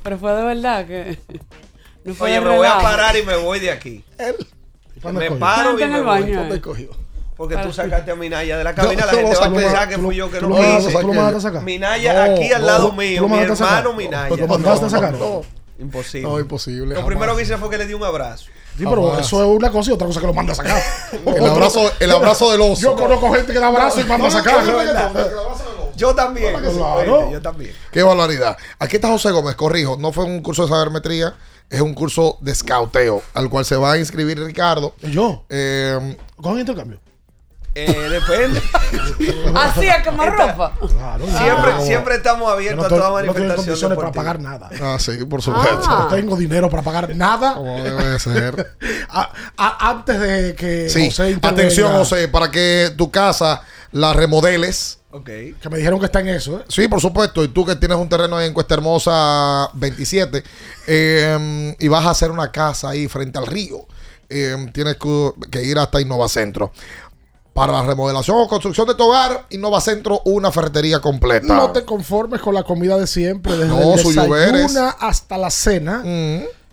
Pero 0.04 0.18
fue 0.18 0.32
de 0.32 0.44
verdad 0.44 0.86
que. 0.86 1.18
No 2.04 2.14
fue 2.14 2.28
Oye, 2.30 2.38
de 2.38 2.46
me 2.48 2.56
voy 2.56 2.66
a 2.68 2.78
parar 2.78 3.16
y 3.16 3.24
me 3.24 3.34
voy 3.34 3.58
de 3.58 3.72
aquí. 3.72 4.04
Me 5.02 5.12
cogió? 5.12 5.38
paro 5.40 5.80
y 5.80 5.84
me 5.84 6.00
voy. 6.00 6.30
¿Dónde 6.30 6.60
cogió? 6.60 6.90
Porque 7.36 7.56
tú 7.56 7.72
sacaste 7.72 8.12
a 8.12 8.14
Minaya 8.14 8.56
de 8.56 8.62
la 8.62 8.72
cabina, 8.72 9.04
la 9.04 9.12
gente 9.14 9.34
va 9.34 9.46
a 9.46 9.52
pensar 9.52 9.88
que 9.88 9.98
fui 9.98 10.14
yo 10.14 10.30
que 10.30 10.38
tú 10.38 10.48
lo 10.50 10.58
hice. 10.78 10.92
tú 10.92 11.08
lo 11.08 11.14
mandaste 11.14 11.38
a 11.38 11.40
sacar. 11.40 11.62
Minaya 11.64 12.12
No, 12.28 12.34
aquí 12.34 12.52
al 12.52 12.60
no, 12.60 12.66
lado 12.68 12.92
mío, 12.92 13.28
mi 13.28 13.38
hermano 13.38 13.94
Minaya. 13.94 14.36
Lo 14.36 14.46
mandaste 14.46 14.86
a 14.86 14.90
sacar. 14.90 15.14
No, 15.14 15.42
Imposible. 15.80 16.28
No, 16.28 16.38
imposible. 16.38 16.86
Lo 16.86 16.94
jamás. 16.94 17.06
primero 17.08 17.36
que 17.36 17.42
hice 17.42 17.56
fue 17.56 17.68
que 17.68 17.78
le 17.78 17.86
di 17.86 17.94
un 17.94 18.04
abrazo. 18.04 18.46
Sí, 18.76 18.84
pero 18.88 19.18
eso 19.18 19.42
es 19.42 19.48
una 19.56 19.70
cosa 19.70 19.90
y 19.90 19.94
otra 19.94 20.06
cosa 20.06 20.20
que 20.20 20.26
lo 20.26 20.34
manda 20.34 20.52
a 20.52 20.56
sacar. 20.56 20.82
El 21.26 21.46
abrazo, 21.46 21.90
el 22.00 22.10
abrazo 22.10 22.50
del 22.50 22.60
oso. 22.60 22.82
Yo 22.82 22.96
conozco 22.96 23.32
gente 23.32 23.52
que 23.52 23.58
da 23.58 23.68
abrazo 23.68 24.00
y 24.00 24.04
manda 24.04 24.26
a 24.26 24.30
sacar. 24.30 24.64
Yo 25.96 26.14
también. 26.14 26.54
Claro. 26.54 27.30
Yo 27.30 27.40
también. 27.40 27.72
Qué 27.92 28.02
barbaridad. 28.02 28.56
Aquí 28.78 28.96
está 28.96 29.08
José 29.08 29.30
Gómez, 29.30 29.54
corrijo. 29.54 29.96
No 29.96 30.12
fue 30.12 30.24
un 30.24 30.42
curso 30.42 30.64
de 30.64 30.70
sabermetría, 30.70 31.34
es 31.70 31.80
un 31.80 31.94
curso 31.94 32.38
de 32.40 32.54
scouteo 32.54 33.22
al 33.34 33.48
cual 33.48 33.64
se 33.64 33.76
va 33.76 33.92
a 33.92 33.98
inscribir 33.98 34.42
Ricardo. 34.42 34.94
¿Yo? 35.02 35.44
Eh, 35.48 36.16
¿Con 36.36 36.58
intercambio? 36.58 36.98
Eh, 37.74 38.08
depende. 38.08 38.62
Así 39.54 39.88
a 39.88 40.02
quemarropa. 40.02 40.72
Claro. 40.78 41.26
Siempre, 41.26 41.72
no. 41.74 41.80
siempre 41.84 42.14
estamos 42.16 42.50
abiertos 42.52 42.80
no 42.80 42.86
a 42.86 42.88
toda 42.88 43.00
estoy- 43.20 43.26
no 43.26 43.32
manifestación 43.32 43.56
condiciones 43.66 43.98
para 43.98 44.12
pagar 44.12 44.40
nada. 44.40 44.70
ah, 44.82 44.96
sí, 45.00 45.12
por 45.24 45.42
supuesto. 45.42 45.88
No 45.88 46.06
tengo 46.08 46.36
dinero 46.36 46.70
para 46.70 46.82
pagar 46.82 47.14
nada. 47.16 47.54
Como 47.54 47.82
debe 47.82 48.18
ser. 48.20 48.76
A- 49.08 49.30
a- 49.56 49.90
antes 49.90 50.20
de 50.20 50.54
que 50.54 50.88
Sí, 50.88 51.06
José 51.06 51.38
atención, 51.42 51.92
José, 51.92 52.28
para 52.28 52.50
que 52.50 52.92
tu 52.96 53.10
casa 53.10 53.62
la 53.92 54.12
remodeles. 54.12 54.98
Ok. 55.10 55.26
Que 55.26 55.68
me 55.70 55.78
dijeron 55.78 56.00
que 56.00 56.06
está 56.06 56.20
en 56.20 56.28
eso. 56.28 56.58
¿eh? 56.58 56.64
Sí, 56.68 56.88
por 56.88 57.00
supuesto. 57.00 57.42
Y 57.44 57.48
tú 57.48 57.64
que 57.64 57.76
tienes 57.76 57.96
un 57.96 58.08
terreno 58.08 58.36
ahí 58.36 58.46
en 58.48 58.52
Cuesta 58.54 58.74
Hermosa 58.74 59.68
27 59.74 60.42
eh, 60.88 61.76
y 61.78 61.88
vas 61.88 62.04
a 62.06 62.10
hacer 62.10 62.30
una 62.30 62.50
casa 62.50 62.90
ahí 62.90 63.06
frente 63.08 63.38
al 63.38 63.46
río, 63.46 63.86
eh, 64.28 64.56
tienes 64.72 64.96
que, 64.96 65.30
que 65.50 65.62
ir 65.62 65.78
hasta 65.78 66.00
Innova 66.00 66.28
Centro. 66.28 66.72
Para 67.54 67.72
la 67.72 67.82
remodelación 67.82 68.36
o 68.36 68.48
construcción 68.48 68.88
de 68.88 68.96
tu 68.96 69.04
hogar, 69.04 69.46
Innova 69.50 69.80
Centro, 69.80 70.20
una 70.24 70.50
ferretería 70.50 71.00
completa. 71.00 71.54
No 71.54 71.70
te 71.70 71.84
conformes 71.84 72.40
con 72.40 72.52
la 72.52 72.64
comida 72.64 72.98
de 72.98 73.06
siempre, 73.06 73.56
desde 73.56 73.68
No, 73.68 73.92
desayuno 73.92 74.96
hasta 74.98 75.38
la 75.38 75.50
cena. 75.50 76.02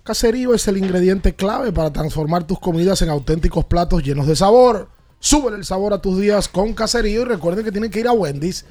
Caserío 0.04 0.56
es 0.56 0.68
el 0.68 0.78
ingrediente 0.78 1.36
clave 1.36 1.72
para 1.72 1.94
transformar 1.94 2.46
tus 2.46 2.60
comidas 2.60 3.04
en 3.04 3.10
auténticos 3.10 3.64
platos 3.66 4.02
llenos 4.02 4.26
de 4.26 4.36
sabor. 4.36 4.90
Súbele 5.20 5.58
el 5.58 5.66
sabor 5.66 5.94
a 5.94 6.02
tus 6.02 6.20
días 6.20 6.48
con 6.48 6.74
Caserío 6.74 7.22
y 7.22 7.26
recuerden 7.26 7.64
que 7.64 7.72
tienen 7.72 7.92
que 7.92 8.00
ir 8.00 8.08
a 8.08 8.14
Wendy's 8.14 8.66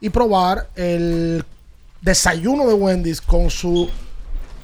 y 0.00 0.10
probar 0.10 0.68
el 0.76 1.44
desayuno 2.00 2.68
de 2.68 2.74
Wendy's 2.74 3.20
con 3.20 3.50
su 3.50 3.90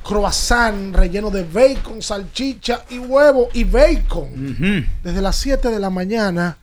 croissant 0.05 0.94
relleno 0.94 1.30
de 1.30 1.42
bacon, 1.42 2.00
salchicha 2.00 2.84
y 2.90 3.00
huevo 3.00 3.48
y 3.53 3.64
bacon. 3.64 4.86
Desde 5.03 5.20
las 5.20 5.34
7 5.34 5.68
de 5.68 5.80
la 5.80 5.90
mañana, 5.90 6.59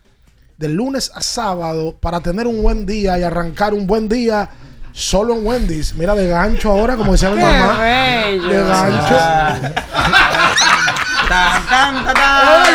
de 0.59 0.67
lunes 0.69 1.09
a 1.15 1.21
sábado, 1.21 1.97
para 2.01 2.19
tener 2.19 2.45
un 2.45 2.61
buen 2.61 2.85
día 2.85 3.17
y 3.17 3.23
arrancar 3.23 3.73
un 3.73 3.87
buen 3.87 4.09
día 4.09 4.49
solo 4.91 5.33
en 5.33 5.45
Wendy's. 5.47 5.93
Mira, 5.95 6.13
de 6.15 6.27
gancho 6.27 6.69
ahora, 6.71 6.97
como 6.97 7.13
decía 7.13 7.29
mi 7.29 7.41
mamá. 7.41 7.77
bello. 7.79 8.47
De 8.49 8.63
gancho. 8.67 9.15
Tan, 11.29 11.65
tan, 11.67 12.03
tan, 12.05 12.15
¡Ay, 12.17 12.73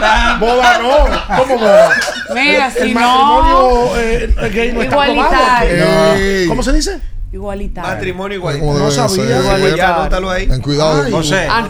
tan. 0.00 0.40
no! 0.40 0.46
Boda 0.46 0.78
no. 0.78 1.36
¿Cómo 1.36 1.58
boda? 1.58 1.90
Mira, 2.34 2.66
el, 2.68 2.72
si 2.72 2.78
el 2.80 2.94
no- 2.94 3.00
matrimonio 3.00 3.96
eh, 3.98 4.34
gay 4.52 4.72
no 4.72 4.82
está 4.82 5.08
Igualitario. 5.08 6.48
¿Cómo 6.48 6.62
se 6.62 6.72
dice? 6.72 6.98
Igualitario. 7.34 7.90
Matrimonio 7.90 8.36
igual. 8.38 8.58
Como 8.60 8.78
No 8.78 8.90
sabía. 8.90 9.38
Igualitario. 9.40 9.76
Ya, 9.76 9.94
anótalo 9.96 10.30
ahí. 10.30 10.46
Ten 10.46 10.60
cuidado. 10.62 11.02
Ay. 11.02 11.10
José, 11.12 11.46
Ah, 11.50 11.68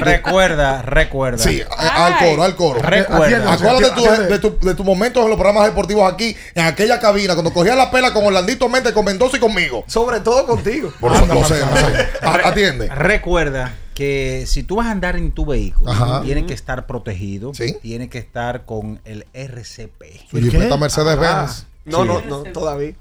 recuerda, 0.00 0.82
recuerda. 0.82 1.38
Sí, 1.38 1.60
al 1.70 2.18
coro, 2.18 2.42
al 2.44 2.56
coro. 2.56 2.80
Recuerda. 2.80 3.52
Acuérdate 3.52 4.22
de, 4.28 4.38
tu- 4.38 4.58
de 4.60 4.74
tus 4.74 4.86
momentos 4.86 5.24
en 5.24 5.30
los 5.30 5.36
programas 5.38 5.66
deportivos 5.66 6.10
aquí, 6.12 6.36
en 6.54 6.64
aquella 6.66 7.00
cabina, 7.00 7.34
cuando 7.34 7.52
cogía 7.52 7.74
la 7.74 7.90
pela 7.90 8.12
con 8.12 8.24
Orlandito 8.24 8.68
Mente, 8.68 8.92
con 8.92 9.04
Mendoza 9.04 9.36
y 9.36 9.40
conmigo. 9.40 9.84
Sobre 9.88 10.20
todo 10.20 10.46
contigo. 10.46 10.92
Por 11.00 11.12
eso 11.12 11.26
no 11.26 11.44
sé, 11.44 11.60
no 11.60 11.76
sé. 11.76 12.08
A- 12.22 12.48
Atiende. 12.48 12.88
Recuerda 12.88 13.74
que 13.94 14.44
si 14.46 14.62
tú 14.62 14.76
vas 14.76 14.86
a 14.86 14.92
andar 14.92 15.16
en 15.16 15.32
tu 15.32 15.44
vehículo, 15.44 15.90
Ajá. 15.90 16.22
tiene 16.22 16.46
que 16.46 16.54
estar 16.54 16.86
protegido, 16.86 17.52
Sí. 17.54 17.76
tiene 17.82 18.08
que 18.08 18.18
estar 18.18 18.64
con 18.64 19.00
el 19.04 19.26
RCP. 19.34 20.20
Su 20.30 20.38
jipeta 20.38 20.76
Mercedes 20.76 21.18
Ah, 21.20 21.40
Benz. 21.42 21.66
no, 21.84 22.02
Sí. 22.02 22.08
no, 22.08 22.20
no, 22.22 22.36
todavía. 22.52 22.94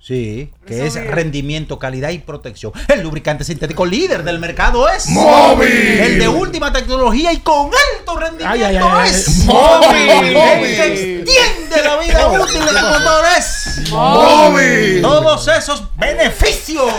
Sí. 0.00 0.50
Que 0.68 0.86
es 0.86 0.94
rendimiento, 0.94 1.78
calidad 1.78 2.10
y 2.10 2.18
protección. 2.18 2.72
El 2.88 3.00
lubricante 3.00 3.42
sintético 3.44 3.86
líder 3.86 4.22
del 4.22 4.38
mercado 4.38 4.88
es 4.88 5.08
Móvil. 5.08 5.68
El 5.68 6.18
de 6.18 6.28
última 6.28 6.72
tecnología 6.72 7.32
y 7.32 7.38
con 7.38 7.70
alto 7.98 8.16
rendimiento 8.16 8.52
Ay, 8.52 8.62
ay, 8.62 8.76
ay, 8.76 8.88
ay. 8.90 9.10
es 9.10 9.44
Móvil. 9.44 10.10
El 10.10 10.76
que 10.76 10.86
extiende 11.24 11.82
la 11.82 11.96
vida 11.98 12.28
útil 12.28 12.60
de 12.60 12.66
tu 12.68 12.86
motor 12.86 13.24
es 13.38 13.90
Móvil. 13.90 15.02
Todos 15.02 15.48
esos 15.48 15.82
beneficios 15.96 16.92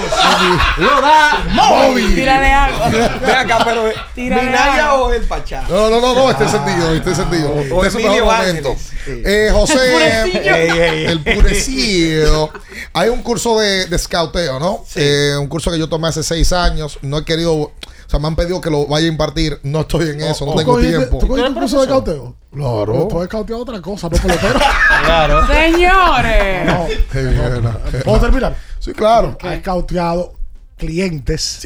lo 0.78 1.02
da 1.02 1.44
Móvil. 1.54 2.16
Tira 2.16 2.40
de 2.42 2.48
agua. 2.52 2.90
Ve 2.90 3.34
acá, 3.34 3.60
pero 3.64 3.88
eh, 3.88 3.94
Tira 4.16 4.38
de 4.38 4.42
Minaya 4.44 4.92
agua. 4.92 5.08
o 5.08 5.14
el 5.14 5.24
Pachá. 5.24 5.64
No, 5.70 5.90
no, 5.90 6.02
no, 6.02 6.14
no, 6.16 6.32
este 6.32 6.48
sentido, 6.48 6.94
este 6.96 7.16
sentido. 7.16 7.52
o 7.52 7.86
Este 7.86 8.00
es 8.02 8.24
momento. 8.24 8.76
Sí. 9.06 9.22
Eh, 9.26 9.50
José, 9.54 10.24
El 10.24 10.32
purecillo. 10.32 11.10
El 11.12 11.20
purecillo. 11.22 12.50
Hay 12.94 13.10
un 13.10 13.22
curso 13.22 13.59
de, 13.59 13.59
de 13.60 13.98
scouteo, 14.00 14.60
¿no? 14.60 14.84
Eh, 14.96 15.36
un 15.40 15.48
curso 15.48 15.72
que 15.72 15.78
yo 15.80 15.88
tomé 15.90 16.08
hace 16.08 16.24
seis 16.24 16.52
años. 16.54 16.98
No 17.02 17.18
he 17.20 17.26
querido, 17.26 17.54
o 17.54 17.72
sea, 18.08 18.20
me 18.20 18.28
han 18.28 18.36
pedido 18.36 18.60
que 18.62 18.70
lo 18.70 18.86
vaya 18.88 19.06
a 19.06 19.10
impartir. 19.10 19.60
No 19.64 19.82
estoy 19.82 20.10
en 20.10 20.22
eso, 20.22 20.46
no 20.46 20.52
¿Tú 20.54 20.58
tengo 20.60 20.74
cogiste- 20.78 20.98
tiempo. 20.98 21.18
¿Tú 21.20 21.28
cogiste 21.28 21.50
un 21.50 21.56
curso 21.56 21.82
de 21.82 21.88
cauteo? 21.88 22.36
Claro. 22.54 23.08
Tú 23.10 23.22
has 23.22 23.28
cauteado 23.28 23.62
otra 23.62 23.82
cosa, 23.82 24.10
no 24.10 24.18
pelotero. 24.18 24.60
Claro. 25.06 25.48
Señores. 25.48 26.66
No. 26.66 26.86
Qué 27.12 27.22
bien. 27.24 27.64
¿Puedo 28.04 28.20
terminar? 28.20 28.56
Sí, 28.80 28.94
claro. 28.94 29.38
Has 29.42 29.60
cauteado 29.60 30.34
clientes 30.78 31.60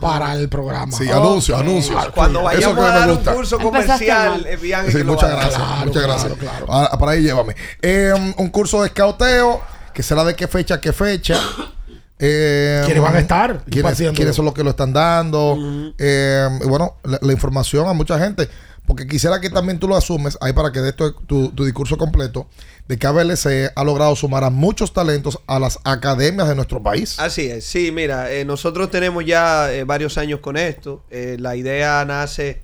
para 0.00 0.34
el 0.34 0.48
programa. 0.48 0.92
Sí, 0.96 1.08
anuncios, 1.10 1.58
anuncios. 1.58 2.06
Cuando 2.14 2.40
Eso 2.40 2.44
vayamos 2.44 2.74
que 2.76 2.80
a 2.80 2.92
me 2.92 2.98
dar 2.98 3.10
un 3.10 3.16
curso 3.36 3.58
comercial, 3.58 4.46
eh, 4.46 4.56
bien 4.56 4.90
Sí, 4.92 5.02
muchas 5.02 5.30
gracias, 5.30 5.54
Claro, 5.56 5.86
muchas 5.86 5.92
claro, 6.04 6.08
gracias. 6.08 6.38
claro. 6.38 6.66
Ah, 6.68 6.96
Para 6.98 7.12
ahí 7.12 7.22
llévame. 7.22 7.54
Eh, 7.80 8.12
un 8.36 8.48
curso 8.50 8.82
de 8.82 8.88
escauteo, 8.88 9.62
que 9.92 10.02
será 10.02 10.24
de 10.24 10.34
qué 10.34 10.48
fecha, 10.48 10.74
a 10.74 10.80
qué 10.80 10.92
fecha. 10.92 11.38
Eh, 12.22 12.82
¿Quiénes 12.84 13.02
van 13.02 13.16
a 13.16 13.18
estar 13.18 13.64
¿Quiénes, 13.64 13.96
quiénes 14.14 14.36
son 14.36 14.44
los 14.44 14.52
que 14.52 14.62
lo 14.62 14.68
están 14.68 14.92
dando? 14.92 15.56
Eh, 15.96 16.48
y 16.62 16.66
bueno, 16.66 16.96
la, 17.02 17.18
la 17.22 17.32
información 17.32 17.88
a 17.88 17.94
mucha 17.94 18.18
gente. 18.18 18.46
Porque 18.86 19.06
quisiera 19.06 19.40
que 19.40 19.48
también 19.48 19.78
tú 19.78 19.88
lo 19.88 19.96
asumes 19.96 20.36
ahí 20.40 20.52
para 20.52 20.72
que 20.72 20.80
de 20.80 20.90
esto 20.90 21.14
tu, 21.14 21.50
tu 21.52 21.64
discurso 21.64 21.96
completo 21.96 22.46
de 22.88 22.98
que 22.98 23.06
ABLC 23.06 23.72
ha 23.74 23.84
logrado 23.84 24.16
sumar 24.16 24.42
a 24.42 24.50
muchos 24.50 24.92
talentos 24.92 25.38
a 25.46 25.60
las 25.60 25.78
academias 25.84 26.48
de 26.48 26.56
nuestro 26.56 26.82
país. 26.82 27.18
Así 27.20 27.48
es, 27.48 27.64
sí, 27.64 27.92
mira, 27.92 28.32
eh, 28.32 28.44
nosotros 28.44 28.90
tenemos 28.90 29.24
ya 29.24 29.72
eh, 29.72 29.84
varios 29.84 30.18
años 30.18 30.40
con 30.40 30.56
esto. 30.56 31.04
Eh, 31.08 31.36
la 31.38 31.54
idea 31.54 32.04
nace 32.04 32.62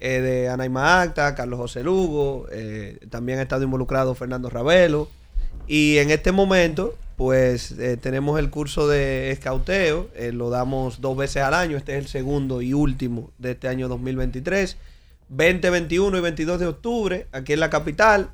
eh, 0.00 0.20
de 0.20 0.48
Anaima 0.48 1.02
Acta, 1.02 1.34
Carlos 1.34 1.58
José 1.58 1.82
Lugo, 1.82 2.46
eh, 2.50 2.98
también 3.10 3.38
ha 3.38 3.42
estado 3.42 3.62
involucrado 3.62 4.14
Fernando 4.14 4.48
Ravelo. 4.48 5.10
Y 5.66 5.98
en 5.98 6.10
este 6.10 6.32
momento, 6.32 6.96
pues 7.16 7.72
eh, 7.72 7.96
tenemos 7.96 8.38
el 8.38 8.50
curso 8.50 8.86
de 8.88 9.30
escauteo, 9.32 10.08
eh, 10.14 10.32
lo 10.32 10.50
damos 10.50 11.00
dos 11.00 11.16
veces 11.16 11.42
al 11.42 11.54
año, 11.54 11.76
este 11.76 11.92
es 11.94 11.98
el 11.98 12.08
segundo 12.08 12.62
y 12.62 12.72
último 12.72 13.30
de 13.38 13.52
este 13.52 13.68
año 13.68 13.88
2023, 13.88 14.76
20, 15.28 15.70
21 15.70 16.18
y 16.18 16.20
22 16.20 16.60
de 16.60 16.66
octubre, 16.66 17.26
aquí 17.32 17.52
en 17.52 17.60
la 17.60 17.70
capital. 17.70 18.30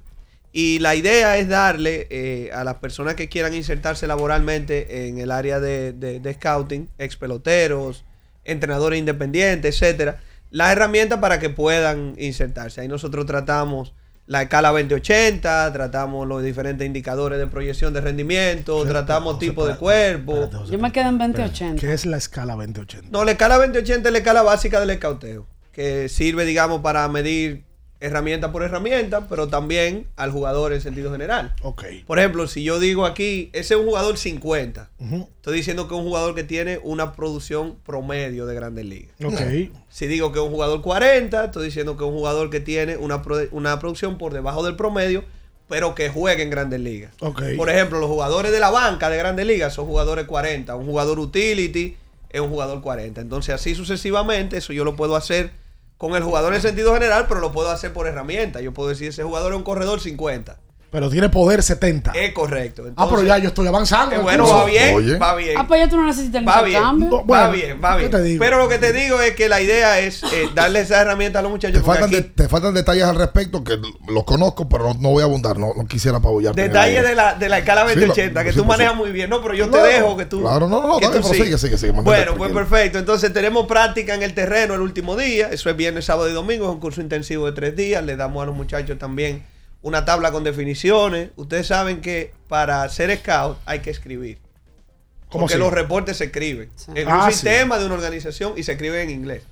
Y 0.54 0.80
la 0.80 0.94
idea 0.94 1.38
es 1.38 1.48
darle 1.48 2.06
eh, 2.10 2.50
a 2.52 2.62
las 2.64 2.74
personas 2.74 3.14
que 3.14 3.30
quieran 3.30 3.54
insertarse 3.54 4.06
laboralmente 4.06 5.08
en 5.08 5.18
el 5.18 5.30
área 5.30 5.60
de, 5.60 5.94
de- 5.94 6.34
scouting, 6.34 6.90
ex 6.98 7.16
peloteros, 7.16 8.04
entrenadores 8.44 8.98
independientes, 8.98 9.80
etcétera, 9.80 10.20
las 10.50 10.72
herramientas 10.72 11.20
para 11.20 11.38
que 11.38 11.48
puedan 11.48 12.14
insertarse. 12.18 12.82
Ahí 12.82 12.88
nosotros 12.88 13.24
tratamos 13.24 13.94
la 14.32 14.40
escala 14.40 14.70
2080, 14.70 15.70
tratamos 15.74 16.26
los 16.26 16.42
diferentes 16.42 16.86
indicadores 16.86 17.38
de 17.38 17.46
proyección 17.48 17.92
de 17.92 18.00
rendimiento, 18.00 18.82
tratamos 18.86 19.38
tipo 19.38 19.66
de 19.66 19.76
cuerpo. 19.76 20.48
Yo 20.70 20.78
me 20.78 20.90
quedo 20.90 21.10
en 21.10 21.18
2080. 21.18 21.78
¿Qué 21.78 21.92
es 21.92 22.06
la 22.06 22.16
escala 22.16 22.54
2080? 22.54 23.10
No, 23.10 23.26
la 23.26 23.32
escala 23.32 23.58
2080 23.58 24.08
es 24.08 24.12
la 24.12 24.18
escala 24.18 24.40
básica 24.40 24.80
del 24.80 24.88
escauteo, 24.88 25.46
que 25.70 26.08
sirve, 26.08 26.46
digamos, 26.46 26.80
para 26.80 27.06
medir 27.08 27.64
herramienta 28.02 28.52
por 28.52 28.62
herramienta, 28.62 29.28
pero 29.28 29.48
también 29.48 30.06
al 30.16 30.30
jugador 30.32 30.72
en 30.72 30.80
sentido 30.80 31.10
general. 31.12 31.54
Ok. 31.62 31.84
Por 32.06 32.18
ejemplo, 32.18 32.46
si 32.48 32.62
yo 32.64 32.78
digo 32.78 33.06
aquí, 33.06 33.48
ese 33.52 33.74
es 33.74 33.80
un 33.80 33.86
jugador 33.86 34.18
50, 34.18 34.90
Ujú. 34.98 35.28
estoy 35.36 35.56
diciendo 35.56 35.88
que 35.88 35.94
es 35.94 36.00
un 36.00 36.06
jugador 36.06 36.34
que 36.34 36.44
tiene 36.44 36.78
una 36.82 37.12
producción 37.14 37.76
promedio 37.86 38.44
de 38.46 38.54
grandes 38.54 38.84
ligas. 38.84 39.12
Ok. 39.24 39.40
Si 39.88 40.06
digo 40.06 40.32
que 40.32 40.38
es 40.40 40.44
un 40.44 40.50
jugador 40.50 40.82
40, 40.82 41.44
estoy 41.46 41.64
diciendo 41.66 41.96
que 41.96 42.04
es 42.04 42.10
un 42.10 42.16
jugador 42.16 42.50
que 42.50 42.60
tiene 42.60 42.96
una, 42.96 43.22
pro- 43.22 43.46
una 43.52 43.78
producción 43.78 44.18
por 44.18 44.32
debajo 44.34 44.64
del 44.64 44.76
promedio, 44.76 45.24
pero 45.68 45.94
que 45.94 46.08
juega 46.10 46.42
en 46.42 46.50
grandes 46.50 46.80
ligas. 46.80 47.14
Ok. 47.20 47.42
Por 47.56 47.70
ejemplo, 47.70 47.98
los 48.00 48.08
jugadores 48.10 48.52
de 48.52 48.60
la 48.60 48.70
banca 48.70 49.08
de 49.08 49.16
grandes 49.16 49.46
ligas 49.46 49.72
son 49.72 49.86
jugadores 49.86 50.26
40. 50.26 50.74
Un 50.76 50.84
jugador 50.86 51.18
utility 51.18 51.96
es 52.30 52.40
un 52.40 52.48
jugador 52.50 52.82
40. 52.82 53.20
Entonces, 53.20 53.54
así 53.54 53.74
sucesivamente, 53.74 54.56
eso 54.58 54.72
yo 54.72 54.84
lo 54.84 54.96
puedo 54.96 55.16
hacer 55.16 55.52
con 56.02 56.16
el 56.16 56.24
jugador 56.24 56.52
en 56.52 56.60
sentido 56.60 56.92
general, 56.94 57.26
pero 57.28 57.38
lo 57.38 57.52
puedo 57.52 57.70
hacer 57.70 57.92
por 57.92 58.08
herramienta. 58.08 58.60
Yo 58.60 58.74
puedo 58.74 58.88
decir, 58.88 59.10
ese 59.10 59.22
jugador 59.22 59.52
es 59.52 59.58
un 59.58 59.62
corredor 59.62 60.00
50. 60.00 60.58
Pero 60.92 61.08
tiene 61.08 61.30
poder 61.30 61.62
70. 61.62 62.12
Es 62.14 62.32
correcto. 62.34 62.84
ah, 62.96 63.08
pero 63.08 63.22
ya 63.22 63.38
yo 63.38 63.48
estoy 63.48 63.66
avanzando. 63.66 64.14
Eh, 64.14 64.18
bueno, 64.18 64.46
va 64.46 64.66
bien, 64.66 65.18
va 65.20 65.34
bien. 65.34 65.56
Ah, 65.56 65.66
pues 65.66 65.80
ya 65.80 65.88
tú 65.88 65.96
no 65.96 66.04
necesitas 66.06 66.42
el 66.42 66.46
Va 66.46 66.60
bien, 66.60 66.76
intercambio. 66.82 67.26
va 67.26 67.48
bien, 67.50 67.80
va 67.82 67.92
¿qué 67.94 67.98
bien. 68.00 68.10
te 68.10 68.22
digo? 68.22 68.38
Pero 68.44 68.58
lo 68.58 68.68
que 68.68 68.76
te 68.78 68.92
digo 68.92 69.18
es 69.22 69.34
que 69.34 69.48
la 69.48 69.62
idea 69.62 70.00
es 70.00 70.22
eh, 70.22 70.50
darle 70.54 70.80
esa 70.80 71.00
herramienta 71.00 71.38
a 71.38 71.42
los 71.42 71.50
muchachos. 71.50 71.78
Te 71.80 71.86
faltan, 71.86 72.04
aquí- 72.08 72.16
de- 72.16 72.22
te 72.24 72.46
faltan 72.46 72.74
detalles 72.74 73.04
al 73.04 73.16
respecto 73.16 73.64
que 73.64 73.78
los 74.06 74.24
conozco, 74.24 74.68
pero 74.68 74.84
no, 74.92 74.94
no 75.00 75.08
voy 75.12 75.22
a 75.22 75.24
abundar. 75.24 75.58
No, 75.58 75.72
no 75.74 75.86
quisiera 75.86 76.18
apabullar. 76.18 76.54
Detalles 76.54 77.02
de 77.02 77.14
la, 77.14 77.36
de 77.36 77.48
la 77.48 77.56
escala 77.60 77.82
Sí, 77.88 77.94
2080 77.98 78.40
lo- 78.40 78.44
que 78.44 78.52
sí, 78.52 78.58
tú 78.58 78.64
manejas 78.66 78.92
sí. 78.92 78.98
muy 78.98 79.12
bien. 79.12 79.30
No, 79.30 79.40
pero 79.40 79.54
yo 79.54 79.70
Claro, 79.70 79.86
te 79.88 79.94
dejo 79.94 80.16
que 80.18 80.26
tú. 80.26 80.42
claro, 80.42 80.68
no, 80.68 80.86
no, 80.86 80.98
que 80.98 81.06
dale, 81.08 81.22
sigas. 81.22 81.58
sigue, 81.58 81.78
sigue, 81.78 81.92
mantente 81.94 82.02
Bueno, 82.02 82.34
pues 82.36 82.52
perfecto. 82.52 82.98
Entonces 82.98 83.32
tenemos 83.32 83.66
práctica 83.66 84.14
en 84.14 84.22
el 84.22 84.34
terreno 84.34 84.74
el 84.74 84.82
último 84.82 85.16
día. 85.16 85.48
Eso 85.50 85.70
es 85.70 85.76
viernes, 85.76 86.04
sábado 86.04 86.28
y 86.28 86.34
domingo. 86.34 86.66
Es 86.66 86.72
un 86.74 86.80
curso 86.80 87.00
intensivo 87.00 87.46
de 87.46 87.52
tres 87.52 87.74
días. 87.76 88.04
Le 88.04 88.14
damos 88.16 88.42
a 88.42 88.46
los 88.46 88.54
muchachos 88.54 88.98
también 88.98 89.42
una 89.82 90.04
tabla 90.04 90.30
con 90.32 90.44
definiciones. 90.44 91.30
Ustedes 91.36 91.66
saben 91.66 92.00
que 92.00 92.32
para 92.48 92.88
ser 92.88 93.16
scout 93.18 93.58
hay 93.66 93.80
que 93.80 93.90
escribir. 93.90 94.38
¿Cómo 95.28 95.42
Porque 95.44 95.54
así? 95.54 95.62
los 95.62 95.72
reportes 95.72 96.18
se 96.18 96.24
escriben. 96.24 96.70
En 96.94 97.08
Ah, 97.08 97.24
un 97.24 97.26
sí. 97.26 97.32
sistema 97.32 97.78
de 97.78 97.86
una 97.86 97.94
organización 97.94 98.52
y 98.56 98.62
se 98.64 98.72
escriben 98.72 99.00
en 99.08 99.10
inglés. 99.10 99.42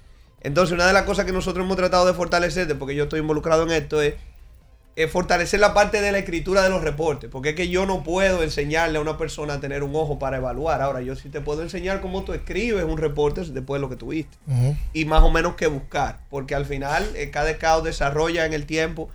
Entonces, 0.42 0.72
una 0.74 0.86
de 0.86 0.92
las 0.92 1.02
cosas 1.04 1.24
que 1.24 1.32
nosotros 1.32 1.64
hemos 1.64 1.76
tratado 1.76 2.06
de 2.06 2.14
fortalecer, 2.14 2.78
porque 2.78 2.94
yo 2.94 3.04
estoy 3.04 3.20
involucrado 3.20 3.62
en 3.64 3.70
esto, 3.72 4.00
es, 4.02 4.14
es 4.96 5.10
fortalecer 5.10 5.58
la 5.60 5.72
parte 5.74 6.00
de 6.02 6.12
la 6.12 6.18
escritura 6.18 6.62
de 6.62 6.68
los 6.70 6.82
reportes. 6.82 7.30
Porque 7.30 7.50
es 7.50 7.54
que 7.56 7.68
yo 7.68 7.86
no 7.86 8.02
puedo 8.02 8.42
enseñarle 8.42 8.98
a 8.98 9.00
una 9.00 9.16
persona 9.18 9.54
a 9.54 9.60
tener 9.60 9.82
un 9.82 9.94
ojo 9.96 10.18
para 10.18 10.36
evaluar. 10.36 10.82
Ahora, 10.82 11.00
yo 11.00 11.16
sí 11.16 11.28
te 11.30 11.40
puedo 11.40 11.62
enseñar 11.62 12.00
cómo 12.02 12.24
tú 12.24 12.32
escribes 12.34 12.84
un 12.84 12.98
reporte 12.98 13.42
después 13.42 13.78
de 13.78 13.80
lo 13.80 13.88
que 13.88 13.96
tuviste. 13.96 14.36
Ujú. 14.46 14.76
Y 14.92 15.04
más 15.06 15.22
o 15.22 15.30
menos 15.30 15.54
qué 15.56 15.66
buscar. 15.66 16.18
Porque 16.30 16.54
al 16.54 16.66
final, 16.66 17.06
eh, 17.16 17.30
cada 17.30 17.52
scout 17.54 17.84
desarrolla 17.84 18.44
en 18.44 18.52
el 18.52 18.66
tiempo 18.66 19.08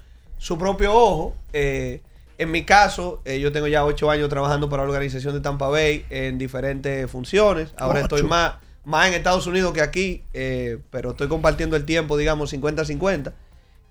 su 0.46 0.60
propio 0.60 0.93
ojo. 0.93 1.36
Eh, 1.54 2.02
en 2.38 2.52
mi 2.52 2.66
caso, 2.66 3.20
eh, 3.26 3.39
yo 3.39 3.52
tengo 3.52 3.66
ya 3.66 3.84
ocho 3.84 4.12
años 4.12 4.30
trabajando 4.30 4.70
para 4.70 4.84
la 4.84 4.89
organización 4.89 5.34
de 5.34 5.39
Tampa 5.41 5.70
Bay 5.70 6.06
en 6.12 6.38
diferentes 6.38 7.10
funciones. 7.10 7.74
Ahora 7.78 8.02
estoy 8.02 8.22
más, 8.22 8.54
más 8.84 9.08
en 9.08 9.16
Estados 9.16 9.48
Unidos 9.48 9.74
que 9.74 9.82
aquí, 9.82 10.24
eh, 10.34 10.78
pero 10.91 11.12
estoy 11.12 11.30
compartiendo 11.30 11.76
el 11.76 11.84
tiempo, 11.86 12.16
digamos, 12.16 12.54
50-50. 12.54 13.34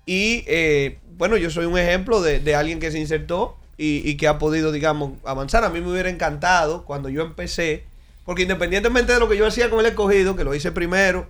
Y 0.05 0.45
eh, 0.47 0.99
bueno, 1.17 1.35
yo 1.35 1.49
soy 1.49 1.65
un 1.65 1.77
ejemplo 1.77 2.21
de, 2.21 2.39
de 2.39 2.55
alguien 2.55 2.79
que 2.79 2.89
se 2.89 2.99
insertó 2.99 3.57
y, 3.77 4.09
y 4.09 4.15
que 4.15 4.29
ha 4.29 4.39
podido, 4.39 4.71
digamos, 4.71 5.11
avanzar. 5.25 5.65
A 5.65 5.69
mí 5.69 5.81
me 5.81 5.91
hubiera 5.91 6.09
encantado 6.09 6.85
cuando 6.85 7.09
yo 7.09 7.21
empecé, 7.21 7.83
porque 8.23 8.43
independientemente 8.43 9.11
de 9.11 9.19
lo 9.19 9.27
que 9.27 9.35
yo 9.35 9.45
hacía 9.45 9.69
con 9.69 9.81
el 9.81 9.87
escogido, 9.87 10.37
que 10.37 10.45
lo 10.45 10.55
hice 10.55 10.71
primero, 10.71 11.27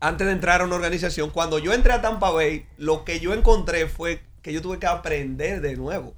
antes 0.00 0.28
de 0.28 0.32
entrar 0.32 0.60
a 0.60 0.64
una 0.64 0.76
organización, 0.76 1.30
cuando 1.30 1.58
yo 1.58 1.72
entré 1.72 1.92
a 1.92 2.00
Tampa 2.00 2.30
Bay, 2.30 2.66
lo 2.76 3.04
que 3.04 3.18
yo 3.18 3.34
encontré 3.34 3.88
fue 3.88 4.20
que 4.42 4.52
yo 4.52 4.62
tuve 4.62 4.78
que 4.78 4.86
aprender 4.86 5.60
de 5.60 5.76
nuevo. 5.76 6.14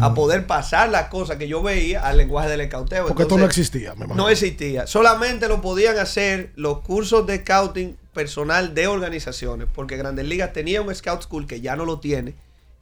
A 0.00 0.14
poder 0.14 0.46
pasar 0.46 0.88
las 0.88 1.08
cosas 1.08 1.36
que 1.36 1.48
yo 1.48 1.62
veía 1.62 2.00
al 2.00 2.16
lenguaje 2.16 2.48
del 2.48 2.62
escauteo. 2.62 3.06
Porque 3.06 3.22
esto 3.22 3.36
no 3.36 3.44
existía, 3.44 3.90
me 3.90 4.06
imagino. 4.06 4.16
no 4.16 4.28
existía. 4.30 4.86
Solamente 4.86 5.48
lo 5.48 5.60
podían 5.60 5.98
hacer 5.98 6.50
los 6.56 6.80
cursos 6.80 7.26
de 7.26 7.38
scouting 7.38 7.96
personal 8.14 8.74
de 8.74 8.86
organizaciones. 8.86 9.68
Porque 9.72 9.96
Grandes 9.96 10.26
Ligas 10.26 10.54
tenía 10.54 10.80
un 10.80 10.92
Scout 10.92 11.22
School 11.22 11.46
que 11.46 11.60
ya 11.60 11.76
no 11.76 11.84
lo 11.84 12.00
tiene 12.00 12.34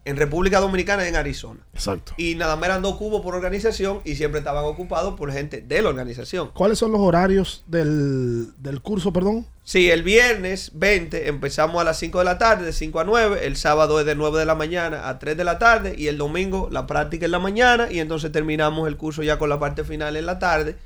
en 0.04 0.16
República 0.16 0.60
Dominicana 0.60 1.04
y 1.04 1.08
en 1.08 1.16
Arizona. 1.16 1.60
Exacto. 1.72 2.12
Y 2.16 2.34
nada 2.34 2.56
más 2.56 2.66
eran 2.68 2.82
dos 2.82 2.96
cubos 2.96 3.22
por 3.22 3.34
organización 3.34 4.00
y 4.04 4.16
siempre 4.16 4.38
estaban 4.38 4.64
ocupados 4.64 5.14
por 5.14 5.32
gente 5.32 5.62
de 5.62 5.82
la 5.82 5.88
organización. 5.88 6.50
¿Cuáles 6.52 6.78
son 6.78 6.92
los 6.92 7.00
horarios 7.00 7.64
del, 7.66 8.52
del 8.58 8.80
curso, 8.80 9.12
perdón? 9.12 9.46
Sí, 9.62 9.90
el 9.90 10.02
viernes 10.02 10.72
20 10.74 11.28
empezamos 11.28 11.80
a 11.80 11.84
las 11.84 11.98
5 11.98 12.18
de 12.18 12.24
la 12.26 12.36
tarde, 12.36 12.66
de 12.66 12.72
5 12.74 13.00
a 13.00 13.04
9. 13.04 13.46
El 13.46 13.56
sábado 13.56 13.98
es 13.98 14.04
de 14.04 14.14
9 14.14 14.38
de 14.38 14.44
la 14.44 14.54
mañana 14.54 15.08
a 15.08 15.18
3 15.18 15.36
de 15.38 15.44
la 15.44 15.58
tarde. 15.58 15.94
Y 15.96 16.08
el 16.08 16.18
domingo 16.18 16.68
la 16.70 16.86
práctica 16.86 17.24
en 17.24 17.32
la 17.32 17.38
mañana. 17.38 17.90
Y 17.90 18.00
entonces 18.00 18.30
terminamos 18.30 18.86
el 18.88 18.98
curso 18.98 19.22
ya 19.22 19.38
con 19.38 19.48
la 19.48 19.58
parte 19.58 19.82
final 19.82 20.16
en 20.16 20.26
la 20.26 20.38
tarde. 20.38 20.76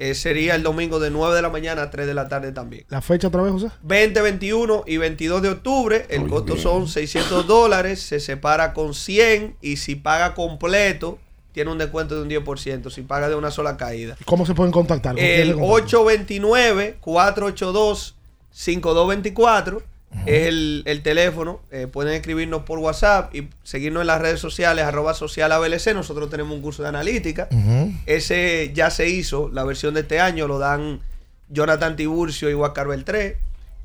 Eh, 0.00 0.14
sería 0.14 0.54
el 0.54 0.62
domingo 0.62 0.98
de 0.98 1.10
9 1.10 1.36
de 1.36 1.42
la 1.42 1.50
mañana 1.50 1.82
a 1.82 1.90
3 1.90 2.06
de 2.06 2.14
la 2.14 2.26
tarde 2.26 2.52
también. 2.52 2.86
¿La 2.88 3.02
fecha 3.02 3.28
otra 3.28 3.42
vez, 3.42 3.52
José? 3.52 3.68
20, 3.82 4.22
21 4.22 4.84
y 4.86 4.96
22 4.96 5.42
de 5.42 5.50
octubre. 5.50 6.06
El 6.08 6.26
costo 6.26 6.56
son 6.56 6.88
600 6.88 7.46
dólares. 7.46 8.00
Se 8.00 8.18
separa 8.18 8.72
con 8.72 8.94
100. 8.94 9.58
Y 9.60 9.76
si 9.76 9.96
paga 9.96 10.32
completo, 10.32 11.18
tiene 11.52 11.70
un 11.70 11.76
descuento 11.76 12.14
de 12.14 12.22
un 12.22 12.30
10% 12.30 12.90
si 12.90 13.02
paga 13.02 13.28
de 13.28 13.34
una 13.34 13.50
sola 13.50 13.76
caída. 13.76 14.16
¿Cómo 14.24 14.46
se 14.46 14.54
pueden 14.54 14.72
contactar? 14.72 15.16
¿Con 15.16 15.22
quién 15.22 15.38
El 15.38 15.48
se 15.48 15.54
contactan? 15.60 16.00
829-482-5224 17.04 19.82
es 20.26 20.48
el, 20.48 20.82
el 20.86 21.02
teléfono. 21.02 21.60
Eh, 21.70 21.86
pueden 21.86 22.14
escribirnos 22.14 22.62
por 22.62 22.78
WhatsApp 22.78 23.34
y 23.34 23.48
seguirnos 23.62 24.02
en 24.02 24.08
las 24.08 24.20
redes 24.20 24.40
sociales, 24.40 24.84
arroba 24.84 25.14
social 25.14 25.52
ABLC. 25.52 25.94
Nosotros 25.94 26.30
tenemos 26.30 26.54
un 26.54 26.62
curso 26.62 26.82
de 26.82 26.88
analítica. 26.88 27.48
Ese 28.06 28.72
ya 28.74 28.90
se 28.90 29.08
hizo, 29.08 29.48
la 29.48 29.64
versión 29.64 29.94
de 29.94 30.00
este 30.00 30.20
año 30.20 30.46
lo 30.46 30.58
dan 30.58 31.00
Jonathan 31.48 31.96
Tiburcio 31.96 32.50
y 32.50 32.54
Huáscar 32.54 32.88
Beltré. 32.88 33.36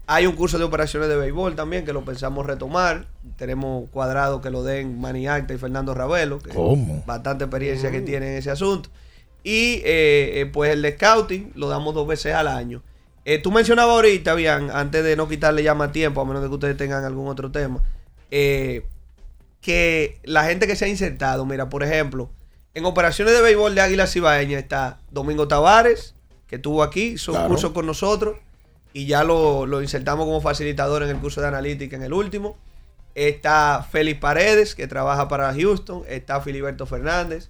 Hay 0.08 0.28
un 0.28 0.36
curso 0.36 0.60
de 0.60 0.64
operaciones 0.64 1.10
de 1.10 1.16
béisbol 1.16 1.56
también 1.56 1.84
que 1.84 1.94
lo 1.94 2.06
pensamos 2.06 2.46
retomar. 2.46 3.06
Tenemos 3.38 3.90
cuadrado 3.90 4.40
que 4.42 4.52
lo 4.52 4.64
den 4.64 5.00
Manny 5.02 5.28
Acta 5.28 5.54
y 5.54 5.58
Fernando 5.58 5.96
Ravelo, 5.96 6.40
que 6.40 6.52
¿Cómo? 6.52 7.04
bastante 7.08 7.46
experiencia 7.46 7.90
que 7.90 8.02
tienen 8.02 8.30
en 8.30 8.38
ese 8.38 8.52
asunto. 8.52 8.90
Y 9.44 9.82
eh, 9.84 10.42
eh, 10.42 10.50
pues 10.52 10.72
el 10.72 10.82
de 10.82 10.94
scouting 10.94 11.54
lo 11.56 11.70
damos 11.70 11.94
dos 11.96 12.08
veces 12.08 12.34
al 12.36 12.48
año. 12.48 12.84
Eh, 13.26 13.40
tú 13.40 13.52
mencionabas 13.52 13.96
ahorita, 13.96 14.36
bien, 14.36 14.70
antes 14.72 15.04
de 15.04 15.16
no 15.16 15.28
quitarle 15.28 15.64
ya 15.64 15.74
más 15.74 15.92
tiempo, 15.92 16.22
a 16.22 16.26
menos 16.26 16.44
de 16.44 16.48
que 16.48 16.54
ustedes 16.54 16.78
tengan 16.78 17.04
algún 17.04 17.28
otro 17.28 17.52
tema, 17.52 17.82
eh, 18.32 18.86
que 19.62 20.20
la 20.24 20.44
gente 20.46 20.68
que 20.68 20.76
se 20.76 20.86
ha 20.86 20.88
insertado, 20.88 21.46
mira, 21.46 21.68
por 21.70 21.82
ejemplo, 21.84 22.30
en 22.76 22.86
operaciones 22.86 23.34
de 23.34 23.42
béisbol 23.42 23.74
de 23.74 23.82
Águila 23.82 24.06
Cibaeña 24.06 24.60
está 24.60 25.00
Domingo 25.10 25.48
Tavares, 25.48 26.14
que 26.48 26.58
estuvo 26.58 26.84
aquí, 26.84 27.14
hizo 27.14 27.32
un 27.32 27.38
Claro. 27.38 27.50
curso 27.50 27.74
con 27.74 27.86
nosotros 27.88 28.38
y 28.94 29.08
ya 29.08 29.24
lo, 29.24 29.66
lo 29.66 29.82
insertamos 29.82 30.26
como 30.26 30.40
facilitador 30.42 31.02
en 31.04 31.10
el 31.10 31.18
curso 31.18 31.42
de 31.42 31.48
analítica 31.48 31.96
en 31.96 32.04
el 32.04 32.14
último. 32.14 32.58
Está 33.16 33.88
Félix 33.90 34.20
Paredes, 34.20 34.76
que 34.76 34.88
trabaja 34.88 35.28
para 35.30 35.52
Houston. 35.54 36.04
Está 36.08 36.42
Filiberto 36.42 36.86
Fernández. 36.86 37.50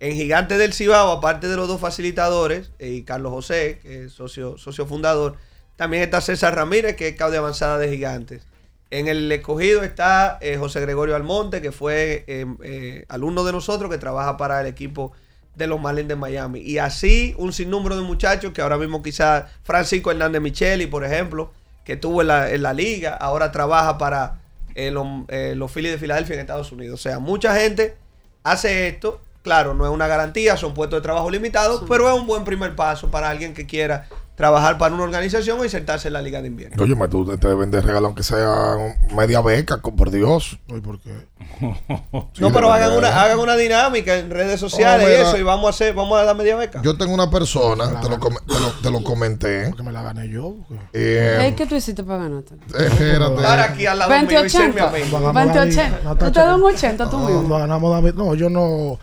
En 0.00 0.14
Gigantes 0.14 0.58
del 0.58 0.72
Cibao, 0.72 1.10
aparte 1.10 1.48
de 1.48 1.56
los 1.56 1.68
dos 1.68 1.80
facilitadores, 1.80 2.70
eh, 2.78 2.90
y 2.90 3.02
Carlos 3.02 3.32
José, 3.32 3.80
que 3.82 4.04
es 4.04 4.12
socio, 4.12 4.56
socio 4.58 4.86
fundador, 4.86 5.36
también 5.76 6.02
está 6.02 6.20
César 6.20 6.54
Ramírez, 6.54 6.96
que 6.96 7.08
es 7.08 7.16
cabo 7.16 7.36
avanzada 7.36 7.78
de 7.78 7.88
Gigantes. 7.88 8.42
En 8.90 9.06
el 9.06 9.30
escogido 9.30 9.82
está 9.82 10.38
eh, 10.40 10.56
José 10.56 10.80
Gregorio 10.80 11.14
Almonte, 11.14 11.60
que 11.60 11.72
fue 11.72 12.24
eh, 12.26 12.46
eh, 12.62 13.04
alumno 13.08 13.44
de 13.44 13.52
nosotros, 13.52 13.90
que 13.90 13.98
trabaja 13.98 14.36
para 14.38 14.62
el 14.62 14.66
equipo 14.66 15.12
de 15.54 15.66
los 15.66 15.80
Marlins 15.80 16.08
de 16.08 16.16
Miami. 16.16 16.60
Y 16.60 16.78
así 16.78 17.34
un 17.36 17.52
sinnúmero 17.52 17.96
de 17.96 18.02
muchachos 18.02 18.52
que 18.52 18.62
ahora 18.62 18.78
mismo 18.78 19.02
quizás 19.02 19.44
Francisco 19.62 20.10
Hernández 20.10 20.40
Micheli, 20.40 20.86
por 20.86 21.04
ejemplo, 21.04 21.52
que 21.84 21.94
estuvo 21.94 22.22
en 22.22 22.28
la, 22.62 22.72
liga, 22.72 23.14
ahora 23.14 23.52
trabaja 23.52 23.98
para 23.98 24.40
los, 24.74 25.06
los 25.54 25.72
Phillies 25.72 25.92
de 25.92 25.98
Filadelfia 25.98 26.34
en 26.34 26.40
Estados 26.40 26.72
Unidos. 26.72 27.00
O 27.00 27.02
sea, 27.02 27.18
mucha 27.18 27.54
gente 27.56 27.96
hace 28.42 28.88
esto. 28.88 29.20
Claro, 29.48 29.72
no 29.72 29.86
es 29.86 29.90
una 29.90 30.06
garantía, 30.06 30.58
son 30.58 30.74
puestos 30.74 30.98
de 30.98 31.02
trabajo 31.02 31.30
limitados, 31.30 31.82
pero 31.88 32.06
es 32.12 32.20
un 32.20 32.26
buen 32.26 32.44
primer 32.44 32.76
paso 32.76 33.10
para 33.10 33.30
alguien 33.30 33.54
que 33.54 33.64
quiera 33.66 34.06
trabajar 34.34 34.78
para 34.78 34.94
una 34.94 35.02
organización 35.02 35.58
o 35.58 35.64
insertarse 35.64 36.06
en 36.08 36.12
la 36.14 36.22
liga 36.22 36.40
de 36.40 36.46
invierno. 36.46 36.80
Oye, 36.80 36.94
ma, 36.94 37.08
tú 37.08 37.24
te- 37.36 37.48
deben 37.48 37.72
de 37.72 37.80
regalar 37.80 38.04
aunque 38.04 38.22
sea 38.22 38.76
media 39.16 39.40
beca, 39.40 39.78
por 39.78 40.10
Dios. 40.12 40.60
¿por 40.84 41.00
qué? 41.00 41.26
no, 42.38 42.52
pero 42.52 42.72
hagan 42.72 42.92
una, 42.92 43.20
hagan 43.20 43.38
una 43.40 43.56
dinámica 43.56 44.16
en 44.16 44.30
redes 44.30 44.60
sociales 44.60 45.06
Oh, 45.06 45.10
y 45.10 45.14
eso, 45.14 45.36
y 45.38 45.42
vamos 45.42 45.66
a 45.66 45.70
hacer, 45.70 45.92
vamos 45.94 46.20
a 46.20 46.24
dar 46.24 46.36
media 46.36 46.54
beca. 46.54 46.80
Yo 46.82 46.96
tengo 46.96 47.14
una 47.14 47.30
persona, 47.30 48.00
te 48.00 48.08
lo, 48.08 48.20
com- 48.20 48.36
te 48.46 48.60
lo- 48.60 48.70
te 48.82 48.90
lo 48.90 49.02
comenté. 49.02 49.72
Que 49.76 49.82
me 49.82 49.90
la 49.90 50.02
gané 50.02 50.28
yo. 50.28 50.54
Eh, 50.92 51.52
¿Qué 51.56 51.66
tú 51.66 51.74
hiciste 51.74 52.04
para 52.04 52.24
ganarte? 52.24 52.54
espérate. 52.78 53.34
Estar 53.34 53.60
aquí 53.60 53.86
al 53.86 53.98
lado 53.98 54.10
20 54.10 54.34
mío 54.36 54.46
y 54.46 54.50
ser 54.50 54.72
mi 54.74 54.80
80. 54.80 54.84
Vamos 54.84 55.04
amigo. 55.14 55.28
a 55.28 55.32
20 55.32 55.58
darle- 55.58 55.72
80. 55.72 56.00
no, 56.04 56.16
Tú 56.16 56.30
te 56.30 56.38
das 56.40 56.56
un 56.56 56.62
80 56.64 57.10
tú 57.10 57.18
No, 57.18 57.26
mismo. 57.26 57.42
no 57.48 57.58
ganamos 57.58 57.90
David. 57.92 58.14
No, 58.14 58.34
yo 58.36 58.48
no. 58.50 58.98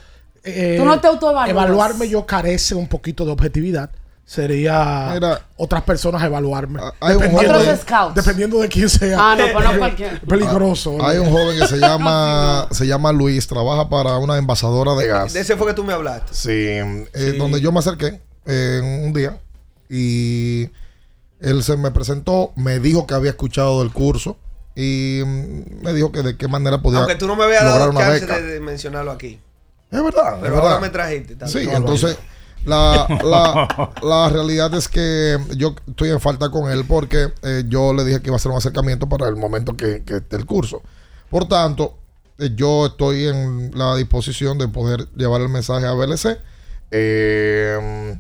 Eh, 0.46 0.76
Tú 0.78 0.86
no 0.86 1.00
te. 1.00 1.08
Evaluarme 1.50 2.08
yo 2.08 2.26
carece 2.26 2.76
un 2.76 2.88
poquito 2.88 3.26
de 3.26 3.32
objetividad. 3.32 3.90
Sería 4.28 5.20
otras 5.56 5.84
personas 5.84 6.24
evaluarme. 6.24 6.80
hay 7.00 7.16
un 7.16 7.30
joven- 7.30 7.48
de, 7.48 7.58
Otros 7.58 7.80
scouts. 7.82 8.16
dependiendo 8.16 8.60
de 8.60 8.68
quién 8.68 8.90
sea. 8.90 9.18
Ah, 9.20 9.36
no, 9.36 9.46
pues 9.54 9.64
no 9.64 9.78
cualquiera. 9.78 10.20
Peligroso. 10.28 10.98
Hay 11.06 11.20
un 11.20 11.30
joven 11.30 11.60
que 11.60 11.68
se 11.68 11.78
llama, 11.80 12.68
se 12.72 12.88
llama 12.88 13.12
Luis, 13.12 13.46
trabaja 13.46 13.88
para 13.88 14.18
una 14.18 14.38
envasadora 14.40 14.96
de 14.96 15.08
gas. 15.08 15.34
De 15.34 15.42
ese 15.42 15.56
fue 15.56 15.68
que 15.68 15.74
tú 15.76 15.84
me 15.84 15.94
hablaste. 15.94 16.34
Sí, 16.34 16.50
eh, 16.50 17.36
donde 17.38 17.62
yo 17.62 17.72
me 17.72 17.78
acerqué 17.80 18.20
eh, 18.48 19.02
un 19.04 19.14
día 19.14 19.40
y 19.90 20.72
él 21.40 21.62
se 21.64 21.78
me 21.78 21.92
presentó, 21.92 22.52
me 22.56 22.80
dijo 22.80 23.06
que 23.06 23.14
había 23.14 23.30
escuchado 23.30 23.82
del 23.84 23.92
curso 23.92 24.38
y 24.76 25.22
mm, 25.24 25.84
me 25.84 25.94
dijo 25.94 26.12
que 26.12 26.24
de 26.24 26.36
qué 26.36 26.48
manera 26.48 26.82
podía 26.82 27.00
Aunque 27.00 27.16
tú 27.16 27.28
no 27.28 27.36
me 27.36 27.44
habías 27.44 27.64
lograr 27.64 27.80
dado 27.80 27.92
una 27.92 28.20
chance 28.20 28.42
de 28.42 28.60
mencionarlo 28.60 29.12
aquí. 29.12 29.40
Es 29.92 30.04
verdad. 30.04 30.38
Pero 30.42 30.56
es 30.56 30.60
ahora 30.60 30.64
verdad. 30.64 30.82
me 30.82 30.90
trajiste. 30.90 31.34
está 31.34 31.48
Sí, 31.48 31.68
entonces 31.72 32.18
la, 32.66 33.08
la, 33.24 33.92
la 34.02 34.30
realidad 34.30 34.74
es 34.74 34.88
que 34.88 35.38
yo 35.56 35.76
estoy 35.88 36.10
en 36.10 36.20
falta 36.20 36.50
con 36.50 36.72
él 36.72 36.84
porque 36.88 37.32
eh, 37.44 37.64
yo 37.68 37.94
le 37.94 38.04
dije 38.04 38.22
que 38.22 38.28
iba 38.30 38.36
a 38.36 38.38
hacer 38.38 38.52
un 38.52 38.58
acercamiento 38.58 39.08
para 39.08 39.28
el 39.28 39.36
momento 39.36 39.78
que, 39.78 40.04
que 40.04 40.18
esté 40.18 40.36
el 40.36 40.46
curso. 40.46 40.82
Por 41.30 41.48
tanto, 41.48 41.96
eh, 42.40 42.50
yo 42.56 42.88
estoy 42.88 43.28
en 43.28 43.72
la 43.76 43.96
disposición 43.96 44.58
de 44.58 44.68
poder 44.68 45.08
llevar 45.16 45.42
el 45.42 45.50
mensaje 45.50 45.86
a 45.86 45.94
BLC 45.94 46.40
eh, 46.92 48.18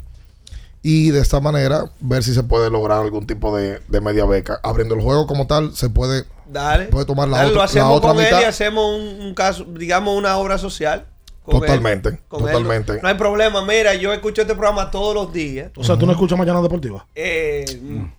y 0.84 1.10
de 1.10 1.20
esta 1.20 1.40
manera 1.40 1.86
ver 2.00 2.24
si 2.24 2.34
se 2.34 2.44
puede 2.44 2.70
lograr 2.70 3.02
algún 3.02 3.26
tipo 3.26 3.56
de, 3.58 3.82
de 3.88 4.02
media 4.02 4.26
beca. 4.26 4.60
Abriendo 4.64 4.94
el 4.94 5.02
juego 5.02 5.26
como 5.26 5.48
tal, 5.48 5.76
se 5.76 5.90
puede, 5.90 6.26
Dale. 6.46 6.86
puede 6.86 7.06
tomar 7.06 7.28
la 7.28 7.38
Dale, 7.38 7.50
otra, 7.50 7.56
lo 7.56 7.60
la 7.62 7.66
hacemos 7.66 7.98
otra 7.98 8.10
con 8.12 8.20
él 8.22 8.36
y 8.42 8.44
hacemos 8.44 9.00
un, 9.00 9.26
un 9.26 9.34
caso, 9.34 9.66
digamos, 9.66 10.16
una 10.16 10.38
obra 10.38 10.60
social. 10.60 11.08
Con 11.46 11.56
él. 11.56 11.62
Totalmente, 11.62 12.10
él. 12.10 12.20
totalmente. 12.30 13.00
No 13.02 13.08
hay 13.08 13.14
problema. 13.16 13.64
Mira, 13.66 13.94
yo 13.94 14.12
escucho 14.14 14.42
este 14.42 14.56
programa 14.56 14.90
todos 14.92 15.14
los 15.14 15.32
días. 15.32 15.72
O 15.76 15.84
sea, 15.84 15.98
tú 15.98 16.06
no 16.06 16.12
escuchas 16.12 16.38
Mañana 16.38 16.62
Deportiva. 16.62 17.06
Eh, 17.16 17.64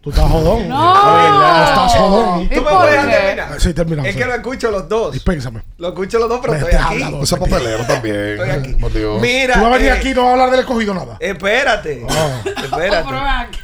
Tú 0.00 0.10
estás 0.10 0.30
jodón. 0.30 0.68
No. 0.68 1.64
Estás 1.64 1.94
jodón. 1.96 2.42
¿Y 2.42 2.48
¿Tú 2.48 2.62
me 2.62 2.70
puedes 2.70 3.00
terminar? 3.10 3.60
Sí, 3.60 3.74
terminamos. 3.74 4.08
Es 4.08 4.16
que 4.16 4.24
lo 4.24 4.34
escucho 4.34 4.70
los 4.70 4.88
dos. 4.88 5.12
Dispénsame. 5.12 5.62
Lo 5.78 5.88
escucho 5.88 6.18
los 6.18 6.28
dos, 6.28 6.38
pero 6.40 6.52
Vete 6.54 6.64
estoy 6.70 6.80
aquí. 6.80 7.02
hablar, 7.02 7.22
Ese 7.22 7.36
papelero 7.36 7.84
también. 7.86 8.16
Estoy 8.16 8.50
aquí. 8.50 8.72
Por 8.74 8.92
Dios. 8.92 9.20
Mira, 9.20 9.54
Tú 9.54 9.60
vas 9.60 9.68
a 9.68 9.76
venir 9.76 9.88
eh, 9.88 9.92
aquí 9.92 10.10
y 10.10 10.14
no 10.14 10.20
vas 10.22 10.28
a 10.28 10.32
hablar 10.32 10.50
del 10.50 10.60
escogido 10.60 10.94
nada. 10.94 11.16
Espérate. 11.20 12.06
Espérate. 12.64 13.10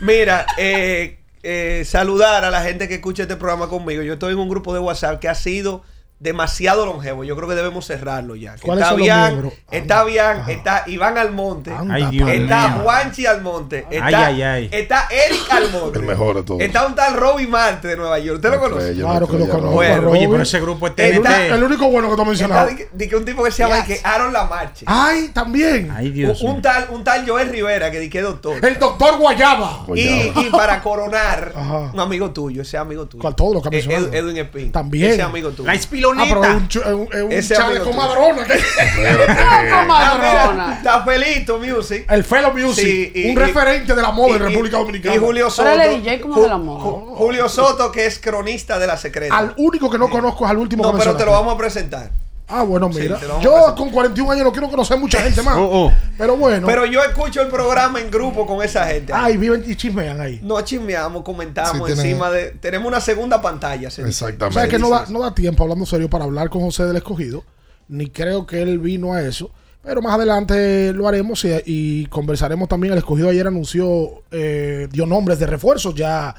Mira, 0.00 0.46
eh, 0.58 1.18
eh, 1.42 1.82
saludar 1.86 2.44
a 2.44 2.50
la 2.50 2.62
gente 2.62 2.88
que 2.88 2.94
escucha 2.94 3.22
este 3.22 3.36
programa 3.36 3.68
conmigo. 3.68 4.02
Yo 4.02 4.14
estoy 4.14 4.32
en 4.32 4.38
un 4.38 4.48
grupo 4.48 4.74
de 4.74 4.80
WhatsApp 4.80 5.18
que 5.20 5.28
ha 5.28 5.34
sido 5.34 5.82
demasiado 6.22 6.86
longevo. 6.86 7.24
Yo 7.24 7.34
creo 7.36 7.48
que 7.48 7.54
debemos 7.54 7.84
cerrarlo 7.86 8.36
ya. 8.36 8.54
Que 8.54 8.62
¿Cuáles 8.62 8.84
Está 8.84 8.94
bien, 8.94 9.52
está 9.70 10.04
bien, 10.04 10.36
está 10.48 10.84
Iván 10.86 11.18
Almonte, 11.18 11.72
Ay, 11.90 12.06
Dios 12.10 12.28
está 12.30 12.68
mío. 12.68 12.78
Juanchi 12.84 13.26
Almonte, 13.26 13.86
está, 13.90 14.06
Ay, 14.06 14.14
ay, 14.14 14.42
ay. 14.42 14.68
está 14.72 15.08
Eric 15.10 15.50
Almonte, 15.50 15.98
El 15.98 16.04
mejor 16.06 16.36
de 16.36 16.42
todos. 16.44 16.60
está 16.60 16.86
un 16.86 16.94
tal 16.94 17.14
Robbie 17.16 17.46
Marte 17.48 17.88
de 17.88 17.96
Nueva 17.96 18.18
York. 18.20 18.36
¿Usted 18.36 18.50
lo 18.50 18.60
conoce? 18.60 18.94
Claro 18.94 19.26
que 19.26 19.38
lo 19.38 19.48
conozco. 19.48 19.70
Bueno, 19.72 20.10
Oye, 20.10 20.28
pero 20.28 20.42
ese 20.42 20.60
grupo 20.60 20.86
es 20.86 20.92
el, 20.96 21.20
TNT. 21.22 21.50
el 21.54 21.62
único 21.64 21.88
bueno 21.90 22.08
que 22.08 22.14
tú 22.16 22.22
has 22.22 22.28
Está 22.28 22.46
mencionado. 22.46 22.66
de 22.68 22.76
que- 22.76 22.88
de 22.92 23.08
que 23.08 23.16
un 23.16 23.24
tipo 23.24 23.42
que 23.42 23.50
se 23.50 23.62
llama 23.64 23.76
de 23.78 23.84
que 23.84 24.00
Aaron 24.04 24.32
Lamarche. 24.32 24.84
Ay, 24.88 25.30
también. 25.34 25.90
Ay, 25.94 26.08
Un, 26.08 26.14
Dios 26.14 26.42
mío. 26.42 26.52
un 26.52 26.62
tal, 26.62 26.86
un 26.90 27.02
tal 27.04 27.28
Joel 27.28 27.48
Rivera 27.48 27.90
que 27.90 27.98
di 27.98 28.08
que 28.08 28.18
es 28.18 28.24
doctor. 28.24 28.64
El 28.64 28.78
doctor 28.78 29.18
Guayaba. 29.18 29.86
Y, 29.94 30.00
y 30.00 30.48
para 30.52 30.80
coronar, 30.82 31.52
Ajá. 31.56 31.90
un 31.92 31.98
amigo 32.00 32.30
tuyo, 32.30 32.62
ese 32.62 32.78
amigo 32.78 33.06
tuyo. 33.06 33.22
¿Cuál? 33.22 33.34
Todo 33.34 33.54
lo 33.54 33.62
que 33.62 33.68
ha 33.68 33.70
Eh, 33.72 33.82
mencionado. 33.82 34.06
Ed- 34.08 34.14
Edwin 34.14 34.36
Espín. 34.36 34.70
También. 34.72 35.10
Ese 35.12 35.22
amigo 35.22 35.50
tuyo. 35.50 35.66
La 35.66 35.74
Ah, 36.20 36.24
pero 36.28 36.44
es 36.44 36.50
un, 36.50 36.68
ch- 36.68 36.80
es 36.80 36.92
un, 36.92 37.08
es 37.12 37.22
un 37.22 37.32
Ese 37.32 37.54
chale 37.54 37.76
amigo 37.78 37.84
con 37.84 37.94
tuyo. 37.94 38.06
madrona. 38.06 38.44
que- 38.44 38.54
mira, 38.98 40.74
Está 40.78 41.02
Felito 41.04 41.58
Music. 41.58 42.06
El 42.08 42.24
Fellow 42.24 42.52
Music. 42.52 42.84
Sí, 42.84 43.12
y- 43.14 43.24
un 43.26 43.32
y- 43.32 43.36
referente 43.36 43.94
de 43.94 44.02
la 44.02 44.10
moda 44.10 44.36
en 44.36 44.42
República 44.44 44.78
Dominicana. 44.78 45.14
Y 45.14 45.18
Julio 45.18 45.50
Soto. 45.50 45.68
Pero 45.70 45.82
él 45.82 45.90
es 45.90 46.02
DJ 46.02 46.20
como 46.20 46.40
de 46.42 46.48
la 46.48 46.58
moda. 46.58 46.84
Ju- 46.84 47.16
Julio 47.16 47.48
Soto, 47.48 47.92
que 47.92 48.06
es 48.06 48.18
cronista 48.18 48.78
de 48.78 48.86
la 48.86 48.96
secreta. 48.96 49.36
Al 49.36 49.54
único 49.56 49.90
que 49.90 49.98
no 49.98 50.08
conozco 50.08 50.44
es 50.44 50.50
al 50.50 50.58
último 50.58 50.82
no, 50.84 50.92
que 50.92 50.98
pero 50.98 51.16
te 51.16 51.24
lo 51.24 51.32
vamos 51.32 51.54
a 51.54 51.58
presentar. 51.58 52.10
Ah, 52.55 52.62
bueno, 52.64 52.88
mira. 52.88 53.18
yo 53.40 53.74
con 53.76 53.90
41 53.90 54.30
años 54.32 54.44
no 54.44 54.53
quiero 54.53 54.68
conocer 54.68 54.98
mucha 54.98 55.20
gente 55.22 55.40
más. 55.42 55.57
Oh, 55.57 55.86
oh. 55.86 55.92
Pero 56.18 56.36
bueno. 56.36 56.66
Pero 56.66 56.84
yo 56.84 57.03
escucho 57.03 57.40
el 57.40 57.48
programa 57.48 58.00
en 58.00 58.11
grupo 58.11 58.46
con 58.46 58.62
esa 58.62 58.86
gente. 58.86 59.12
Ay, 59.14 59.36
viven 59.38 59.64
y 59.66 59.74
chismean 59.74 60.20
ahí. 60.20 60.38
No 60.42 60.61
chismeamos, 60.61 61.22
comentamos 61.22 61.72
Sí, 61.88 61.94
tienen- 61.94 62.07
encima 62.12 62.30
de. 62.30 62.50
Tenemos 62.50 62.86
una 62.88 63.00
segunda 63.00 63.40
pantalla. 63.40 63.90
se 63.90 64.05
dice. 64.05 64.24
O 64.24 64.28
Exactamente. 64.28 64.61
sea, 64.61 64.68
que 64.68 64.78
no 64.78 64.90
da, 64.90 65.07
no 65.09 65.20
da 65.20 65.34
tiempo, 65.34 65.62
hablando 65.62 65.86
serio, 65.86 66.11
para 66.11 66.24
hablar 66.24 66.50
con 66.50 66.61
José 66.62 66.84
del 66.84 66.96
Escogido. 66.96 67.42
Ni 67.88 68.09
creo 68.09 68.46
que 68.46 68.61
él 68.62 68.78
vino 68.78 69.14
a 69.14 69.22
eso. 69.22 69.50
Pero 69.82 70.00
más 70.00 70.14
adelante 70.14 70.92
lo 70.92 71.09
haremos 71.09 71.44
y, 71.44 71.50
y 71.66 72.07
conversaremos 72.07 72.68
también. 72.68 72.92
El 72.92 72.98
Escogido 72.98 73.28
ayer 73.30 73.46
anunció, 73.46 74.22
eh, 74.30 74.88
dio 74.92 75.07
nombres 75.07 75.38
de 75.40 75.46
refuerzos. 75.46 75.94
Ya 75.94 76.34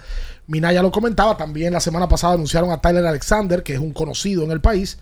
Minaya 0.48 0.82
lo 0.82 0.92
comentaba. 0.92 1.36
También 1.36 1.74
la 1.74 1.80
semana 1.80 2.08
pasada 2.08 2.36
anunciaron 2.36 2.72
a 2.72 2.80
Tyler 2.80 3.06
Alexander, 3.06 3.62
que 3.64 3.74
es 3.74 3.80
un 3.80 3.92
conocido 3.92 4.44
en 4.44 4.52
el 4.52 4.62
país. 4.62 4.98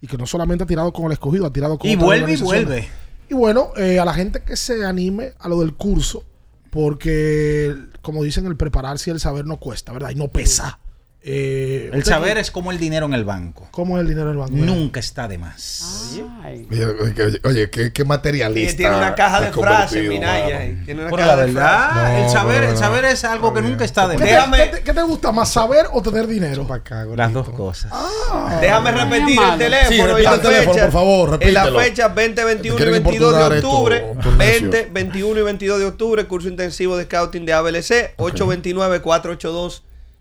Y 0.00 0.06
que 0.06 0.16
no 0.16 0.26
solamente 0.26 0.64
ha 0.64 0.66
tirado 0.66 0.92
con 0.92 1.06
el 1.06 1.12
Escogido, 1.12 1.46
ha 1.46 1.52
tirado 1.52 1.78
con 1.78 1.90
Y 1.90 1.96
vuelve 1.96 2.34
y 2.34 2.36
vuelve. 2.36 2.88
Y 3.28 3.34
bueno, 3.34 3.70
eh, 3.76 3.98
a 3.98 4.04
la 4.04 4.14
gente 4.14 4.42
que 4.42 4.56
se 4.56 4.84
anime 4.84 5.32
a 5.38 5.48
lo 5.48 5.60
del 5.60 5.74
curso, 5.74 6.24
porque 6.70 7.74
como 8.02 8.22
dicen, 8.22 8.46
el 8.46 8.56
prepararse 8.56 9.10
y 9.10 9.12
el 9.12 9.20
saber 9.20 9.46
no 9.46 9.56
cuesta, 9.56 9.92
¿verdad? 9.92 10.10
Y 10.10 10.14
no 10.14 10.28
pesa. 10.28 10.78
Eh, 11.28 11.90
El 11.92 12.04
saber 12.04 12.38
es 12.38 12.52
como 12.52 12.70
el 12.70 12.78
dinero 12.78 13.04
en 13.06 13.12
el 13.14 13.24
banco. 13.24 13.66
¿Cómo 13.72 13.96
es 13.98 14.02
el 14.02 14.08
dinero 14.08 14.28
del 14.28 14.36
banco? 14.36 14.52
Nunca 14.54 15.00
está 15.00 15.26
de 15.26 15.38
más. 15.38 16.12
Oye, 16.70 16.86
oye, 16.86 17.40
oye, 17.42 17.68
qué, 17.70 17.92
qué 17.92 18.04
materialista. 18.04 18.76
Tiene 18.76 18.96
una 18.96 19.14
caja 19.16 19.40
de 19.40 19.50
frases, 19.52 20.08
Minaya. 20.08 20.58
ahí. 20.58 20.80
Tiene 20.84 21.00
una 21.02 21.10
Pero 21.10 21.16
caja 21.22 21.36
la 21.36 21.42
de 21.46 21.52
verdad, 21.52 21.90
frases. 21.92 22.24
el, 22.26 22.30
saber, 22.30 22.62
el 22.64 22.70
no. 22.74 22.76
saber 22.76 23.04
es 23.06 23.24
algo 23.24 23.52
que 23.52 23.60
nunca 23.62 23.84
está 23.84 24.06
de 24.06 24.14
¿Qué 24.16 24.22
más. 24.22 24.28
te, 24.30 24.36
Déjame- 24.36 24.56
qué 24.70 24.76
te- 24.76 24.82
qué 24.84 24.92
te 24.92 25.02
gusta 25.02 25.32
más, 25.32 25.50
saber 25.52 25.86
o 25.92 26.00
tener 26.00 26.28
dinero? 26.28 26.64
Las 27.16 27.32
dos 27.32 27.48
cosas. 27.50 27.92
Déjame 28.60 28.92
no 28.92 28.98
es 28.98 29.04
repetir 29.10 29.40
el 29.52 29.58
teléfono 29.58 29.88
Sí, 29.88 29.94
y 29.96 30.02
repite 30.02 30.22
la 30.22 30.34
el 30.34 30.40
teléfono, 30.40 30.72
fecha. 30.74 30.84
por 30.84 30.92
favor, 30.92 31.38
En 31.40 31.54
la 31.54 31.66
fecha 31.72 32.08
20, 32.08 32.44
21 32.44 32.74
y 32.74 32.76
Quieren 32.82 33.02
22 33.02 33.50
de 33.50 33.56
esto, 33.56 33.70
octubre. 33.70 34.00
por 34.22 34.36
20, 34.36 34.66
necios. 34.76 34.92
21 34.92 35.40
y 35.40 35.42
22 35.42 35.78
de 35.80 35.86
octubre, 35.86 36.24
curso 36.26 36.48
intensivo 36.48 36.96
de 36.96 37.04
scouting 37.04 37.44
de 37.44 37.52
ABLC. 37.52 38.14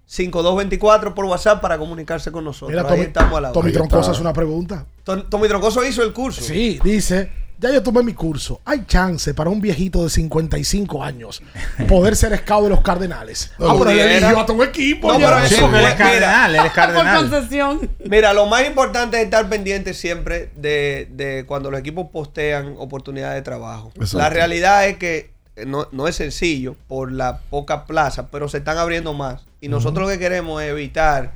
829-482-5224 0.08 1.14
por 1.14 1.26
WhatsApp 1.26 1.62
para 1.62 1.78
comunicarse 1.78 2.32
con 2.32 2.44
nosotros. 2.44 2.70
Mira, 2.70 2.82
Ahí 2.84 2.88
Tommy, 2.90 3.02
estamos 3.08 3.38
a 3.38 3.42
la 3.42 3.52
Tommy. 3.52 3.72
Troncoso 3.72 4.12
hace 4.12 4.22
una 4.22 4.34
pregunta. 4.34 4.86
Tom- 5.04 5.24
Tommy 5.30 5.48
Troncoso 5.48 5.84
hizo 5.86 6.04
el 6.04 6.14
curso. 6.14 6.42
Sí, 6.42 6.80
dice, 6.84 7.32
ya 7.60 7.72
yo 7.72 7.82
tomé 7.82 8.04
mi 8.04 8.14
curso. 8.14 8.62
¿Hay 8.66 8.86
chance 8.86 9.34
para 9.34 9.50
un 9.50 9.62
viejito 9.62 10.04
de 10.04 10.10
55 10.10 11.04
años 11.04 11.42
poder 11.88 12.16
ser 12.16 12.38
scout 12.38 12.64
de 12.66 12.70
los 12.70 12.82
Cardenales? 12.82 13.52
No, 13.58 13.70
ah, 13.70 13.76
pero 13.78 13.90
él 13.92 13.98
pudiera. 13.98 14.18
eligió 14.18 14.40
a 14.40 14.46
todo 14.46 14.64
equipo. 14.64 15.12
No, 15.14 15.20
ya. 15.20 15.28
pero 15.36 15.48
Sí, 15.48 15.56
eso- 15.56 15.62
porque 15.64 15.78
él 15.80 15.86
es 15.86 15.94
mira, 15.94 15.98
cardenal, 16.06 16.50
él 16.52 16.56
es 16.58 16.62
Por 16.64 16.72
cardenal. 16.74 17.30
concesión. 17.30 17.90
Mira, 18.06 18.34
lo 18.34 18.46
más 18.48 18.66
importante 18.66 19.18
es 19.18 19.24
estar 19.24 19.48
pendiente 19.50 19.94
siempre 19.94 20.52
de, 20.56 21.08
de 21.12 21.46
cuando 21.48 21.72
los 21.72 21.80
equipos 21.80 22.08
postean 22.12 22.76
oportunidades 22.78 23.36
de 23.36 23.42
trabajo. 23.42 23.92
Exacto. 23.96 24.18
La 24.20 24.30
realidad 24.30 24.88
es 24.88 24.98
que 24.98 25.34
no, 25.66 25.88
no 25.94 26.08
es 26.10 26.18
sencillo 26.18 26.76
por 26.90 27.12
la 27.14 27.40
poca 27.50 27.86
plaza, 27.86 28.28
pero 28.30 28.50
se 28.50 28.58
están 28.58 28.78
abriendo 28.78 29.14
más. 29.14 29.46
Y 29.66 29.68
nosotros 29.68 30.06
lo 30.06 30.14
que 30.14 30.20
queremos 30.20 30.62
es 30.62 30.70
evitar 30.70 31.34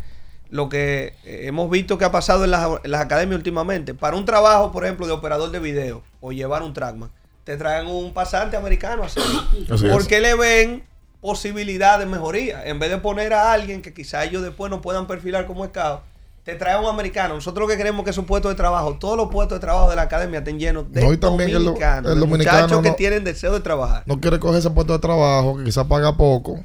lo 0.51 0.69
que 0.69 1.15
eh, 1.25 1.41
hemos 1.45 1.67
visto 1.67 1.97
que 1.97 2.05
ha 2.05 2.11
pasado 2.11 2.43
en 2.43 2.51
las, 2.51 2.79
en 2.83 2.91
las 2.91 3.01
academias 3.01 3.37
últimamente. 3.37 3.95
Para 3.95 4.17
un 4.17 4.25
trabajo, 4.25 4.71
por 4.71 4.85
ejemplo, 4.85 5.07
de 5.07 5.13
operador 5.13 5.49
de 5.49 5.57
video 5.57 6.03
o 6.21 6.31
llevar 6.31 6.61
un 6.61 6.71
trackman, 6.73 7.09
te 7.43 7.57
traen 7.57 7.87
un 7.87 8.13
pasante 8.13 8.55
americano 8.55 9.03
así. 9.03 9.19
Así 9.71 9.87
es. 9.87 9.91
porque 9.91 10.19
le 10.19 10.35
ven 10.35 10.83
posibilidad 11.21 11.97
de 11.97 12.05
mejoría. 12.05 12.63
En 12.65 12.77
vez 12.77 12.91
de 12.91 12.99
poner 12.99 13.33
a 13.33 13.51
alguien 13.51 13.81
que 13.81 13.95
quizá 13.95 14.23
ellos 14.23 14.43
después 14.43 14.69
no 14.69 14.79
puedan 14.79 15.07
perfilar 15.07 15.47
como 15.47 15.65
scout, 15.65 16.01
te 16.43 16.53
trae 16.53 16.79
un 16.79 16.85
americano. 16.85 17.33
Nosotros 17.33 17.67
lo 17.67 17.67
que 17.67 17.77
queremos 17.77 18.01
es 18.01 18.03
que 18.05 18.11
esos 18.11 18.25
puestos 18.25 18.51
de 18.51 18.55
trabajo, 18.55 18.95
todos 18.99 19.17
los 19.17 19.29
puestos 19.29 19.55
de 19.55 19.61
trabajo 19.61 19.89
de 19.89 19.95
la 19.95 20.03
academia 20.03 20.37
estén 20.37 20.59
llenos 20.59 20.91
de 20.91 21.01
No, 21.01 21.11
el 21.11 21.19
dominicanos, 21.19 22.11
el 22.11 22.19
de 22.19 22.27
dominicano 22.27 22.61
muchachos 22.61 22.83
que 22.83 22.91
tienen 22.91 23.23
deseo 23.23 23.53
de 23.53 23.61
trabajar. 23.61 24.03
No 24.05 24.21
quiere 24.21 24.39
coger 24.39 24.59
ese 24.59 24.69
puesto 24.69 24.93
de 24.93 24.99
trabajo, 24.99 25.57
que 25.57 25.63
quizás 25.63 25.85
paga 25.87 26.15
poco, 26.15 26.63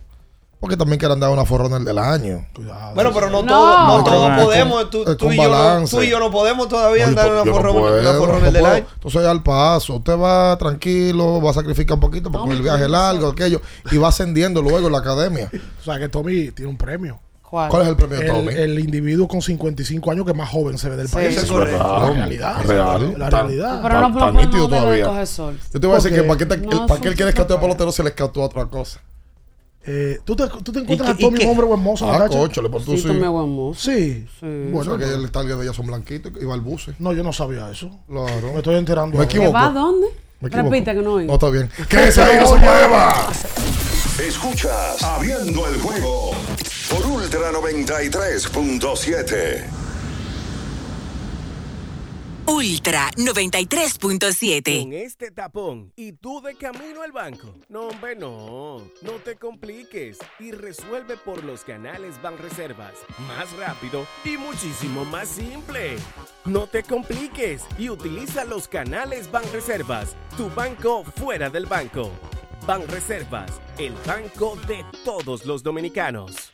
porque 0.65 0.79
también 0.79 0.99
quieren 0.99 1.21
dar 1.21 1.29
una 1.29 1.45
forrona 1.45 1.77
el 1.77 1.85
del 1.85 1.99
año. 1.99 2.47
Bueno, 2.95 3.11
pero 3.13 3.29
no, 3.29 3.43
No. 3.43 3.49
todos 3.49 3.79
no 3.87 3.99
No, 3.99 4.05
con- 4.35 4.45
podemos. 4.47 4.89
Tú, 4.91 5.05
tú 5.17 5.31
y 5.31 5.37
yo 5.37 5.43
no, 5.45 5.51
balance. 5.51 5.95
tú 5.95 6.03
y 6.03 6.09
yo 6.09 6.19
no 6.19 6.31
podemos 6.31 6.69
todavía 6.69 7.05
No, 7.05 7.09
andar 7.11 7.31
una 7.33 7.45
no 7.45 7.53
forrona 7.55 7.81
no 7.81 8.51
del 8.51 8.65
año. 8.65 8.87
Entonces 8.95 9.27
al 9.27 9.43
paso, 9.43 9.97
usted 9.97 10.19
va 10.19 10.57
tranquilo, 10.57 11.43
va 11.43 11.51
a 11.51 11.55
sacrificar 11.55 11.97
un 11.97 12.01
poquito 12.01 12.33
porque 12.33 12.53
el 12.55 12.63
viaje 12.63 12.85
es 12.85 12.91
largo, 12.91 13.29
aquello, 13.29 13.61
y 13.93 13.99
va 13.99 14.09
ascendiendo 14.09 14.63
luego 14.63 14.87
en 14.87 14.93
la 14.93 15.01
academia. 15.01 15.51
O 15.81 15.85
sea 15.85 15.99
que 15.99 16.09
Tommy 16.09 16.51
tiene 16.53 16.71
un 16.71 16.79
premio. 16.79 17.21
¿Cuál? 17.43 17.69
¿Cuál 17.69 17.83
es 17.83 17.89
el 17.89 17.97
premio 17.97 18.19
de 18.19 18.25
El, 18.27 18.33
Tommy? 18.33 18.53
el 18.55 18.79
individuo 18.81 19.29
con 19.29 19.43
55 19.43 20.11
años 20.11 20.25
que 20.27 20.33
más 20.33 20.49
joven 20.49 20.79
se 20.79 20.89
ve 20.89 20.97
del 20.97 21.09
país. 21.11 21.37
es 21.37 21.45
correcto. 21.45 21.79
La 22.01 22.11
realidad. 22.11 22.61
Es 22.63 22.67
real. 22.67 23.15
La 23.19 23.29
Tan- 23.29 23.41
realidad. 23.49 23.81
Pero 23.83 24.09
no, 24.09 24.33
nítido 24.33 24.67
no 24.69 24.75
debe 24.81 25.03
todavía. 25.03 25.25
Yo 25.25 25.81
te 25.81 25.87
voy 25.87 25.93
a 25.93 25.97
decir 26.01 26.27
¿Por 26.27 26.37
que 26.39 26.47
para 26.47 26.61
No, 26.63 26.71
el, 26.83 26.87
para 26.87 27.01
qué 27.03 27.09
él 27.09 27.15
quiere 27.15 27.29
escatear 27.29 27.61
pelotero 27.61 27.93
se 27.93 28.03
le 28.03 28.09
escató 28.09 28.43
a 28.43 28.47
otra 28.47 28.65
cosa. 28.65 28.99
Eh, 29.87 30.19
¿tú, 30.25 30.35
te, 30.35 30.47
¿Tú 30.49 30.73
te 30.73 30.79
encuentras 30.81 31.11
¿Y 31.11 31.13
a 31.13 31.17
Tommy 31.17 31.45
un 31.45 31.51
hombre 31.51 31.67
buen 31.67 31.81
mozo 31.81 32.07
en 32.07 32.13
la 32.13 32.17
Ah, 32.17 32.21
cancha? 32.23 32.39
cocho, 32.39 32.63
le 32.63 32.71
por 32.71 32.83
tú 32.83 32.93
Sí, 32.93 32.99
sí. 33.03 33.07
tomé 33.09 33.29
buen 33.29 33.51
mozo. 33.51 33.79
Sí. 33.81 34.27
Sí. 34.41 34.47
Bueno, 34.71 34.97
que 34.97 35.05
el 35.05 35.31
target 35.31 35.57
de 35.57 35.63
ellas 35.65 35.77
son 35.77 35.87
blanquitos 35.89 36.33
y 36.41 36.45
balbuces. 36.47 36.95
no, 36.99 37.13
yo 37.13 37.23
no 37.23 37.33
sabía 37.35 37.71
eso. 37.71 37.91
Claro. 38.09 38.53
Me 38.53 38.57
estoy 38.59 38.77
enterando. 38.77 39.19
Me 39.19 39.25
ahora. 39.25 39.29
¿Que 39.29 39.37
equivoco. 39.37 39.53
va 39.53 39.67
a 39.67 39.71
dónde? 39.71 40.07
Me 40.41 40.49
equivoco. 40.49 40.71
Repite 40.71 40.95
que 40.95 41.03
no 41.03 41.13
oí. 41.15 41.27
No, 41.27 41.35
está 41.35 41.51
bien. 41.51 41.69
¡Que 41.89 42.09
ese 42.09 42.41
no 42.41 42.47
se 42.47 42.55
mueva! 42.57 43.29
Escuchas 44.27 45.03
Abriendo 45.03 45.67
el 45.69 45.79
juego 45.81 46.31
por 46.91 47.05
Ultra 47.07 47.53
93.7. 47.53 49.84
Ultra 52.47 53.11
93.7. 53.17 54.83
Con 54.83 54.93
este 54.93 55.31
tapón 55.31 55.93
y 55.97 56.13
tú 56.13 56.43
de 56.43 56.55
camino 56.55 57.01
al 57.01 57.11
banco. 57.11 57.55
No, 57.71 57.89
hombre, 57.89 58.15
no. 58.17 58.83
No 59.01 59.13
te 59.25 59.37
compliques 59.37 60.19
y 60.39 60.53
resuelve 60.53 61.17
por 61.17 61.43
los 61.43 61.65
canales 61.65 62.21
Banreservas. 62.21 62.93
Más 63.29 63.51
rápido 63.57 64.07
y 64.25 64.37
muchísimo 64.37 65.07
más 65.07 65.29
simple. 65.29 65.97
No 66.45 66.67
te 66.67 66.83
compliques 66.83 67.63
y 67.79 67.89
utiliza 67.89 68.45
los 68.45 68.69
canales 68.69 69.31
Banreservas. 69.31 70.15
Tu 70.37 70.51
banco 70.51 71.03
fuera 71.03 71.49
del 71.49 71.65
banco. 71.65 72.11
Banreservas, 72.67 73.59
el 73.79 73.95
banco 74.07 74.57
de 74.67 74.85
todos 75.03 75.47
los 75.47 75.63
dominicanos. 75.63 76.54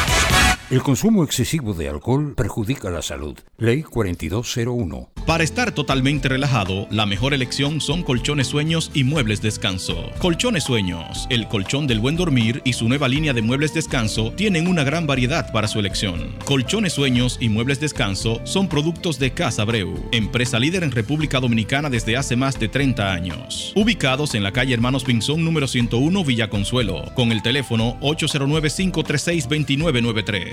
El 0.71 0.81
consumo 0.83 1.25
excesivo 1.25 1.73
de 1.73 1.89
alcohol 1.89 2.33
perjudica 2.33 2.89
la 2.89 3.01
salud. 3.01 3.37
Ley 3.57 3.83
4201. 3.83 5.09
Para 5.27 5.43
estar 5.43 5.73
totalmente 5.73 6.29
relajado, 6.29 6.87
la 6.89 7.05
mejor 7.05 7.33
elección 7.33 7.81
son 7.81 8.03
colchones 8.03 8.47
sueños 8.47 8.89
y 8.93 9.03
muebles 9.03 9.41
descanso. 9.41 10.09
Colchones 10.19 10.63
sueños, 10.63 11.27
el 11.29 11.49
colchón 11.49 11.87
del 11.87 11.99
buen 11.99 12.15
dormir 12.15 12.61
y 12.63 12.71
su 12.71 12.87
nueva 12.87 13.09
línea 13.09 13.33
de 13.33 13.41
muebles 13.41 13.73
descanso 13.73 14.31
tienen 14.31 14.65
una 14.65 14.85
gran 14.85 15.05
variedad 15.07 15.51
para 15.51 15.67
su 15.67 15.77
elección. 15.77 16.33
Colchones 16.45 16.93
sueños 16.93 17.37
y 17.41 17.49
muebles 17.49 17.81
descanso 17.81 18.39
son 18.45 18.69
productos 18.69 19.19
de 19.19 19.31
Casa 19.33 19.65
Breu, 19.65 19.93
empresa 20.13 20.57
líder 20.57 20.83
en 20.83 20.91
República 20.91 21.41
Dominicana 21.41 21.89
desde 21.89 22.15
hace 22.15 22.37
más 22.37 22.57
de 22.57 22.69
30 22.69 23.11
años. 23.11 23.73
Ubicados 23.75 24.35
en 24.35 24.43
la 24.43 24.53
calle 24.53 24.73
Hermanos 24.73 25.03
Pinzón 25.03 25.43
número 25.43 25.67
101 25.67 26.23
Villa 26.23 26.49
Consuelo, 26.49 27.11
con 27.13 27.33
el 27.33 27.41
teléfono 27.41 27.97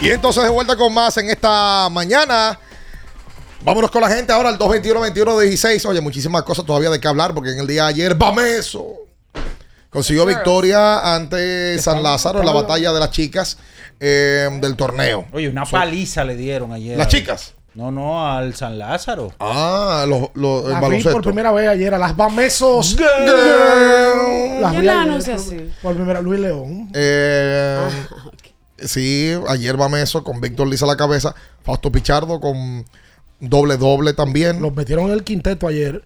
Y 0.00 0.10
entonces 0.10 0.42
de 0.42 0.48
vuelta 0.48 0.76
con 0.76 0.92
más 0.94 1.16
en 1.18 1.28
esta 1.30 1.88
mañana. 1.90 2.58
Vámonos 3.62 3.90
con 3.90 4.00
la 4.00 4.08
gente 4.08 4.32
ahora 4.32 4.48
al 4.48 4.58
221-21-16. 4.58 5.84
Oye, 5.86 6.00
muchísimas 6.00 6.42
cosas 6.42 6.64
todavía 6.64 6.88
de 6.88 6.98
qué 6.98 7.08
hablar 7.08 7.34
porque 7.34 7.50
en 7.50 7.58
el 7.58 7.66
día 7.66 7.82
de 7.84 7.88
ayer, 7.90 8.14
Bameso 8.14 8.94
consiguió 9.90 10.24
victoria 10.24 11.14
ante 11.14 11.78
San 11.78 12.02
Lázaro 12.02 12.40
en 12.40 12.46
la 12.46 12.52
batalla 12.52 12.92
de 12.92 13.00
las 13.00 13.10
chicas 13.10 13.58
eh, 13.98 14.48
del 14.62 14.76
torneo. 14.76 15.26
Oye, 15.32 15.48
una 15.50 15.66
paliza 15.66 16.24
le 16.24 16.36
dieron 16.36 16.72
ayer. 16.72 16.96
¿Las 16.96 17.08
chicas? 17.08 17.54
No, 17.74 17.92
no, 17.92 18.26
al 18.28 18.54
San 18.54 18.78
Lázaro. 18.78 19.32
Ah, 19.38 20.04
los, 20.08 20.30
los, 20.34 20.64
el 20.64 20.72
baloncesto. 20.72 21.12
por 21.12 21.22
primera 21.22 21.52
vez 21.52 21.68
ayer 21.68 21.94
a 21.94 21.98
las 21.98 22.16
Bamesos. 22.16 22.96
Girl. 22.96 24.60
Las 24.60 24.70
¿Quién 24.70 24.80
vi 24.80 24.86
la 24.86 25.02
ayer 25.02 25.34
así? 25.34 25.70
Por 25.82 25.94
primera 25.94 26.20
Luis 26.22 26.40
León. 26.40 26.90
Eh, 26.94 27.78
Ah, 27.80 28.29
Sí, 28.84 29.32
ayer 29.48 29.76
Bameso 29.76 30.24
con 30.24 30.40
Víctor 30.40 30.68
Liza 30.68 30.84
a 30.84 30.88
la 30.88 30.96
cabeza. 30.96 31.34
Fausto 31.62 31.92
Pichardo 31.92 32.40
con 32.40 32.84
doble 33.40 33.76
doble 33.76 34.12
también. 34.12 34.60
Los 34.60 34.74
metieron 34.74 35.06
en 35.06 35.12
el 35.12 35.24
quinteto 35.24 35.66
ayer. 35.66 36.04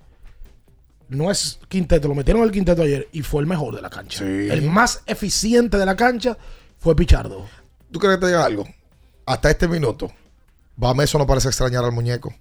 No 1.09 1.31
es 1.31 1.61
quinteto, 1.69 2.09
lo 2.09 2.15
metieron 2.15 2.43
en 2.43 2.49
el 2.49 2.53
quinteto 2.53 2.83
ayer 2.83 3.09
y 3.13 3.23
fue 3.23 3.41
el 3.43 3.47
mejor 3.47 3.75
de 3.77 3.83
la 3.83 3.91
cancha. 3.91 4.25
El 4.25 4.63
más 4.63 5.03
eficiente 5.07 5.77
de 5.77 5.87
la 5.87 5.97
cancha 5.97 6.37
fue 6.79 6.97
Pichardo. 6.97 7.45
¿Tú 7.91 7.99
crees 7.99 8.17
que 8.17 8.23
te 8.23 8.27
diga 8.29 8.45
algo? 8.45 8.67
Hasta 9.27 9.51
este 9.51 9.69
minuto, 9.69 10.11
Bameso 10.77 11.19
no 11.19 11.27
parece 11.27 11.49
extrañar 11.49 11.85
al 11.85 11.93
muñeco. 11.93 12.35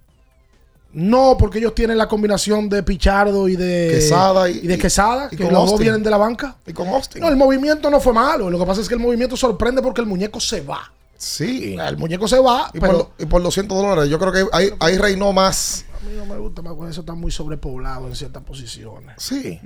No, 0.94 1.36
porque 1.38 1.58
ellos 1.58 1.74
tienen 1.74 1.98
la 1.98 2.06
combinación 2.08 2.68
de 2.68 2.82
Pichardo 2.82 3.48
y 3.48 3.56
de 3.56 3.90
Quesada 3.94 4.48
y- 4.48 4.60
de 4.66 4.78
Quesada, 4.78 5.28
y 5.30 5.36
que 5.36 5.42
con 5.44 5.52
los 5.52 5.70
dos 5.72 5.80
vienen 5.80 6.02
de 6.02 6.10
la 6.10 6.16
banca. 6.16 6.56
Y 6.66 6.72
con 6.72 6.86
Austin. 6.88 7.20
No, 7.20 7.28
el 7.28 7.36
movimiento 7.36 7.90
no 7.90 8.00
fue 8.00 8.12
malo. 8.12 8.48
Lo 8.48 8.58
que 8.58 8.64
pasa 8.64 8.80
es 8.80 8.88
que 8.88 8.94
el 8.94 9.00
movimiento 9.00 9.36
sorprende 9.36 9.82
porque 9.82 10.00
el 10.00 10.06
muñeco 10.06 10.38
se 10.40 10.60
va. 10.60 10.92
Sí. 11.16 11.76
El 11.78 11.96
muñeco 11.96 12.28
se 12.28 12.38
va, 12.38 12.70
Y, 12.74 12.80
pero 12.80 13.08
por, 13.08 13.12
y 13.18 13.26
por 13.26 13.42
200 13.42 13.76
dólares, 13.76 14.10
yo 14.10 14.18
creo 14.18 14.32
que 14.32 14.44
ahí, 14.52 14.68
ahí 14.80 14.98
reinó 14.98 15.32
más. 15.32 15.84
a 16.00 16.08
mí 16.08 16.14
no 16.16 16.26
me 16.26 16.36
gusta 16.38 16.60
más, 16.62 16.74
eso 16.90 17.00
está 17.00 17.14
muy 17.14 17.30
sobrepoblado 17.32 18.06
en 18.08 18.14
ciertas 18.14 18.42
posiciones. 18.42 19.14
Sí. 19.18 19.58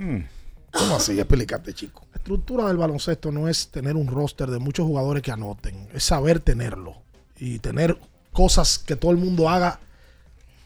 ¿Cómo 0.73 0.97
así? 0.97 1.19
Explícate, 1.19 1.73
chico. 1.75 2.03
La 2.13 2.19
estructura 2.19 2.67
del 2.67 2.77
baloncesto 2.77 3.33
no 3.33 3.49
es 3.49 3.69
tener 3.69 3.97
un 3.97 4.07
roster 4.07 4.51
de 4.51 4.59
muchos 4.59 4.87
jugadores 4.87 5.23
que 5.23 5.31
anoten, 5.33 5.89
es 5.95 6.05
saber 6.05 6.41
tenerlo 6.41 6.95
y 7.39 7.59
tener 7.59 7.99
cosas 8.33 8.79
que 8.79 8.95
todo 8.97 9.11
el 9.11 9.17
mundo 9.17 9.49
haga 9.49 9.81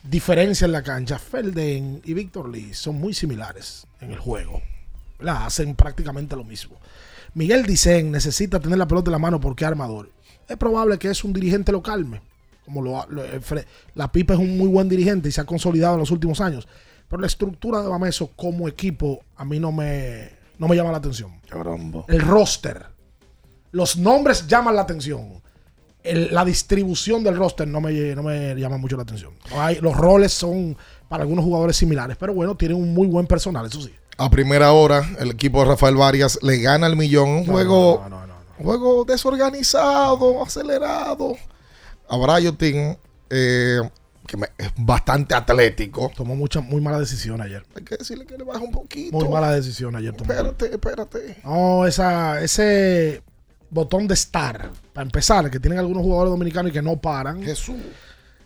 diferencia 0.02 0.64
en 0.64 0.72
la 0.72 0.82
cancha. 0.82 1.18
Felden 1.18 2.02
y 2.04 2.14
Víctor 2.14 2.48
Lee 2.48 2.74
son 2.74 2.96
muy 2.96 3.14
similares 3.14 3.86
en 4.00 4.10
el 4.12 4.18
juego. 4.18 4.60
La 5.20 5.46
hacen 5.46 5.74
prácticamente 5.74 6.34
lo 6.36 6.44
mismo. 6.44 6.76
Miguel 7.34 7.64
Dicen 7.64 8.10
necesita 8.10 8.60
tener 8.60 8.78
la 8.78 8.86
pelota 8.88 9.08
en 9.10 9.12
la 9.12 9.18
mano 9.18 9.40
porque 9.40 9.64
es 9.64 9.68
armador. 9.68 10.10
Es 10.48 10.56
probable 10.56 10.98
que 10.98 11.08
es 11.08 11.24
un 11.24 11.32
dirigente 11.32 11.72
lo 11.72 11.82
calme. 11.82 12.20
Como 12.64 12.82
lo, 12.82 13.06
lo- 13.08 13.24
Fre- 13.40 13.64
la 13.94 14.10
Pipa 14.10 14.34
es 14.34 14.40
un 14.40 14.56
muy 14.58 14.68
buen 14.68 14.88
dirigente 14.88 15.28
y 15.28 15.32
se 15.32 15.40
ha 15.40 15.44
consolidado 15.44 15.94
en 15.94 16.00
los 16.00 16.10
últimos 16.10 16.40
años. 16.40 16.66
Pero 17.08 17.20
la 17.20 17.26
estructura 17.26 17.80
de 17.82 17.88
Bameso 17.88 18.28
como 18.36 18.68
equipo 18.68 19.20
a 19.36 19.44
mí 19.44 19.58
no 19.60 19.72
me, 19.72 20.30
no 20.58 20.68
me 20.68 20.76
llama 20.76 20.92
la 20.92 20.98
atención. 20.98 21.32
El 22.08 22.20
roster. 22.20 22.86
Los 23.70 23.96
nombres 23.96 24.46
llaman 24.46 24.76
la 24.76 24.82
atención. 24.82 25.42
El- 26.04 26.34
la 26.34 26.44
distribución 26.44 27.22
del 27.22 27.36
roster 27.36 27.66
no 27.68 27.80
me, 27.80 27.92
no 28.14 28.22
me 28.24 28.54
llama 28.56 28.76
mucho 28.76 28.96
la 28.96 29.04
atención. 29.04 29.32
No 29.50 29.62
hay- 29.62 29.76
los 29.80 29.96
roles 29.96 30.32
son 30.32 30.76
para 31.08 31.22
algunos 31.22 31.44
jugadores 31.44 31.76
similares, 31.76 32.16
pero 32.18 32.34
bueno, 32.34 32.56
tienen 32.56 32.76
un 32.76 32.92
muy 32.92 33.06
buen 33.06 33.26
personal, 33.26 33.66
eso 33.66 33.80
sí. 33.80 33.94
A 34.18 34.28
primera 34.30 34.72
hora, 34.72 35.08
el 35.20 35.30
equipo 35.30 35.60
de 35.60 35.66
Rafael 35.70 35.96
Varias 35.96 36.38
le 36.42 36.58
gana 36.58 36.86
el 36.86 36.96
millón. 36.96 37.28
Un 37.28 37.46
No, 37.46 37.52
juego, 37.52 38.00
no, 38.04 38.08
no, 38.20 38.26
no, 38.26 38.34
un 38.58 38.64
juego 38.64 39.04
desorganizado, 39.04 40.42
acelerado. 40.42 41.36
A 42.08 42.16
Bryotin, 42.16 42.96
eh, 43.30 43.80
que 44.26 44.36
me- 44.36 44.48
es 44.58 44.70
bastante 44.76 45.34
atlético. 45.34 46.10
Tomó 46.14 46.36
mucha, 46.36 46.60
muy 46.60 46.80
mala 46.80 46.98
decisión 46.98 47.40
ayer. 47.40 47.64
Hay 47.74 47.84
que 47.84 47.96
decirle 47.96 48.26
que 48.26 48.36
le 48.38 48.44
baja 48.44 48.60
un 48.60 48.70
poquito. 48.72 49.16
Muy 49.16 49.28
mala 49.28 49.50
decisión 49.52 49.96
ayer. 49.96 50.14
tomó. 50.14 50.30
Espérate, 50.32 50.66
espérate. 50.72 51.36
No, 51.44 51.86
esa, 51.86 52.40
ese 52.42 53.22
botón 53.72 54.06
de 54.06 54.14
estar, 54.14 54.70
para 54.92 55.04
empezar, 55.04 55.50
que 55.50 55.58
tienen 55.58 55.78
algunos 55.78 56.02
jugadores 56.02 56.30
dominicanos 56.30 56.70
y 56.70 56.72
que 56.72 56.82
no 56.82 56.96
paran. 56.96 57.42
Jesús. 57.42 57.76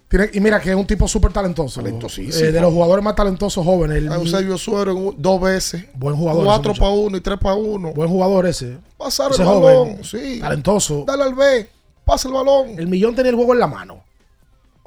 Tiene- 0.08 0.30
y 0.32 0.38
mira 0.40 0.60
que 0.60 0.70
es 0.70 0.76
un 0.76 0.86
tipo 0.86 1.08
súper 1.08 1.32
talentoso. 1.32 1.80
Talentosísimo. 1.82 2.44
Eh, 2.48 2.52
de 2.52 2.60
los 2.60 2.72
jugadores 2.72 3.04
más 3.04 3.16
talentosos 3.16 3.64
jóvenes. 3.64 3.98
el- 3.98 4.06
Eusebio 4.12 4.56
Suero 4.56 5.14
dos 5.18 5.40
veces. 5.40 5.84
Buen 5.94 6.14
jugador. 6.14 6.44
Cuatro 6.44 6.74
para 6.74 6.90
uno 6.90 7.16
y 7.16 7.20
tres 7.20 7.38
para 7.40 7.56
uno. 7.56 7.92
Buen 7.92 8.08
jugador 8.08 8.46
ese. 8.46 8.78
Pasar 8.96 9.32
Ese 9.32 9.42
el 9.42 9.48
joven, 9.48 9.62
balón. 9.88 10.04
Sí. 10.04 10.38
Talentoso. 10.40 11.04
Dale 11.06 11.24
al 11.24 11.34
B. 11.34 11.68
Pasa 12.04 12.28
el 12.28 12.34
balón. 12.34 12.78
El 12.78 12.86
millón 12.86 13.16
tenía 13.16 13.30
el 13.30 13.36
juego 13.36 13.52
en 13.52 13.58
la 13.58 13.66
mano. 13.66 14.04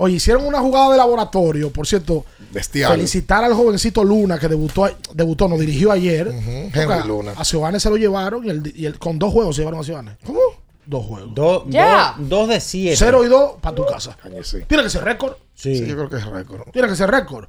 Oye, 0.01 0.15
hicieron 0.15 0.45
una 0.45 0.59
jugada 0.59 0.91
de 0.91 0.97
laboratorio, 0.97 1.71
por 1.73 1.85
cierto. 1.85 2.25
Bestial. 2.51 2.91
Felicitar 2.93 3.43
al 3.43 3.53
jovencito 3.53 4.01
Luna 4.03 4.39
que 4.39 4.47
debutó, 4.47 4.89
debutó, 5.13 5.47
no 5.49 5.57
dirigió 5.57 5.91
ayer. 5.91 6.27
Henry 6.29 6.71
Porque 6.85 7.05
Luna. 7.07 7.33
A 7.35 7.43
Giovanni 7.43 7.81
se 7.81 7.89
lo 7.89 7.97
llevaron 7.97 8.45
y, 8.45 8.49
el, 8.49 8.73
y 8.75 8.85
el- 8.85 8.97
con 8.97 9.19
dos 9.19 9.33
juegos 9.33 9.55
se 9.57 9.61
llevaron 9.61 9.81
a 9.81 9.83
Giovanni. 9.83 10.11
¿Cómo? 10.25 10.39
Dos 10.85 11.05
juegos. 11.05 11.35
Do- 11.35 11.65
dos 12.17 12.47
de 12.47 12.61
siete. 12.61 12.95
Cero 12.95 13.25
y 13.25 13.27
dos 13.27 13.57
para 13.61 13.75
tu 13.75 13.85
casa. 13.85 14.17
Sí. 14.41 14.59
Tiene 14.67 14.83
que 14.83 14.89
ser 14.89 15.03
récord. 15.03 15.33
Sí. 15.53 15.75
Sí, 15.75 15.85
yo 15.85 15.95
creo 15.97 16.09
que 16.09 16.15
es 16.15 16.25
récord. 16.25 16.61
Tiene 16.71 16.87
que 16.87 16.95
ser 16.95 17.11
récord. 17.11 17.47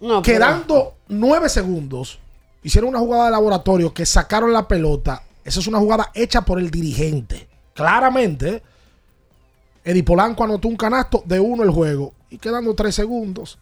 No, 0.00 0.22
pero- 0.22 0.22
Quedando 0.22 0.94
nueve 1.08 1.48
segundos, 1.48 2.20
hicieron 2.62 2.90
una 2.90 3.00
jugada 3.00 3.24
de 3.26 3.30
laboratorio 3.32 3.92
que 3.92 4.06
sacaron 4.06 4.52
la 4.52 4.68
pelota. 4.68 5.22
Esa 5.44 5.58
es 5.58 5.66
una 5.66 5.78
jugada 5.80 6.12
hecha 6.14 6.42
por 6.42 6.60
el 6.60 6.70
dirigente. 6.70 7.48
Claramente, 7.74 8.62
Eddie 9.84 10.02
Polanco 10.02 10.44
anotó 10.44 10.68
un 10.68 10.76
canasto 10.76 11.22
de 11.26 11.40
uno 11.40 11.62
el 11.62 11.70
juego. 11.70 12.12
Y 12.28 12.38
quedando 12.38 12.74
tres 12.74 12.94
segundos, 12.94 13.58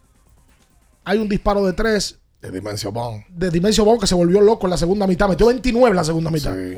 hay 1.03 1.17
un 1.17 1.29
disparo 1.29 1.65
de 1.65 1.73
tres 1.73 2.19
De 2.41 2.51
Dimensio 2.51 2.91
Bond. 2.91 3.23
de 3.29 3.49
Dimensio 3.49 3.83
Bond 3.85 4.01
que 4.01 4.07
se 4.07 4.15
volvió 4.15 4.41
loco 4.41 4.67
en 4.67 4.71
la 4.71 4.77
segunda 4.77 5.07
mitad. 5.07 5.27
Metió 5.27 5.47
29 5.47 5.89
en 5.89 5.95
la 5.95 6.03
segunda 6.03 6.29
mitad. 6.29 6.53
Sí. 6.55 6.77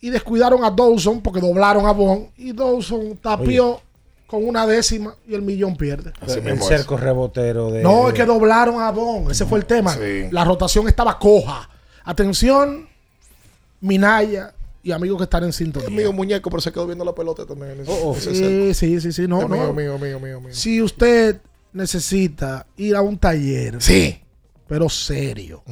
Y 0.00 0.10
descuidaron 0.10 0.64
a 0.64 0.70
Dawson 0.70 1.20
porque 1.20 1.40
doblaron 1.40 1.86
a 1.86 1.92
Bond. 1.92 2.28
Y 2.36 2.52
Dawson 2.52 3.16
tapió 3.20 3.80
con 4.26 4.46
una 4.46 4.66
décima 4.66 5.14
y 5.26 5.34
el 5.34 5.42
millón 5.42 5.76
pierde. 5.76 6.12
Así 6.20 6.38
el 6.38 6.48
es. 6.48 6.64
cerco 6.66 6.96
rebotero 6.96 7.70
de. 7.70 7.82
No, 7.82 8.08
es 8.08 8.14
que 8.14 8.24
doblaron 8.24 8.80
a 8.80 8.90
Bond. 8.90 9.30
Ese 9.30 9.46
fue 9.46 9.58
el 9.58 9.66
tema. 9.66 9.94
Sí. 9.94 10.28
La 10.30 10.44
rotación 10.44 10.88
estaba 10.88 11.18
coja. 11.18 11.68
Atención, 12.04 12.88
Minaya 13.80 14.54
y 14.86 14.92
amigos 14.92 15.18
que 15.18 15.24
están 15.24 15.42
en 15.42 15.52
sintonía. 15.52 15.88
Es 15.88 15.94
mío 15.94 16.12
muñeco, 16.12 16.48
pero 16.48 16.60
se 16.60 16.70
quedó 16.70 16.86
viendo 16.86 17.04
la 17.04 17.12
pelota 17.12 17.44
también. 17.44 17.82
Oh, 17.88 18.10
oh. 18.10 18.14
Sí, 18.14 18.72
sí, 18.72 19.00
sí, 19.00 19.10
sí. 19.12 19.26
No, 19.26 19.42
Es 19.42 19.48
no. 19.48 19.56
mío, 19.56 19.72
mío, 19.72 19.98
mío, 19.98 20.20
mío, 20.20 20.40
mío. 20.40 20.54
Si 20.54 20.80
usted 20.80 21.40
necesita 21.72 22.66
ir 22.76 22.94
a 22.94 23.02
un 23.02 23.18
taller, 23.18 23.82
Sí. 23.82 24.20
pero 24.68 24.88
serio, 24.88 25.64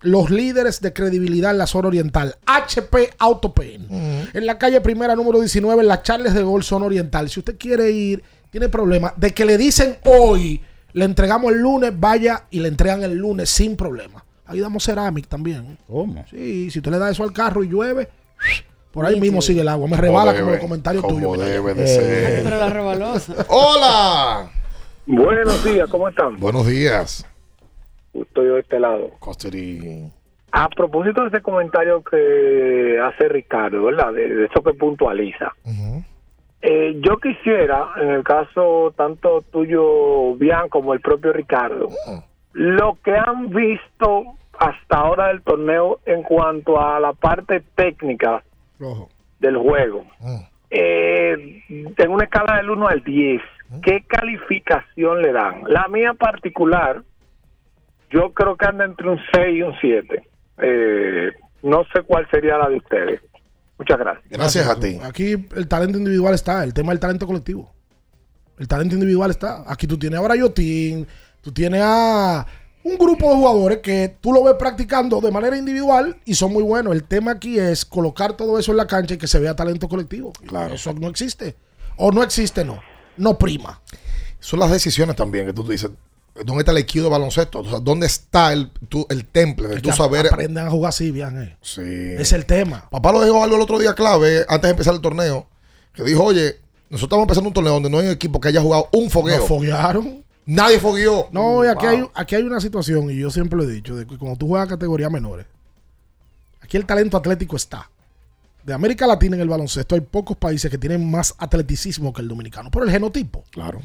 los 0.00 0.28
líderes 0.30 0.80
de 0.80 0.92
credibilidad 0.92 1.52
en 1.52 1.58
la 1.58 1.68
zona 1.68 1.86
oriental, 1.88 2.36
HP 2.46 3.10
Autopain, 3.18 3.86
en 4.32 4.44
la 4.44 4.58
calle 4.58 4.80
primera 4.80 5.14
número 5.14 5.38
19, 5.38 5.82
en 5.82 5.88
las 5.88 6.02
Charles 6.02 6.34
de 6.34 6.42
Gol, 6.42 6.64
zona 6.64 6.86
oriental. 6.86 7.30
Si 7.30 7.38
usted 7.38 7.56
quiere 7.56 7.92
ir, 7.92 8.24
tiene 8.50 8.68
problema, 8.68 9.14
de 9.16 9.32
que 9.32 9.44
le 9.44 9.56
dicen 9.56 9.98
hoy, 10.04 10.60
le 10.94 11.04
entregamos 11.04 11.52
el 11.52 11.60
lunes, 11.60 11.92
vaya 11.96 12.44
y 12.50 12.58
le 12.58 12.68
entregan 12.68 13.04
el 13.04 13.14
lunes 13.14 13.48
sin 13.50 13.76
problema. 13.76 14.23
Ahí 14.46 14.60
damos 14.60 14.84
Ceramic 14.84 15.26
también. 15.26 15.78
¿Cómo? 15.86 16.24
Sí, 16.30 16.70
si 16.70 16.78
usted 16.78 16.90
le 16.90 16.98
da 16.98 17.10
eso 17.10 17.22
al 17.24 17.32
carro 17.32 17.64
y 17.64 17.68
llueve, 17.68 18.08
por 18.92 19.06
ahí 19.06 19.18
mismo 19.18 19.40
sigue 19.40 19.62
el 19.62 19.68
agua. 19.68 19.88
Me 19.88 19.96
rebala 19.96 20.34
como 20.38 20.50
los 20.52 20.60
comentarios 20.60 21.02
como 21.02 21.14
tuyos. 21.16 21.32
Minaya. 21.32 21.52
debe 21.52 21.74
de 21.74 21.84
Eh, 21.84 21.86
ser. 21.86 22.44
Pero 22.44 22.56
la 22.58 22.68
rebalosa. 22.70 23.34
¡Hola! 23.48 24.50
Buenos 25.06 25.64
días, 25.64 25.88
¿cómo 25.90 26.08
están? 26.08 26.36
Buenos 26.38 26.66
días. 26.66 27.26
estoy 28.12 28.46
de 28.46 28.60
este 28.60 28.78
lado. 28.80 29.10
Costeri. 29.18 30.10
A 30.52 30.68
propósito 30.68 31.22
de 31.22 31.28
ese 31.28 31.40
comentario 31.42 32.02
que 32.04 32.98
hace 33.02 33.28
Ricardo, 33.28 33.82
¿verdad? 33.84 34.12
De, 34.12 34.28
de 34.28 34.44
eso 34.44 34.62
que 34.62 34.72
puntualiza. 34.74 35.52
Eh, 36.62 36.96
yo 37.00 37.18
quisiera, 37.18 37.88
en 38.00 38.08
el 38.10 38.22
caso 38.24 38.94
tanto 38.96 39.42
tuyo, 39.52 40.34
Bian, 40.36 40.68
como 40.68 40.94
el 40.94 41.00
propio 41.00 41.32
Ricardo, 41.32 41.88
lo 42.54 42.98
que 43.04 43.14
han 43.14 43.50
visto 43.50 44.24
hasta 44.58 44.96
ahora 44.96 45.28
del 45.28 45.42
torneo 45.42 46.00
en 46.06 46.22
cuanto 46.22 46.80
a 46.80 46.98
la 47.00 47.12
parte 47.12 47.62
técnica 47.74 48.42
del 49.40 49.56
juego. 49.58 50.06
Eh, 50.70 51.62
en 51.68 52.10
una 52.10 52.24
escala 52.24 52.56
del 52.56 52.70
1 52.70 52.88
al 52.88 53.02
10, 53.02 53.42
¿qué 53.82 54.04
calificación 54.06 55.22
le 55.22 55.32
dan? 55.32 55.62
La 55.68 55.88
mía 55.88 56.14
particular, 56.14 57.02
yo 58.10 58.32
creo 58.32 58.56
que 58.56 58.66
anda 58.66 58.84
entre 58.84 59.10
un 59.10 59.20
6 59.32 59.56
y 59.56 59.62
un 59.62 59.74
7. 59.80 60.28
Eh, 60.58 61.32
no 61.62 61.84
sé 61.92 62.02
cuál 62.02 62.28
sería 62.30 62.56
la 62.56 62.68
de 62.68 62.76
ustedes. 62.76 63.20
Muchas 63.78 63.98
gracias. 63.98 64.28
Gracias 64.30 64.68
a 64.68 64.78
ti. 64.78 64.98
Aquí 65.02 65.32
el 65.56 65.66
talento 65.66 65.98
individual 65.98 66.34
está, 66.34 66.62
el 66.62 66.72
tema 66.72 66.92
del 66.92 67.00
talento 67.00 67.26
colectivo. 67.26 67.72
El 68.58 68.68
talento 68.68 68.94
individual 68.94 69.30
está. 69.30 69.64
Aquí 69.66 69.88
tú 69.88 69.98
tienes 69.98 70.20
ahora 70.20 70.34
a 70.34 70.36
Yotin, 70.36 71.06
tú 71.44 71.52
tienes 71.52 71.80
a 71.84 72.46
un 72.82 72.98
grupo 72.98 73.28
de 73.30 73.36
jugadores 73.36 73.78
que 73.78 74.16
tú 74.20 74.32
lo 74.32 74.42
ves 74.42 74.54
practicando 74.58 75.20
de 75.20 75.30
manera 75.30 75.56
individual 75.56 76.16
y 76.24 76.34
son 76.34 76.52
muy 76.52 76.62
buenos. 76.62 76.92
El 76.94 77.04
tema 77.04 77.32
aquí 77.32 77.58
es 77.58 77.84
colocar 77.84 78.36
todo 78.36 78.58
eso 78.58 78.72
en 78.72 78.78
la 78.78 78.86
cancha 78.86 79.14
y 79.14 79.18
que 79.18 79.26
se 79.28 79.38
vea 79.38 79.54
talento 79.54 79.88
colectivo. 79.88 80.32
Claro. 80.46 80.74
Eso 80.74 80.92
no 80.92 81.08
existe. 81.08 81.54
O 81.96 82.10
no 82.10 82.22
existe, 82.22 82.64
no. 82.64 82.80
No 83.16 83.38
prima. 83.38 83.80
Son 84.40 84.58
las 84.60 84.70
decisiones 84.70 85.16
también 85.16 85.46
que 85.46 85.52
tú 85.52 85.66
dices. 85.66 85.90
¿Dónde 86.44 86.62
está 86.62 86.72
el 86.72 86.78
IQ 86.78 86.94
de 87.04 87.08
baloncesto? 87.08 87.60
O 87.60 87.64
sea, 87.64 87.78
¿dónde 87.78 88.06
está 88.06 88.52
el, 88.52 88.68
tu- 88.88 89.06
el 89.08 89.24
temple 89.24 89.68
de 89.68 89.76
Es 89.76 89.82
tu 89.82 89.90
que 89.90 89.94
saber? 89.96 90.26
Aprendan 90.26 90.66
a 90.66 90.70
jugar 90.70 90.88
así, 90.88 91.12
bien. 91.12 91.40
eh. 91.40 91.56
Sí. 91.62 91.80
Es 91.84 92.32
el 92.32 92.44
tema. 92.44 92.88
Papá 92.90 93.12
lo 93.12 93.22
dijo 93.24 93.40
algo 93.42 93.54
el 93.54 93.62
otro 93.62 93.78
día 93.78 93.94
clave, 93.94 94.44
antes 94.48 94.62
de 94.62 94.70
empezar 94.70 94.94
el 94.94 95.00
torneo, 95.00 95.46
que 95.94 96.02
dijo, 96.02 96.24
oye, 96.24 96.56
nosotros 96.90 97.02
estamos 97.04 97.22
empezando 97.22 97.48
un 97.50 97.54
torneo 97.54 97.74
donde 97.74 97.88
no 97.88 97.98
hay 98.00 98.06
un 98.06 98.12
equipo 98.12 98.40
que 98.40 98.48
haya 98.48 98.60
jugado 98.60 98.88
un 98.92 99.08
fogueo. 99.10 99.38
Nos 99.38 99.46
foguearon. 99.48 100.23
Nadie 100.46 100.78
fogueó. 100.78 101.28
No, 101.32 101.64
y 101.64 101.68
aquí, 101.68 101.86
Wow. 101.86 101.94
hay, 101.94 102.04
aquí 102.14 102.34
hay 102.34 102.42
una 102.42 102.60
situación, 102.60 103.10
y 103.10 103.16
yo 103.16 103.30
siempre 103.30 103.56
lo 103.56 103.64
he 103.64 103.72
dicho, 103.72 103.96
de 103.96 104.06
que 104.06 104.18
cuando 104.18 104.36
tú 104.38 104.48
juegas 104.48 104.68
categorías 104.68 105.10
menores, 105.10 105.46
aquí 106.60 106.76
el 106.76 106.84
talento 106.86 107.16
atlético 107.16 107.56
está. 107.56 107.88
De 108.62 108.72
América 108.72 109.06
Latina 109.06 109.36
en 109.36 109.42
el 109.42 109.48
baloncesto 109.48 109.94
hay 109.94 110.00
pocos 110.00 110.36
países 110.36 110.70
que 110.70 110.78
tienen 110.78 111.10
más 111.10 111.34
atleticismo 111.38 112.12
que 112.12 112.22
el 112.22 112.28
dominicano, 112.28 112.70
por 112.70 112.82
el 112.82 112.90
genotipo. 112.90 113.44
Claro. 113.50 113.80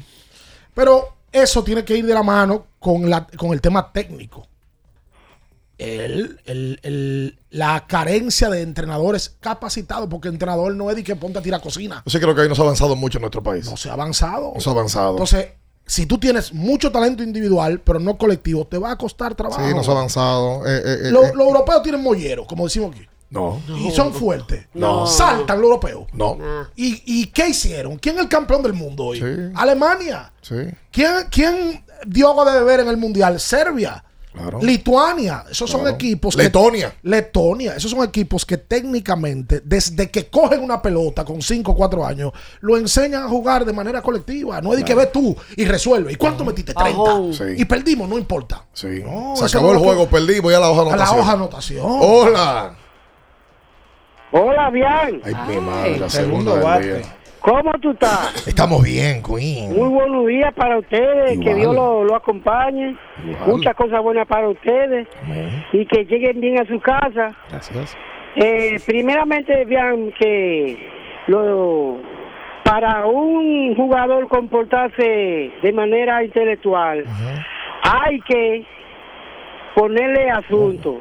Pero 0.74 1.16
eso 1.32 1.62
tiene 1.64 1.84
que 1.84 1.96
ir 1.96 2.06
de 2.06 2.14
la 2.14 2.22
mano 2.22 2.66
con, 2.78 3.08
la, 3.10 3.26
con 3.26 3.52
el 3.52 3.60
tema 3.60 3.92
técnico. 3.92 4.46
El- 5.78 6.38
el- 6.44 6.78
el- 6.82 7.38
la 7.50 7.86
carencia 7.86 8.50
de 8.50 8.60
entrenadores 8.60 9.34
capacitados, 9.40 10.08
porque 10.10 10.28
entrenador 10.28 10.74
no 10.74 10.90
es 10.90 10.96
de 10.96 11.02
que 11.04 11.16
ponte 11.16 11.38
a 11.38 11.42
tirar 11.42 11.62
cocina. 11.62 12.02
Yo 12.04 12.10
sí 12.10 12.18
creo 12.20 12.34
que 12.34 12.42
ahí 12.42 12.48
no 12.50 12.54
se 12.54 12.60
ha 12.60 12.64
avanzado 12.64 12.96
mucho 12.96 13.16
en 13.16 13.22
nuestro 13.22 13.42
país. 13.42 13.64
No 13.68 13.78
se 13.78 13.88
ha 13.88 13.94
avanzado. 13.94 14.52
No 14.54 14.60
se 14.60 14.68
ha 14.68 14.72
avanzado. 14.72 15.10
Entonces, 15.12 15.46
si 15.90 16.06
tú 16.06 16.18
tienes 16.18 16.52
mucho 16.54 16.92
talento 16.92 17.22
individual, 17.24 17.80
pero 17.80 17.98
no 17.98 18.16
colectivo, 18.16 18.64
te 18.66 18.78
va 18.78 18.92
a 18.92 18.96
costar 18.96 19.34
trabajo. 19.34 19.60
sí, 19.66 19.74
no 19.74 19.82
se 19.82 19.90
ha 19.90 19.94
avanzado. 19.94 20.64
Eh, 20.66 20.76
eh, 20.84 20.98
eh, 21.06 21.10
Lo- 21.10 21.34
Los 21.34 21.46
europeos 21.48 21.82
tienen 21.82 22.00
mollero, 22.02 22.46
como 22.46 22.64
decimos 22.64 22.92
aquí. 22.94 23.06
no. 23.30 23.60
Y 23.76 23.90
son 23.90 24.12
fuertes. 24.12 24.66
No. 24.74 25.06
Saltan 25.06 25.56
los 25.60 25.66
europeos. 25.68 26.06
No. 26.12 26.38
¿Y, 26.76 27.02
y 27.04 27.26
qué 27.26 27.48
hicieron? 27.48 27.96
¿Quién 27.98 28.16
es 28.16 28.22
el 28.22 28.28
campeón 28.28 28.62
del 28.62 28.72
mundo 28.74 29.06
hoy? 29.06 29.50
Alemania. 29.56 30.32
Sí. 30.42 30.54
¿Quién, 30.92 31.12
¿Quién 31.30 31.84
dio 32.06 32.28
agua 32.28 32.50
de 32.52 32.58
beber 32.60 32.80
en 32.80 32.88
el 32.88 32.96
mundial? 32.96 33.40
Serbia. 33.40 34.04
Claro. 34.32 34.60
Lituania. 34.62 35.44
Esos 35.50 35.68
son 35.68 35.88
equipos. 35.88 36.36
que- 36.36 36.44
Letonia. 36.44 36.94
Letonia. 37.02 37.74
Esos 37.74 37.90
son 37.90 38.04
equipos 38.04 38.46
que 38.46 38.58
técnicamente, 38.58 39.60
desde 39.64 40.08
que 40.08 40.28
cogen 40.28 40.62
una 40.62 40.80
pelota 40.80 41.24
con 41.24 41.42
5 41.42 41.72
o 41.72 41.74
4 41.74 42.06
años, 42.06 42.32
lo 42.60 42.76
enseñan 42.76 43.24
a 43.24 43.28
jugar 43.28 43.64
de 43.64 43.72
manera 43.72 44.00
colectiva. 44.02 44.60
No 44.60 44.72
es 44.72 44.78
de 44.78 44.84
que 44.84 44.94
ves 44.94 45.10
tú 45.10 45.36
y 45.56 45.64
resuelve. 45.64 46.12
¿Y 46.12 46.16
cuánto 46.16 46.44
metiste? 46.44 46.72
30. 46.74 47.00
Ajón. 47.10 47.34
Sí. 47.34 47.42
Y 47.56 47.64
perdimos, 47.64 48.08
no 48.08 48.16
importa. 48.18 48.64
Sí. 48.72 49.02
No, 49.04 49.34
se 49.34 49.46
acabó 49.46 49.72
el 49.72 49.78
juego, 49.78 50.08
perdí, 50.08 50.38
voy 50.38 50.54
a 50.54 50.60
la 50.60 50.70
hoja 50.70 50.84
de 50.84 50.90
A 50.92 50.96
la 50.96 51.02
anotación. 51.02 51.20
hoja 51.20 51.30
de 51.30 51.36
anotación. 51.36 51.86
Hola. 51.86 52.76
Hola, 54.32 54.70
bien. 54.70 55.20
Ay, 55.24 55.34
mi 55.48 55.56
madre, 55.60 55.98
la 55.98 56.08
segundo 56.08 56.52
segunda 56.52 56.54
del 56.54 56.62
bate. 56.62 56.98
día. 56.98 57.16
¿Cómo 57.40 57.72
tú 57.80 57.90
estás? 57.92 58.46
Estamos 58.46 58.82
bien, 58.84 59.22
Queen. 59.22 59.74
Muy 59.74 59.88
buenos 59.88 60.26
días 60.26 60.52
para 60.54 60.78
ustedes, 60.78 61.38
que. 61.40 61.54
Dios 61.54 61.74
lo, 61.74 62.04
lo 62.04 62.14
acompañe. 62.14 62.96
Igual. 63.24 63.48
Muchas 63.48 63.74
cosas 63.74 64.02
buenas 64.02 64.26
para 64.26 64.48
ustedes 64.48 65.08
y 65.72 65.86
que 65.86 66.04
lleguen 66.04 66.40
bien 66.40 66.60
a 66.60 66.66
su 66.66 66.78
casa. 66.80 67.34
Gracias. 67.50 67.96
Eh, 68.36 68.78
primeramente, 68.86 69.64
vean 69.64 70.12
que 70.18 70.88
lo, 71.28 71.98
para 72.62 73.06
un 73.06 73.74
jugador 73.74 74.28
comportarse 74.28 75.50
de 75.62 75.72
manera 75.72 76.22
intelectual, 76.22 77.04
hay 77.82 78.20
que 78.20 78.64
ponerle 79.74 80.30
asunto, 80.30 81.00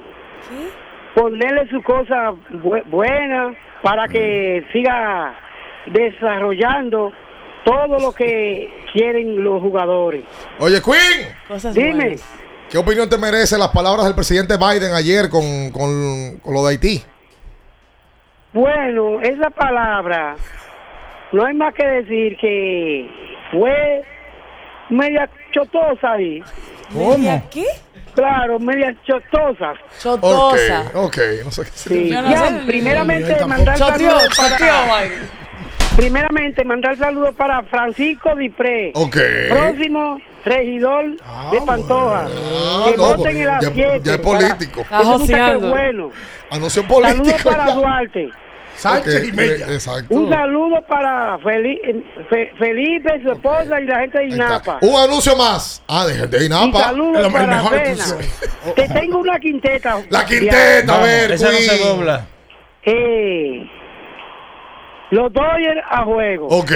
ponerle 1.16 1.68
su 1.70 1.82
cosa 1.84 2.32
bu- 2.64 2.84
buena 2.86 3.53
para 3.84 4.07
que 4.07 4.64
siga 4.72 5.34
desarrollando 5.88 7.11
todo 7.65 7.99
lo 7.99 8.11
que 8.11 8.69
quieren 8.93 9.43
los 9.43 9.61
jugadores. 9.61 10.23
Oye, 10.60 10.81
Queen. 10.81 11.73
Dime. 11.73 12.18
¿Qué 12.69 12.77
opinión 12.77 13.10
te 13.10 13.18
merece 13.18 13.57
las 13.57 13.69
palabras 13.69 14.06
del 14.06 14.15
presidente 14.15 14.56
Biden 14.57 14.93
ayer 14.93 15.30
con, 15.30 15.72
con, 15.72 16.39
con 16.39 16.53
lo 16.53 16.64
de 16.64 16.69
Haití? 16.69 17.03
Bueno, 18.53 19.22
esa 19.22 19.49
palabra, 19.49 20.35
no 21.31 21.45
hay 21.45 21.53
más 21.56 21.73
que 21.73 21.85
decir 21.85 22.38
que 22.38 23.10
fue 23.51 24.03
media 24.89 25.30
chotosa 25.51 26.11
ahí. 26.11 26.43
¿Media 26.91 27.43
qué? 27.49 27.65
Claro, 28.14 28.60
media 28.60 28.95
chotosa. 29.06 29.73
Ok, 30.11 30.57
ok, 30.95 31.18
no 31.45 31.51
sé 31.51 31.64
qué 31.64 31.72
Sí. 31.73 32.10
Ya, 32.10 32.64
primeramente, 32.65 33.45
mandar 33.45 33.77
saludos 33.77 34.27
para, 34.38 35.03
primeramente, 35.95 36.64
mandar 36.64 36.98
saludos 36.98 37.36
para 37.36 37.64
Francisco 37.64 38.36
Dipré. 38.36 38.91
Ok. 38.95 39.18
Próximo 39.49 40.20
regidor 40.45 41.11
de 41.52 41.61
Pantoja. 41.66 42.28
que 42.86 42.98
no, 42.98 43.16
voten 43.16 43.38
en 43.38 43.45
las 43.45 43.61
ya- 43.64 43.72
siete 43.74 44.02
ya 44.03 44.11
es 44.14 44.18
para- 44.20 44.40
político. 44.40 44.82
Ese 44.82 44.94
muchacho 44.95 45.14
es 45.14 45.20
joseando. 45.22 45.70
bueno. 45.70 46.11
Anuncio 46.52 46.84
Saludos 46.84 47.14
político. 47.14 47.49
para 47.49 47.68
ya. 47.68 47.74
Duarte. 47.76 48.30
Sánchez 48.76 49.28
y 49.28 49.32
Mella. 49.34 49.66
eh, 49.68 49.74
Exacto. 49.74 50.16
Un 50.16 50.30
saludo 50.30 50.82
para 50.88 51.38
Feli- 51.40 51.82
Fe- 52.30 52.53
Felipe, 52.57 53.22
su 53.22 53.32
esposa 53.34 53.82
y 53.82 53.86
la 53.86 53.99
gente 53.99 54.20
de 54.20 54.26
INAPA. 54.28 54.78
Un 54.82 54.95
anuncio 54.95 55.36
más. 55.36 55.84
Ah, 55.86 56.06
de, 56.06 56.28
de 56.28 56.38
Un 56.38 56.44
Inapa. 56.45 56.80
saludo 56.86 57.30
para 57.30 57.70
Pena. 57.70 58.03
Te 58.78 58.88
tengo 58.88 59.18
una 59.20 59.38
quinteta. 59.38 60.02
La 60.10 60.26
quinteta, 60.26 60.95
a 60.95 61.03
ver, 61.03 61.32
Esa 61.34 61.52
no 61.52 61.57
se 61.57 61.78
dobla. 61.78 62.26
Eh, 62.84 63.70
los 65.11 65.31
Dodgers 65.34 65.81
a 65.90 66.03
juego. 66.03 66.48
Ok, 66.48 66.72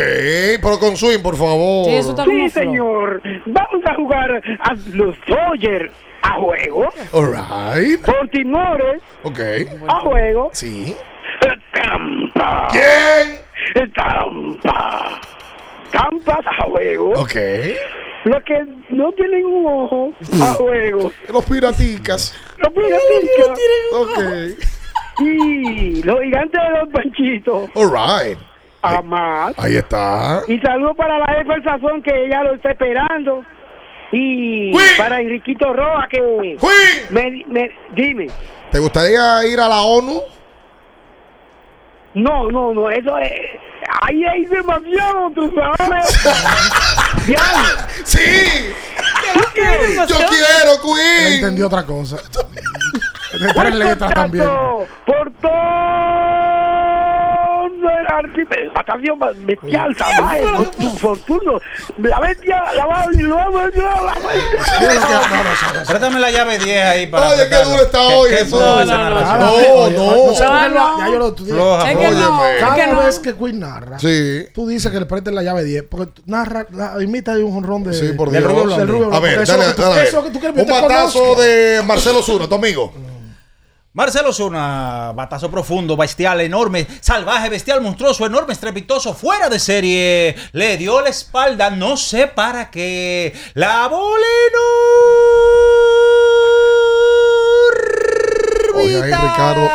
pero 0.61 0.79
con 0.79 0.97
swing, 0.97 1.19
por 1.21 1.35
favor. 1.37 1.85
Sí, 2.25 2.49
señor. 2.49 3.21
Vamos 3.45 3.81
a 3.85 3.95
jugar 3.95 4.41
a 4.59 4.73
los 4.93 5.15
Dodgers 5.27 5.91
a 6.23 6.33
juego. 6.35 6.89
All 7.11 7.27
right. 7.33 8.05
Baltimore 8.05 8.99
Ok. 9.23 9.39
a 9.87 9.99
juego. 9.99 10.49
Sí. 10.53 10.95
Tampa. 11.73 12.69
¿Quién? 12.71 13.91
Tampa. 13.93 15.19
Tampa 15.91 16.39
a 16.45 16.63
juego. 16.63 17.11
Ok. 17.19 17.35
Los 18.25 18.41
que 18.43 18.65
no 18.89 19.11
tienen 19.11 19.45
un 19.45 19.65
ojo 19.65 20.13
a 20.41 20.53
juego. 20.53 21.11
Los 21.31 21.45
piraticas. 21.45 22.33
Los 22.57 22.71
piraticas. 22.71 23.59
Ok. 23.93 24.72
Y 25.19 26.01
los 26.03 26.19
gigantes 26.21 26.61
de 26.61 26.79
los 26.79 26.89
panchitos. 26.89 27.69
All 27.75 27.89
right. 27.91 28.37
A 28.81 29.01
más. 29.01 29.53
Ahí 29.57 29.77
está. 29.77 30.41
Y 30.47 30.59
saludo 30.59 30.93
para 30.95 31.17
la 31.19 31.25
jefa 31.37 31.53
del 31.53 31.63
sazón 31.63 32.01
que 32.01 32.25
ella 32.25 32.43
lo 32.43 32.55
está 32.55 32.71
esperando. 32.71 33.43
Y 34.11 34.73
para 34.97 35.21
Enriquito 35.21 35.73
Roa 35.73 36.07
que 36.09 36.57
me, 37.09 37.43
me- 37.47 37.71
dime. 37.95 38.27
¿Te 38.71 38.79
gustaría 38.79 39.45
ir 39.47 39.59
a 39.59 39.67
la 39.67 39.81
ONU? 39.81 40.21
No, 42.15 42.51
no, 42.51 42.73
no, 42.73 42.89
eso 42.91 43.17
es 43.17 43.31
ahí 44.01 44.23
hay 44.23 44.45
demasiado, 44.45 45.31
tú 45.31 45.51
sabes. 45.55 46.25
Ya. 47.27 47.39
Sí. 48.03 48.73
Yo 49.35 50.17
quiero, 50.29 50.81
Queen. 50.81 51.27
Él 51.27 51.33
entendió 51.35 51.67
otra 51.67 51.85
cosa. 51.85 52.17
De 52.17 53.53
tres 53.53 53.75
letras 53.75 54.13
también. 54.13 54.45
Por 55.05 55.31
todo 55.41 56.52
arte, 57.89 58.47
batación 58.73 59.19
bestial, 59.45 59.95
salvaje, 59.97 60.43
fortuno, 60.97 61.59
la 61.97 62.19
bestia, 62.19 62.63
la 62.75 62.85
va 62.85 63.05
y 63.11 63.17
luego 63.17 63.61
Préstame 65.87 66.19
la 66.19 66.31
llave 66.31 66.59
10 66.59 66.85
ahí 66.85 67.07
para. 67.07 67.29
Oye, 67.29 67.49
qué 67.49 67.55
duro 67.63 67.83
está 67.83 68.01
hoy 68.01 68.33
eso. 68.33 68.59
No, 68.59 68.85
no, 68.85 69.09
no. 69.09 70.33
Ya 70.99 71.09
yo 71.09 71.19
lo 71.19 71.33
tú 71.33 71.43
dices. 71.43 71.59
Floja, 71.59 71.91
Es 71.91 71.97
que 71.97 72.11
no, 72.11 72.41
óyeme. 72.41 72.59
Cada 72.59 73.05
vez 73.05 73.19
que 73.19 73.35
Queen 73.35 73.59
narra, 73.59 73.99
Sí. 73.99 74.45
tú 74.53 74.67
dices 74.67 74.91
que 74.91 74.99
le 74.99 75.05
prestes 75.05 75.33
la 75.33 75.43
llave 75.43 75.63
10. 75.63 75.83
Porque 75.89 76.21
narra, 76.25 76.67
la, 76.71 77.01
imita 77.01 77.35
de 77.35 77.43
un 77.43 77.53
jonrón 77.53 77.83
de. 77.83 77.93
Sí, 77.93 78.13
por 78.13 78.31
del 78.31 78.47
Dios. 78.47 79.13
A 79.13 79.19
ver, 79.19 79.45
dale, 79.45 79.73
dale. 79.73 80.09
Un 80.55 80.67
batazo 80.67 81.35
de 81.35 81.81
Marcelo 81.85 82.21
Zuna, 82.21 82.47
tu 82.47 82.55
amigo. 82.55 82.93
Marcelo 83.95 84.33
Zuna, 84.33 85.11
batazo 85.13 85.51
profundo, 85.51 85.95
bestial, 85.95 86.41
enorme, 86.41 86.87
salvaje, 86.99 87.47
bestial, 87.49 87.79
monstruoso, 87.79 88.25
enorme, 88.25 88.53
estrepitoso, 88.53 89.13
fuera 89.13 89.49
de 89.49 89.59
serie. 89.59 90.35
Le 90.51 90.77
dio 90.77 90.99
la 91.01 91.09
espalda, 91.09 91.69
no 91.69 91.95
sé 91.95 92.25
para 92.25 92.71
qué. 92.71 93.35
La 93.53 93.87
Oye, 98.75 98.95
ahí, 99.03 99.11
Ricardo. 99.11 99.69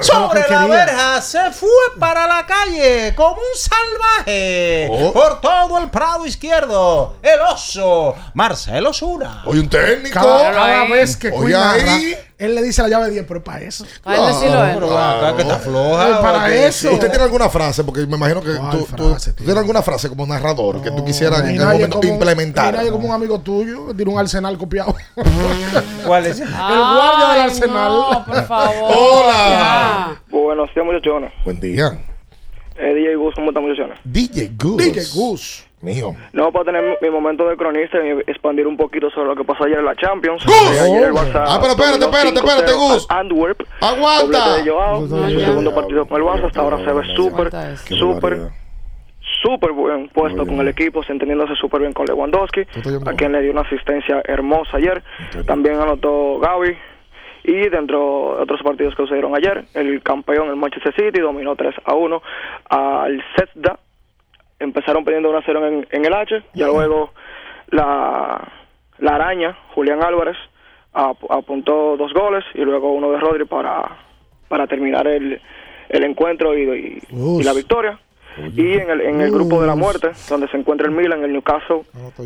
Sobre 0.00 0.40
la 0.40 0.46
quería. 0.46 0.66
verja 0.66 1.20
se 1.20 1.50
fue 1.50 1.68
para 1.98 2.28
la 2.28 2.46
calle 2.46 3.12
como 3.16 3.32
un 3.34 3.58
salvaje 3.58 4.88
Oh. 4.90 5.12
por 5.12 5.40
todo 5.40 5.78
el 5.78 5.90
prado 5.90 6.24
izquierdo. 6.24 7.16
El 7.20 7.40
oso, 7.40 8.14
Marcelo 8.34 8.92
Zuna. 8.92 9.42
Oye, 9.46 9.58
un 9.58 9.68
técnico. 9.68 10.14
Cada, 10.14 10.52
cada 10.52 10.84
vez 10.86 11.16
que 11.16 11.30
narra, 11.32 11.72
ahí. 11.72 12.16
Él 12.44 12.54
le 12.54 12.62
dice 12.62 12.82
la 12.82 12.88
llave 12.88 13.10
10, 13.10 13.24
pero 13.26 13.38
es 13.40 13.44
para 13.44 13.60
eso. 13.60 13.84
Para 14.02 14.16
él 14.18 14.26
decirlo 14.34 14.64
él. 14.64 14.70
Pero 14.74 14.86
bueno, 14.86 15.00
acá 15.02 15.36
que 15.36 15.42
está 15.42 15.58
floja, 15.58 16.08
Es 16.10 16.16
para 16.18 16.38
o 16.44 16.46
que- 16.46 16.66
eso. 16.66 16.92
¿Usted 16.92 17.08
tiene 17.10 17.24
alguna 17.24 17.48
frase? 17.48 17.84
Porque 17.84 18.06
me 18.06 18.16
imagino 18.16 18.40
que 18.42 18.50
tú, 18.70 18.86
tú- 18.96 19.14
tú 19.16 19.32
tienes 19.44 19.56
alguna 19.56 19.82
frase 19.82 20.08
como 20.08 20.26
narrador 20.26 20.82
que 20.82 20.90
tú 20.90 21.04
quisieras 21.04 21.40
en 21.40 21.60
algún 21.60 21.72
momento 21.72 22.00
como- 22.00 22.12
implementar. 22.12 22.74
y 22.74 22.76
nadie 22.78 22.90
como 22.90 23.08
un 23.08 23.14
amigo 23.14 23.38
tuyo 23.40 23.88
que 23.88 23.94
tiene 23.94 24.12
un 24.12 24.18
arsenal 24.18 24.56
copiado. 24.58 24.94
¿Cuál 26.06 26.26
es? 26.26 26.40
El 26.40 26.48
guardia 26.48 27.28
del 27.32 27.40
arsenal. 27.42 27.88
No, 27.92 28.24
por 28.24 28.44
favor. 28.46 28.92
Hola. 28.96 30.16
Buenos 30.30 30.68
días, 30.74 30.86
muchachones. 30.86 31.32
Buen 31.44 31.60
día. 31.60 31.98
Eh, 32.76 32.92
DJ 32.94 33.14
Gus, 33.16 33.34
¿cómo 33.34 33.50
están, 33.50 33.62
muchachones? 33.62 33.98
DJ 34.04 34.52
Goose. 34.60 34.84
DJ 34.84 35.04
Goose. 35.14 35.63
Mío. 35.84 36.14
No, 36.32 36.50
para 36.50 36.64
tener 36.64 36.98
mi 37.02 37.10
momento 37.10 37.46
de 37.48 37.56
cronista 37.56 37.98
y 38.04 38.10
expandir 38.26 38.66
un 38.66 38.76
poquito 38.76 39.10
sobre 39.10 39.28
lo 39.28 39.36
que 39.36 39.44
pasó 39.44 39.64
ayer 39.64 39.78
en 39.78 39.84
la 39.84 39.94
Champions. 39.94 40.44
Gus. 40.44 40.80
Ayer 40.80 41.04
el 41.04 41.12
Barça 41.12 41.44
Ah, 41.46 41.58
pero 41.60 41.72
espérate, 41.72 42.04
espérate, 42.04 42.40
5-0 42.40 42.44
espérate, 42.48 42.72
Gus. 42.72 43.06
Antwerp. 43.10 43.62
Aguanta. 43.80 44.56
De 44.56 44.70
Joao, 44.70 45.06
su 45.06 45.40
segundo 45.40 45.74
partido 45.74 46.06
con 46.06 46.16
el 46.22 46.26
Barça. 46.26 46.46
Hasta 46.46 46.60
ahora 46.60 46.78
se 46.78 46.92
ve 46.92 47.02
súper, 47.14 47.50
súper, 47.98 48.38
súper 49.42 49.72
buen 49.72 50.08
puesto 50.08 50.46
con 50.46 50.60
el 50.60 50.68
equipo, 50.68 51.02
entendiéndose 51.06 51.54
súper 51.56 51.80
bien 51.80 51.92
con 51.92 52.06
Lewandowski, 52.06 52.62
a 53.06 53.12
quien 53.12 53.32
le 53.32 53.42
dio 53.42 53.52
una 53.52 53.60
asistencia 53.62 54.22
hermosa 54.24 54.78
ayer. 54.78 55.02
También 55.46 55.76
anotó 55.80 56.38
Gaby. 56.38 56.76
Y 57.46 57.68
dentro 57.68 58.36
de 58.38 58.42
otros 58.44 58.62
partidos 58.62 58.94
que 58.96 59.02
sucedieron 59.02 59.36
ayer, 59.36 59.66
el 59.74 60.02
campeón, 60.02 60.48
el 60.48 60.56
Manchester 60.56 60.94
City, 60.94 61.20
dominó 61.20 61.54
3 61.54 61.74
a 61.84 61.92
1 61.94 62.22
al 62.70 63.22
Zvezda. 63.36 63.78
Empezaron 64.58 65.04
perdiendo 65.04 65.30
1 65.30 65.38
a 65.38 65.42
0 65.44 65.66
en, 65.66 65.86
en 65.90 66.04
el 66.04 66.14
H, 66.14 66.42
ya 66.54 66.66
luego 66.66 67.10
la, 67.68 68.40
la 68.98 69.14
araña, 69.14 69.56
Julián 69.74 70.02
Álvarez, 70.02 70.36
ap- 70.92 71.30
apuntó 71.30 71.96
dos 71.96 72.12
goles 72.12 72.44
y 72.54 72.60
luego 72.60 72.92
uno 72.92 73.10
de 73.10 73.18
Rodri 73.18 73.44
para, 73.44 73.82
para 74.48 74.66
terminar 74.66 75.06
el, 75.06 75.40
el 75.88 76.04
encuentro 76.04 76.56
y, 76.56 76.62
y- 76.62 77.02
y 77.40 77.42
la 77.42 77.52
victoria. 77.52 77.98
Y 78.56 78.72
en 78.72 78.90
el, 78.90 79.00
en 79.00 79.20
el 79.20 79.30
grupo 79.30 79.60
de 79.60 79.66
la 79.68 79.74
muerte, 79.76 80.10
donde 80.28 80.48
se 80.48 80.56
encuentra 80.56 80.86
el 80.88 80.92
Milan, 80.92 81.22
el 81.22 81.32
Newcastle, 81.32 81.82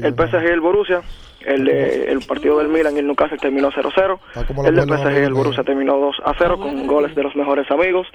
el 0.06 0.14
PSG 0.14 0.42
y 0.42 0.52
el 0.52 0.60
Borussia, 0.60 1.02
el, 1.44 1.64
de- 1.66 2.10
el 2.12 2.20
partido 2.26 2.58
del 2.58 2.68
Milan 2.68 2.94
y 2.96 3.00
el 3.00 3.06
Newcastle 3.06 3.36
terminó 3.38 3.70
0-0. 3.70 4.18
como 4.46 4.62
la 4.62 4.68
El 4.70 4.74
del 4.76 4.84
PSG 4.88 5.12
y 5.12 5.16
el. 5.24 5.34
Borussia 5.34 5.64
terminó 5.64 5.98
2-0 6.00 6.58
con 6.58 6.86
goles 6.86 7.14
de 7.14 7.22
los 7.22 7.34
mejores 7.36 7.70
amigos. 7.70 8.06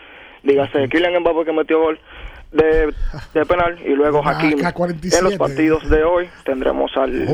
Dígase 0.41 0.89
Kylian 0.89 1.19
Mbappé 1.21 1.45
que 1.45 1.53
metió 1.53 1.79
gol 1.81 1.99
de, 2.53 2.93
de 3.33 3.45
penal 3.45 3.77
y 3.85 3.89
luego 3.93 4.21
Hakimi. 4.25 4.61
AK-47. 4.61 5.17
En 5.17 5.23
los 5.25 5.35
partidos 5.35 5.89
de 5.89 6.03
hoy 6.03 6.29
tendremos 6.45 6.91
al 6.95 7.27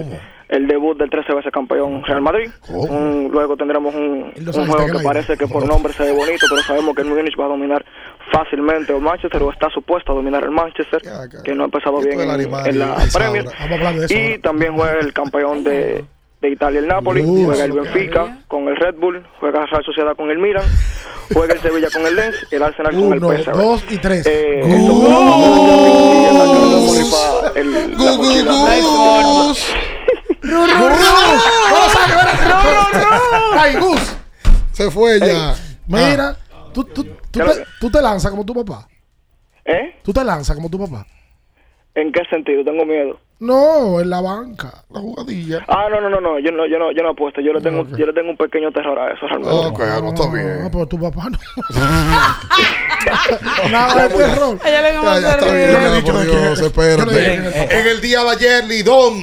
el 0.50 0.68
debut 0.68 0.98
del 0.98 1.12
13 1.12 1.36
veces 1.36 1.52
campeón 1.52 2.04
Real 2.04 2.22
Madrid. 2.22 2.50
Un- 2.70 3.30
luego 3.32 3.56
tendremos 3.56 3.94
un, 3.94 4.34
juego 4.34 4.88
que 4.98 5.04
parece 5.04 5.38
que 5.38 5.48
por 5.48 5.66
nombre 5.68 5.94
se 5.94 6.04
ve 6.04 6.12
bonito, 6.12 6.48
pero 6.50 6.62
sabemos 6.64 6.96
que 6.96 7.04
el 7.04 7.08
Múnich 7.10 7.40
va 7.40 7.46
a 7.46 7.50
dominar 7.50 7.86
fácilmente 8.32 8.96
el 8.96 9.02
Manchester 9.02 9.44
o 9.44 9.52
está 9.52 9.70
supuesto 9.70 10.12
a 10.12 10.16
dominar 10.16 10.44
el 10.44 10.50
Manchester, 10.52 11.02
que 11.44 11.54
no 11.54 11.64
ha 11.64 11.66
empezado 11.66 12.00
bien 12.00 12.20
en, 12.22 12.30
en 12.68 12.80
la 12.80 12.96
Premier. 13.14 13.46
Y 14.12 14.40
también 14.40 14.76
juega 14.76 15.00
el 15.00 15.14
campeón 15.14 15.64
de, 15.64 16.04
de 16.41 16.49
Italia, 16.49 16.80
el 16.80 16.88
Napoli, 16.88 17.22
Uf. 17.22 17.45
juega 17.45 17.66
el 17.66 17.72
Benfica 17.74 18.38
con 18.48 18.68
el 18.68 18.76
Red 18.78 18.95
Bull, 18.95 19.26
juega 19.40 19.66
Real 19.66 19.84
Sociedad 19.84 20.16
con 20.16 20.32
el 20.32 20.38
Milan, 20.40 20.64
juega 21.34 21.53
el 21.53 21.60
Sevilla 21.61 21.90
con 21.91 22.06
el 22.06 22.16
Lens 22.16 22.48
el 22.52 22.64
Arsenal 22.64 22.94
con 22.94 23.14
el 23.14 23.24
Uno, 23.24 23.30
PSV. 23.38 23.52
dos 23.57 23.84
y 23.90 23.98
tres. 23.98 24.26
Eh. 24.26 24.61
Se 34.72 34.90
fue 34.91 35.20
ya. 35.20 35.56
Mira, 35.88 36.38
tú, 36.74 36.84
tú, 36.86 37.03
tú, 37.03 37.40
te, 37.40 37.66
tú 37.80 37.91
te 37.91 38.02
lanzas 38.02 38.32
como 38.32 38.45
tu 38.45 38.53
papá. 38.53 38.88
¿Eh? 39.66 39.99
Tú 40.03 40.14
te 40.14 40.24
lanzas 40.24 40.56
como 40.56 40.70
tu 40.70 40.80
papá. 40.80 41.06
¿En 41.95 42.11
qué 42.11 42.22
sentido? 42.30 42.64
Tengo 42.64 42.86
miedo. 42.86 43.20
No, 43.41 44.02
en 44.02 44.10
la 44.10 44.20
banca. 44.20 44.84
La 44.90 44.99
jugadilla. 44.99 45.64
Ah, 45.70 45.88
no, 45.90 46.02
no, 46.02 46.10
no, 46.10 46.20
no, 46.20 46.40
yo 46.40 46.52
no, 46.52 46.68
yo 46.68 46.78
no, 46.78 46.91
yo 46.91 47.03
no 47.03 47.11
apuesto, 47.11 47.40
yo 47.40 47.53
le 47.53 47.61
tengo, 47.61 47.88
yo 47.98 48.06
le 48.06 48.11
tengo 48.11 48.32
un 48.32 48.36
pequeño 48.38 48.70
terror 48.74 48.99
a 48.99 49.14
eso 49.14 49.26
realmente. 49.28 49.56
Ok, 49.56 49.80
no 50.03 50.10
está 50.10 50.30
bien. 50.30 50.64
No, 50.64 50.72
pero 50.72 50.86
tu 50.88 50.99
papá 50.99 51.30
no. 51.30 51.38
Nada 53.72 54.07
de 54.07 54.16
terror. 54.16 54.60
Ella 54.66 54.82
le 54.82 54.94
Ya, 54.94 55.20
ya 55.22 55.32
está 55.32 55.53
bien, 55.53 55.72
ya, 55.72 56.02
por 56.11 56.24
Dios, 56.26 56.60
espérate. 56.61 57.34
En 57.80 57.88
el 57.88 58.02
día 58.02 58.24
de 58.24 58.30
ayer, 58.30 58.66
Lidón 58.66 59.14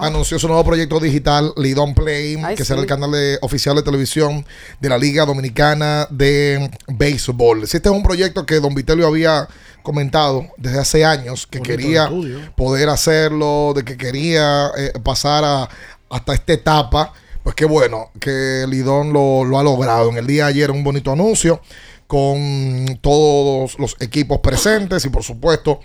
anunció 0.00 0.38
su 0.38 0.46
nuevo 0.48 0.64
proyecto 0.64 0.98
digital, 1.00 1.52
Lidón 1.56 1.94
Play, 1.94 2.36
Ay, 2.42 2.56
que 2.56 2.64
será 2.64 2.78
sí. 2.78 2.82
el 2.84 2.88
canal 2.88 3.10
de- 3.12 3.38
oficial 3.42 3.76
de 3.76 3.82
televisión 3.82 4.44
de 4.80 4.88
la 4.88 4.96
Liga 4.98 5.24
Dominicana 5.26 6.06
de 6.10 6.70
Béisbol. 6.88 7.64
Este 7.64 7.78
es 7.78 7.86
un 7.86 8.02
proyecto 8.02 8.44
que 8.46 8.56
Don 8.60 8.74
Vitelio 8.74 9.06
había 9.06 9.46
comentado 9.84 10.48
desde 10.56 10.80
hace 10.80 11.04
años, 11.04 11.46
que 11.46 11.60
quería 11.60 12.10
poder 12.56 12.88
hacerlo, 12.88 13.72
de 13.76 13.84
que 13.84 13.96
quería 13.96 14.70
eh, 14.76 14.92
pasar 15.04 15.44
a, 15.44 15.68
hasta 16.10 16.34
esta 16.34 16.52
etapa. 16.54 17.12
Pues 17.44 17.54
qué 17.54 17.66
bueno 17.66 18.10
que 18.18 18.64
Lidón 18.68 19.12
lo, 19.12 19.44
lo 19.44 19.58
ha 19.58 19.62
logrado. 19.62 20.08
En 20.10 20.16
el 20.16 20.26
día 20.26 20.46
de 20.46 20.50
ayer 20.50 20.70
un 20.72 20.82
bonito 20.82 21.12
anuncio 21.12 21.60
con 22.08 22.98
todos 23.00 23.78
los 23.78 23.96
equipos 24.00 24.38
presentes 24.38 25.04
y 25.04 25.10
por 25.10 25.22
supuesto 25.22 25.80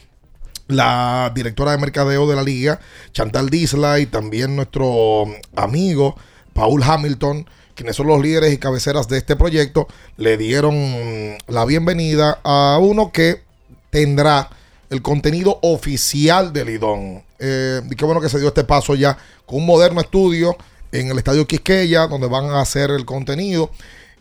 la 0.67 1.31
directora 1.35 1.71
de 1.71 1.79
mercadeo 1.79 2.27
de 2.27 2.35
la 2.35 2.43
liga, 2.43 2.79
Chantal 3.11 3.49
Disla, 3.49 3.99
y 3.99 4.05
también 4.05 4.55
nuestro 4.55 5.25
amigo 5.55 6.15
Paul 6.53 6.83
Hamilton, 6.83 7.49
quienes 7.75 7.95
son 7.95 8.07
los 8.07 8.21
líderes 8.21 8.53
y 8.53 8.57
cabeceras 8.57 9.07
de 9.07 9.17
este 9.17 9.35
proyecto, 9.35 9.87
le 10.15 10.37
dieron 10.37 11.37
la 11.47 11.65
bienvenida 11.65 12.39
a 12.43 12.77
uno 12.79 13.11
que 13.11 13.48
tendrá 13.89 14.49
el 14.89 15.01
contenido 15.01 15.59
oficial 15.61 16.51
de 16.53 16.65
Lidón. 16.65 17.23
Eh, 17.39 17.81
y 17.89 17.95
qué 17.95 18.05
bueno 18.05 18.21
que 18.21 18.29
se 18.29 18.39
dio 18.39 18.47
este 18.49 18.63
paso 18.63 18.95
ya 18.95 19.17
con 19.45 19.59
un 19.59 19.65
moderno 19.65 20.01
estudio 20.01 20.55
en 20.91 21.09
el 21.09 21.17
Estadio 21.17 21.45
Quisqueya, 21.47 22.07
donde 22.07 22.27
van 22.27 22.45
a 22.45 22.61
hacer 22.61 22.89
el 22.91 23.05
contenido. 23.05 23.69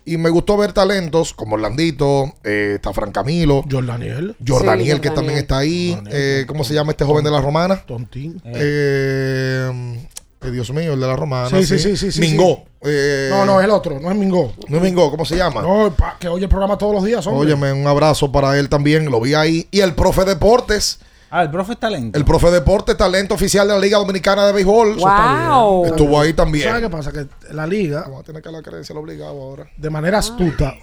Y 0.04 0.16
me 0.16 0.30
gustó 0.30 0.56
ver 0.56 0.72
talentos 0.72 1.34
como 1.34 1.54
Orlandito, 1.56 2.32
eh, 2.42 2.72
está 2.76 2.92
Fran 2.94 3.12
Camilo, 3.12 3.62
Jordaniel. 3.70 4.36
Jordaniel, 4.46 4.96
Sí, 4.96 5.00
que 5.02 5.08
Jordaniel. 5.08 5.14
también 5.14 5.38
está 5.38 5.58
ahí. 5.58 5.98
Eh, 6.10 6.44
¿Cómo 6.46 6.64
se 6.64 6.72
llama 6.72 6.92
este 6.92 7.04
joven 7.04 7.24
de 7.24 7.30
la 7.30 7.40
romana? 7.42 7.76
Tontín. 7.86 8.40
Eh, 8.44 9.98
eh, 10.42 10.50
Dios 10.50 10.70
mío, 10.72 10.92
el 10.94 11.00
de 11.00 11.06
la 11.06 11.16
romana. 11.16 11.48
Sí, 11.48 11.64
sí, 11.64 11.78
sí, 11.78 11.96
sí, 11.96 12.12
sí, 12.12 12.20
Mingó. 12.20 12.56
sí. 12.56 12.62
Eh, 12.90 13.28
No, 13.30 13.44
no, 13.44 13.58
es 13.60 13.64
el 13.64 13.70
otro, 13.72 13.98
no 13.98 14.10
es 14.10 14.16
Mingo. 14.16 14.52
No 14.68 14.76
es 14.76 14.82
Mingó, 14.82 15.10
¿cómo 15.10 15.24
se 15.24 15.36
llama? 15.36 15.62
No, 15.62 15.92
pa- 15.96 16.16
que 16.18 16.28
oye 16.28 16.44
el 16.44 16.48
programa 16.48 16.78
todos 16.78 16.94
los 16.94 17.04
días, 17.04 17.26
hombre. 17.26 17.46
Óyeme, 17.46 17.72
un 17.72 17.86
abrazo 17.86 18.30
para 18.30 18.56
él 18.58 18.68
también, 18.68 19.10
lo 19.10 19.20
vi 19.20 19.34
ahí. 19.34 19.66
Y 19.70 19.80
el 19.80 19.94
profe 19.94 20.24
Deportes. 20.24 21.00
Ah, 21.30 21.42
el 21.42 21.50
profe 21.50 21.72
es 21.72 21.78
talento. 21.80 22.16
El 22.18 22.24
profe 22.24 22.50
Deportes, 22.50 22.96
talento 22.96 23.34
oficial 23.34 23.68
de 23.68 23.74
la 23.74 23.80
Liga 23.80 23.98
Dominicana 23.98 24.46
de 24.46 24.52
Béisbol. 24.54 24.96
Wow. 24.96 25.84
Estuvo 25.86 26.18
ahí 26.20 26.32
también. 26.32 26.68
¿Sabes 26.68 26.82
qué 26.82 26.88
pasa? 26.88 27.12
Que 27.12 27.26
la 27.52 27.66
liga, 27.66 28.02
Vamos 28.06 28.20
a 28.20 28.24
tener 28.24 28.40
que 28.40 28.50
la 28.50 28.62
creencia 28.62 28.94
lo 28.94 29.00
obligado 29.02 29.32
ahora. 29.42 29.68
de 29.76 29.90
manera 29.90 30.18
astuta, 30.18 30.74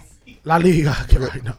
la 0.44 0.58
liga, 0.58 0.96
qué 1.08 1.18
vaina. 1.18 1.58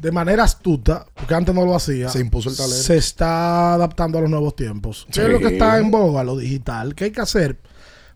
De 0.00 0.12
manera 0.12 0.44
astuta, 0.44 1.06
porque 1.14 1.34
antes 1.34 1.54
no 1.54 1.64
lo 1.64 1.74
hacía, 1.74 2.08
Se 2.08 2.20
impuso 2.20 2.50
el 2.50 2.56
talento. 2.56 2.76
se 2.82 2.96
está 2.96 3.74
adaptando 3.74 4.18
a 4.18 4.20
los 4.22 4.30
nuevos 4.30 4.56
tiempos. 4.56 5.06
¿Qué 5.12 5.22
es 5.22 5.28
lo 5.28 5.38
que 5.38 5.48
está 5.48 5.78
en 5.78 5.90
boga? 5.90 6.24
Lo 6.24 6.36
digital. 6.36 6.94
¿Qué 6.94 7.04
hay 7.04 7.10
que 7.10 7.20
hacer? 7.20 7.58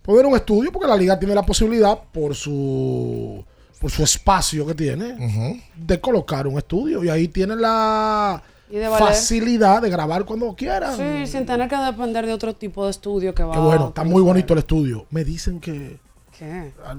Poner 0.02 0.24
un 0.26 0.34
estudio, 0.34 0.72
porque 0.72 0.88
la 0.88 0.96
liga 0.96 1.18
tiene 1.18 1.34
la 1.34 1.42
posibilidad, 1.44 1.98
por 2.12 2.34
su 2.34 3.44
por 3.80 3.90
su 3.90 4.02
espacio 4.02 4.66
que 4.66 4.74
tiene, 4.74 5.62
de 5.74 6.00
colocar 6.00 6.46
un 6.46 6.58
estudio. 6.58 7.02
Y 7.02 7.08
ahí 7.08 7.28
tiene 7.28 7.56
la 7.56 8.42
Y 8.70 8.76
de 8.76 8.88
valer. 8.88 9.08
facilidad 9.08 9.80
de 9.80 9.88
grabar 9.88 10.24
cuando 10.26 10.54
quieran. 10.54 10.96
Sí, 10.96 11.26
sin 11.32 11.46
tener 11.46 11.68
que 11.68 11.76
depender 11.76 12.26
de 12.26 12.32
otro 12.34 12.54
tipo 12.54 12.84
de 12.84 12.90
estudio 12.90 13.34
que 13.34 13.42
va. 13.42 13.54
Qué 13.54 13.60
bueno, 13.60 13.88
está 13.88 14.04
muy 14.04 14.22
bonito 14.22 14.52
el 14.52 14.58
estudio. 14.60 15.06
Me 15.10 15.24
dicen 15.24 15.60
que 15.60 15.98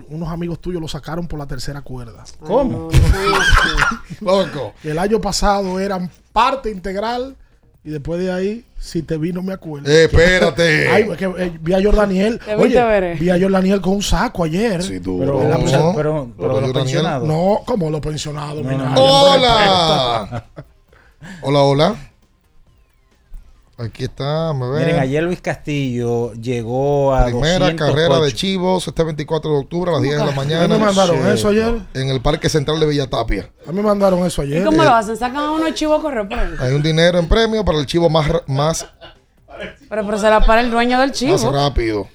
Unos 0.10 0.30
amigos 0.30 0.60
tuyos 0.60 0.82
lo 0.82 0.88
sacaron 0.88 1.28
por 1.28 1.40
la 1.40 1.48
tercera 1.48 1.82
cuerda. 1.82 2.24
¿Cómo? 2.42 2.90
Loco. 4.22 4.74
El 4.84 5.00
año 5.00 5.20
pasado 5.20 5.80
eran 5.80 6.10
parte 6.32 6.70
integral 6.70 7.36
y 7.84 7.90
después 7.90 8.20
de 8.22 8.32
ahí, 8.32 8.66
si 8.80 9.02
te 9.02 9.18
vi, 9.18 9.34
no 9.34 9.42
me 9.42 9.54
acuerdo. 9.54 9.90
Eh, 9.90 10.04
espérate. 10.04 10.88
Ay, 10.92 11.10
que, 11.18 11.26
eh, 11.26 11.58
vi 11.60 11.74
a 11.74 11.82
Jordaniel. 11.82 12.40
Vi, 12.60 12.70
te 12.70 12.84
veré. 12.84 13.16
vi 13.16 13.30
a 13.32 13.40
Jordaniel 13.40 13.82
con 13.82 13.94
un 13.94 14.04
saco 14.04 14.44
ayer. 14.44 14.84
Sí, 14.84 15.00
tú. 15.00 15.18
Pero, 15.20 15.42
En 15.42 15.50
la- 15.50 15.58
o 15.58 15.68
sea, 15.68 15.92
pero, 15.96 16.30
pero 16.38 16.62
los 16.62 16.72
pensionados. 16.72 17.28
No, 17.28 17.62
como 17.66 17.90
los 17.90 18.02
pensionados. 18.02 18.64
mira. 18.64 18.94
Hola. 18.96 20.46
Hola, 21.42 21.60
hola. 21.62 21.96
Aquí 23.84 24.04
está, 24.04 24.54
me 24.54 24.70
ve. 24.70 24.80
Miren, 24.86 25.00
ayer 25.00 25.24
Luis 25.24 25.42
Castillo 25.42 26.34
llegó 26.34 27.16
a 27.16 27.26
Primera 27.26 27.60
200 27.60 27.88
carrera 27.88 28.20
de. 28.20 28.32
Chivos, 28.34 28.88
este 28.88 29.04
24 29.04 29.50
de 29.52 29.58
octubre 29.58 29.90
a 29.90 29.94
las 29.96 30.04
10 30.04 30.18
de 30.20 30.26
la 30.26 30.32
mañana. 30.34 30.68
me 30.68 30.78
mandaron 30.78 31.16
Sí. 31.18 31.30
eso 31.34 31.48
ayer? 31.50 31.82
En 31.96 32.10
el 32.10 32.22
Parque 32.22 32.48
Central 32.50 32.80
de 32.80 32.86
Villatapia. 32.86 33.50
A 33.68 33.72
mí 33.72 33.78
me 33.78 33.84
mandaron 33.84 34.24
eso 34.26 34.44
¿Y 34.44 34.48
ayer. 34.54 34.66
cómo 34.66 34.84
lo 34.84 34.94
hacen? 34.94 35.18
¿Sacan 35.18 35.38
a 35.38 35.52
uno 35.52 35.66
de 35.66 35.74
chivo 35.74 35.96
a 35.96 36.02
correr 36.02 36.28
ahí? 36.32 36.54
Hay 36.60 36.74
un 36.74 36.84
dinero 36.84 37.18
en 37.18 37.28
premio 37.28 37.66
para 37.66 37.80
el 37.80 37.86
chivo 37.88 38.10
más, 38.10 38.28
ra- 38.28 38.44
más, 38.48 38.86
Pero, 39.90 40.06
pero 40.06 40.18
se 40.20 40.30
la 40.30 40.46
para 40.46 40.62
el 40.62 40.70
dueño 40.70 41.00
del 41.00 41.10
más 41.10 41.18
chivo. 41.18 41.52
rápido. 41.52 42.08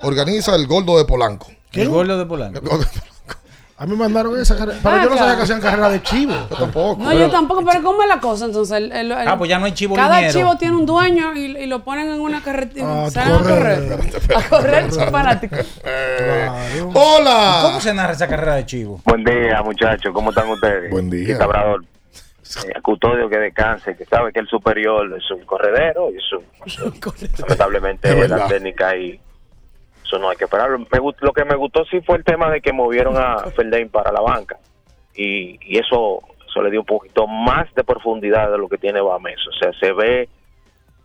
Organiza 0.00 0.54
el 0.56 0.66
Gordo 0.66 0.98
de 0.98 1.04
Polanco. 1.04 1.46
El 1.72 1.88
gordo 1.88 2.18
de 2.18 2.26
Polanco. 2.26 2.58
El 2.58 2.64
Gordo 2.68 2.78
de 2.84 2.86
Polanco. 2.86 3.11
A 3.82 3.84
mí 3.86 3.92
me 3.96 3.98
mandaron 4.04 4.38
esa 4.40 4.56
carrera. 4.56 4.78
Pero 4.80 5.02
yo 5.02 5.10
no 5.10 5.18
sabía 5.18 5.34
que 5.36 5.42
hacían 5.42 5.60
carrera 5.60 5.88
de 5.90 6.00
chivo. 6.02 6.32
Yo 6.50 6.56
tampoco. 6.56 7.02
No, 7.02 7.12
yo 7.12 7.28
tampoco, 7.30 7.64
pero 7.64 7.82
¿cómo 7.82 8.02
es 8.04 8.08
la 8.08 8.20
cosa? 8.20 8.44
Entonces, 8.44 8.76
el, 8.76 8.92
el- 8.92 9.10
el- 9.10 9.26
Ah, 9.28 9.36
pues 9.36 9.50
ya 9.50 9.58
no 9.58 9.64
hay 9.66 9.72
chivo 9.72 9.96
Cada 9.96 10.16
liniero. 10.20 10.38
chivo 10.38 10.56
tiene 10.56 10.76
un 10.76 10.86
dueño 10.86 11.34
y, 11.34 11.46
y 11.56 11.66
lo 11.66 11.82
ponen 11.82 12.08
en 12.12 12.20
una 12.20 12.40
carretera. 12.42 13.06
Ah, 13.06 13.10
salen 13.10 13.34
a 13.34 13.38
correr. 13.38 13.98
A 14.36 14.42
correr, 14.48 14.90
fanático. 14.92 15.56
Eh, 15.84 16.48
Hola. 16.94 17.58
¿Cómo 17.62 17.80
se 17.80 17.92
narra 17.92 18.12
esa 18.12 18.28
carrera 18.28 18.54
de 18.54 18.66
chivo? 18.66 19.00
Buen 19.04 19.24
día, 19.24 19.60
muchachos. 19.64 20.12
¿Cómo 20.14 20.30
están 20.30 20.48
ustedes? 20.48 20.88
Buen 20.90 21.10
día. 21.10 21.30
Y 21.30 21.34
Labrador. 21.34 21.84
Eh, 21.84 22.80
Custodio 22.82 23.28
que 23.28 23.38
descanse, 23.38 23.96
que 23.96 24.04
sabe 24.04 24.30
que 24.32 24.38
el 24.40 24.46
superior 24.46 25.12
es 25.16 25.28
un 25.30 25.44
corredero 25.44 26.08
y 26.10 26.18
lamentablemente, 27.40 28.10
Es 28.10 28.16
verdad. 28.16 28.38
la 28.38 28.46
técnica 28.46 28.94
y 28.96 29.18
eso 30.12 30.20
no 30.20 30.28
hay 30.28 30.36
que 30.36 30.44
esperarlo. 30.44 30.78
Me 30.78 30.86
lo 31.20 31.32
que 31.32 31.44
me 31.44 31.56
gustó 31.56 31.84
sí 31.86 32.00
fue 32.02 32.18
el 32.18 32.24
tema 32.24 32.50
de 32.50 32.60
que 32.60 32.72
movieron 32.72 33.16
a 33.16 33.38
Feldain 33.56 33.88
para 33.88 34.12
la 34.12 34.20
banca. 34.20 34.58
Y, 35.14 35.58
y 35.62 35.78
eso, 35.78 36.22
eso 36.46 36.62
le 36.62 36.70
dio 36.70 36.80
un 36.80 36.86
poquito 36.86 37.26
más 37.26 37.72
de 37.74 37.82
profundidad 37.82 38.50
de 38.50 38.58
lo 38.58 38.68
que 38.68 38.76
tiene 38.76 39.00
Bames. 39.00 39.38
O 39.48 39.52
sea, 39.52 39.72
se 39.80 39.92
ve 39.92 40.28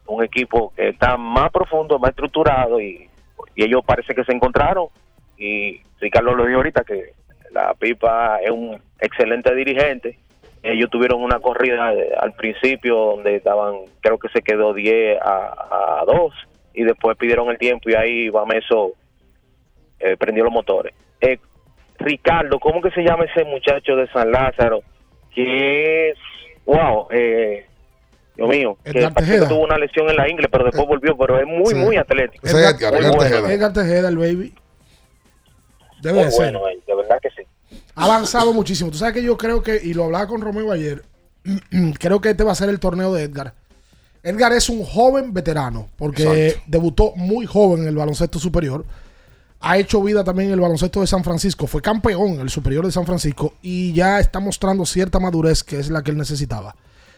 un 0.08 0.24
equipo 0.24 0.74
que 0.76 0.90
está 0.90 1.16
más 1.18 1.52
profundo, 1.52 2.00
más 2.00 2.10
estructurado 2.10 2.82
y, 2.82 3.10
y 3.56 3.64
ellos 3.64 3.82
parece 3.86 4.14
que 4.14 4.26
se 4.26 4.34
encontraron. 4.34 4.88
Y 5.38 5.82
Ricardo 6.00 6.36
lo 6.36 6.46
dijo 6.46 6.58
ahorita 6.58 6.84
que 6.84 7.14
la 7.52 7.74
pipa 7.76 8.40
es 8.44 8.52
un 8.52 8.78
excelente 9.00 9.56
dirigente. 9.56 10.20
Ellos 10.64 10.90
tuvieron 10.90 11.24
una 11.24 11.40
corrida 11.40 11.94
al 12.20 12.34
principio 12.34 12.96
donde 12.96 13.38
estaban 13.38 13.76
creo 14.02 14.18
que 14.18 14.28
se 14.30 14.42
quedó 14.42 14.74
10 14.74 15.22
a, 15.22 16.02
a 16.02 16.06
2 16.06 16.34
y 16.80 16.84
después 16.84 17.18
pidieron 17.18 17.50
el 17.50 17.58
tiempo 17.58 17.90
y 17.90 17.96
ahí 17.96 18.30
Bameso 18.30 18.94
eh, 20.00 20.16
prendió 20.18 20.44
los 20.44 20.54
motores 20.54 20.94
Eh, 21.22 21.40
Ricardo 21.98 22.60
¿cómo 22.60 22.82
que 22.82 22.92
se 22.92 23.02
llama 23.02 23.26
ese 23.26 23.44
muchacho 23.44 23.96
de 23.96 24.08
San 24.12 24.32
Lázaro? 24.32 24.82
que 25.34 26.10
es 26.12 26.18
wow 26.66 27.08
eh, 27.12 27.66
Dios 28.36 28.50
mío, 28.50 28.78
parece 29.16 29.40
que 29.40 29.46
tuvo 29.48 29.64
una 29.64 29.80
lesión 29.80 30.08
en 30.12 30.16
la 30.16 30.30
ingle, 30.30 30.48
pero 30.50 30.66
después 30.66 30.88
volvió, 30.88 31.18
pero 31.18 31.40
es 31.40 31.48
muy, 31.48 31.74
Sí. 31.74 31.76
muy 31.76 31.98
atlético. 31.98 32.46
Es 32.46 32.54
Edgar, 32.54 32.94
Muy 32.94 33.02
Edgar 33.02 33.16
bueno. 33.16 33.20
Tejeda. 33.32 33.54
Edgar 33.54 33.74
Tejeda, 33.74 34.10
el 34.10 34.18
baby. 34.20 34.54
Debe 36.04 36.26
de 36.26 36.32
ser. 36.32 36.54
bueno, 36.54 36.62
de 36.86 36.96
verdad 36.96 37.18
que 37.20 37.30
sí. 37.32 37.42
Ha 37.96 38.06
avanzado 38.06 38.54
muchísimo. 38.54 38.92
Tú 38.92 38.98
sabes 38.98 39.16
que 39.16 39.24
yo 39.24 39.36
creo 39.38 39.64
que, 39.64 39.80
y 39.84 39.96
lo 39.96 40.04
hablaba 40.04 40.28
con 40.28 40.42
Romeo 40.42 40.72
ayer, 40.72 41.02
creo 42.00 42.22
que 42.22 42.30
este 42.30 42.44
va 42.44 42.52
a 42.52 42.56
ser 42.56 42.70
el 42.70 42.80
torneo 42.80 43.12
de 43.12 43.24
Edgar. 43.24 43.54
Edgar 44.28 44.52
es 44.52 44.68
un 44.68 44.84
joven 44.84 45.34
veterano, 45.34 45.88
porque 45.96 46.48
Exacto. 46.48 46.64
debutó 46.68 47.14
muy 47.16 47.46
joven 47.46 47.84
en 47.84 47.88
el 47.88 47.96
baloncesto 47.96 48.40
superior. 48.40 48.86
Ha 49.62 49.78
hecho 49.78 50.04
vida 50.04 50.26
también 50.26 50.50
en 50.50 50.56
el 50.56 50.60
baloncesto 50.60 51.00
de 51.00 51.08
San 51.08 51.24
Francisco. 51.24 51.66
Fue 51.66 51.82
campeón 51.82 52.34
en 52.34 52.42
el 52.42 52.50
superior 52.50 52.86
de 52.86 52.92
San 52.92 53.06
Francisco 53.06 53.54
y 53.62 53.94
ya 53.94 54.20
está 54.20 54.42
mostrando 54.42 54.86
cierta 54.86 55.20
madurez 55.20 55.64
que 55.64 55.80
es 55.80 55.90
la 55.90 56.04
que 56.04 56.12
él 56.12 56.18
necesitaba. 56.18 56.76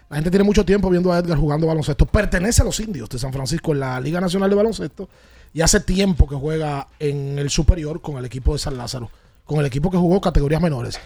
La 0.08 0.18
gente 0.18 0.30
tiene 0.30 0.44
mucho 0.44 0.64
tiempo 0.64 0.88
viendo 0.88 1.12
a 1.12 1.18
Edgar 1.18 1.40
jugando 1.40 1.66
baloncesto. 1.66 2.06
Pertenece 2.06 2.62
a 2.62 2.66
los 2.66 2.80
indios 2.80 3.10
de 3.10 3.18
San 3.18 3.34
Francisco 3.34 3.72
en 3.72 3.80
la 3.80 4.00
Liga 4.00 4.22
Nacional 4.22 4.52
de 4.52 4.56
Baloncesto 4.56 5.10
y 5.52 5.62
hace 5.62 5.80
tiempo 5.80 6.28
que 6.28 6.36
juega 6.36 6.90
en 7.00 7.40
el 7.40 7.50
superior 7.50 8.02
con 8.02 8.18
el 8.18 8.26
equipo 8.26 8.54
de 8.54 8.60
San 8.60 8.78
Lázaro, 8.78 9.10
con 9.46 9.60
el 9.60 9.66
equipo 9.66 9.90
que 9.90 9.98
jugó 9.98 10.22
categorías 10.22 10.62
menores. 10.62 11.00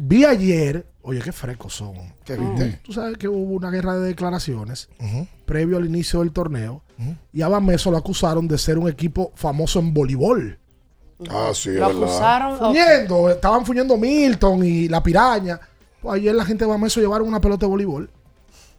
Vi 0.00 0.24
ayer, 0.24 0.86
oye, 1.02 1.20
qué 1.20 1.32
frescos 1.32 1.74
son. 1.74 1.94
¿Qué 2.24 2.36
viste? 2.36 2.80
Tú 2.84 2.92
sabes 2.92 3.18
que 3.18 3.26
hubo 3.28 3.54
una 3.54 3.70
guerra 3.70 3.96
de 3.98 4.06
declaraciones 4.06 4.88
previo 5.44 5.76
al 5.76 5.86
inicio 5.86 6.20
del 6.20 6.32
torneo 6.32 6.82
y 7.32 7.42
a 7.42 7.48
Bameso 7.48 7.90
lo 7.90 7.96
acusaron 7.96 8.46
de 8.48 8.58
ser 8.58 8.78
un 8.78 8.88
equipo 8.88 9.32
famoso 9.34 9.78
en 9.80 9.92
voleibol. 9.92 10.58
Ah, 11.30 11.50
sí, 11.52 11.70
es 11.70 11.76
Lo 11.80 11.88
verdad. 11.88 12.02
acusaron. 12.04 12.58
Fuñendo, 12.58 13.28
estaban 13.30 13.66
fuñendo 13.66 13.96
Milton 13.96 14.64
y 14.64 14.86
la 14.88 15.02
piraña. 15.02 15.58
Pues 16.00 16.14
ayer 16.20 16.32
la 16.34 16.44
gente 16.44 16.64
de 16.64 16.70
Bameso 16.70 17.00
llevaron 17.00 17.26
una 17.26 17.40
pelota 17.40 17.66
de 17.66 17.70
voleibol 17.70 18.08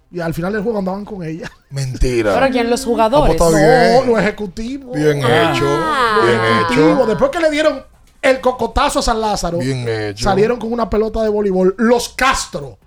y 0.09 0.21
al 0.21 0.33
final 0.33 0.53
del 0.53 0.63
juego 0.63 0.79
andaban 0.79 1.03
con 1.03 1.21
ella. 1.21 1.51
Mentira. 1.69 2.33
Pero 2.33 2.49
¿quién? 2.49 2.69
Los 2.69 2.81
Ah, 2.83 2.85
jugadores. 2.85 3.35
pues 3.35 3.51
está 3.53 3.61
No, 3.61 4.01
bien. 4.03 4.09
los 4.13 4.19
ejecutivos. 4.21 4.95
Bien 4.95 5.17
hecho. 5.17 5.65
Bien 6.25 6.39
hecho. 6.71 7.05
Después 7.07 7.29
que 7.29 7.39
le 7.41 7.51
dieron 7.51 7.83
el 8.21 8.41
cocotazo 8.41 8.99
a 8.99 9.01
San 9.01 9.21
Lázaro, 9.21 9.59
Bien 9.59 9.87
hecho. 9.87 10.23
salieron 10.23 10.57
con 10.59 10.73
una 10.73 10.89
pelota 10.89 11.21
de 11.23 11.29
voleibol. 11.29 11.75
Los 11.77 12.09
Castro. 12.09 12.78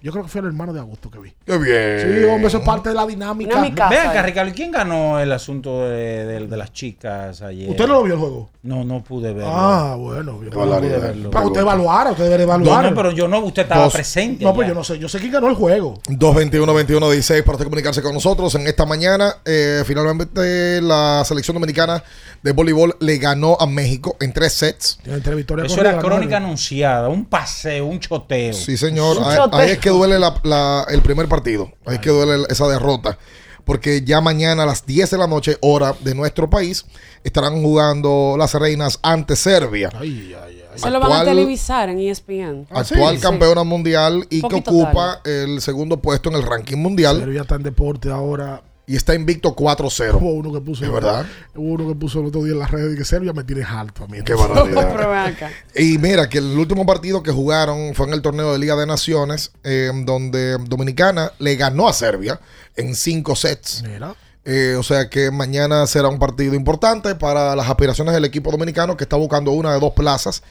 Yo 0.00 0.12
creo 0.12 0.22
que 0.24 0.30
fue 0.30 0.40
el 0.40 0.46
hermano 0.48 0.72
de 0.72 0.80
Augusto 0.80 1.10
que 1.10 1.18
vi. 1.18 1.32
Qué 1.44 1.58
bien. 1.58 2.18
Sí, 2.20 2.24
hombre, 2.24 2.46
eso 2.48 2.58
es 2.58 2.64
parte 2.64 2.90
de 2.90 2.94
la 2.94 3.04
dinámica. 3.06 3.50
Dinámica. 3.50 3.88
Vean 3.88 4.08
acá. 4.08 4.22
Ricardo, 4.22 4.52
¿quién 4.54 4.70
ganó 4.70 5.18
el 5.18 5.32
asunto 5.32 5.88
de, 5.88 6.24
de- 6.24 6.46
de 6.46 6.56
las 6.56 6.72
chicas 6.72 7.42
ayer? 7.42 7.68
¿Usted 7.70 7.86
no 7.88 7.94
lo 7.94 8.02
vio 8.04 8.14
el 8.14 8.20
juego? 8.20 8.50
No, 8.62 8.84
no 8.84 9.02
pude 9.02 9.32
verlo. 9.32 9.50
Ah, 9.52 9.96
bueno. 9.98 10.38
bien. 10.38 10.52
Qué 10.52 10.56
barbaridad. 10.58 11.00
verlo. 11.00 11.30
Para 11.30 11.46
usted 11.46 11.60
evaluara, 11.62 12.10
usted 12.12 12.24
debería 12.24 12.46
no, 12.46 12.52
evaluar. 12.54 12.84
no, 12.90 12.94
pero 12.94 13.10
yo 13.12 13.26
no, 13.26 13.40
usted 13.40 13.62
estaba 13.62 13.84
Dos. 13.84 13.94
presente. 13.94 14.44
No, 14.44 14.54
pues 14.54 14.68
yo 14.68 14.74
no 14.74 14.84
sé. 14.84 14.98
Yo 14.98 15.08
sé 15.08 15.18
quién 15.18 15.32
ganó 15.32 15.48
el 15.48 15.54
juego. 15.54 16.00
221-21-16 16.08 17.42
para 17.42 17.52
usted 17.52 17.64
comunicarse 17.64 18.02
con 18.02 18.14
nosotros 18.14 18.54
en 18.54 18.66
esta 18.66 18.86
mañana. 18.86 19.36
eh, 19.44 19.82
finalmente 19.86 20.80
la 20.80 21.22
selección 21.24 21.54
dominicana 21.54 22.02
de 22.42 22.52
voleibol 22.52 22.94
le 23.00 23.18
ganó 23.18 23.56
a 23.58 23.66
México 23.66 24.16
en 24.20 24.32
tres 24.32 24.52
sets. 24.52 24.98
Tiene 25.02 25.20
tres 25.20 25.36
victorias 25.36 25.72
Eso 25.72 25.80
era 25.80 25.98
crónica 25.98 26.36
anunciada, 26.36 27.08
un 27.08 27.24
paseo, 27.24 27.86
un 27.86 27.98
choteo. 28.00 28.52
Sí, 28.52 28.76
señor. 28.76 29.18
Un 29.18 29.24
Ahí, 29.24 29.36
choteo. 29.36 29.58
ahí 29.58 29.70
es 29.70 29.78
que 29.78 29.90
duele 29.98 30.18
la- 30.18 30.40
la- 30.44 30.86
el 30.88 31.02
primer 31.02 31.28
partido. 31.28 31.70
Ahí 31.84 31.96
es 31.96 32.00
que 32.00 32.10
duele 32.10 32.44
esa 32.48 32.66
derrota. 32.68 33.18
Porque 33.64 34.02
ya 34.02 34.22
mañana 34.22 34.62
a 34.62 34.66
las 34.66 34.86
10 34.86 35.10
de 35.10 35.18
la 35.18 35.26
noche, 35.26 35.58
hora 35.60 35.94
de 36.00 36.14
nuestro 36.14 36.48
país, 36.48 36.86
estarán 37.22 37.60
jugando 37.62 38.36
las 38.38 38.54
reinas 38.54 38.98
ante 39.02 39.36
Serbia. 39.36 39.90
Ay, 39.94 40.34
ay, 40.42 40.62
ay. 40.72 40.78
Se 40.78 40.88
lo 40.90 41.00
van 41.00 41.10
a 41.12 41.16
Actual- 41.18 41.36
televisar 41.36 41.88
en 41.90 41.98
ESPN. 41.98 42.66
Ah, 42.70 42.82
sí, 42.82 42.94
actual 42.94 43.16
sí. 43.16 43.20
campeona 43.22 43.64
mundial 43.64 44.26
y 44.30 44.40
que 44.40 44.54
ocupa 44.56 45.20
el 45.24 45.60
segundo 45.60 46.00
puesto 46.00 46.30
en 46.30 46.36
el 46.36 46.42
ranking 46.44 46.76
mundial 46.78 47.18
Serbia 47.18 47.42
está 47.42 47.56
en 47.56 47.64
deporte 47.64 48.08
ahora. 48.10 48.62
Y 48.88 48.96
está 48.96 49.14
invicto 49.14 49.54
4-0. 49.54 50.14
Hubo 50.14 50.32
uno 50.32 50.50
que 50.50 50.60
puso. 50.62 50.82
¿Es 50.82 50.90
verdad? 50.90 51.26
Hubo 51.54 51.74
uno 51.74 51.88
que 51.88 51.94
puso 51.94 52.20
el 52.20 52.26
otro 52.26 52.42
día 52.42 52.54
en 52.54 52.58
las 52.58 52.70
redes 52.70 52.94
y 52.94 52.96
que 52.96 53.04
Serbia 53.04 53.34
me 53.34 53.44
tiene 53.44 53.62
alto 53.62 54.04
a 54.04 54.06
mí. 54.08 54.18
Qué 54.24 54.32
barbaridad. 54.34 55.36
Y 55.76 55.98
mira 55.98 56.28
que 56.28 56.38
el 56.38 56.58
último 56.58 56.86
partido 56.86 57.22
que 57.22 57.30
jugaron 57.30 57.94
fue 57.94 58.06
en 58.06 58.14
el 58.14 58.22
torneo 58.22 58.50
de 58.50 58.58
Liga 58.58 58.76
de 58.76 58.86
Naciones, 58.86 59.52
eh, 59.62 59.92
donde 60.04 60.56
Dominicana 60.66 61.32
le 61.38 61.54
ganó 61.56 61.86
a 61.86 61.92
Serbia 61.92 62.40
en 62.76 62.94
cinco 62.94 63.36
sets. 63.36 63.84
Mira. 63.86 64.14
Eh, 64.46 64.76
o 64.78 64.82
sea 64.82 65.10
que 65.10 65.30
mañana 65.30 65.86
será 65.86 66.08
un 66.08 66.18
partido 66.18 66.54
importante 66.54 67.14
para 67.14 67.54
las 67.54 67.68
aspiraciones 67.68 68.14
del 68.14 68.24
equipo 68.24 68.50
dominicano 68.50 68.96
que 68.96 69.04
está 69.04 69.16
buscando 69.16 69.50
una 69.50 69.74
de 69.74 69.80
dos 69.80 69.92
plazas 69.92 70.42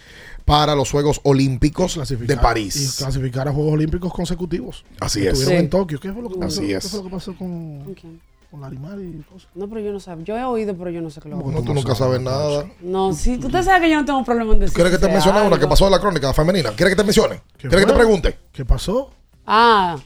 para 0.48 0.76
los 0.76 0.90
Juegos 0.90 1.20
Olímpicos 1.24 2.00
de 2.08 2.34
Y 2.34 2.38
París. 2.38 2.96
clasificar 3.00 3.50
a 3.50 3.52
Juegos 3.52 3.74
Olímpicos 3.74 4.14
consecutivos. 4.14 4.86
Así 5.02 5.20
es. 5.28 5.34
Estuvieron 5.34 5.56
Sí. 5.58 5.64
en 5.66 5.70
Tokio. 5.70 6.00
¿Qué 6.00 6.14
fue 6.14 6.22
lo 6.22 6.30
que 6.30 6.36
pasó? 6.40 6.62
Así 6.62 6.68
¿Qué 6.70 6.76
es. 6.78 6.90
fue 6.90 7.00
lo 7.00 7.04
que 7.04 7.12
pasó 7.12 7.36
con, 7.36 7.82
¿Con 7.84 7.94
quién? 7.96 8.22
con 8.50 8.62
Larimar 8.62 8.98
y 8.98 9.22
cosas? 9.30 9.50
No, 9.56 9.68
pero 9.68 9.82
yo 9.82 9.92
no 9.92 10.00
sé. 10.00 10.10
Yo 10.24 10.38
he 10.38 10.44
oído, 10.46 10.74
pero 10.78 10.90
yo 10.90 11.02
no 11.02 11.10
sé 11.10 11.20
qué 11.20 11.28
lo 11.28 11.36
No, 11.36 11.62
tú 11.62 11.74
nunca 11.74 11.94
sabes 11.96 12.22
nada. 12.22 12.66
No, 12.80 13.12
sí, 13.14 13.38
usted 13.44 13.62
sabe 13.62 13.82
que 13.82 13.92
yo 13.92 13.98
no 14.00 14.06
tengo 14.06 14.24
problema 14.24 14.54
en 14.54 14.60
decir. 14.62 14.74
¿Quieres 14.74 14.94
que 14.94 15.00
te 15.06 15.12
mencione 15.12 15.42
una 15.42 15.60
que 15.60 15.68
pasó 15.68 15.84
en 15.88 15.92
la 15.92 16.00
crónica 16.00 16.34
femenina? 16.34 16.72
¿Quieres 16.72 16.96
que 16.96 17.02
te 17.02 17.04
mencione? 17.04 17.42
¿Qué 17.58 17.68
¿Quieres 17.68 17.86
que 17.86 17.92
te 17.92 17.98
pregunte? 17.98 18.40
¿Qué 18.54 18.64
pasó? 18.64 19.12
Ah, 19.46 19.98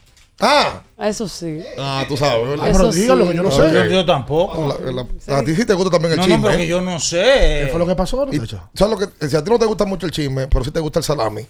Ah. 0.44 0.82
Eso 0.98 1.28
sí. 1.28 1.60
Ah, 1.78 2.04
tú 2.08 2.16
sabes. 2.16 2.46
¿verdad? 2.48 2.66
Ah, 2.68 2.72
pero 2.72 2.88
Eso 2.90 2.92
dígalo, 3.00 3.24
sí. 3.24 3.30
que 3.30 3.36
yo 3.36 3.42
no 3.44 3.50
sé. 3.52 3.72
Yo- 3.72 3.84
yo 3.86 4.04
tampoco. 4.04 4.76
La- 4.84 4.92
la- 4.92 5.38
A 5.38 5.44
ti 5.44 5.54
sí 5.54 5.64
te 5.64 5.72
gusta 5.74 5.90
también 5.90 6.12
el 6.12 6.18
No, 6.18 6.26
no, 6.26 6.34
chisme. 6.34 6.48
porque 6.50 6.66
yo 6.66 6.80
no 6.80 6.98
sé. 7.00 7.62
¿Qué 7.64 7.68
fue 7.70 7.78
lo 7.78 7.86
que 7.86 7.94
pasó? 7.94 8.26
Y- 8.30 8.36
¿Sabes 8.74 8.90
lo 8.90 8.98
que? 8.98 9.28
Si 9.28 9.36
a 9.36 9.42
ti 9.44 9.50
no 9.50 9.58
te 9.58 9.66
gusta 9.66 9.84
mucho 9.84 10.04
el 10.06 10.12
chisme, 10.12 10.48
pero 10.48 10.64
sí 10.64 10.70
te 10.72 10.80
gusta 10.80 10.98
el 10.98 11.04
salami, 11.04 11.46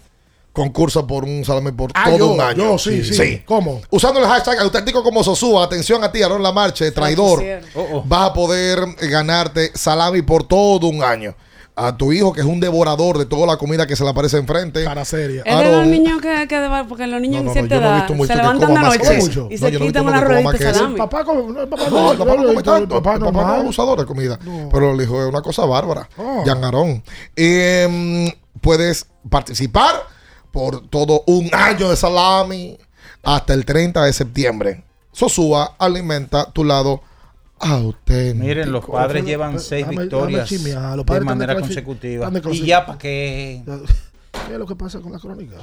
concursa 0.51 1.05
por 1.07 1.23
un 1.23 1.43
salami 1.43 1.71
por 1.71 1.89
Ah, 1.95 2.03
todo 2.05 2.17
yo, 2.17 2.27
un 2.33 2.41
año. 2.41 2.71
yo, 2.73 2.77
sí, 2.77 3.03
sí. 3.03 3.41
¿Cómo? 3.45 3.81
Usando 3.89 4.19
el 4.19 4.27
hashtag 4.27 4.59
auténtico 4.59 5.01
como 5.03 5.23
Sosúa, 5.23 5.63
atención 5.65 6.03
a 6.03 6.11
ti, 6.11 6.21
Aaron 6.21 6.43
Lamarche, 6.43 6.91
traidor, 6.91 7.43
Oh, 7.75 8.03
vas 8.05 8.29
a 8.29 8.33
poder 8.33 8.79
ganarte 9.09 9.71
salami 9.75 10.21
por 10.21 10.43
todo 10.47 10.87
un 10.87 11.03
año. 11.03 11.33
A 11.75 11.97
tu 11.97 12.13
hijo, 12.13 12.33
que 12.33 12.41
es 12.41 12.45
un 12.45 12.59
devorador 12.59 13.17
de 13.17 13.25
toda 13.25 13.47
la 13.47 13.57
comida 13.57 13.87
que 13.87 13.95
se 13.95 14.03
le 14.03 14.11
aparece 14.11 14.37
enfrente. 14.37 14.83
Cara 14.83 15.03
seria. 15.05 15.41
Es 15.43 15.57
de 15.57 15.71
los 15.71 15.87
niños 15.87 16.21
que, 16.21 16.47
que 16.47 16.69
porque 16.87 17.07
los 17.07 17.19
niños 17.19 17.43
No, 17.43 17.51
no, 17.51 17.59
en 17.59 17.67
cierta 17.67 17.75
no, 17.75 17.81
yo 17.81 17.81
no 17.81 17.87
he 17.87 17.89
edad 17.89 17.97
visto 18.07 18.13
mucho 18.13 18.27
se 18.31 18.35
levantan 18.37 18.73
de 18.75 18.79
noche 18.79 19.17
eso. 19.17 19.47
y 19.49 19.53
No, 19.55 19.57
se 19.57 19.71
no 19.71 19.79
quitan 19.87 20.05
una 20.05 20.21
ruedita 20.21 20.51
de 20.51 20.73
salami. 20.73 20.97
Papá, 20.97 21.23
come- 21.25 21.51
no, 21.51 21.67
papá, 21.69 21.89
No, 21.89 22.11
el 22.11 22.17
papá 22.19 22.35
no 22.35 22.43
come 22.47 22.63
tanto. 22.63 22.97
el 22.97 23.01
papá 23.01 23.17
no 23.17 23.27
es 23.29 23.59
abusador 23.61 23.99
de 23.99 24.05
comida. 24.05 24.37
No. 24.43 24.69
Pero 24.71 24.91
el 24.93 25.01
hijo 25.01 25.19
es 25.23 25.27
una 25.29 25.41
cosa 25.41 25.65
bárbara. 25.65 26.07
Oh. 26.17 26.43
Jan 26.45 26.63
Arón. 26.63 27.03
Em, 27.35 28.31
puedes 28.61 29.07
participar 29.29 29.95
por 30.51 30.87
todo 30.89 31.23
un 31.25 31.49
año 31.53 31.89
de 31.89 31.95
salami 31.95 32.77
hasta 33.23 33.53
el 33.55 33.65
30 33.65 34.03
de 34.03 34.13
septiembre. 34.13 34.83
Sosúa 35.11 35.75
alimenta 35.79 36.51
tu 36.51 36.63
lado 36.63 37.01
auténtico. 37.63 38.45
Miren, 38.45 38.71
los 38.71 38.85
padres 38.85 39.25
llevan 39.25 39.59
seis 39.59 39.85
déjame- 39.85 40.01
victorias 40.01 40.49
déjame 40.49 40.63
chismear. 40.63 40.97
Los 40.97 41.05
de 41.05 41.09
padres 41.09 41.25
manera 41.25 41.55
de 41.55 41.61
consecutiva. 41.61 42.31
Y 42.51 42.65
ya 42.65 42.85
para 42.85 42.97
qué. 42.97 43.63
¿Qué 44.47 44.53
es 44.53 44.59
lo 44.59 44.65
que 44.65 44.75
pasa 44.75 44.99
con 44.99 45.11
la 45.11 45.19
crónica? 45.19 45.55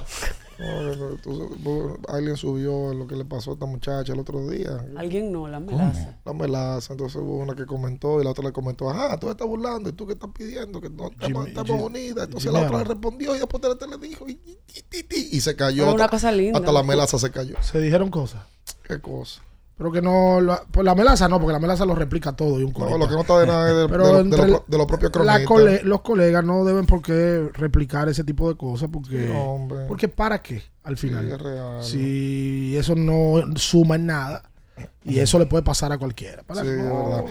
Alguien 2.09 2.37
subió 2.37 2.95
lo 2.95 3.07
que 3.07 3.17
le 3.17 3.25
pasó 3.25 3.51
a 3.51 3.55
esta 3.55 3.67
muchacha 3.67 4.13
el 4.13 4.21
otro 4.21 4.49
día. 4.49 4.85
Alguien 4.97 5.33
no, 5.33 5.49
la 5.49 5.61
melaza. 5.61 6.19
La 6.25 6.33
melaza, 6.33 6.93
entonces 6.93 7.21
hubo 7.21 7.39
una 7.39 7.55
que 7.55 7.67
comentó 7.67 8.21
y 8.21 8.25
la 8.25 8.31
otra 8.31 8.45
le 8.45 8.53
comentó, 8.53 8.89
ajá, 8.89 9.19
tú 9.19 9.29
estás 9.29 9.47
burlando 9.47 9.89
y 9.89 9.93
tú 9.93 10.07
que 10.07 10.15
estás 10.15 10.31
pidiendo 10.33 10.81
que 10.81 10.89
no 10.89 11.09
estamos, 11.09 11.49
estamos 11.49 11.83
unidas. 11.83 12.25
Entonces 12.25 12.53
la 12.53 12.61
otra 12.61 12.79
le 12.79 12.85
respondió 12.85 13.35
y 13.35 13.39
después 13.39 13.63
la 13.63 13.71
otra 13.71 13.89
le 13.89 13.99
dijo 13.99 14.27
y, 14.29 15.41
se 15.41 15.57
cayó. 15.57 15.85
Pero 15.85 15.95
una 15.95 16.09
cosa 16.09 16.31
linda. 16.33 16.59
Hasta 16.59 16.73
la 16.73 16.83
melaza 16.83 17.19
se 17.19 17.31
cayó. 17.31 17.57
Se 17.63 17.81
dijeron 17.81 18.11
cosas. 18.11 18.43
¿Qué 18.83 19.01
cosa? 19.01 19.43
Pero 19.81 19.91
que 19.93 20.03
no. 20.03 20.43
la- 20.43 20.63
pues 20.71 20.85
la 20.85 20.95
melaza 20.95 21.27
no, 21.27 21.41
porque 21.41 21.55
la 21.55 21.59
melaza 21.59 21.87
lo 21.87 21.95
replica 21.95 22.33
todo 22.33 22.61
y 22.61 22.65
un 22.65 22.69
No, 22.69 22.75
corito. 22.75 22.99
lo 22.99 23.09
que 23.09 23.15
no 23.15 23.21
está 23.23 23.39
de 23.41 23.47
nada 23.47 23.71
es 23.71 23.77
de, 23.79 23.89
Pero 23.89 24.05
de 24.07 24.13
lo- 24.13 24.19
de 24.19 24.25
entre 24.25 24.39
lo, 24.41 24.47
pro- 24.59 24.65
de 24.69 24.77
lo 24.79 24.87
propio 24.87 25.09
la 25.09 25.13
cronistas. 25.13 25.47
cole- 25.47 25.81
los 25.85 26.01
colegas 26.03 26.45
no 26.45 26.65
deben 26.67 26.85
por 26.85 27.01
qué 27.01 27.49
replicar 27.55 28.07
ese 28.11 28.23
tipo 28.23 28.47
de 28.51 28.59
cosas 28.59 28.91
porque 28.93 29.33
porque 29.89 30.09
para 30.09 30.43
qué 30.43 30.63
al 30.85 30.99
final 30.99 31.25
Sí, 31.27 31.33
es 31.33 31.41
real. 31.41 31.83
si 31.85 32.77
eso 32.77 32.95
no 32.95 33.37
suma 33.57 33.95
en 33.97 34.05
nada 34.05 34.43
y 35.03 35.19
eso 35.19 35.39
le 35.39 35.47
puede 35.47 35.63
pasar 35.63 35.93
a 35.93 35.97
cualquiera 35.99 36.43
Sí, 36.53 36.69
no. 36.77 37.25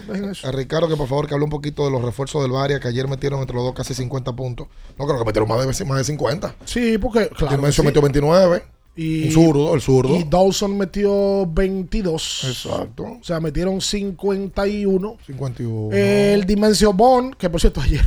A 0.44 0.50
Ricardo, 0.50 0.88
que 0.88 0.96
por 0.96 1.06
favor 1.06 1.28
que 1.28 1.34
hable 1.34 1.44
un 1.44 1.50
poquito 1.50 1.84
de 1.84 1.92
los 1.92 2.02
refuerzos 2.02 2.42
del 2.42 2.50
Varia, 2.50 2.80
que 2.80 2.88
ayer 2.88 3.06
metieron 3.06 3.38
entre 3.40 3.54
los 3.54 3.64
dos 3.64 3.74
casi 3.74 3.94
50 3.94 4.32
puntos. 4.34 4.66
No 4.98 5.06
creo 5.06 5.20
que 5.20 5.24
metieron 5.24 5.48
más 5.48 5.60
de, 5.78 5.84
más 5.84 5.98
de 5.98 6.04
50. 6.04 6.56
sí 6.64 6.98
porque 6.98 7.28
claro 7.28 7.48
que 7.50 7.56
Dimensio 7.56 7.82
sí. 7.82 7.86
metió 7.86 8.02
29. 8.02 8.64
Y 8.96 9.26
un 9.26 9.32
zurdo, 9.32 9.74
el 9.74 9.80
zurdo. 9.80 10.16
y 10.16 10.24
Dawson 10.24 10.76
metió 10.76 11.46
22 11.46 12.44
Exacto. 12.48 13.04
o 13.20 13.24
sea 13.24 13.40
metieron 13.40 13.80
51 13.80 15.16
51. 15.26 15.90
el 15.96 16.44
Dimensio 16.44 16.92
Bond 16.92 17.34
que 17.36 17.48
por 17.48 17.60
cierto 17.60 17.80
ayer 17.80 18.04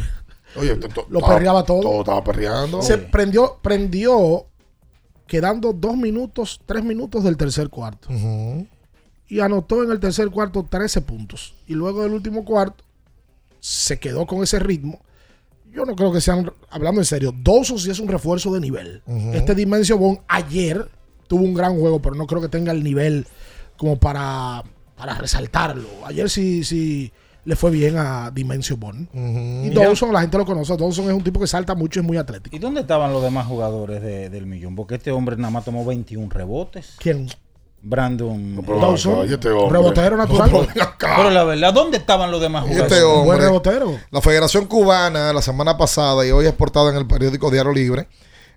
Oye, 0.56 0.78
lo 1.10 1.20
perreaba 1.22 1.64
todo. 1.64 1.82
Todo 1.82 2.00
estaba 2.02 2.24
perreando. 2.24 2.82
se 2.84 2.98
prendió 3.00 3.58
prendió 3.62 4.46
quedando 5.26 5.74
dos 5.74 5.98
minutos 5.98 6.62
tres 6.66 6.84
minutos 6.84 7.24
del 7.24 7.38
tercer 7.38 7.70
cuarto 7.70 8.10
y 9.28 9.40
anotó 9.40 9.84
en 9.84 9.90
el 9.90 10.00
tercer 10.00 10.30
cuarto 10.30 10.68
13 10.70 11.02
puntos. 11.02 11.56
Y 11.66 11.74
luego 11.74 12.04
del 12.04 12.14
último 12.14 12.46
cuarto 12.46 12.84
se 13.60 13.98
quedó 13.98 14.28
con 14.28 14.44
ese 14.44 14.60
ritmo. 14.60 15.00
Yo 15.74 15.86
no 15.86 15.96
creo 15.96 16.12
que 16.12 16.22
sean, 16.22 16.52
hablando 16.70 17.02
en 17.02 17.06
serio, 17.06 17.34
Dawson 17.36 17.80
sí 17.80 17.90
es 17.90 18.00
un 18.00 18.08
refuerzo 18.08 18.54
de 18.54 18.60
nivel. 18.60 19.02
Este 19.34 19.56
Dimensio 19.56 19.98
Bond 19.98 20.20
ayer 20.28 20.88
tuvo 21.28 21.44
un 21.44 21.54
gran 21.54 21.78
juego, 21.80 22.00
pero 22.02 22.16
no 22.16 22.28
creo 22.28 22.42
que 22.42 22.50
tenga 22.50 22.72
el 22.72 22.84
nivel 22.84 23.26
como 23.78 23.98
para, 23.98 24.64
para 24.96 25.16
resaltarlo. 25.16 25.88
Ayer 26.06 26.30
sí, 26.30 26.64
sí 26.64 27.12
le 27.46 27.56
fue 27.56 27.72
bien 27.72 27.98
a 27.98 28.30
Dimensio 28.32 28.78
Bond. 28.78 29.08
Y. 29.66 29.70
Dawson, 29.72 30.14
la 30.14 30.22
gente 30.22 30.38
lo 30.38 30.46
conoce. 30.46 30.78
Dawson 30.78 31.06
es 31.08 31.14
un 31.14 31.24
tipo 31.24 31.40
que 31.40 31.48
salta 31.48 31.74
mucho 31.76 32.00
y 32.00 32.02
es 32.04 32.08
muy 32.08 32.18
atlético. 32.18 32.56
¿Y 32.56 32.60
dónde 32.60 32.82
estaban 32.82 33.12
los 33.12 33.24
demás 33.24 33.48
jugadores 33.48 34.02
de- 34.02 34.30
del 34.30 34.46
millón? 34.46 34.76
Porque 34.76 34.96
este 34.96 35.12
hombre 35.12 35.36
nada 35.38 35.50
más 35.50 35.66
tomó 35.66 35.84
21 35.84 36.30
rebotes. 36.30 36.96
¿Quién? 37.00 37.28
Brandon 37.86 38.62
pero 38.66 38.80
Dawson, 38.80 39.30
este 39.32 39.50
rebotero 39.50 40.16
natural. 40.16 40.50
No, 40.52 40.68
pero 40.98 41.30
la 41.30 41.44
verdad, 41.44 41.74
¿dónde 41.74 41.98
estaban 41.98 42.32
los 42.32 42.40
demás 42.40 42.64
Y 42.66 42.70
jugadores? 42.70 42.92
este 42.94 43.04
Buen 43.04 43.20
hombre, 43.20 43.38
rebotero. 43.46 44.00
la 44.10 44.22
Federación 44.22 44.66
Cubana 44.68 45.34
la 45.34 45.42
semana 45.42 45.78
pasada 45.78 46.26
y 46.26 46.32
hoy 46.32 46.46
es 46.46 46.54
portada 46.54 46.90
en 46.92 46.96
el 46.96 47.06
periódico 47.06 47.52
Diario 47.52 47.74
Libre, 47.74 48.08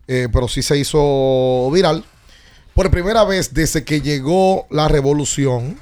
eh, 0.07 0.29
pero 0.33 0.47
sí 0.47 0.63
se 0.63 0.79
hizo 0.79 1.69
viral. 1.73 2.05
Por 2.75 2.89
primera 2.91 3.25
vez 3.25 3.53
desde 3.53 3.85
que 3.85 4.01
llegó 4.01 4.67
la 4.71 4.87
revolución 4.87 5.81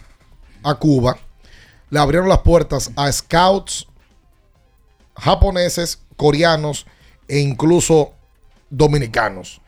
a 0.63 0.77
Cuba, 0.77 1.19
le 1.91 1.99
abrieron 1.99 2.29
las 2.31 2.39
puertas 2.39 2.93
a 2.97 3.13
scouts 3.13 3.87
japoneses, 5.17 6.01
coreanos 6.17 6.87
e 7.29 7.39
incluso 7.41 8.13
dominicanos, 8.71 9.61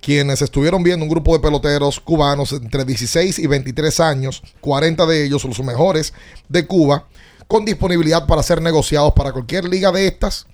quienes 0.00 0.42
estuvieron 0.42 0.82
viendo 0.82 1.04
un 1.04 1.10
grupo 1.10 1.32
de 1.32 1.40
peloteros 1.40 2.00
cubanos 2.00 2.52
entre 2.52 2.84
16 2.84 3.38
y 3.38 3.46
23 3.46 4.00
años, 4.00 4.42
40 4.60 5.06
de 5.06 5.24
ellos 5.24 5.44
los 5.44 5.62
mejores 5.62 6.12
de 6.48 6.66
Cuba, 6.66 7.06
con 7.46 7.64
disponibilidad 7.64 8.26
para 8.26 8.42
ser 8.42 8.62
negociados 8.62 9.12
para 9.12 9.32
cualquier 9.32 9.64
liga 9.64 9.92
de 9.92 10.06
estas 10.06 10.46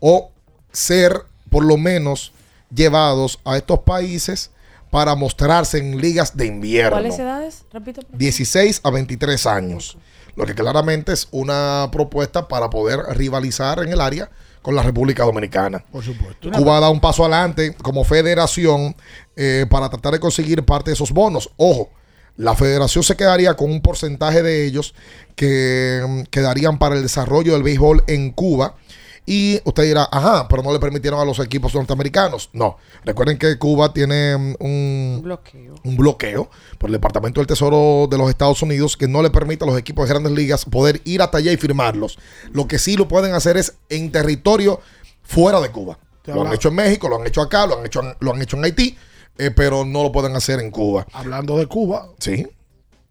o 0.00 0.30
ser 0.70 1.22
por 1.50 1.64
lo 1.64 1.76
menos 1.76 2.32
llevados 2.74 3.38
a 3.44 3.56
estos 3.56 3.80
países 3.80 4.50
para 4.90 5.14
mostrarse 5.14 5.78
en 5.78 6.00
ligas 6.00 6.36
de 6.36 6.46
invierno. 6.46 6.90
¿Cuáles 6.90 7.18
edades? 7.18 7.64
Repito. 7.72 8.02
por 8.02 8.10
favor. 8.10 8.18
16 8.18 8.80
a 8.84 8.90
23 8.90 9.46
años. 9.46 9.96
Lo 10.36 10.46
que 10.46 10.54
claramente 10.54 11.12
es 11.12 11.28
una 11.30 11.88
propuesta 11.90 12.48
para 12.48 12.70
poder 12.70 13.00
rivalizar 13.16 13.82
en 13.82 13.88
el 13.90 14.00
área 14.00 14.30
con 14.62 14.74
la 14.74 14.82
República 14.82 15.24
Dominicana. 15.24 15.84
Por 15.90 16.02
supuesto. 16.04 16.50
Cuba 16.52 16.80
da 16.80 16.88
un 16.88 17.00
paso 17.00 17.24
adelante 17.24 17.74
como 17.74 18.04
federación 18.04 18.96
eh, 19.36 19.66
para 19.68 19.90
tratar 19.90 20.12
de 20.12 20.20
conseguir 20.20 20.64
parte 20.64 20.90
de 20.90 20.94
esos 20.94 21.10
bonos. 21.10 21.50
Ojo, 21.56 21.90
la 22.36 22.54
federación 22.54 23.04
se 23.04 23.16
quedaría 23.16 23.54
con 23.54 23.70
un 23.70 23.82
porcentaje 23.82 24.42
de 24.42 24.64
ellos 24.64 24.94
que 25.36 26.02
mm, 26.06 26.22
quedarían 26.30 26.78
para 26.78 26.94
el 26.94 27.02
desarrollo 27.02 27.52
del 27.52 27.62
béisbol 27.62 28.04
en 28.06 28.30
Cuba. 28.30 28.76
Y 29.24 29.60
usted 29.64 29.84
dirá, 29.84 30.08
ajá, 30.10 30.48
pero 30.48 30.62
no 30.64 30.72
le 30.72 30.80
permitieron 30.80 31.20
a 31.20 31.24
los 31.24 31.38
equipos 31.38 31.72
norteamericanos. 31.74 32.50
No, 32.52 32.76
recuerden 33.04 33.38
que 33.38 33.56
Cuba 33.56 33.92
tiene 33.92 34.36
mm, 34.36 34.54
un, 34.58 35.20
Bloqueo. 35.22 35.74
un 35.84 35.96
bloqueo 35.96 36.50
por 36.78 36.88
el 36.90 36.94
Departamento 36.94 37.38
del 37.40 37.46
Tesoro 37.46 38.08
de 38.10 38.18
los 38.18 38.28
Estados 38.28 38.60
Unidos 38.62 38.96
que 38.96 39.06
no 39.06 39.22
le 39.22 39.30
permite 39.30 39.62
a 39.64 39.68
los 39.68 39.78
equipos 39.78 40.08
de 40.08 40.14
grandes 40.14 40.32
ligas 40.32 40.64
poder 40.64 41.00
ir 41.04 41.22
hasta 41.22 41.38
allá 41.38 41.52
y 41.52 41.56
firmarlos. 41.56 42.18
Lo 42.52 42.66
que 42.66 42.80
sí 42.80 42.96
lo 42.96 43.06
pueden 43.06 43.32
hacer 43.34 43.56
es 43.56 43.74
en 43.90 44.10
territorio 44.10 44.80
fuera 45.22 45.60
de 45.60 45.70
Cuba. 45.70 45.98
Lo 46.24 46.42
han 46.44 46.52
hecho 46.52 46.68
en 46.68 46.74
México, 46.74 47.08
lo 47.08 47.20
han 47.20 47.26
hecho 47.26 47.42
acá, 47.42 47.66
lo 47.66 47.78
han 47.78 47.86
hecho 47.86 48.00
en, 48.00 48.14
lo 48.18 48.32
han 48.32 48.42
hecho 48.42 48.56
en 48.56 48.64
Haití, 48.64 48.96
eh, 49.38 49.50
pero 49.52 49.84
no 49.84 50.02
lo 50.02 50.10
pueden 50.12 50.34
hacer 50.34 50.58
en 50.60 50.70
Cuba. 50.72 51.06
Hablando 51.12 51.58
de 51.58 51.66
Cuba, 51.66 52.08
Sí. 52.18 52.46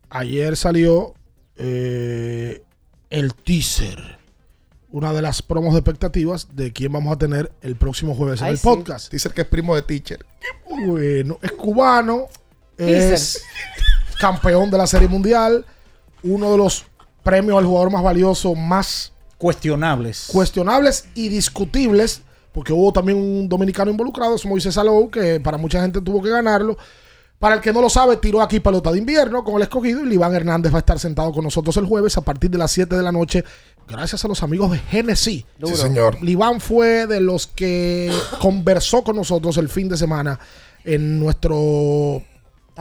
ayer 0.09 0.55
salió 0.57 1.13
eh, 1.55 2.63
el 3.09 3.33
teaser. 3.33 4.19
Una 4.91 5.13
de 5.13 5.21
las 5.21 5.41
promos 5.41 5.73
de 5.73 5.79
expectativas 5.79 6.49
de 6.53 6.73
quién 6.73 6.91
vamos 6.91 7.13
a 7.13 7.17
tener 7.17 7.51
el 7.61 7.75
próximo 7.77 8.13
jueves 8.13 8.41
en 8.41 8.47
Ay, 8.47 8.51
el 8.53 8.57
sí. 8.57 8.63
podcast. 8.63 9.11
Dice 9.11 9.29
que 9.29 9.41
es 9.41 9.47
primo 9.47 9.73
de 9.75 9.81
teacher. 9.83 10.25
Bueno, 10.85 11.37
es 11.41 11.51
cubano, 11.53 12.25
Teaser. 12.75 13.13
es 13.13 13.43
campeón 14.19 14.69
de 14.69 14.77
la 14.77 14.87
Serie 14.87 15.07
Mundial, 15.07 15.65
uno 16.23 16.51
de 16.51 16.57
los 16.57 16.85
premios 17.23 17.57
al 17.57 17.65
jugador 17.65 17.91
más 17.91 18.03
valioso, 18.03 18.53
más 18.55 19.13
Cuestionables. 19.37 20.27
cuestionables 20.31 21.05
y 21.15 21.29
discutibles, 21.29 22.21
porque 22.51 22.73
hubo 22.73 22.91
también 22.93 23.17
un 23.17 23.47
dominicano 23.49 23.89
involucrado, 23.91 24.35
es 24.35 24.45
Moisés 24.45 24.75
Salou, 24.75 25.09
que 25.09 25.39
para 25.39 25.57
mucha 25.57 25.81
gente 25.81 26.01
tuvo 26.01 26.21
que 26.21 26.29
ganarlo. 26.29 26.77
Para 27.39 27.55
el 27.55 27.61
que 27.61 27.73
no 27.73 27.81
lo 27.81 27.89
sabe, 27.89 28.17
tiró 28.17 28.39
aquí 28.39 28.59
pelota 28.59 28.91
de 28.91 28.99
invierno 28.99 29.43
con 29.43 29.55
el 29.55 29.63
escogido 29.63 30.01
y 30.01 30.05
Liván 30.09 30.35
Hernández 30.35 30.71
va 30.71 30.77
a 30.77 30.79
estar 30.81 30.99
sentado 30.99 31.31
con 31.31 31.43
nosotros 31.43 31.75
el 31.77 31.85
jueves 31.85 32.15
a 32.17 32.21
partir 32.21 32.51
de 32.51 32.59
las 32.59 32.69
7 32.71 32.95
de 32.95 33.01
la 33.01 33.11
noche, 33.11 33.43
gracias 33.91 34.23
a 34.25 34.27
los 34.27 34.41
amigos 34.43 34.71
de 34.71 34.79
Genesis. 34.79 35.45
Sí, 35.63 35.75
señor. 35.75 36.21
Liván 36.23 36.59
fue 36.61 37.07
de 37.07 37.19
los 37.21 37.47
que 37.47 38.11
conversó 38.39 39.03
con 39.03 39.15
nosotros 39.15 39.57
el 39.57 39.69
fin 39.69 39.89
de 39.89 39.97
semana 39.97 40.39
en 40.83 41.19
nuestro 41.19 42.23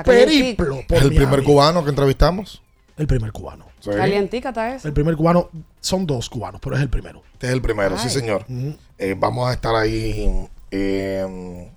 periplo. 0.05 0.83
por 0.89 0.97
Es 0.97 1.03
el 1.03 1.09
Miami. 1.11 1.17
primer 1.27 1.43
cubano 1.45 1.83
que 1.85 1.91
entrevistamos. 1.91 2.63
El 2.97 3.07
primer 3.07 3.33
cubano. 3.33 3.67
Sí. 3.81 3.91
Calientica 3.91 4.51
está 4.51 4.75
eso. 4.75 4.87
El 4.89 4.93
primer 4.95 5.17
cubano, 5.17 5.49
son 5.81 6.07
dos 6.07 6.29
cubanos, 6.29 6.61
pero 6.63 6.77
es 6.77 6.83
el 6.83 6.91
primero. 6.91 7.23
Este 7.33 7.47
es 7.47 7.53
el 7.55 7.63
primero, 7.63 7.97
sí, 7.99 8.11
señor. 8.11 8.45
Eh, 8.99 9.15
vamos 9.19 9.49
a 9.49 9.55
estar 9.55 9.75
ahí 9.75 10.47
eh, 10.71 11.71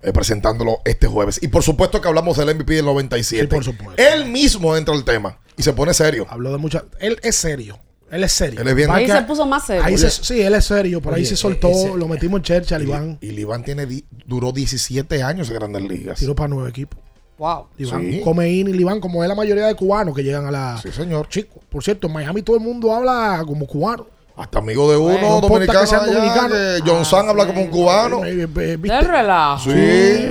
eh, 0.00 0.12
presentándolo 0.12 0.78
este 0.84 1.08
jueves. 1.08 1.40
Y 1.42 1.48
por 1.48 1.64
supuesto 1.64 2.00
que 2.00 2.06
hablamos 2.06 2.36
del 2.36 2.54
MVP 2.54 2.74
del 2.74 2.84
97. 2.84 3.42
Sí, 3.42 3.48
por 3.48 3.64
supuesto. 3.64 3.94
Él 4.00 4.26
mismo 4.26 4.76
entra 4.76 4.94
al 4.94 5.04
tema 5.04 5.38
y 5.56 5.62
se 5.64 5.72
pone 5.72 5.92
serio. 5.92 6.26
Habló 6.28 6.52
de 6.52 6.58
muchas. 6.58 6.84
Él 7.00 7.18
es 7.24 7.34
serio. 7.34 7.78
Él 8.14 8.24
es 8.24 8.32
serio. 8.32 8.60
Él 8.60 8.68
es 8.68 8.74
bien- 8.74 8.90
Ahí 8.90 9.06
que- 9.06 9.12
se 9.12 9.22
puso 9.22 9.44
más 9.44 9.66
serio. 9.66 9.82
Ahí 9.84 9.98
se- 9.98 10.10
sí, 10.10 10.40
él 10.40 10.54
es 10.54 10.64
serio. 10.64 11.00
Por 11.00 11.14
ahí 11.14 11.24
se 11.24 11.36
soltó. 11.36 11.68
ese- 11.68 11.96
lo 11.96 12.06
metimos 12.08 12.38
en 12.38 12.42
Churchill, 12.44 12.82
Iván. 12.82 13.18
Y 13.20 13.30
Iván 13.32 13.64
tiene 13.64 13.86
duró 14.26 14.52
17 14.52 15.22
años 15.22 15.48
en 15.50 15.54
Grandes 15.56 15.82
Ligas. 15.82 16.18
Tiró 16.18 16.34
para 16.34 16.48
nueve 16.48 16.70
equipos. 16.70 16.98
Wow. 17.38 17.66
Iván 17.78 18.02
Sí. 18.12 18.20
come 18.20 18.48
in 18.48 18.68
y 18.68 18.78
Iván, 18.80 19.00
como 19.00 19.22
es 19.24 19.28
la 19.28 19.34
mayoría 19.34 19.66
de 19.66 19.74
cubanos 19.74 20.14
que 20.14 20.22
llegan 20.22 20.46
a 20.46 20.50
la. 20.52 20.78
Sí, 20.80 20.92
señor. 20.92 21.28
Chico, 21.28 21.60
por 21.68 21.82
cierto, 21.82 22.06
en 22.06 22.12
Miami 22.12 22.42
todo 22.42 22.56
el 22.56 22.62
mundo 22.62 22.94
habla 22.94 23.42
como 23.44 23.66
cubano. 23.66 24.06
Hasta 24.36 24.58
amigo 24.60 24.90
de 24.90 24.96
uno, 24.96 25.12
No 25.18 25.34
importa 25.36 25.48
dominicano. 25.48 25.80
allá, 25.80 25.98
dominicanos. 26.12 26.50
que 26.58 26.82
John 26.90 27.04
San 27.04 27.28
habla 27.28 27.46
como 27.46 27.62
un 27.62 27.68
cubano. 27.68 28.24
Eh, 28.24 28.42
eh, 28.42 28.46
¿viste? 28.46 28.96
Del 28.96 29.04
relajo. 29.06 29.64
Sí, 29.64 29.70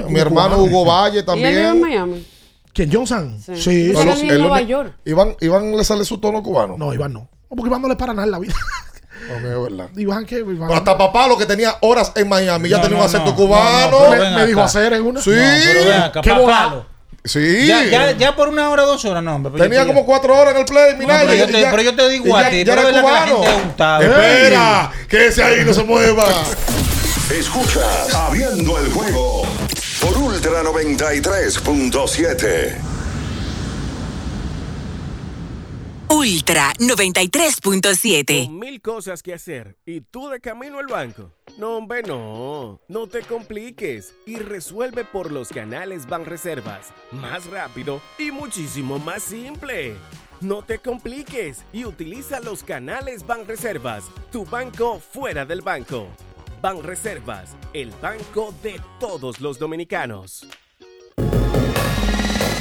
mi 0.09 0.19
hermano 0.19 0.55
cubano. 0.57 0.63
Hugo 0.63 0.85
Valle 0.85 1.15
¿Y 1.15 1.19
él 1.19 1.25
vive 1.35 1.49
en 1.49 1.65
también. 1.65 1.81
Miami? 1.81 2.27
¿Quién? 2.73 2.89
John 2.91 3.07
San. 3.07 3.39
Sí. 3.41 3.55
Sí. 3.55 3.71
Él 3.95 3.95
vive 4.21 4.33
en 4.35 4.39
Nueva 4.41 4.61
York. 4.61 4.93
Iván, 5.05 5.35
Iván 5.41 5.75
le 5.77 5.83
sale 5.83 6.03
su 6.05 6.17
tono 6.17 6.41
cubano. 6.41 6.75
No, 6.77 6.93
Iván 6.93 7.13
no. 7.13 7.29
Porque 7.55 7.69
Iván 7.69 7.81
no 7.81 7.87
le 7.87 7.95
para 7.95 8.13
nada 8.13 8.25
en 8.25 8.31
la 8.31 8.39
vida. 8.39 8.55
Es 9.35 9.43
verdad. 9.43 9.89
Iván, 9.95 10.25
¿qué? 10.25 10.39
Iván. 10.39 10.67
Pero 10.67 10.75
hasta 10.75 10.97
papá, 10.97 11.27
lo 11.27 11.37
que 11.37 11.45
tenía 11.45 11.77
horas 11.81 12.11
en 12.15 12.27
Miami, 12.27 12.67
ya 12.69 12.77
No, 12.77 12.83
tenía 12.83 12.97
no, 12.97 13.03
un 13.03 13.09
acento 13.09 13.29
no. 13.31 13.35
cubano. 13.35 13.91
No, 13.91 14.03
no, 14.05 14.09
pero 14.11 14.31
me, 14.31 14.45
dijo 14.47 14.61
hacer 14.61 14.93
en 14.93 15.05
una. 15.05 15.21
Sí. 15.21 15.29
No, 15.29 15.35
pero 15.37 15.85
ven 15.89 16.01
acá, 16.01 16.21
Qué 16.21 16.29
pa' 16.31 16.39
bobado. 16.39 16.69
palo. 16.69 16.85
Sí. 17.23 17.67
Ya, 17.67 17.83
ya, 17.85 18.11
ya 18.11 18.35
por 18.35 18.49
una 18.49 18.69
hora, 18.69 18.83
dos 18.83 19.05
horas, 19.05 19.23
no, 19.23 19.35
hombre. 19.35 19.53
pero 19.55 19.63
Tenía 19.63 19.85
como 19.85 20.05
cuatro 20.05 20.35
horas 20.37 20.53
en 20.55 20.59
el 20.59 20.65
play, 20.65 20.95
mira. 20.97 21.19
pero 21.21 21.33
yo 21.35 21.45
te- 21.45 21.67
pero 21.71 21.81
yo 21.81 21.95
te 21.95 22.09
digo 22.09 22.35
a 22.35 22.41
ya- 22.43 22.49
ti, 22.49 22.65
ya 22.65 22.75
pero 22.75 22.89
era 22.89 22.89
es 22.89 22.95
verdad 23.03 23.23
que 23.23 23.29
la 23.29 23.35
cubano. 23.37 23.59
gente. 23.59 24.05
Espera, 24.05 24.91
que 25.07 25.27
ese 25.27 25.43
ahí 25.43 25.63
no 25.65 25.73
se 25.73 25.83
mueva. 25.85 26.25
Escuchas 27.31 28.13
Abriendo 28.13 28.77
el 28.77 28.91
juego 28.91 29.43
por 30.01 30.17
Ultra 30.17 30.63
93.7. 30.63 32.75
Ultra 36.13 36.73
93.7. 36.77 38.45
Con 38.45 38.59
mil 38.59 38.79
cosas 38.81 39.23
que 39.23 39.33
hacer 39.33 39.79
y 39.83 40.01
tú 40.01 40.29
de 40.29 40.39
camino 40.39 40.77
al 40.77 40.85
banco. 40.85 41.31
No, 41.57 41.77
hombre, 41.77 42.03
no. 42.03 42.79
No 42.87 43.07
te 43.07 43.21
compliques 43.21 44.13
y 44.27 44.35
resuelve 44.35 45.05
por 45.05 45.31
los 45.31 45.49
canales 45.49 46.05
Banreservas. 46.07 46.93
Más 47.11 47.47
rápido 47.47 47.99
y 48.19 48.29
muchísimo 48.29 48.99
más 48.99 49.23
simple. 49.23 49.95
No 50.39 50.61
te 50.61 50.77
compliques 50.77 51.65
y 51.73 51.83
utiliza 51.83 52.39
los 52.41 52.63
canales 52.63 53.25
Banreservas, 53.25 54.03
tu 54.31 54.45
banco 54.45 54.99
fuera 54.99 55.45
del 55.45 55.61
banco. 55.61 56.07
Banreservas, 56.61 57.57
el 57.73 57.89
banco 58.03 58.53
de 58.61 58.79
todos 58.99 59.41
los 59.41 59.57
dominicanos. 59.57 60.45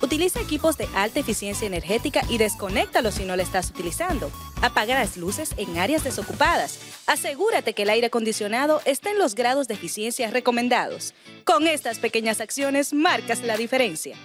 Utiliza 0.00 0.40
equipos 0.40 0.76
de 0.76 0.88
alta 0.94 1.20
eficiencia 1.20 1.66
energética 1.66 2.22
y 2.28 2.38
desconéctalos 2.38 3.14
si 3.14 3.24
no 3.24 3.36
lo 3.36 3.42
estás 3.42 3.70
utilizando. 3.70 4.30
Apaga 4.62 4.94
las 4.98 5.16
luces 5.16 5.54
en 5.56 5.78
áreas 5.78 6.04
desocupadas. 6.04 6.78
Asegúrate 7.06 7.72
que 7.72 7.82
el 7.82 7.90
aire 7.90 8.06
acondicionado 8.06 8.80
esté 8.84 9.10
en 9.10 9.18
los 9.18 9.34
grados 9.34 9.66
de 9.66 9.74
eficiencia 9.74 10.30
recomendados. 10.30 11.14
Con 11.44 11.66
estas 11.66 11.98
pequeñas 11.98 12.40
acciones 12.40 12.92
marcas 12.92 13.42
la 13.42 13.56
diferencia. 13.56 14.16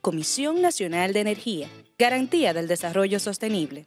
Comisión 0.00 0.60
Nacional 0.60 1.12
de 1.14 1.20
Energía. 1.20 1.68
Garantía 1.98 2.52
del 2.52 2.68
Desarrollo 2.68 3.18
Sostenible. 3.20 3.86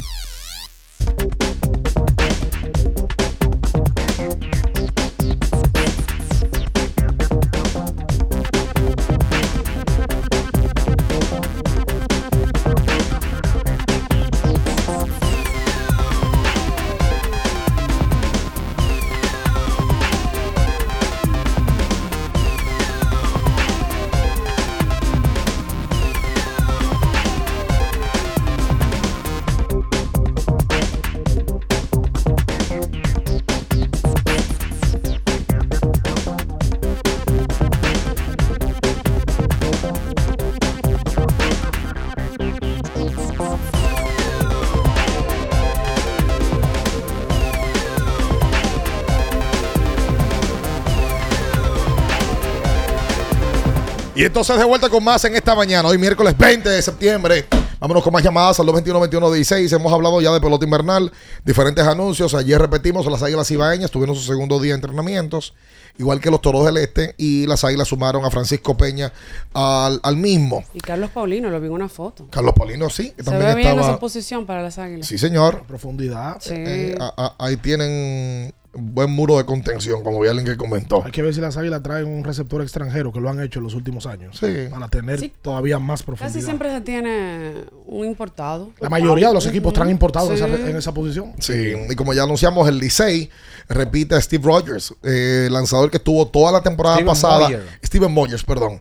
Y 54.21 54.25
entonces 54.25 54.55
de 54.55 54.65
vuelta 54.65 54.87
con 54.87 55.03
más 55.03 55.25
en 55.25 55.35
esta 55.35 55.55
mañana, 55.55 55.89
hoy 55.89 55.97
miércoles 55.97 56.37
20 56.37 56.69
de 56.69 56.79
septiembre. 56.83 57.47
Vámonos 57.79 58.03
con 58.03 58.13
más 58.13 58.21
llamadas 58.21 58.59
al 58.59 58.67
221-2116. 58.67 59.73
Hemos 59.75 59.91
hablado 59.91 60.21
ya 60.21 60.31
de 60.31 60.39
pelota 60.39 60.63
invernal, 60.63 61.11
diferentes 61.43 61.83
anuncios. 61.87 62.35
Ayer 62.35 62.61
repetimos 62.61 63.07
las 63.07 63.23
Águilas 63.23 63.49
Ibaeñas, 63.49 63.89
tuvieron 63.89 64.15
su 64.15 64.21
segundo 64.21 64.59
día 64.59 64.73
de 64.73 64.75
entrenamientos, 64.75 65.55
igual 65.97 66.19
que 66.21 66.29
los 66.29 66.39
Toros 66.39 66.63
del 66.67 66.77
Este, 66.77 67.15
y 67.17 67.47
las 67.47 67.63
Águilas 67.63 67.87
sumaron 67.87 68.23
a 68.23 68.29
Francisco 68.29 68.77
Peña 68.77 69.11
al, 69.55 69.99
al 70.03 70.17
mismo. 70.17 70.63
Y 70.75 70.81
Carlos 70.81 71.09
Paulino, 71.09 71.49
lo 71.49 71.59
vi 71.59 71.65
en 71.65 71.73
una 71.73 71.89
foto. 71.89 72.27
Carlos 72.29 72.53
Paulino, 72.55 72.91
sí, 72.91 73.09
que 73.17 73.23
Se 73.23 73.31
también 73.31 73.47
ve 73.47 73.55
bien 73.55 73.69
estaba. 73.69 73.87
esa 73.89 73.99
posición 73.99 74.45
para 74.45 74.61
las 74.61 74.77
águilas. 74.77 75.07
Sí, 75.07 75.17
señor. 75.17 75.63
Profundidad. 75.65 76.37
Sí. 76.41 76.53
Eh, 76.55 76.95
a- 76.99 77.11
a- 77.39 77.43
ahí 77.43 77.57
tienen 77.57 78.53
buen 78.73 79.11
muro 79.11 79.37
de 79.37 79.45
contención, 79.45 80.01
como 80.03 80.19
vi 80.21 80.29
alguien 80.29 80.45
que 80.45 80.55
comentó. 80.55 81.03
Hay 81.03 81.11
que 81.11 81.21
ver 81.21 81.33
si 81.33 81.41
las 81.41 81.57
águilas 81.57 81.83
traen 81.83 82.07
un 82.07 82.23
receptor 82.23 82.61
extranjero, 82.61 83.11
que 83.11 83.19
lo 83.19 83.29
han 83.29 83.41
hecho 83.41 83.59
en 83.59 83.63
los 83.65 83.73
últimos 83.75 84.05
años. 84.05 84.37
Sí. 84.39 84.67
Para 84.69 84.87
tener 84.87 85.19
Sí. 85.19 85.33
todavía 85.41 85.77
más 85.77 86.03
profundidad. 86.03 86.33
Casi 86.33 86.45
siempre 86.45 86.71
se 86.71 86.81
tiene 86.81 87.65
un 87.85 88.05
importado. 88.07 88.71
La 88.79 88.89
mayoría 88.89 89.27
de 89.27 89.33
los 89.33 89.45
equipos 89.45 89.73
traen 89.73 89.89
importados 89.91 90.29
en 90.29 90.35
esa- 90.37 90.69
en 90.69 90.75
esa 90.77 90.93
posición. 90.93 91.33
Sí, 91.39 91.73
y 91.89 91.95
como 91.95 92.13
ya 92.13 92.23
anunciamos, 92.23 92.67
el 92.69 92.77
Licey 92.77 93.29
repite 93.67 94.15
a 94.15 94.21
Steve 94.21 94.43
Rogers, 94.45 94.93
eh, 95.03 95.49
lanzador 95.51 95.91
que 95.91 95.97
estuvo 95.97 96.27
toda 96.27 96.51
la 96.53 96.61
temporada 96.61 96.95
Steven 96.95 97.07
pasada. 97.07 97.39
Moyer. 97.49 97.63
Steven 97.83 98.11
Moyers, 98.11 98.43
perdón. 98.43 98.79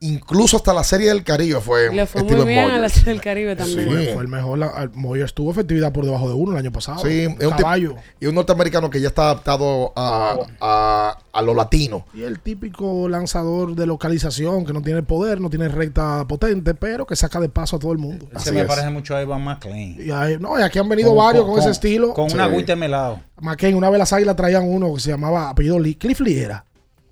Incluso 0.00 0.56
hasta 0.56 0.72
la 0.72 0.84
Serie 0.84 1.08
del 1.08 1.24
Caribe 1.24 1.60
fue 1.60 1.92
Le 1.92 2.06
fue 2.06 2.20
Steven 2.20 2.38
muy 2.38 2.48
bien 2.48 2.70
a 2.70 2.78
la. 2.78 2.88
Serie 2.88 3.12
del 3.14 3.20
Caribe 3.20 3.56
también. 3.56 3.80
Sí. 3.88 4.08
Fue, 4.14 4.22
el 4.22 4.28
mejor. 4.28 4.56
la- 4.58 4.88
Moyers 4.94 5.34
tuvo 5.34 5.50
efectividad 5.50 5.92
por 5.92 6.04
debajo 6.04 6.28
de 6.28 6.34
uno 6.34 6.52
el 6.52 6.58
año 6.58 6.70
pasado. 6.70 7.00
Sí, 7.00 7.26
Un 7.26 7.32
es 7.40 7.46
un, 7.46 7.50
caballo. 7.50 7.96
y 8.20 8.26
un 8.26 8.36
norteamericano 8.36 8.90
que 8.90 9.00
ya 9.00 9.08
está 9.08 9.22
adaptado 9.24 9.92
a, 9.96 10.36
a, 10.60 11.18
a 11.32 11.42
lo 11.42 11.52
latino. 11.52 12.06
Y 12.14 12.22
el 12.22 12.38
típico 12.38 13.08
lanzador 13.08 13.74
de 13.74 13.86
localización 13.86 14.64
que 14.64 14.72
no 14.72 14.82
tiene 14.82 15.02
poder, 15.02 15.40
no 15.40 15.50
tiene 15.50 15.66
recta 15.68 16.24
potente, 16.28 16.74
pero 16.74 17.04
que 17.04 17.16
saca 17.16 17.40
de 17.40 17.48
paso 17.48 17.74
a 17.74 17.78
todo 17.80 17.90
el 17.90 17.98
mundo. 17.98 18.26
Se 18.38 18.52
me 18.52 18.64
parece 18.66 18.90
mucho 18.90 19.16
a 19.16 19.22
Ivan 19.22 19.42
McLean. 19.42 19.96
Y, 19.98 20.12
ahí- 20.12 20.36
no, 20.38 20.56
y 20.58 20.62
aquí 20.62 20.78
han 20.78 20.88
venido 20.88 21.12
varios 21.12 21.44
con, 21.44 21.58
ese 21.58 21.70
estilo. 21.70 22.14
Con 22.14 22.30
un 22.32 22.38
agüite 22.38 22.76
melado. 22.76 23.20
McCain, 23.40 23.74
una 23.74 23.90
vez 23.90 23.98
las 23.98 24.12
águilas 24.12 24.36
traían 24.36 24.62
uno 24.62 24.94
que 24.94 25.00
se 25.00 25.10
llamaba 25.10 25.50
apellido 25.50 25.78
Lee. 25.80 25.96
Cliff 25.96 26.20
Lee 26.20 26.38
era. 26.38 26.64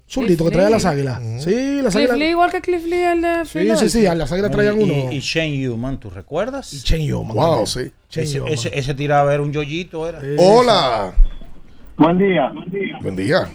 Zurdito 0.09 0.45
que 0.45 0.51
Cliff 0.51 0.53
traía 0.53 0.69
Lee. 0.69 0.73
las 0.75 0.85
águilas. 0.85 1.21
Sí, 1.43 1.81
las 1.83 1.95
Cliff 1.95 1.97
águilas. 2.11 2.19
Lee, 2.19 2.27
igual 2.31 2.51
que 2.53 2.61
Cliff 2.61 2.85
Lee, 2.87 3.03
el 3.03 3.23
de 3.23 3.45
Sí, 3.45 3.69
sí, 3.77 3.89
sí, 3.89 4.07
a 4.07 4.15
las 4.15 4.31
águilas 4.31 4.51
traían 4.53 4.81
y, 4.81 4.85
uno. 4.85 5.13
Y, 5.13 5.17
y 5.17 5.21
Shane 5.21 5.69
Human, 5.69 5.99
¿tú 5.99 6.11
recuerdas? 6.11 6.73
Y 6.73 6.79
Shane 6.79 7.13
Human. 7.13 7.35
Wow, 7.37 7.65
también. 7.65 7.67
sí. 7.67 7.93
Shane 8.11 8.25
Ese, 8.25 8.41
Human. 8.41 8.53
ese, 8.53 8.79
ese 8.79 8.95
tiraba 8.95 9.35
era 9.35 9.43
un 9.43 9.53
yoyito, 9.53 10.09
era. 10.09 10.21
Hola. 10.39 11.13
Buen 11.97 12.19
día. 12.19 12.53
Buen 13.01 13.17
día. 13.17 13.49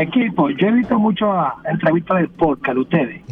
Equipo, 0.00 0.48
yo 0.50 0.68
he 0.68 0.72
visto 0.72 0.98
muchas 0.98 1.28
entrevistas 1.70 2.16
del 2.18 2.28
podcast 2.30 2.74
de 2.74 2.80
ustedes, 2.80 3.22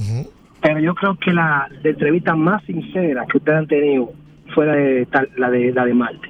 pero 0.60 0.78
yo 0.80 0.94
creo 0.94 1.16
que 1.18 1.32
la 1.32 1.68
de 1.82 1.90
entrevista 1.90 2.34
más 2.34 2.62
sincera 2.64 3.24
que 3.30 3.38
ustedes 3.38 3.58
han 3.58 3.66
tenido 3.68 4.12
fue 4.54 4.66
la 4.66 4.74
de, 4.74 5.06
tal- 5.06 5.30
la 5.38 5.48
de, 5.50 5.72
la 5.72 5.84
de 5.84 5.94
Marte. 5.94 6.28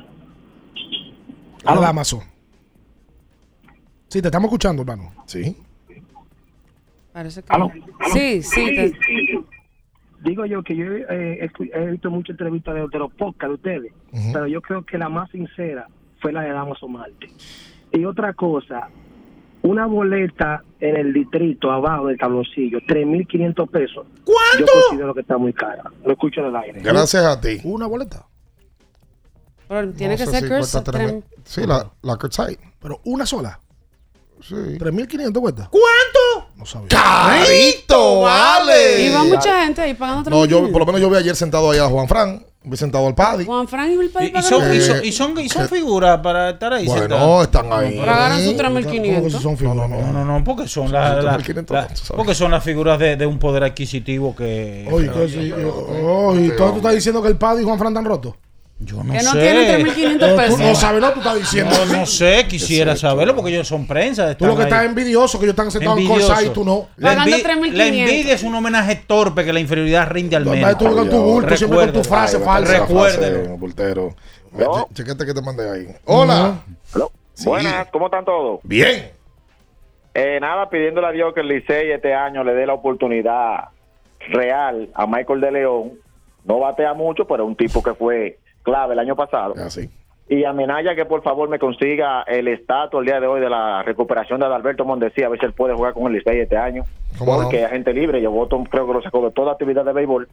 A 1.65 1.74
la 1.74 1.89
Amazon. 1.89 2.20
Sí, 4.09 4.20
te 4.20 4.28
estamos 4.28 4.49
escuchando, 4.49 4.82
hermano. 4.82 5.11
Sí. 5.27 5.57
Parece 7.12 7.43
que. 7.43 7.52
¿Aló? 7.52 7.70
Sí, 8.12 8.43
sí. 8.43 8.64
te- 8.74 8.93
Digo 10.24 10.47
yo 10.47 10.62
que 10.62 10.76
yo 10.76 10.84
eh, 10.86 11.51
he, 11.74 11.86
visto 11.90 12.09
muchas 12.10 12.30
entrevistas 12.30 12.74
de, 12.74 12.86
de 12.89 12.98
los 12.98 13.12
podcasts 13.14 13.48
de 13.48 13.55
ustedes, 13.55 13.93
Ujú. 14.12 14.32
pero 14.32 14.47
yo 14.47 14.60
creo 14.62 14.84
que 14.86 14.97
la 14.97 15.09
más 15.09 15.28
sincera 15.30 15.89
fue 16.20 16.32
la 16.32 16.43
de 16.43 16.51
Damaso 16.51 16.86
Marte. 16.86 17.28
Y 17.90 18.05
otra 18.05 18.32
cosa, 18.32 18.89
una 19.62 19.86
boleta 19.86 20.62
en 20.78 20.97
el 20.97 21.12
distrito 21.12 21.72
abajo 21.72 22.06
del 22.06 22.18
tabloncillo, 22.18 22.78
3.500 22.86 23.68
pesos. 23.68 24.06
¿Cuánto? 24.24 24.72
Yo 24.72 24.80
considero 24.89 25.12
que 25.14 25.20
está 25.22 25.36
muy 25.39 25.52
cara. 25.52 25.82
Lo 26.05 26.12
escucho 26.12 26.40
en 26.40 26.47
el 26.47 26.56
aire. 26.56 26.80
Gracias 26.82 27.24
a 27.24 27.40
ti. 27.40 27.59
Una 27.64 27.86
boleta. 27.89 28.24
Pero 29.66 29.93
tiene 29.93 30.14
No 30.14 30.18
que 30.18 30.26
ser 30.26 30.34
si 30.43 30.48
Curse 30.48 30.59
cuesta 30.59 30.84
tres 30.84 31.12
mil- 31.14 31.24
Sí, 31.44 31.66
la, 31.66 31.90
la 32.02 32.16
Curtside. 32.16 32.59
Pero 32.80 33.01
una 33.06 33.26
sola. 33.26 33.59
Sí. 34.40 34.55
3.500 34.55 35.40
cuesta. 35.40 35.68
¿Cuánto? 35.70 36.41
No 36.62 36.66
sabía. 36.66 36.86
¡Carito, 36.90 38.20
vale! 38.20 39.05
Y 39.06 39.10
va 39.12 39.24
mucha 39.24 39.64
gente 39.64 39.80
ahí 39.82 39.94
pagando 39.94 40.30
No, 40.30 40.44
yo 40.44 40.60
3.500. 40.60 40.70
por 40.70 40.78
lo 40.80 40.86
menos 40.86 41.01
yo 41.01 41.10
vi 41.10 41.16
ayer 41.16 41.34
sentado 41.34 41.72
ahí 41.72 41.78
a 41.80 41.86
Juan 41.86 42.06
Fran, 42.06 42.47
vi 42.62 42.76
sentado 42.76 43.05
al 43.09 43.16
Paddy. 43.16 43.44
Juan 43.47 43.66
Frank 43.66 43.90
y 43.90 43.94
el 44.01 44.10
país 44.10 44.30
Y, 44.32 44.39
y 44.39 44.43
son, 44.43 44.72
y 44.74 44.80
son, 44.80 44.97
Eh, 44.98 45.01
y 45.02 45.12
son, 45.12 45.40
y 45.40 45.48
son 45.48 45.62
que- 45.68 45.74
figuras 45.74 46.20
para 46.20 46.51
estar 46.51 46.72
ahí 46.72 46.86
Bueno, 46.86 47.01
sentados. 47.01 47.43
están 47.44 47.72
ahí. 47.72 47.98
Pagaron 47.98 48.39
sus 48.39 48.52
¿Cómo 48.55 48.74
que 48.80 48.84
3.500. 48.86 49.30
son 49.43 49.56
figuras? 49.59 49.90
No, 49.90 50.12
no, 50.12 50.24
no, 50.24 50.44
porque 50.44 50.68
son 50.68 50.93
las, 50.93 51.24
las- 51.24 51.34
3.500, 51.39 51.70
las- 51.74 51.89
tú 51.89 51.97
sabes. 51.97 52.12
porque 52.16 52.34
son 52.36 52.51
las 52.52 52.62
figuras 52.62 52.97
de, 53.01 53.16
de 53.16 53.26
un 53.26 53.40
poder 53.40 53.64
adquisitivo 53.64 54.36
que 54.36 54.89
Oye, 54.89 55.10
que 55.10 55.28
sí, 55.28 55.52
tú 56.56 56.76
estás 56.76 56.94
diciendo 56.94 57.20
que 57.22 57.28
el 57.28 57.36
Paddy 57.36 57.62
y 57.62 57.64
Juan 57.64 57.76
Fran 57.78 57.93
están 57.93 58.05
rotos. 58.05 58.34
Yo 58.85 58.97
no 59.03 59.13
Que 59.13 59.23
no 59.23 59.33
sé. 59.33 59.41
tienen 59.41 59.87
3.500 59.87 60.29
Eh, 60.29 60.37
pesos. 60.37 60.57
Tú 60.57 60.63
no 60.63 60.75
sabes, 60.75 61.01
no, 61.01 61.11
tú 61.13 61.19
estás 61.21 61.39
diciendo. 61.39 61.75
No, 61.87 61.97
no 61.99 62.07
sé, 62.07 62.47
quisiera 62.49 62.97
saberlo 62.97 63.35
porque 63.37 63.51
ellos 63.53 63.69
son 63.69 63.87
prensa. 63.87 64.37
Tú 64.37 64.47
lo 64.47 64.57
que 64.57 64.63
estás 64.65 64.85
envidioso 64.85 65.39
que 65.39 65.45
ellos 65.47 65.55
están 65.55 65.71
sentados 65.71 65.99
en. 65.99 66.07
Corsay 66.09 66.47
y 66.47 66.51
tú 66.51 66.65
no. 66.65 66.89
La, 66.97 67.15
envi- 67.17 67.43
3.500. 67.43 67.73
la 67.73 67.87
envidia 67.87 68.35
es 68.35 68.43
un 68.43 68.55
homenaje 68.55 68.97
torpe 69.07 69.45
que 69.45 69.53
la 69.53 69.61
inferioridad 69.61 70.09
rinde 70.11 70.37
al 70.37 70.47
menos. 70.47 70.77
tú 70.79 70.85
con 70.95 71.09
tu 71.11 71.23
bulto, 71.23 71.57
siempre 71.57 71.79
con 71.79 71.93
tu 71.93 72.05
frase 72.05 72.37
Ay, 72.39 72.43
falsa. 72.45 72.79
Recuérdelo. 72.81 74.15
Chequete 74.95 75.25
que 75.27 75.35
te 75.35 75.43
mandé 75.43 75.71
ahí. 75.71 75.87
Hola. 76.05 76.63
Sí. 77.35 77.47
Buenas, 77.47 77.89
¿cómo 77.91 78.07
están 78.07 78.25
todos? 78.27 78.61
Bien. 78.63 79.11
Eh, 80.15 80.39
nada, 80.41 80.69
pidiéndole 80.69 81.07
a 81.07 81.11
Dios 81.13 81.33
que 81.33 81.41
el 81.41 81.49
Licey 81.49 81.91
este 81.91 82.13
año 82.13 82.45
le 82.45 82.53
dé 82.53 82.67
la 82.67 82.75
oportunidad 82.75 83.69
real 84.29 84.91
a 84.95 85.07
Michael 85.07 85.41
de 85.41 85.51
León. 85.53 85.93
No 86.45 86.59
batea 86.59 86.93
mucho, 86.93 87.27
pero 87.27 87.45
es 87.45 87.49
un 87.49 87.57
tipo 87.57 87.83
que 87.83 87.95
fue 87.95 88.39
clave 88.62 88.94
el 88.94 88.98
año 88.98 89.16
pasado. 89.16 89.55
Así. 89.56 89.90
Y 90.28 90.44
a 90.44 90.52
Minaya 90.52 90.94
que 90.94 91.05
por 91.05 91.22
favor 91.22 91.48
me 91.48 91.59
consiga 91.59 92.22
el 92.22 92.48
estatus 92.48 93.01
el 93.01 93.06
día 93.06 93.20
de 93.20 93.26
hoy 93.26 93.40
de 93.40 93.51
la 93.51 93.82
recuperación 93.82 94.40
de 94.40 94.47
Adalberto 94.47 94.84
Mondesí, 94.84 95.22
a 95.22 95.28
ver 95.28 95.39
si 95.39 95.47
él 95.47 95.52
puede 95.52 95.74
jugar 95.74 95.93
con 95.93 96.06
el 96.06 96.14
Licey 96.14 96.40
este 96.40 96.56
año. 96.56 96.84
¿Cómo 97.18 97.36
no? 97.36 97.43
Porque 97.43 97.60
es 97.60 97.66
agente 97.66 97.93
libre, 97.93 98.22
yo 98.22 98.30
voto, 98.30 98.62
creo 98.70 98.86
que 98.86 98.94
lo 98.94 99.02
sacó 99.02 99.22
de 99.24 99.32
toda 99.32 99.52
actividad 99.52 99.84
de 99.84 99.93
béisbol 99.93 100.28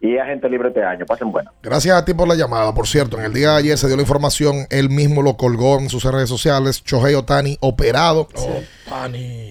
y 0.00 0.16
es 0.16 0.20
agente 0.20 0.48
libre 0.48 0.68
este 0.68 0.82
año. 0.82 1.06
Pasen 1.06 1.30
buenas. 1.30 1.52
Gracias 1.62 1.96
a 1.96 2.04
ti 2.04 2.14
por 2.14 2.26
la 2.26 2.34
llamada. 2.34 2.74
Por 2.74 2.86
cierto, 2.86 3.18
en 3.18 3.24
el 3.24 3.32
día 3.32 3.52
de 3.52 3.58
ayer 3.58 3.78
se 3.78 3.86
dio 3.86 3.96
la 3.96 4.02
información, 4.02 4.66
él 4.70 4.88
mismo 4.88 5.22
lo 5.22 5.36
colgó 5.36 5.78
en 5.78 5.88
sus 5.88 6.04
redes 6.04 6.28
sociales, 6.28 6.82
Shohei 6.84 7.14
Otani 7.14 7.56
operado. 7.60 8.28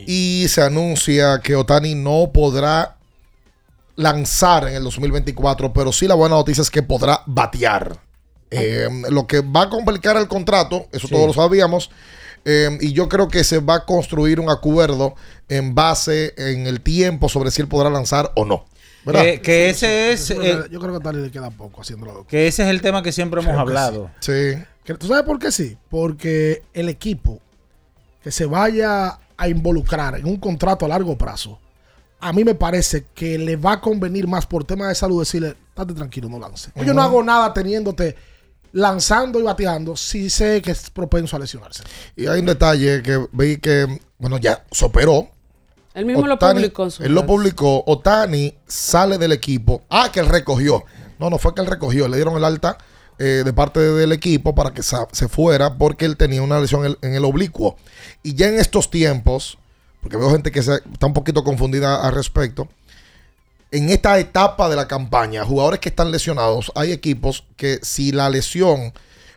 Y 0.05 0.45
se 0.49 0.61
anuncia 0.61 1.39
que 1.43 1.55
Otani 1.55 1.95
no 1.95 2.31
podrá 2.33 2.95
lanzar 3.95 4.67
en 4.67 4.75
el 4.75 4.83
2024, 4.83 5.71
pero 5.71 5.91
sí 5.91 6.07
la 6.07 6.15
buena 6.15 6.35
noticia 6.35 6.61
es 6.61 6.71
que 6.71 6.83
podrá 6.83 7.21
batear. 7.25 8.08
Eh, 8.51 8.87
lo 9.09 9.27
que 9.27 9.41
va 9.41 9.63
a 9.63 9.69
complicar 9.69 10.17
el 10.17 10.27
contrato, 10.27 10.87
eso 10.91 11.07
todos 11.07 11.27
lo 11.27 11.33
sabíamos, 11.33 11.91
eh, 12.45 12.77
y 12.81 12.93
yo 12.93 13.07
creo 13.09 13.27
que 13.27 13.43
se 13.43 13.59
va 13.59 13.75
a 13.75 13.85
construir 13.85 14.39
un 14.39 14.49
acuerdo 14.49 15.15
en 15.49 15.75
base 15.75 16.33
en 16.37 16.65
el 16.67 16.81
tiempo 16.81 17.29
sobre 17.29 17.51
si 17.51 17.61
él 17.61 17.67
podrá 17.67 17.89
lanzar 17.89 18.31
o 18.35 18.45
no. 18.45 18.65
¿verdad? 19.05 19.39
Que, 19.41 19.69
ese 19.69 20.11
es 20.11 20.27
Yo 20.27 20.35
creo 20.39 20.63
que- 20.65 20.69
yo 20.71 20.79
creo 20.79 20.91
que 20.91 20.97
a 20.97 20.99
Tali 20.99 21.21
le 21.21 21.31
queda 21.31 21.49
poco 21.51 21.81
haciéndolo. 21.81 22.25
que 22.27 22.47
ese 22.47 22.63
es 22.63 22.69
el 22.69 22.81
tema 22.81 23.01
que 23.01 23.11
siempre 23.11 23.39
hemos 23.41 23.53
Creo 23.53 23.65
que 23.65 23.69
hablado. 23.71 24.11
Sí. 24.19 24.61
Que- 24.83 24.95
¿Tú 24.95 25.07
sabes 25.07 25.23
por 25.23 25.39
qué 25.39 25.51
sí? 25.51 25.77
Porque 25.89 26.63
el 26.73 26.89
equipo 26.89 27.39
que 28.23 28.31
se 28.31 28.45
vaya 28.45 29.19
a 29.37 29.47
involucrar 29.47 30.15
en 30.19 30.25
un 30.25 30.35
contrato 30.37 30.85
a 30.85 30.89
largo 30.89 31.17
plazo, 31.17 31.59
a 32.19 32.33
mí 32.33 32.43
me 32.43 32.55
parece 32.55 33.05
que 33.15 33.37
le 33.37 33.55
va 33.55 33.73
a 33.73 33.81
convenir 33.81 34.27
más 34.27 34.45
por 34.45 34.65
tema 34.65 34.89
de 34.89 34.95
salud 34.95 35.21
decirle, 35.21 35.55
estate 35.69 35.93
tranquilo, 35.93 36.27
no 36.27 36.37
lance. 36.39 36.71
Yo 36.85 36.93
no 36.93 37.01
hago 37.01 37.23
nada 37.23 37.53
teniéndote 37.53 38.15
lanzando 38.71 39.39
y 39.39 39.43
bateando 39.43 39.95
si 39.97 40.29
sé 40.29 40.61
que 40.61 40.71
es 40.71 40.89
propenso 40.89 41.35
a 41.35 41.39
lesionarse. 41.39 41.83
Y 42.15 42.27
hay 42.27 42.39
un 42.39 42.45
detalle 42.45 43.01
que 43.01 43.27
vi 43.31 43.57
que, 43.57 43.87
bueno, 44.17 44.37
ya 44.37 44.63
se 44.71 44.85
operó. 44.85 45.29
Él 45.93 46.05
mismo 46.05 46.27
lo 46.27 46.37
publicó 46.37 46.83
en 46.85 46.91
su 46.91 47.03
Él 47.03 47.13
lo 47.13 47.25
publicó. 47.25 47.83
Otani 47.87 48.55
sale 48.67 49.17
del 49.17 49.31
equipo. 49.31 49.83
Ah, 49.89 50.09
que 50.13 50.19
él 50.19 50.27
recogió. 50.27 50.83
No, 51.17 51.29
no 51.29 51.37
fue 51.39 51.53
que 51.55 51.61
él 51.61 51.67
recogió. 51.67 52.07
Le 52.07 52.15
dieron 52.17 52.37
el 52.37 52.45
alta 52.45 52.77
eh, 53.17 53.41
de 53.43 53.53
parte 53.53 53.79
del 53.79 54.11
equipo 54.13 54.55
para 54.55 54.71
que 54.73 54.81
se 54.83 55.27
fuera 55.27 55.77
porque 55.77 56.05
él 56.05 56.15
tenía 56.15 56.41
una 56.41 56.59
lesión 56.59 56.85
en 56.85 56.91
el, 56.91 56.97
en 57.01 57.15
el 57.15 57.25
oblicuo. 57.25 57.75
Y 58.23 58.35
ya 58.35 58.47
en 58.47 58.59
estos 58.59 58.89
tiempos, 58.91 59.57
porque 60.01 60.15
veo 60.15 60.29
gente 60.31 60.51
que 60.51 60.61
se- 60.63 60.81
está 60.93 61.07
un 61.07 61.13
poquito 61.13 61.43
confundida 61.43 62.05
al 62.07 62.13
respecto. 62.13 62.69
En 63.71 63.89
esta 63.89 64.17
etapa 64.17 64.67
de 64.67 64.75
la 64.75 64.87
campaña, 64.87 65.45
jugadores 65.45 65.79
que 65.79 65.89
están 65.89 66.11
lesionados, 66.11 66.71
hay 66.73 66.91
equipos 66.91 67.45
que 67.55 67.77
si 67.83 68.11
la 68.11 68.27
lesión 68.29 68.93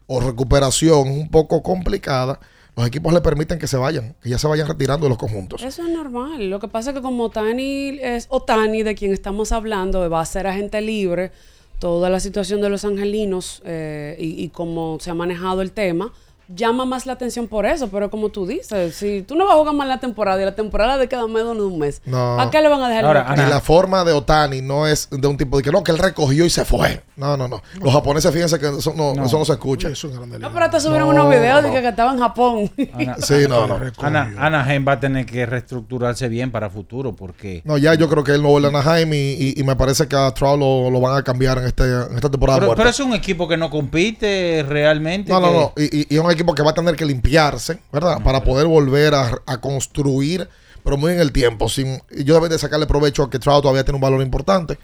o 0.07 0.21
recuperación 0.21 1.09
es 1.09 1.19
un 1.19 1.29
poco 1.29 1.63
complicada, 1.63 2.41
los 2.75 2.87
equipos 2.87 3.13
le 3.13 3.21
permiten 3.21 3.59
que 3.59 3.67
se 3.67 3.77
vayan, 3.77 4.15
que 4.23 4.31
ya 4.31 4.39
se 4.39 4.49
vayan 4.49 4.67
retirando 4.67 5.05
de 5.05 5.11
los 5.11 5.19
conjuntos. 5.19 5.63
Eso 5.63 5.83
es 5.83 5.91
normal. 5.91 6.49
Lo 6.49 6.61
que 6.61 6.69
pasa 6.69 6.91
es 6.91 6.97
que 6.97 7.03
como 7.03 7.25
Otani 7.25 7.99
es 8.01 8.27
Otani, 8.31 8.83
de 8.83 8.95
quien 8.95 9.13
estamos 9.13 9.53
hablando, 9.53 10.09
va 10.09 10.23
a 10.23 10.25
ser 10.25 10.47
agente 10.47 10.81
libre, 10.81 11.31
toda 11.79 12.09
la 12.09 12.19
situación 12.19 12.63
de 12.63 12.71
los 12.71 12.87
angelinos 12.87 13.61
eh, 13.67 14.17
y, 14.19 14.43
y 14.43 14.49
cómo 14.49 14.97
se 15.01 15.11
ha 15.11 15.15
manejado 15.15 15.61
el 15.61 15.73
tema, 15.73 16.11
llama 16.49 16.85
más 16.85 17.07
la 17.07 17.15
atención 17.15 17.47
por 17.49 17.67
eso, 17.67 17.89
pero 17.89 18.11
como 18.11 18.29
tú 18.31 18.47
dices, 18.47 18.95
si 18.95 19.23
tú 19.23 19.35
no 19.37 19.45
vas 19.47 19.55
a 19.55 19.59
jugar 19.59 19.75
más 19.75 19.89
la 19.89 20.01
temporada 20.01 20.41
y 20.41 20.45
la 20.45 20.55
temporada 20.55 20.99
de 20.99 21.09
queda 21.09 21.27
menos 21.27 21.57
de 21.57 21.63
un 21.63 21.79
mes, 21.79 22.03
No. 22.05 22.41
¿a 22.41 22.51
qué 22.51 22.61
le 22.61 22.69
van 22.69 22.83
a 22.83 22.89
dejar? 22.89 23.39
el 23.39 23.47
y 23.47 23.51
la 23.51 23.61
forma 23.61 24.05
de 24.05 24.13
Otani 24.13 24.61
no 24.63 24.87
es 24.87 25.09
de 25.11 25.27
un 25.27 25.37
tipo 25.37 25.57
de 25.57 25.63
que 25.63 25.71
no, 25.71 25.83
que 25.83 25.93
él 25.93 25.99
recogió 25.99 26.45
y 26.45 26.51
se 26.51 26.65
fue. 26.65 27.03
No, 27.17 27.37
no, 27.37 27.47
no. 27.49 27.63
Los 27.81 27.93
japoneses, 27.93 28.33
fíjense 28.33 28.59
que 28.59 28.69
eso 28.69 28.93
no, 28.97 29.13
eso 29.25 29.39
no 29.39 29.45
se 29.45 29.53
escucha. 29.53 29.89
No, 30.41 30.53
pero 30.53 30.71
te 30.71 30.81
subieron 30.81 31.09
No, 31.09 31.15
unos 31.15 31.31
videos 31.31 31.63
de 31.63 31.71
que, 31.71 31.81
que 31.83 31.89
estaba 31.89 32.13
en 32.13 32.19
Japón. 32.19 32.71
Sí, 33.19 33.47
no, 33.49 33.67
no. 33.67 33.79
Ana, 33.99 34.35
Anaheim 34.39 34.87
va 34.87 34.93
a 34.93 35.01
tener 35.01 35.27
que 35.27 35.47
reestructurarse 35.47 36.29
bien 36.29 36.51
para 36.51 36.71
futuro 36.71 37.15
porque 37.15 37.63
No, 37.65 37.77
ya 37.79 37.95
yo 37.95 38.09
creo 38.09 38.25
que 38.25 38.33
él 38.33 38.43
no 38.43 38.49
vuelve 38.49 38.69
a 38.69 38.71
Anaheim 38.71 39.13
y, 39.13 39.17
y- 39.17 39.55
y 39.57 39.63
me 39.63 39.77
parece 39.77 40.09
que 40.09 40.17
a 40.17 40.33
Trout 40.33 40.59
lo, 40.59 40.91
lo 40.91 41.01
van 41.01 41.17
a 41.17 41.23
cambiar 41.23 41.59
en, 41.59 41.65
este, 41.65 41.85
en 41.85 42.15
esta 42.15 42.31
temporada 42.31 42.61
pero, 42.75 42.89
es 42.89 43.01
un 43.01 43.13
equipo 43.15 43.47
que 43.49 43.57
no 43.57 43.71
compite 43.71 44.65
realmente. 44.69 45.31
No, 45.33 45.41
no, 45.41 45.49
que- 45.49 45.55
no. 45.55 45.73
Y, 45.77 46.01
y- 46.01 46.07
y 46.11 46.17
es 46.17 46.32
un 46.33 46.39
equipo 46.41 46.55
que 46.55 46.63
va 46.63 46.71
a 46.71 46.75
tener 46.75 46.97
que 46.97 47.05
limpiarse, 47.05 47.79
¿verdad? 47.93 48.23
Para 48.23 48.43
poder 48.43 48.67
volver 48.67 49.15
a, 49.15 49.41
a 49.47 49.61
construir, 49.61 50.49
pero 50.85 50.97
muy 50.97 51.13
en 51.13 51.21
el 51.21 51.33
tiempo. 51.33 51.69
Sin, 51.69 52.01
y 52.11 52.25
yo 52.25 52.35
deben 52.35 52.51
de 52.51 52.59
sacarle 52.59 52.87
provecho 52.87 53.23
a 53.25 53.31
que 53.31 53.39
Trout 53.39 53.63
todavía 53.63 53.85
tiene 53.85 53.97
un 53.97 54.01
valor 54.03 54.23
importante. 54.23 54.79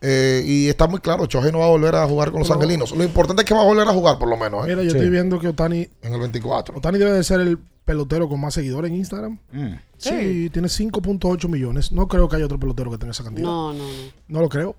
Eh, 0.00 0.42
y 0.46 0.68
está 0.68 0.86
muy 0.86 1.00
claro, 1.00 1.26
Choje 1.26 1.50
no 1.50 1.58
va 1.58 1.64
a 1.66 1.70
volver 1.70 1.94
a 1.96 2.06
jugar 2.06 2.30
con 2.30 2.38
los 2.40 2.48
No. 2.48 2.54
angelinos. 2.54 2.92
Lo 2.92 3.02
importante 3.02 3.42
es 3.42 3.48
que 3.48 3.54
va 3.54 3.62
a 3.62 3.64
volver 3.64 3.88
a 3.88 3.92
jugar, 3.92 4.18
por 4.18 4.28
lo 4.28 4.36
menos. 4.36 4.64
¿eh? 4.64 4.68
Mira, 4.70 4.82
yo 4.82 4.90
estoy 4.92 5.10
viendo 5.10 5.40
que 5.40 5.48
Otani. 5.48 5.88
En 6.02 6.14
el 6.14 6.20
24. 6.20 6.76
Otani 6.76 6.98
debe 6.98 7.12
de 7.12 7.24
ser 7.24 7.40
el 7.40 7.58
pelotero 7.84 8.28
con 8.28 8.38
más 8.40 8.54
seguidores 8.54 8.90
en 8.90 8.96
Instagram. 8.98 9.38
Mm. 9.50 9.66
Sí, 9.96 10.10
Sí. 10.10 10.50
tiene 10.50 10.68
5.8 10.68 11.48
millones. 11.48 11.90
No 11.90 12.06
creo 12.06 12.28
que 12.28 12.36
haya 12.36 12.44
otro 12.44 12.60
pelotero 12.60 12.90
que 12.92 12.98
tenga 12.98 13.10
esa 13.10 13.24
cantidad. 13.24 13.46
No, 13.46 13.72
no, 13.72 13.82
no. 13.82 13.88
No 14.28 14.40
lo 14.40 14.48
creo. 14.48 14.76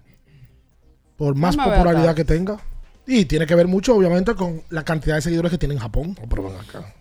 Por 1.17 1.35
más 1.35 1.57
popularidad 1.57 2.15
que 2.15 2.23
tenga. 2.23 2.61
Y 3.11 3.25
tiene 3.25 3.47
que 3.47 3.55
ver 3.55 3.67
mucho, 3.67 3.95
obviamente, 3.95 4.35
con 4.35 4.61
la 4.69 4.85
cantidad 4.85 5.15
de 5.15 5.23
seguidores 5.23 5.49
que 5.49 5.57
tiene 5.57 5.73
en 5.73 5.79
Japón. 5.79 6.15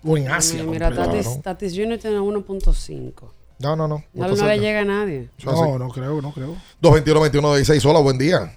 O 0.03 0.17
en 0.17 0.31
Asia. 0.31 0.65
Mira. 0.65 0.91
Tatis, 0.91 1.43
Tatis 1.43 1.75
Jr. 1.77 1.99
tiene 1.99 2.19
1.5. 2.19 3.13
No, 3.59 3.77
no, 3.77 3.87
no. 3.87 4.03
No, 4.15 4.29
no 4.29 4.47
le 4.47 4.59
llega 4.59 4.81
a 4.81 4.85
nadie. 4.87 5.29
No, 5.45 5.79
no 5.79 5.91
creo, 5.91 6.23
no 6.23 6.33
creo. 6.33 6.57
221-21-16. 6.81 7.85
Hola, 7.85 8.01
buen 8.01 8.17
día. 8.17 8.57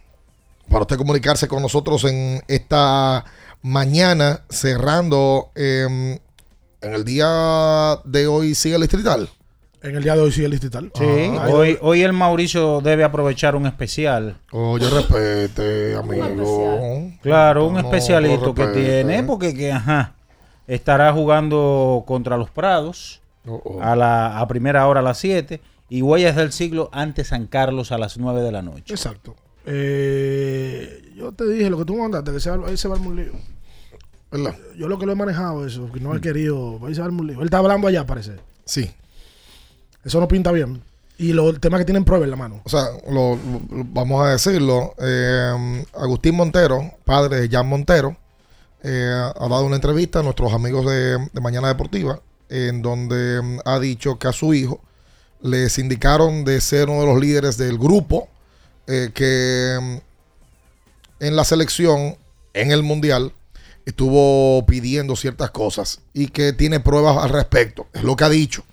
Para 0.69 0.83
usted 0.83 0.95
comunicarse 0.95 1.49
con 1.49 1.61
nosotros 1.61 2.05
en 2.05 2.41
esta 2.47 3.25
mañana, 3.61 4.45
cerrando 4.49 5.51
eh, 5.53 6.17
en 6.79 6.93
el 6.93 7.03
día 7.03 7.99
de 8.05 8.27
hoy, 8.27 8.55
sigue 8.55 8.75
el 8.75 8.81
distrital. 8.81 9.29
En 9.83 9.95
el 9.95 10.03
día 10.03 10.15
de 10.15 10.21
hoy 10.21 10.31
sigue 10.31 10.45
el 10.45 10.51
distrital. 10.51 10.91
Sí, 10.93 11.03
Ah, 11.39 11.47
hoy, 11.49 11.77
hoy 11.81 12.03
el 12.03 12.13
Mauricio 12.13 12.81
debe 12.81 13.03
aprovechar 13.03 13.55
un 13.55 13.65
especial. 13.65 14.37
Oye, 14.51 14.87
respete, 14.89 15.95
amigo. 15.95 17.11
Claro, 17.23 17.65
un 17.67 17.73
No, 17.73 17.79
especialito 17.79 18.53
que 18.53 18.67
tiene, 18.67 19.23
porque 19.23 19.55
que, 19.55 19.71
ajá, 19.71 20.13
estará 20.67 21.11
jugando 21.13 22.03
contra 22.05 22.37
los 22.37 22.49
Prados 22.51 23.21
a 23.81 23.95
la 23.95 24.39
a 24.39 24.47
primera 24.47 24.87
hora 24.87 24.99
a 24.99 25.03
las 25.03 25.17
7 25.17 25.59
y 25.89 26.03
Huellas 26.03 26.35
del 26.35 26.51
Siglo 26.51 26.89
ante 26.93 27.23
San 27.23 27.47
Carlos 27.47 27.91
a 27.91 27.97
las 27.97 28.17
9 28.19 28.41
de 28.43 28.51
la 28.51 28.61
noche. 28.61 28.93
Exacto. 28.93 29.35
Eh, 29.65 31.11
yo 31.15 31.31
te 31.31 31.47
dije 31.47 31.69
lo 31.71 31.77
que 31.79 31.85
tú 31.85 31.95
mandaste, 31.97 32.31
que 32.31 32.39
se 32.39 32.51
va, 32.51 32.67
ahí 32.67 32.77
se 32.77 32.87
va 32.87 32.97
un 32.97 33.15
lío. 33.15 33.31
¿Verdad? 34.31 34.55
Yo 34.77 34.87
lo 34.87 34.97
que 34.99 35.05
lo 35.07 35.11
he 35.11 35.15
manejado 35.15 35.65
eso, 35.65 35.91
que 35.91 35.99
no 35.99 36.15
he 36.15 36.21
querido, 36.21 36.79
ahí 36.85 36.93
se 36.93 37.01
va 37.01 37.07
un 37.07 37.25
lío. 37.27 37.39
Él 37.39 37.45
está 37.45 37.57
hablando 37.57 37.87
allá, 37.87 38.05
parece. 38.05 38.33
Sí. 38.63 38.91
Eso 40.03 40.19
no 40.19 40.27
pinta 40.27 40.51
bien. 40.51 40.81
Y 41.17 41.33
lo, 41.33 41.49
el 41.49 41.59
tema 41.59 41.77
que 41.77 41.85
tienen 41.85 42.03
prueba 42.03 42.25
en 42.25 42.31
la 42.31 42.37
mano. 42.37 42.61
O 42.63 42.69
sea, 42.69 42.85
lo- 43.09 43.37
vamos 43.69 44.25
a 44.25 44.29
decirlo. 44.31 44.95
eh, 44.99 45.83
Agustín 45.93 46.35
Montero, 46.35 46.91
padre 47.05 47.41
de 47.41 47.49
Jan 47.49 47.67
Montero, 47.67 48.17
eh, 48.83 49.11
ha 49.13 49.47
dado 49.47 49.65
una 49.65 49.75
entrevista 49.75 50.19
a 50.19 50.23
nuestros 50.23 50.51
amigos 50.53 50.85
de, 50.87 51.17
de 51.31 51.41
Mañana 51.41 51.67
Deportiva, 51.67 52.19
en 52.49 52.81
donde 52.81 53.39
mm, 53.41 53.59
ha 53.65 53.79
dicho 53.79 54.17
que 54.17 54.27
a 54.27 54.31
su 54.33 54.53
hijo 54.55 54.81
les 55.41 55.77
indicaron 55.77 56.43
de 56.45 56.59
ser 56.61 56.89
uno 56.89 57.01
de 57.01 57.07
los 57.07 57.19
líderes 57.19 57.57
del 57.57 57.77
grupo, 57.77 58.27
eh, 58.87 59.11
que 59.13 59.77
mm, 59.79 61.23
en 61.23 61.35
la 61.35 61.43
selección, 61.43 62.17
en 62.55 62.71
el 62.71 62.81
Mundial, 62.81 63.31
estuvo 63.85 64.65
pidiendo 64.65 65.15
ciertas 65.15 65.51
cosas 65.51 65.99
y 66.13 66.27
que 66.27 66.53
tiene 66.53 66.79
pruebas 66.79 67.17
al 67.17 67.29
respecto. 67.29 67.85
Es 67.93 68.03
lo 68.03 68.15
que 68.15 68.23
ha 68.23 68.29
dicho. 68.29 68.63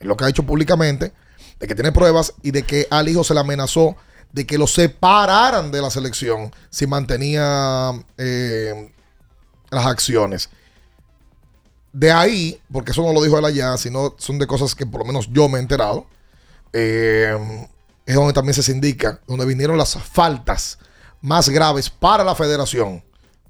Lo 0.00 0.16
que 0.16 0.24
ha 0.24 0.26
dicho 0.28 0.44
públicamente, 0.44 1.12
de 1.58 1.66
que 1.66 1.74
tiene 1.74 1.92
pruebas 1.92 2.34
y 2.42 2.50
de 2.50 2.62
que 2.62 2.86
al 2.90 3.08
hijo 3.08 3.24
se 3.24 3.34
le 3.34 3.40
amenazó 3.40 3.96
de 4.32 4.46
que 4.46 4.58
lo 4.58 4.66
separaran 4.66 5.70
de 5.70 5.80
la 5.80 5.90
selección 5.90 6.52
si 6.68 6.86
mantenía 6.86 7.92
eh, 8.18 8.92
las 9.70 9.86
acciones. 9.86 10.50
De 11.92 12.12
ahí, 12.12 12.60
porque 12.70 12.92
eso 12.92 13.02
no 13.02 13.14
lo 13.14 13.22
dijo 13.22 13.38
él 13.38 13.44
allá, 13.46 13.78
sino 13.78 14.14
son 14.18 14.38
de 14.38 14.46
cosas 14.46 14.74
que 14.74 14.84
por 14.84 15.00
lo 15.00 15.06
menos 15.06 15.30
yo 15.32 15.48
me 15.48 15.58
he 15.58 15.62
enterado, 15.62 16.06
eh, 16.74 17.34
es 18.04 18.14
donde 18.14 18.34
también 18.34 18.54
se 18.54 18.70
indica, 18.70 19.20
donde 19.26 19.46
vinieron 19.46 19.78
las 19.78 19.94
faltas 19.94 20.78
más 21.22 21.48
graves 21.48 21.88
para 21.88 22.22
la 22.22 22.34
federación 22.34 23.02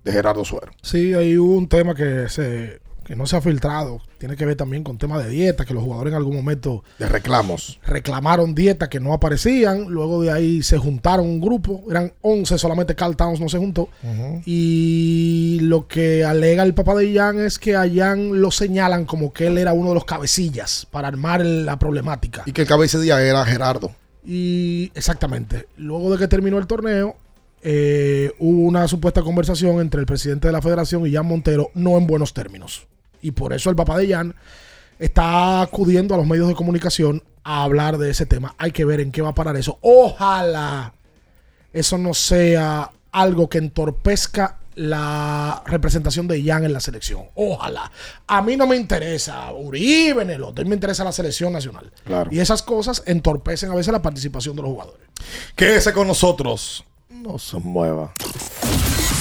de 0.05 0.13
Gerardo 0.13 0.45
Suero. 0.45 0.71
Sí, 0.83 1.13
hay 1.15 1.37
un 1.37 1.69
tema 1.69 1.95
que 1.95 2.29
se 2.29 2.81
que 3.07 3.15
no 3.15 3.25
se 3.27 3.37
ha 3.37 3.41
filtrado. 3.41 4.01
Tiene 4.19 4.35
que 4.35 4.45
ver 4.45 4.57
también 4.57 4.83
con 4.83 4.99
temas 4.99 5.25
de 5.25 5.31
dieta, 5.31 5.65
que 5.65 5.73
los 5.73 5.85
jugadores 5.85 6.11
en 6.11 6.17
algún 6.17 6.35
momento 6.35 6.83
De 6.99 7.09
reclamos. 7.09 7.79
reclamaron 7.87 8.53
dieta 8.53 8.89
que 8.91 8.99
no 8.99 9.13
aparecían. 9.13 9.85
Luego 9.89 10.23
de 10.23 10.33
ahí 10.33 10.63
se 10.65 10.77
juntaron 10.77 11.25
un 11.25 11.41
grupo. 11.41 11.85
Eran 11.89 12.13
11, 12.23 12.59
solamente 12.59 12.97
Carl 12.97 13.17
Towns 13.17 13.39
no 13.39 13.49
se 13.49 13.59
juntó. 13.59 13.89
Y 14.45 15.59
lo 15.63 15.87
que 15.87 16.25
alega 16.25 16.65
el 16.65 16.75
papá 16.75 16.97
de 16.97 17.15
Jan 17.15 17.39
es 17.39 17.61
que 17.61 17.77
a 17.77 17.89
Jan 17.89 18.41
lo 18.41 18.51
señalan 18.51 19.05
como 19.05 19.33
que 19.33 19.47
él 19.47 19.59
era 19.59 19.73
uno 19.73 19.91
de 19.91 19.95
los 19.95 20.05
cabecillas 20.05 20.87
para 20.91 21.07
armar 21.07 21.47
la 21.47 21.79
problemática. 21.79 22.43
Y 22.45 22.53
que 22.53 22.63
el 22.63 23.03
día 23.03 23.23
era 23.23 23.45
Gerardo. 23.45 23.93
Y 24.25 24.91
exactamente. 24.97 25.69
Luego 25.77 26.11
de 26.11 26.19
que 26.19 26.27
terminó 26.27 26.59
el 26.59 26.67
torneo, 26.67 27.15
eh, 27.63 28.33
hubo 28.41 28.63
una 28.67 28.89
supuesta 28.89 29.23
conversación 29.23 29.81
entre 29.81 30.01
el 30.01 30.07
presidente 30.07 30.49
de 30.49 30.53
la 30.53 30.61
federación 30.61 31.07
y 31.07 31.13
Jan 31.13 31.27
Montero, 31.27 31.71
no 31.75 31.97
en 31.97 32.09
buenos 32.09 32.35
términos. 32.35 32.89
Y 33.23 33.33
por 33.33 33.53
eso 33.53 33.71
el 33.71 33.77
papá 33.77 33.99
de 33.99 34.13
Jan 34.13 34.35
está 34.99 35.63
acudiendo 35.63 36.15
a 36.15 36.19
los 36.19 36.27
medios 36.27 36.49
de 36.49 36.55
comunicación 36.55 37.23
a 37.45 37.63
hablar 37.63 37.99
de 37.99 38.11
ese 38.11 38.27
tema. 38.27 38.55
Hay 38.59 38.73
que 38.73 38.85
ver 38.85 39.01
en 39.01 39.13
qué 39.13 39.23
va 39.23 39.31
a 39.31 39.35
parar 39.35 39.57
eso. 39.57 39.79
Ojalá 39.83 40.93
eso 41.73 41.99
no 41.99 42.15
sea 42.15 42.91
algo 43.13 43.49
que 43.49 43.59
entorpezca 43.59 44.59
la 44.77 45.63
representación 45.67 46.29
de 46.29 46.43
Jan 46.43 46.65
en 46.65 46.73
la 46.73 46.81
selección. 46.81 47.25
Ojalá. 47.35 47.91
A 48.27 48.43
mí 48.43 48.57
no 48.57 48.67
me 48.67 48.77
interesa 48.77 49.53
Uribe 49.53 50.23
en 50.23 50.31
el 50.31 50.43
otro, 50.43 50.63
a 50.63 50.65
mí 50.65 50.69
me 50.71 50.77
interesa 50.77 51.03
la 51.03 51.13
selección 51.13 51.53
nacional. 51.53 51.93
Claro. 52.05 52.31
Y 52.33 52.41
esas 52.41 52.63
cosas 52.63 53.03
entorpecen 53.07 53.71
a 53.71 53.75
veces 53.75 53.93
la 53.93 54.03
participación 54.03 54.55
de 54.57 54.63
los 54.63 54.71
jugadores. 54.71 55.07
Quédese 55.55 55.93
con 55.93 56.07
nosotros. 56.07 56.85
No 57.11 57.39
se 57.39 57.59
mueva. 57.59 58.13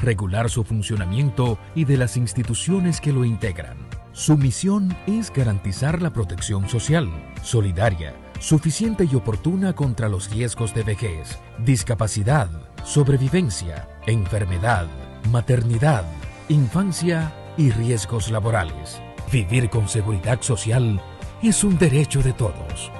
regular 0.00 0.50
su 0.50 0.64
funcionamiento 0.64 1.58
y 1.74 1.84
de 1.84 1.96
las 1.96 2.16
instituciones 2.16 3.00
que 3.00 3.12
lo 3.12 3.24
integran. 3.24 3.76
Su 4.12 4.36
misión 4.36 4.96
es 5.06 5.32
garantizar 5.32 6.02
la 6.02 6.12
protección 6.12 6.68
social, 6.68 7.08
solidaria, 7.42 8.14
suficiente 8.40 9.08
y 9.10 9.14
oportuna 9.14 9.74
contra 9.74 10.08
los 10.08 10.30
riesgos 10.30 10.74
de 10.74 10.82
vejez, 10.82 11.38
discapacidad, 11.58 12.48
sobrevivencia, 12.84 13.88
enfermedad, 14.06 14.86
maternidad, 15.30 16.04
infancia 16.48 17.32
y 17.56 17.70
riesgos 17.70 18.30
laborales. 18.30 19.00
Vivir 19.30 19.68
con 19.68 19.88
seguridad 19.88 20.40
social 20.40 21.00
es 21.42 21.62
un 21.62 21.78
derecho 21.78 22.22
de 22.22 22.32
todos. 22.32 22.90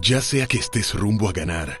Ya 0.00 0.20
sea 0.22 0.46
que 0.46 0.58
estés 0.58 0.94
rumbo 0.94 1.28
a 1.28 1.32
ganar, 1.32 1.80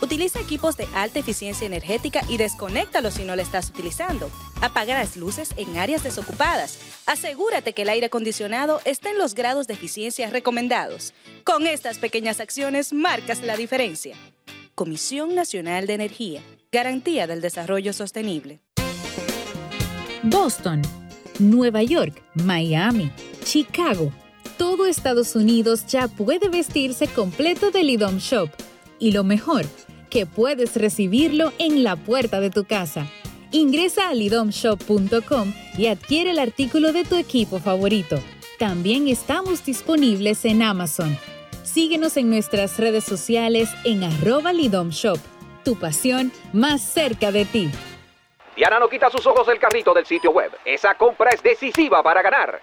Utiliza 0.00 0.40
equipos 0.40 0.76
de 0.76 0.86
alta 0.94 1.18
eficiencia 1.18 1.66
energética 1.66 2.22
y 2.28 2.36
desconéctalos 2.36 3.14
si 3.14 3.24
no 3.24 3.36
lo 3.36 3.42
estás 3.42 3.70
utilizando. 3.70 4.30
Apaga 4.60 4.94
las 4.94 5.16
luces 5.16 5.50
en 5.56 5.76
áreas 5.76 6.02
desocupadas. 6.02 6.78
Asegúrate 7.06 7.72
que 7.72 7.82
el 7.82 7.88
aire 7.88 8.06
acondicionado 8.06 8.80
esté 8.84 9.10
en 9.10 9.18
los 9.18 9.34
grados 9.34 9.66
de 9.66 9.74
eficiencia 9.74 10.30
recomendados. 10.30 11.14
Con 11.44 11.66
estas 11.66 11.98
pequeñas 11.98 12.40
acciones 12.40 12.92
marcas 12.92 13.42
la 13.42 13.56
diferencia. 13.56 14.16
Comisión 14.74 15.34
Nacional 15.34 15.86
de 15.86 15.94
Energía. 15.94 16.42
Garantía 16.72 17.26
del 17.26 17.40
Desarrollo 17.40 17.92
Sostenible. 17.92 18.60
Boston, 20.24 20.82
Nueva 21.38 21.82
York, 21.82 22.22
Miami, 22.34 23.12
Chicago. 23.44 24.12
Todo 24.56 24.86
Estados 24.86 25.36
Unidos 25.36 25.86
ya 25.86 26.08
puede 26.08 26.48
vestirse 26.48 27.06
completo 27.08 27.70
del 27.70 27.90
IDOM 27.90 28.18
Shop. 28.18 28.50
Y 28.98 29.12
lo 29.12 29.24
mejor, 29.24 29.64
que 30.10 30.26
puedes 30.26 30.76
recibirlo 30.76 31.52
en 31.58 31.82
la 31.82 31.96
puerta 31.96 32.40
de 32.40 32.50
tu 32.50 32.64
casa. 32.64 33.06
Ingresa 33.50 34.08
a 34.08 34.14
lidomshop.com 34.14 35.52
y 35.76 35.86
adquiere 35.86 36.30
el 36.30 36.38
artículo 36.38 36.92
de 36.92 37.04
tu 37.04 37.16
equipo 37.16 37.58
favorito. 37.58 38.18
También 38.58 39.08
estamos 39.08 39.64
disponibles 39.64 40.44
en 40.44 40.62
Amazon. 40.62 41.18
Síguenos 41.62 42.16
en 42.16 42.30
nuestras 42.30 42.78
redes 42.78 43.04
sociales 43.04 43.68
en 43.84 44.04
arroba 44.04 44.52
lidomshop. 44.52 45.18
Tu 45.64 45.76
pasión 45.78 46.30
más 46.52 46.82
cerca 46.82 47.32
de 47.32 47.44
ti. 47.44 47.70
Diana 48.56 48.78
no 48.78 48.88
quita 48.88 49.10
sus 49.10 49.26
ojos 49.26 49.46
del 49.48 49.58
carrito 49.58 49.92
del 49.92 50.06
sitio 50.06 50.30
web. 50.30 50.52
Esa 50.64 50.94
compra 50.94 51.30
es 51.30 51.42
decisiva 51.42 52.02
para 52.02 52.22
ganar. 52.22 52.62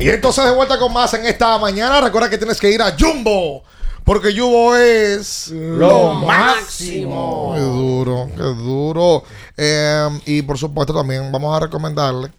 Y 0.00 0.08
entonces 0.08 0.42
de 0.46 0.52
vuelta 0.52 0.78
con 0.78 0.94
más 0.94 1.12
en 1.12 1.26
esta 1.26 1.58
mañana. 1.58 2.00
Recuerda 2.00 2.30
que 2.30 2.38
tienes 2.38 2.58
que 2.58 2.70
ir 2.70 2.80
a 2.80 2.96
Jumbo. 2.98 3.62
Porque 4.02 4.34
Jumbo 4.34 4.74
es 4.74 5.48
Lo 5.50 6.14
máximo. 6.14 7.52
Qué 7.54 7.60
duro, 7.60 8.30
qué 8.34 8.42
duro. 8.42 9.24
Eh, 9.58 10.08
y 10.24 10.40
por 10.40 10.56
supuesto 10.56 10.94
también 10.94 11.30
vamos 11.30 11.54
a 11.54 11.60
recomendarle 11.60 12.32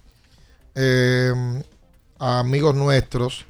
eh, 0.74 1.32
a 2.18 2.40
amigos 2.40 2.74
nuestros 2.74 3.46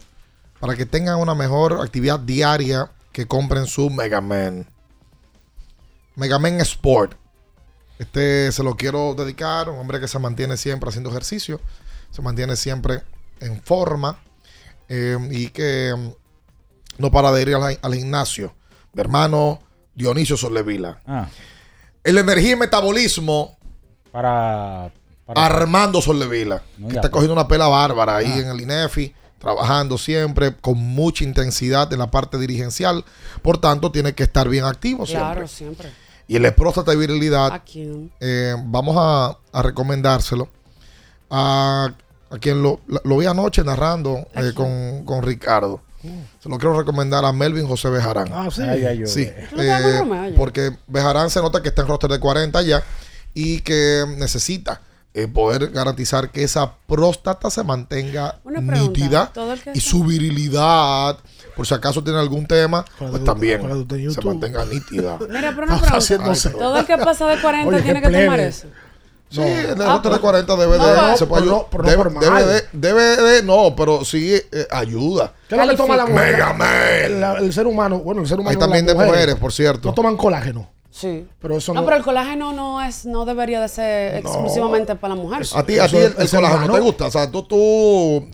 para 0.59 0.75
que 0.75 0.85
tengan 0.85 1.17
una 1.17 1.33
mejor 1.33 1.79
actividad 1.81 2.19
diaria 2.19 2.91
que 3.13 3.27
compren 3.27 3.65
su 3.65 3.89
Mega 3.89 4.19
Man. 4.19 4.67
Mega 6.17 6.37
Man 6.37 6.59
Sport. 6.59 7.13
Este 7.97 8.51
se 8.51 8.61
lo 8.61 8.75
quiero 8.75 9.15
dedicar, 9.15 9.69
un 9.69 9.79
hombre 9.79 10.01
que 10.01 10.09
se 10.09 10.19
mantiene 10.19 10.57
siempre 10.57 10.89
haciendo 10.89 11.11
ejercicio, 11.11 11.61
se 12.11 12.21
mantiene 12.21 12.57
siempre 12.57 13.03
en 13.41 13.61
forma 13.61 14.19
eh, 14.87 15.17
y 15.31 15.49
que 15.49 15.93
mm, 15.97 17.01
no 17.01 17.11
para 17.11 17.31
de 17.31 17.41
ir 17.41 17.55
al, 17.55 17.77
al 17.81 17.93
gimnasio. 17.95 18.53
Mi 18.93 19.01
hermano 19.01 19.59
Dionisio 19.95 20.37
Sollevila. 20.37 21.01
Ah, 21.05 21.27
El 22.03 22.17
energía 22.17 22.51
y 22.51 22.55
metabolismo 22.55 23.57
para, 24.11 24.91
para- 25.25 25.45
Armando 25.45 26.01
Sollevila. 26.01 26.61
No, 26.77 26.87
que 26.87 26.95
está 26.95 27.01
pues. 27.01 27.11
cogiendo 27.11 27.33
una 27.33 27.47
pela 27.47 27.67
bárbara 27.67 28.17
ahí 28.17 28.31
Ah. 28.35 28.39
en 28.39 28.47
el 28.49 28.61
INEFI, 28.61 29.13
trabajando 29.39 29.97
siempre 29.97 30.55
con 30.55 30.77
mucha 30.77 31.23
intensidad 31.23 31.91
en 31.93 31.99
la 31.99 32.11
parte 32.11 32.37
dirigencial. 32.37 33.03
Por 33.41 33.57
tanto, 33.59 33.91
tiene 33.91 34.13
que 34.13 34.23
estar 34.23 34.47
bien 34.49 34.65
activo 34.65 35.05
Claro, 35.05 35.47
siempre. 35.47 35.87
siempre. 35.89 36.11
Y 36.27 36.35
el 36.37 36.43
de 36.43 36.51
próstata 36.53 36.93
y 36.93 36.97
virilidad, 36.97 37.51
¿A 37.51 37.63
quién? 37.63 38.11
eh, 38.19 38.55
vamos 38.65 38.95
a, 38.99 39.37
a 39.51 39.61
recomendárselo 39.63 40.47
a, 41.29 41.91
a 42.31 42.37
quien 42.39 42.61
lo, 42.63 42.79
lo 43.03 43.17
vi 43.17 43.25
anoche 43.25 43.63
narrando 43.63 44.27
eh, 44.35 44.51
con, 44.55 45.03
con 45.05 45.21
Ricardo. 45.23 45.81
Se 46.41 46.49
lo 46.49 46.57
quiero 46.57 46.75
recomendar 46.79 47.23
a 47.25 47.31
Melvin 47.31 47.67
José 47.67 47.89
Bejarán. 47.89 48.29
Ah, 48.33 48.49
sí. 48.51 48.63
Ay, 48.63 48.85
ay, 48.85 48.99
ay. 49.01 49.07
Sí, 49.07 49.27
¿Tú 49.51 49.55
no 49.57 49.61
te 49.61 49.67
vas 49.69 49.81
con 50.01 50.25
eh, 50.25 50.33
porque 50.35 50.71
Bejarán 50.87 51.29
se 51.29 51.39
nota 51.41 51.61
que 51.61 51.69
está 51.69 51.83
en 51.83 51.87
roster 51.89 52.09
de 52.09 52.19
40 52.19 52.59
ya 52.63 52.81
y 53.35 53.59
que 53.59 54.03
necesita 54.17 54.81
eh, 55.13 55.27
poder 55.27 55.69
garantizar 55.69 56.31
que 56.31 56.43
esa 56.43 56.73
próstata 56.87 57.51
se 57.51 57.63
mantenga 57.63 58.39
pregunta, 58.43 58.73
nítida 58.79 59.31
y 59.35 59.77
está- 59.77 59.79
su 59.79 60.03
virilidad, 60.03 61.17
por 61.55 61.67
si 61.67 61.73
acaso 61.73 62.03
tiene 62.03 62.17
algún 62.19 62.47
tema, 62.47 62.83
pues 62.97 63.23
también 63.23 63.61
de 63.87 64.11
se 64.11 64.21
mantenga 64.21 64.65
nítida. 64.65 65.19
Mira, 65.29 65.51
pero 65.53 65.63
una 65.67 65.75
pregunta. 65.77 65.97
haciéndose. 65.97 66.49
Todo 66.51 66.77
el 66.79 66.85
que 66.85 66.97
pasa 66.97 67.27
de 67.27 67.39
40 67.41 67.67
Oye, 67.69 67.81
tiene 67.83 68.01
que 68.01 68.07
tomar 68.07 68.25
plebe. 68.27 68.47
eso. 68.47 68.67
Sí, 69.31 69.41
el 69.41 69.81
Ah, 69.81 69.99
de 70.03 70.09
pues- 70.09 70.19
40 70.19 70.55
debe 70.57 70.77
No, 70.77 70.85
de, 70.87 70.95
no, 71.01 71.17
se 71.17 71.25
puede 71.25 71.43
ayudar. 71.43 71.57
no- 71.59 71.67
pero 71.71 72.09
no 72.09 72.19
debe, 72.19 72.31
debe 72.31 72.43
de, 72.45 72.61
debe 72.73 73.21
de- 73.31 73.43
no, 73.43 73.73
pero 73.75 74.03
sí 74.03 74.33
eh, 74.33 74.67
ayuda. 74.69 75.33
¿Qué 75.47 75.55
es 75.55 75.61
lo 75.65 75.71
que 75.71 75.77
toma 75.77 75.95
la 75.95 76.05
mujer? 76.05 76.33
Mega 76.33 76.53
Man. 76.53 77.21
La- 77.21 77.33
el 77.39 77.53
ser 77.53 77.65
humano, 77.65 77.99
bueno, 77.99 78.21
el 78.21 78.27
ser 78.27 78.39
humano. 78.39 78.49
Hay 78.51 78.57
también 78.57 78.85
de 78.85 78.93
mujeres, 78.93 79.35
por 79.35 79.53
cierto. 79.53 79.87
No 79.89 79.93
toman 79.93 80.17
colágeno. 80.17 80.69
Sí. 80.89 81.25
Pero 81.39 81.55
eso 81.55 81.73
No, 81.73 81.79
no. 81.79 81.85
pero 81.85 81.95
el 81.97 82.03
colágeno 82.03 82.51
no 82.51 82.81
es, 82.81 83.05
no 83.05 83.23
debería 83.23 83.61
de 83.61 83.69
ser 83.69 84.17
exclusivamente 84.17 84.95
para 84.97 85.15
la 85.15 85.21
mujer. 85.21 85.43
A 85.55 85.63
ti, 85.63 85.79
a 85.79 85.87
ti 85.87 85.95
el, 85.95 86.13
colágeno 86.13 86.49
humano. 86.57 86.73
te 86.73 86.79
gusta. 86.81 87.05
O 87.05 87.11
sea, 87.11 87.31
tú, 87.31 87.43
tú, 87.43 87.57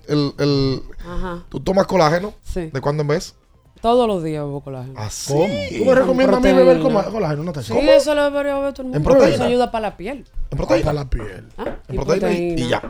el, 0.08 0.34
el- 0.40 0.82
Ajá. 1.08 1.44
tú 1.50 1.60
tomas 1.60 1.86
colágeno. 1.86 2.34
Sí. 2.44 2.72
¿De 2.74 2.82
cuándo 2.82 3.02
en 3.02 3.10
vez? 3.10 3.36
Todos 3.82 4.08
los 4.08 4.24
días 4.24 4.44
bebo 4.44 4.62
colágeno. 4.62 5.00
Así. 5.00 5.34
¿Tú 5.78 5.86
me 5.86 5.96
recomiendas 5.96 6.38
a 6.38 6.40
mí 6.40 6.54
beber 6.54 6.80
coma- 6.80 7.06
colágeno? 7.06 7.44
No 7.44 7.54
te 7.54 7.62
Sí, 7.64 7.74
eso 7.78 8.16
lo 8.16 8.24
debería 8.26 8.56
beber 8.56 8.74
todo 8.74 8.82
el 8.84 8.90
mundo. 8.90 8.98
¿En 8.98 9.04
proteína? 9.04 9.36
Eso 9.36 9.44
ayuda 9.44 9.72
para 9.72 9.90
la 9.90 9.98
piel. 9.98 10.26
En 10.52 10.58
proteína. 10.58 10.86
Para 10.86 10.94
la 11.04 11.10
piel. 11.10 11.48
¿ah? 11.58 11.66
En 11.88 11.96
proteína 11.96 12.32
y, 12.32 12.54
y 12.54 12.70
ya. 12.70 12.82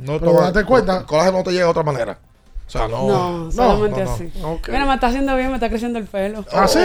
No 0.00 0.18
Pero 0.20 0.32
date 0.40 0.64
cuenta- 0.64 0.98
El 0.98 1.06
colágeno 1.06 1.38
no 1.38 1.44
te 1.44 1.50
llega 1.52 1.64
de 1.64 1.70
otra 1.70 1.82
manera. 1.82 2.18
O 2.66 2.70
sea, 2.70 2.86
no. 2.86 3.08
No, 3.08 3.50
solamente 3.50 4.00
no, 4.04 4.06
no. 4.06 4.12
así. 4.14 4.32
Ok. 4.44 4.68
Mira, 4.68 4.84
me 4.84 4.94
está 4.94 5.06
haciendo 5.06 5.34
bien, 5.36 5.48
me 5.48 5.54
está 5.54 5.70
creciendo 5.70 5.98
el 5.98 6.04
pelo. 6.04 6.44
Ah, 6.52 6.68
sí. 6.68 6.78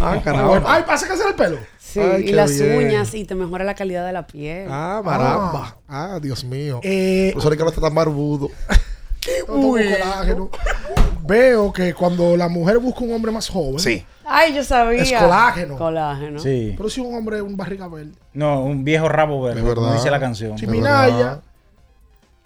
Ah, 0.00 0.18
caramba. 0.24 0.48
Bueno, 0.48 0.66
Ay, 0.68 0.84
pasa 0.86 1.06
que 1.06 1.12
hacer 1.12 1.26
el 1.28 1.34
pelo. 1.34 1.58
Sí, 1.78 2.00
Ay, 2.00 2.22
y 2.22 2.24
qué 2.26 2.32
las 2.32 2.58
bien. 2.58 2.78
uñas 2.78 3.14
y 3.14 3.24
te 3.24 3.34
mejora 3.34 3.62
la 3.64 3.74
calidad 3.74 4.06
de 4.06 4.12
la 4.14 4.26
piel. 4.26 4.68
Ah, 4.70 5.02
maramba. 5.04 5.76
Ah, 5.86 6.18
Dios 6.22 6.44
mío. 6.44 6.80
Eh, 6.82 7.30
Por 7.34 7.40
eso 7.42 7.50
Ricardo 7.50 7.68
está 7.70 7.82
tan 7.82 7.94
barbudo. 7.94 8.48
no 9.48 9.54
tomo 9.54 9.72
colágeno. 9.72 10.50
Veo 11.28 11.72
que 11.72 11.92
cuando 11.94 12.36
la 12.36 12.48
mujer 12.48 12.78
busca 12.78 13.04
un 13.04 13.12
hombre 13.12 13.30
más 13.30 13.48
joven, 13.48 13.78
Sí. 13.78 14.04
Ay, 14.24 14.54
yo 14.54 14.62
sabía. 14.64 15.02
es 15.02 15.12
colágeno. 15.12 15.76
Colágeno. 15.76 16.38
Sí. 16.38 16.74
Pero 16.76 16.90
si 16.90 17.00
un 17.00 17.14
hombre, 17.14 17.40
un 17.40 17.56
barriga 17.56 17.86
verde. 17.88 18.12
No, 18.34 18.62
un 18.62 18.82
viejo 18.84 19.08
rabo 19.08 19.42
verde, 19.42 19.60
Es 19.60 19.64
verdad. 19.66 19.82
como 19.82 19.94
dice 19.94 20.10
la 20.10 20.20
canción. 20.20 20.58
Si 20.58 20.66
Minaya, 20.66 21.40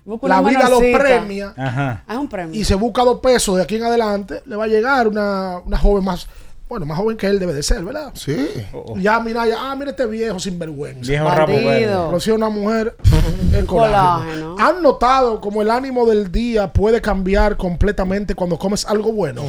Busca 0.05 0.27
la 0.27 0.41
vida 0.43 0.69
lo 0.69 0.81
premia 0.81 1.55
Ajá. 1.57 2.03
Ah, 2.09 2.15
es 2.15 2.19
un 2.19 2.29
premio. 2.29 2.61
y 2.61 2.65
se 2.65 2.75
busca 2.75 3.05
dos 3.05 3.21
pesos 3.21 3.57
de 3.57 3.63
aquí 3.63 3.77
en 3.77 3.85
adelante, 3.85 4.43
le 4.47 4.57
va 4.57 4.65
a 4.65 4.67
llegar 4.67 5.07
una, 5.07 5.59
una 5.65 5.79
joven 5.79 6.03
más, 6.05 6.27
bueno, 6.73 6.87
más 6.87 6.97
joven 6.97 7.19
que 7.19 7.27
él 7.27 7.39
debe 7.39 7.53
de 7.53 7.63
ser, 7.63 7.85
¿verdad? 7.85 8.13
Sí. 8.15 8.49
Oh, 8.73 8.95
oh. 8.95 8.99
Ya, 8.99 9.17
ah, 9.17 9.21
mira 9.21 9.91
este 9.91 10.07
viejo 10.07 10.39
sinvergüenza. 10.39 11.07
Viejo 11.07 11.29
rabo 11.29 11.53
Bandido. 11.53 11.69
verde. 11.69 12.07
Pero 12.07 12.21
si 12.21 12.31
es 12.31 12.37
una 12.37 12.49
mujer, 12.49 12.97
colágeno. 13.67 13.67
Colágeno. 13.67 14.57
¿Han 14.59 14.83
notado 14.83 15.39
cómo 15.39 15.61
el 15.61 15.71
ánimo 15.71 16.07
del 16.07 16.33
día 16.33 16.73
puede 16.73 17.03
cambiar 17.03 17.59
completamente 17.59 18.35
cuando 18.35 18.59
comes 18.59 18.87
algo 18.87 19.13
bueno? 19.13 19.43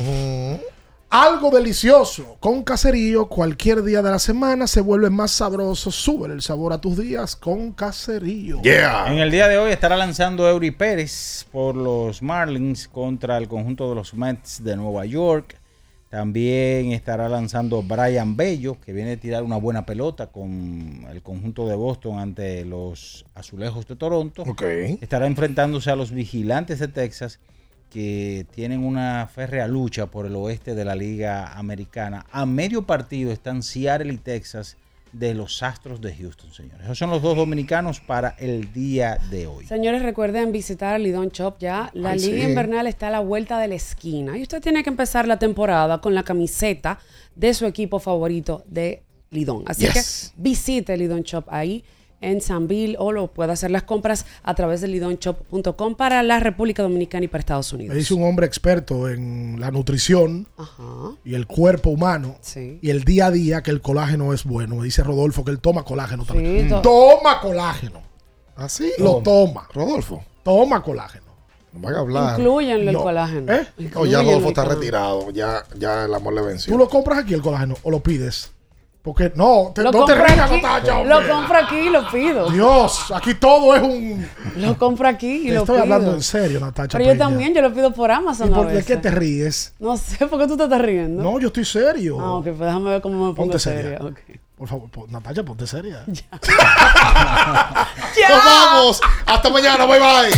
Algo 1.09 1.49
delicioso. 1.49 2.35
Con 2.41 2.61
caserío, 2.63 3.27
cualquier 3.27 3.83
día 3.83 4.01
de 4.01 4.11
la 4.11 4.19
semana 4.19 4.67
se 4.67 4.81
vuelve 4.81 5.09
más 5.09 5.31
sabroso. 5.31 5.91
Sube 5.91 6.27
el 6.27 6.41
sabor 6.41 6.73
a 6.73 6.81
tus 6.81 6.97
días 6.97 7.37
con 7.37 7.71
caserío. 7.71 8.61
Yeah. 8.63 9.13
En 9.13 9.19
el 9.19 9.31
día 9.31 9.47
de 9.47 9.57
hoy 9.57 9.71
estará 9.71 9.95
lanzando 9.95 10.45
Eury 10.49 10.71
Pérez 10.71 11.45
por 11.53 11.77
los 11.77 12.21
Marlins 12.21 12.89
contra 12.89 13.37
el 13.37 13.47
conjunto 13.47 13.87
de 13.87 13.95
los 13.95 14.13
Mets 14.13 14.61
de 14.61 14.75
Nueva 14.75 15.05
York. 15.05 15.62
También 16.13 16.91
estará 16.91 17.27
lanzando 17.27 17.81
Brian 17.81 18.37
Bello, 18.37 18.79
que 18.79 18.93
viene 18.93 19.13
a 19.13 19.17
tirar 19.17 19.41
una 19.41 19.57
buena 19.57 19.83
pelota 19.83 20.27
con 20.27 21.07
el 21.09 21.23
conjunto 21.23 21.67
de 21.67 21.75
Boston 21.75 22.19
ante 22.19 22.63
los 22.65 23.25
Azulejos 23.33 23.87
de 23.87 23.95
Toronto. 23.95 24.43
Estará 25.01 25.25
enfrentándose 25.25 25.89
a 25.89 25.95
los 25.95 26.11
Vigilantes 26.11 26.77
de 26.77 26.87
Texas, 26.87 27.39
que 27.89 28.45
tienen 28.51 28.83
una 28.83 29.25
férrea 29.25 29.67
lucha 29.67 30.05
por 30.05 30.27
el 30.27 30.35
oeste 30.35 30.75
de 30.75 30.85
la 30.85 30.93
Liga 30.93 31.51
Americana. 31.57 32.27
A 32.31 32.45
medio 32.45 32.83
partido 32.83 33.31
están 33.31 33.63
Seattle 33.63 34.13
y 34.13 34.17
Texas 34.17 34.77
de 35.13 35.33
los 35.35 35.63
Astros 35.63 36.01
de 36.01 36.13
Houston, 36.15 36.51
señores. 36.51 36.81
Esos 36.83 36.97
son 36.97 37.09
los 37.11 37.21
dos 37.21 37.37
dominicanos 37.37 37.99
para 37.99 38.29
el 38.39 38.73
día 38.73 39.17
de 39.29 39.47
hoy. 39.47 39.65
Señores, 39.67 40.01
recuerden 40.01 40.51
visitar 40.51 40.99
Lidón 40.99 41.29
Shop 41.29 41.55
ya. 41.59 41.91
La 41.93 42.11
Ay, 42.11 42.19
liga 42.19 42.43
sí. 42.43 42.49
invernal 42.49 42.87
está 42.87 43.07
a 43.07 43.11
la 43.11 43.19
vuelta 43.19 43.59
de 43.59 43.67
la 43.69 43.75
esquina. 43.75 44.37
Y 44.37 44.41
usted 44.41 44.61
tiene 44.61 44.83
que 44.83 44.89
empezar 44.89 45.27
la 45.27 45.37
temporada 45.39 46.01
con 46.01 46.15
la 46.15 46.23
camiseta 46.23 46.99
de 47.35 47.53
su 47.53 47.65
equipo 47.65 47.99
favorito 47.99 48.63
de 48.67 49.03
Lidón. 49.29 49.63
Así 49.67 49.83
Yes. 49.85 50.33
que 50.35 50.41
visite 50.41 50.97
Lidón 50.97 51.21
Shop 51.21 51.45
ahí 51.47 51.83
en 52.23 52.41
Sanville 52.41 52.95
o 52.97 53.11
lo 53.11 53.27
puede 53.27 53.51
hacer 53.51 53.69
las 53.71 53.83
compras 53.83 54.25
a 54.43 54.55
través 54.55 54.81
de 54.81 54.87
lidonshop.com 54.87 55.95
para 55.95 56.23
la 56.23 56.39
República 56.39 56.83
Dominicana 56.83 57.25
y 57.25 57.27
para 57.27 57.39
Estados 57.39 57.71
Me 57.73 57.77
Unidos. 57.79 57.95
dice 57.97 58.13
un 58.13 58.23
hombre 58.23 58.45
experto 58.45 59.09
en 59.09 59.57
la 59.59 59.71
nutrición 59.71 60.47
Ajá. 60.57 61.11
y 61.23 61.35
el 61.35 61.45
cuerpo 61.47 61.89
humano 61.89 62.37
Sí. 62.41 62.79
y 62.81 62.89
el 62.89 63.03
día 63.03 63.27
a 63.27 63.31
día 63.31 63.61
que 63.63 63.71
el 63.71 63.81
colágeno 63.81 64.33
es 64.33 64.43
bueno. 64.43 64.75
Me 64.77 64.85
dice 64.85 65.03
Rodolfo 65.03 65.43
que 65.43 65.51
él 65.51 65.59
toma 65.59 65.83
colágeno 65.83 66.25
también. 66.25 66.63
Sí, 66.63 66.69
to- 66.69 66.81
Toma 66.81 67.39
colágeno. 67.41 68.01
Así. 68.55 68.91
Lo 68.99 69.21
toma. 69.23 69.67
Rodolfo. 69.73 70.23
Toma 70.43 70.81
colágeno. 70.83 71.23
No 71.73 71.79
van 71.81 71.95
a 71.95 71.99
hablar. 71.99 72.39
Incluyenle 72.39 72.87
el 72.91 72.93
No. 72.93 73.01
colágeno. 73.03 73.51
¿Eh? 73.51 73.67
No, 73.95 74.05
ya 74.05 74.19
Rodolfo 74.19 74.39
el 74.41 74.45
está 74.49 74.61
colágeno. 74.61 74.75
retirado. 74.79 75.31
Ya, 75.31 75.63
ya 75.77 76.05
el 76.05 76.13
amor 76.13 76.33
le 76.35 76.41
venció. 76.43 76.71
¿Tú 76.71 76.77
lo 76.77 76.87
compras 76.87 77.19
aquí 77.19 77.33
el 77.33 77.41
colágeno 77.41 77.75
o 77.81 77.89
lo 77.89 78.01
pides? 78.03 78.51
Porque 79.03 79.33
no, 79.35 79.73
te- 79.75 79.83
Lo 79.83 79.91
no 79.91 80.05
te 80.05 80.15
rías, 80.15 80.39
aquí, 80.49 80.61
Natacha, 80.61 81.03
Lo 81.03 81.27
compro 81.27 81.57
aquí 81.57 81.75
y 81.75 81.89
lo 81.89 82.09
pido. 82.09 82.49
Dios, 82.49 83.11
aquí 83.13 83.33
todo 83.35 83.75
es 83.75 83.81
un. 83.83 84.25
Lo 84.55 84.77
compro 84.77 85.09
aquí 85.09 85.41
y 85.43 85.47
Te 85.47 85.53
lo 85.55 85.59
estoy 85.59 85.75
pido. 85.75 85.83
hablando 85.83 86.13
en 86.13 86.21
serio, 86.23 86.61
Natacha. 86.61 86.97
Pero 86.97 87.11
yo 87.11 87.17
también, 87.17 87.53
yo 87.53 87.61
lo 87.61 87.73
pido 87.73 87.91
por 87.93 88.09
¿Y 88.09 88.13
Amazon 88.13 88.53
a 88.53 88.55
por 88.55 88.83
qué 88.83 88.95
te 88.95 89.11
ríes? 89.11 89.73
No 89.77 89.97
sé, 89.97 90.25
¿por 90.25 90.39
qué 90.39 90.47
tú 90.47 90.55
te 90.55 90.63
estás 90.63 90.81
riendo? 90.81 91.21
No, 91.21 91.37
yo 91.37 91.47
estoy 91.47 91.65
serio. 91.65 92.17
Ah, 92.21 92.35
ok, 92.35 92.43
pues 92.45 92.59
déjame 92.59 92.91
ver 92.91 93.01
cómo 93.01 93.15
me 93.15 93.19
pongo 93.33 93.35
Ponte 93.35 93.59
seria. 93.59 93.97
seria. 93.99 94.13
Por 94.63 94.69
favor, 94.69 94.89
po- 94.89 95.07
Natacha, 95.09 95.43
ponte 95.43 95.67
seria. 95.67 96.03
¡Nos 96.07 96.23
vamos! 98.45 99.01
¡Hasta 99.25 99.49
mañana! 99.49 99.85
¡Bye, 99.85 99.99
bye! 99.99 100.31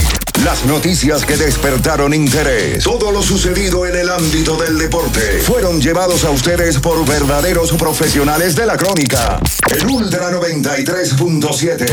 Las 0.43 0.65
noticias 0.65 1.23
que 1.23 1.37
despertaron 1.37 2.11
interés, 2.11 2.83
todo 2.83 3.11
lo 3.11 3.21
sucedido 3.21 3.85
en 3.85 3.95
el 3.95 4.09
ámbito 4.09 4.57
del 4.57 4.79
deporte, 4.79 5.43
fueron 5.45 5.79
llevados 5.79 6.23
a 6.23 6.31
ustedes 6.31 6.79
por 6.79 7.05
verdaderos 7.05 7.71
profesionales 7.73 8.55
de 8.55 8.65
la 8.65 8.77
crónica. 8.77 9.39
El 9.69 9.85
Ultra 9.85 10.31
93.7, 10.31 11.85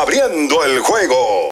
abriendo 0.00 0.62
el 0.62 0.78
juego. 0.78 1.42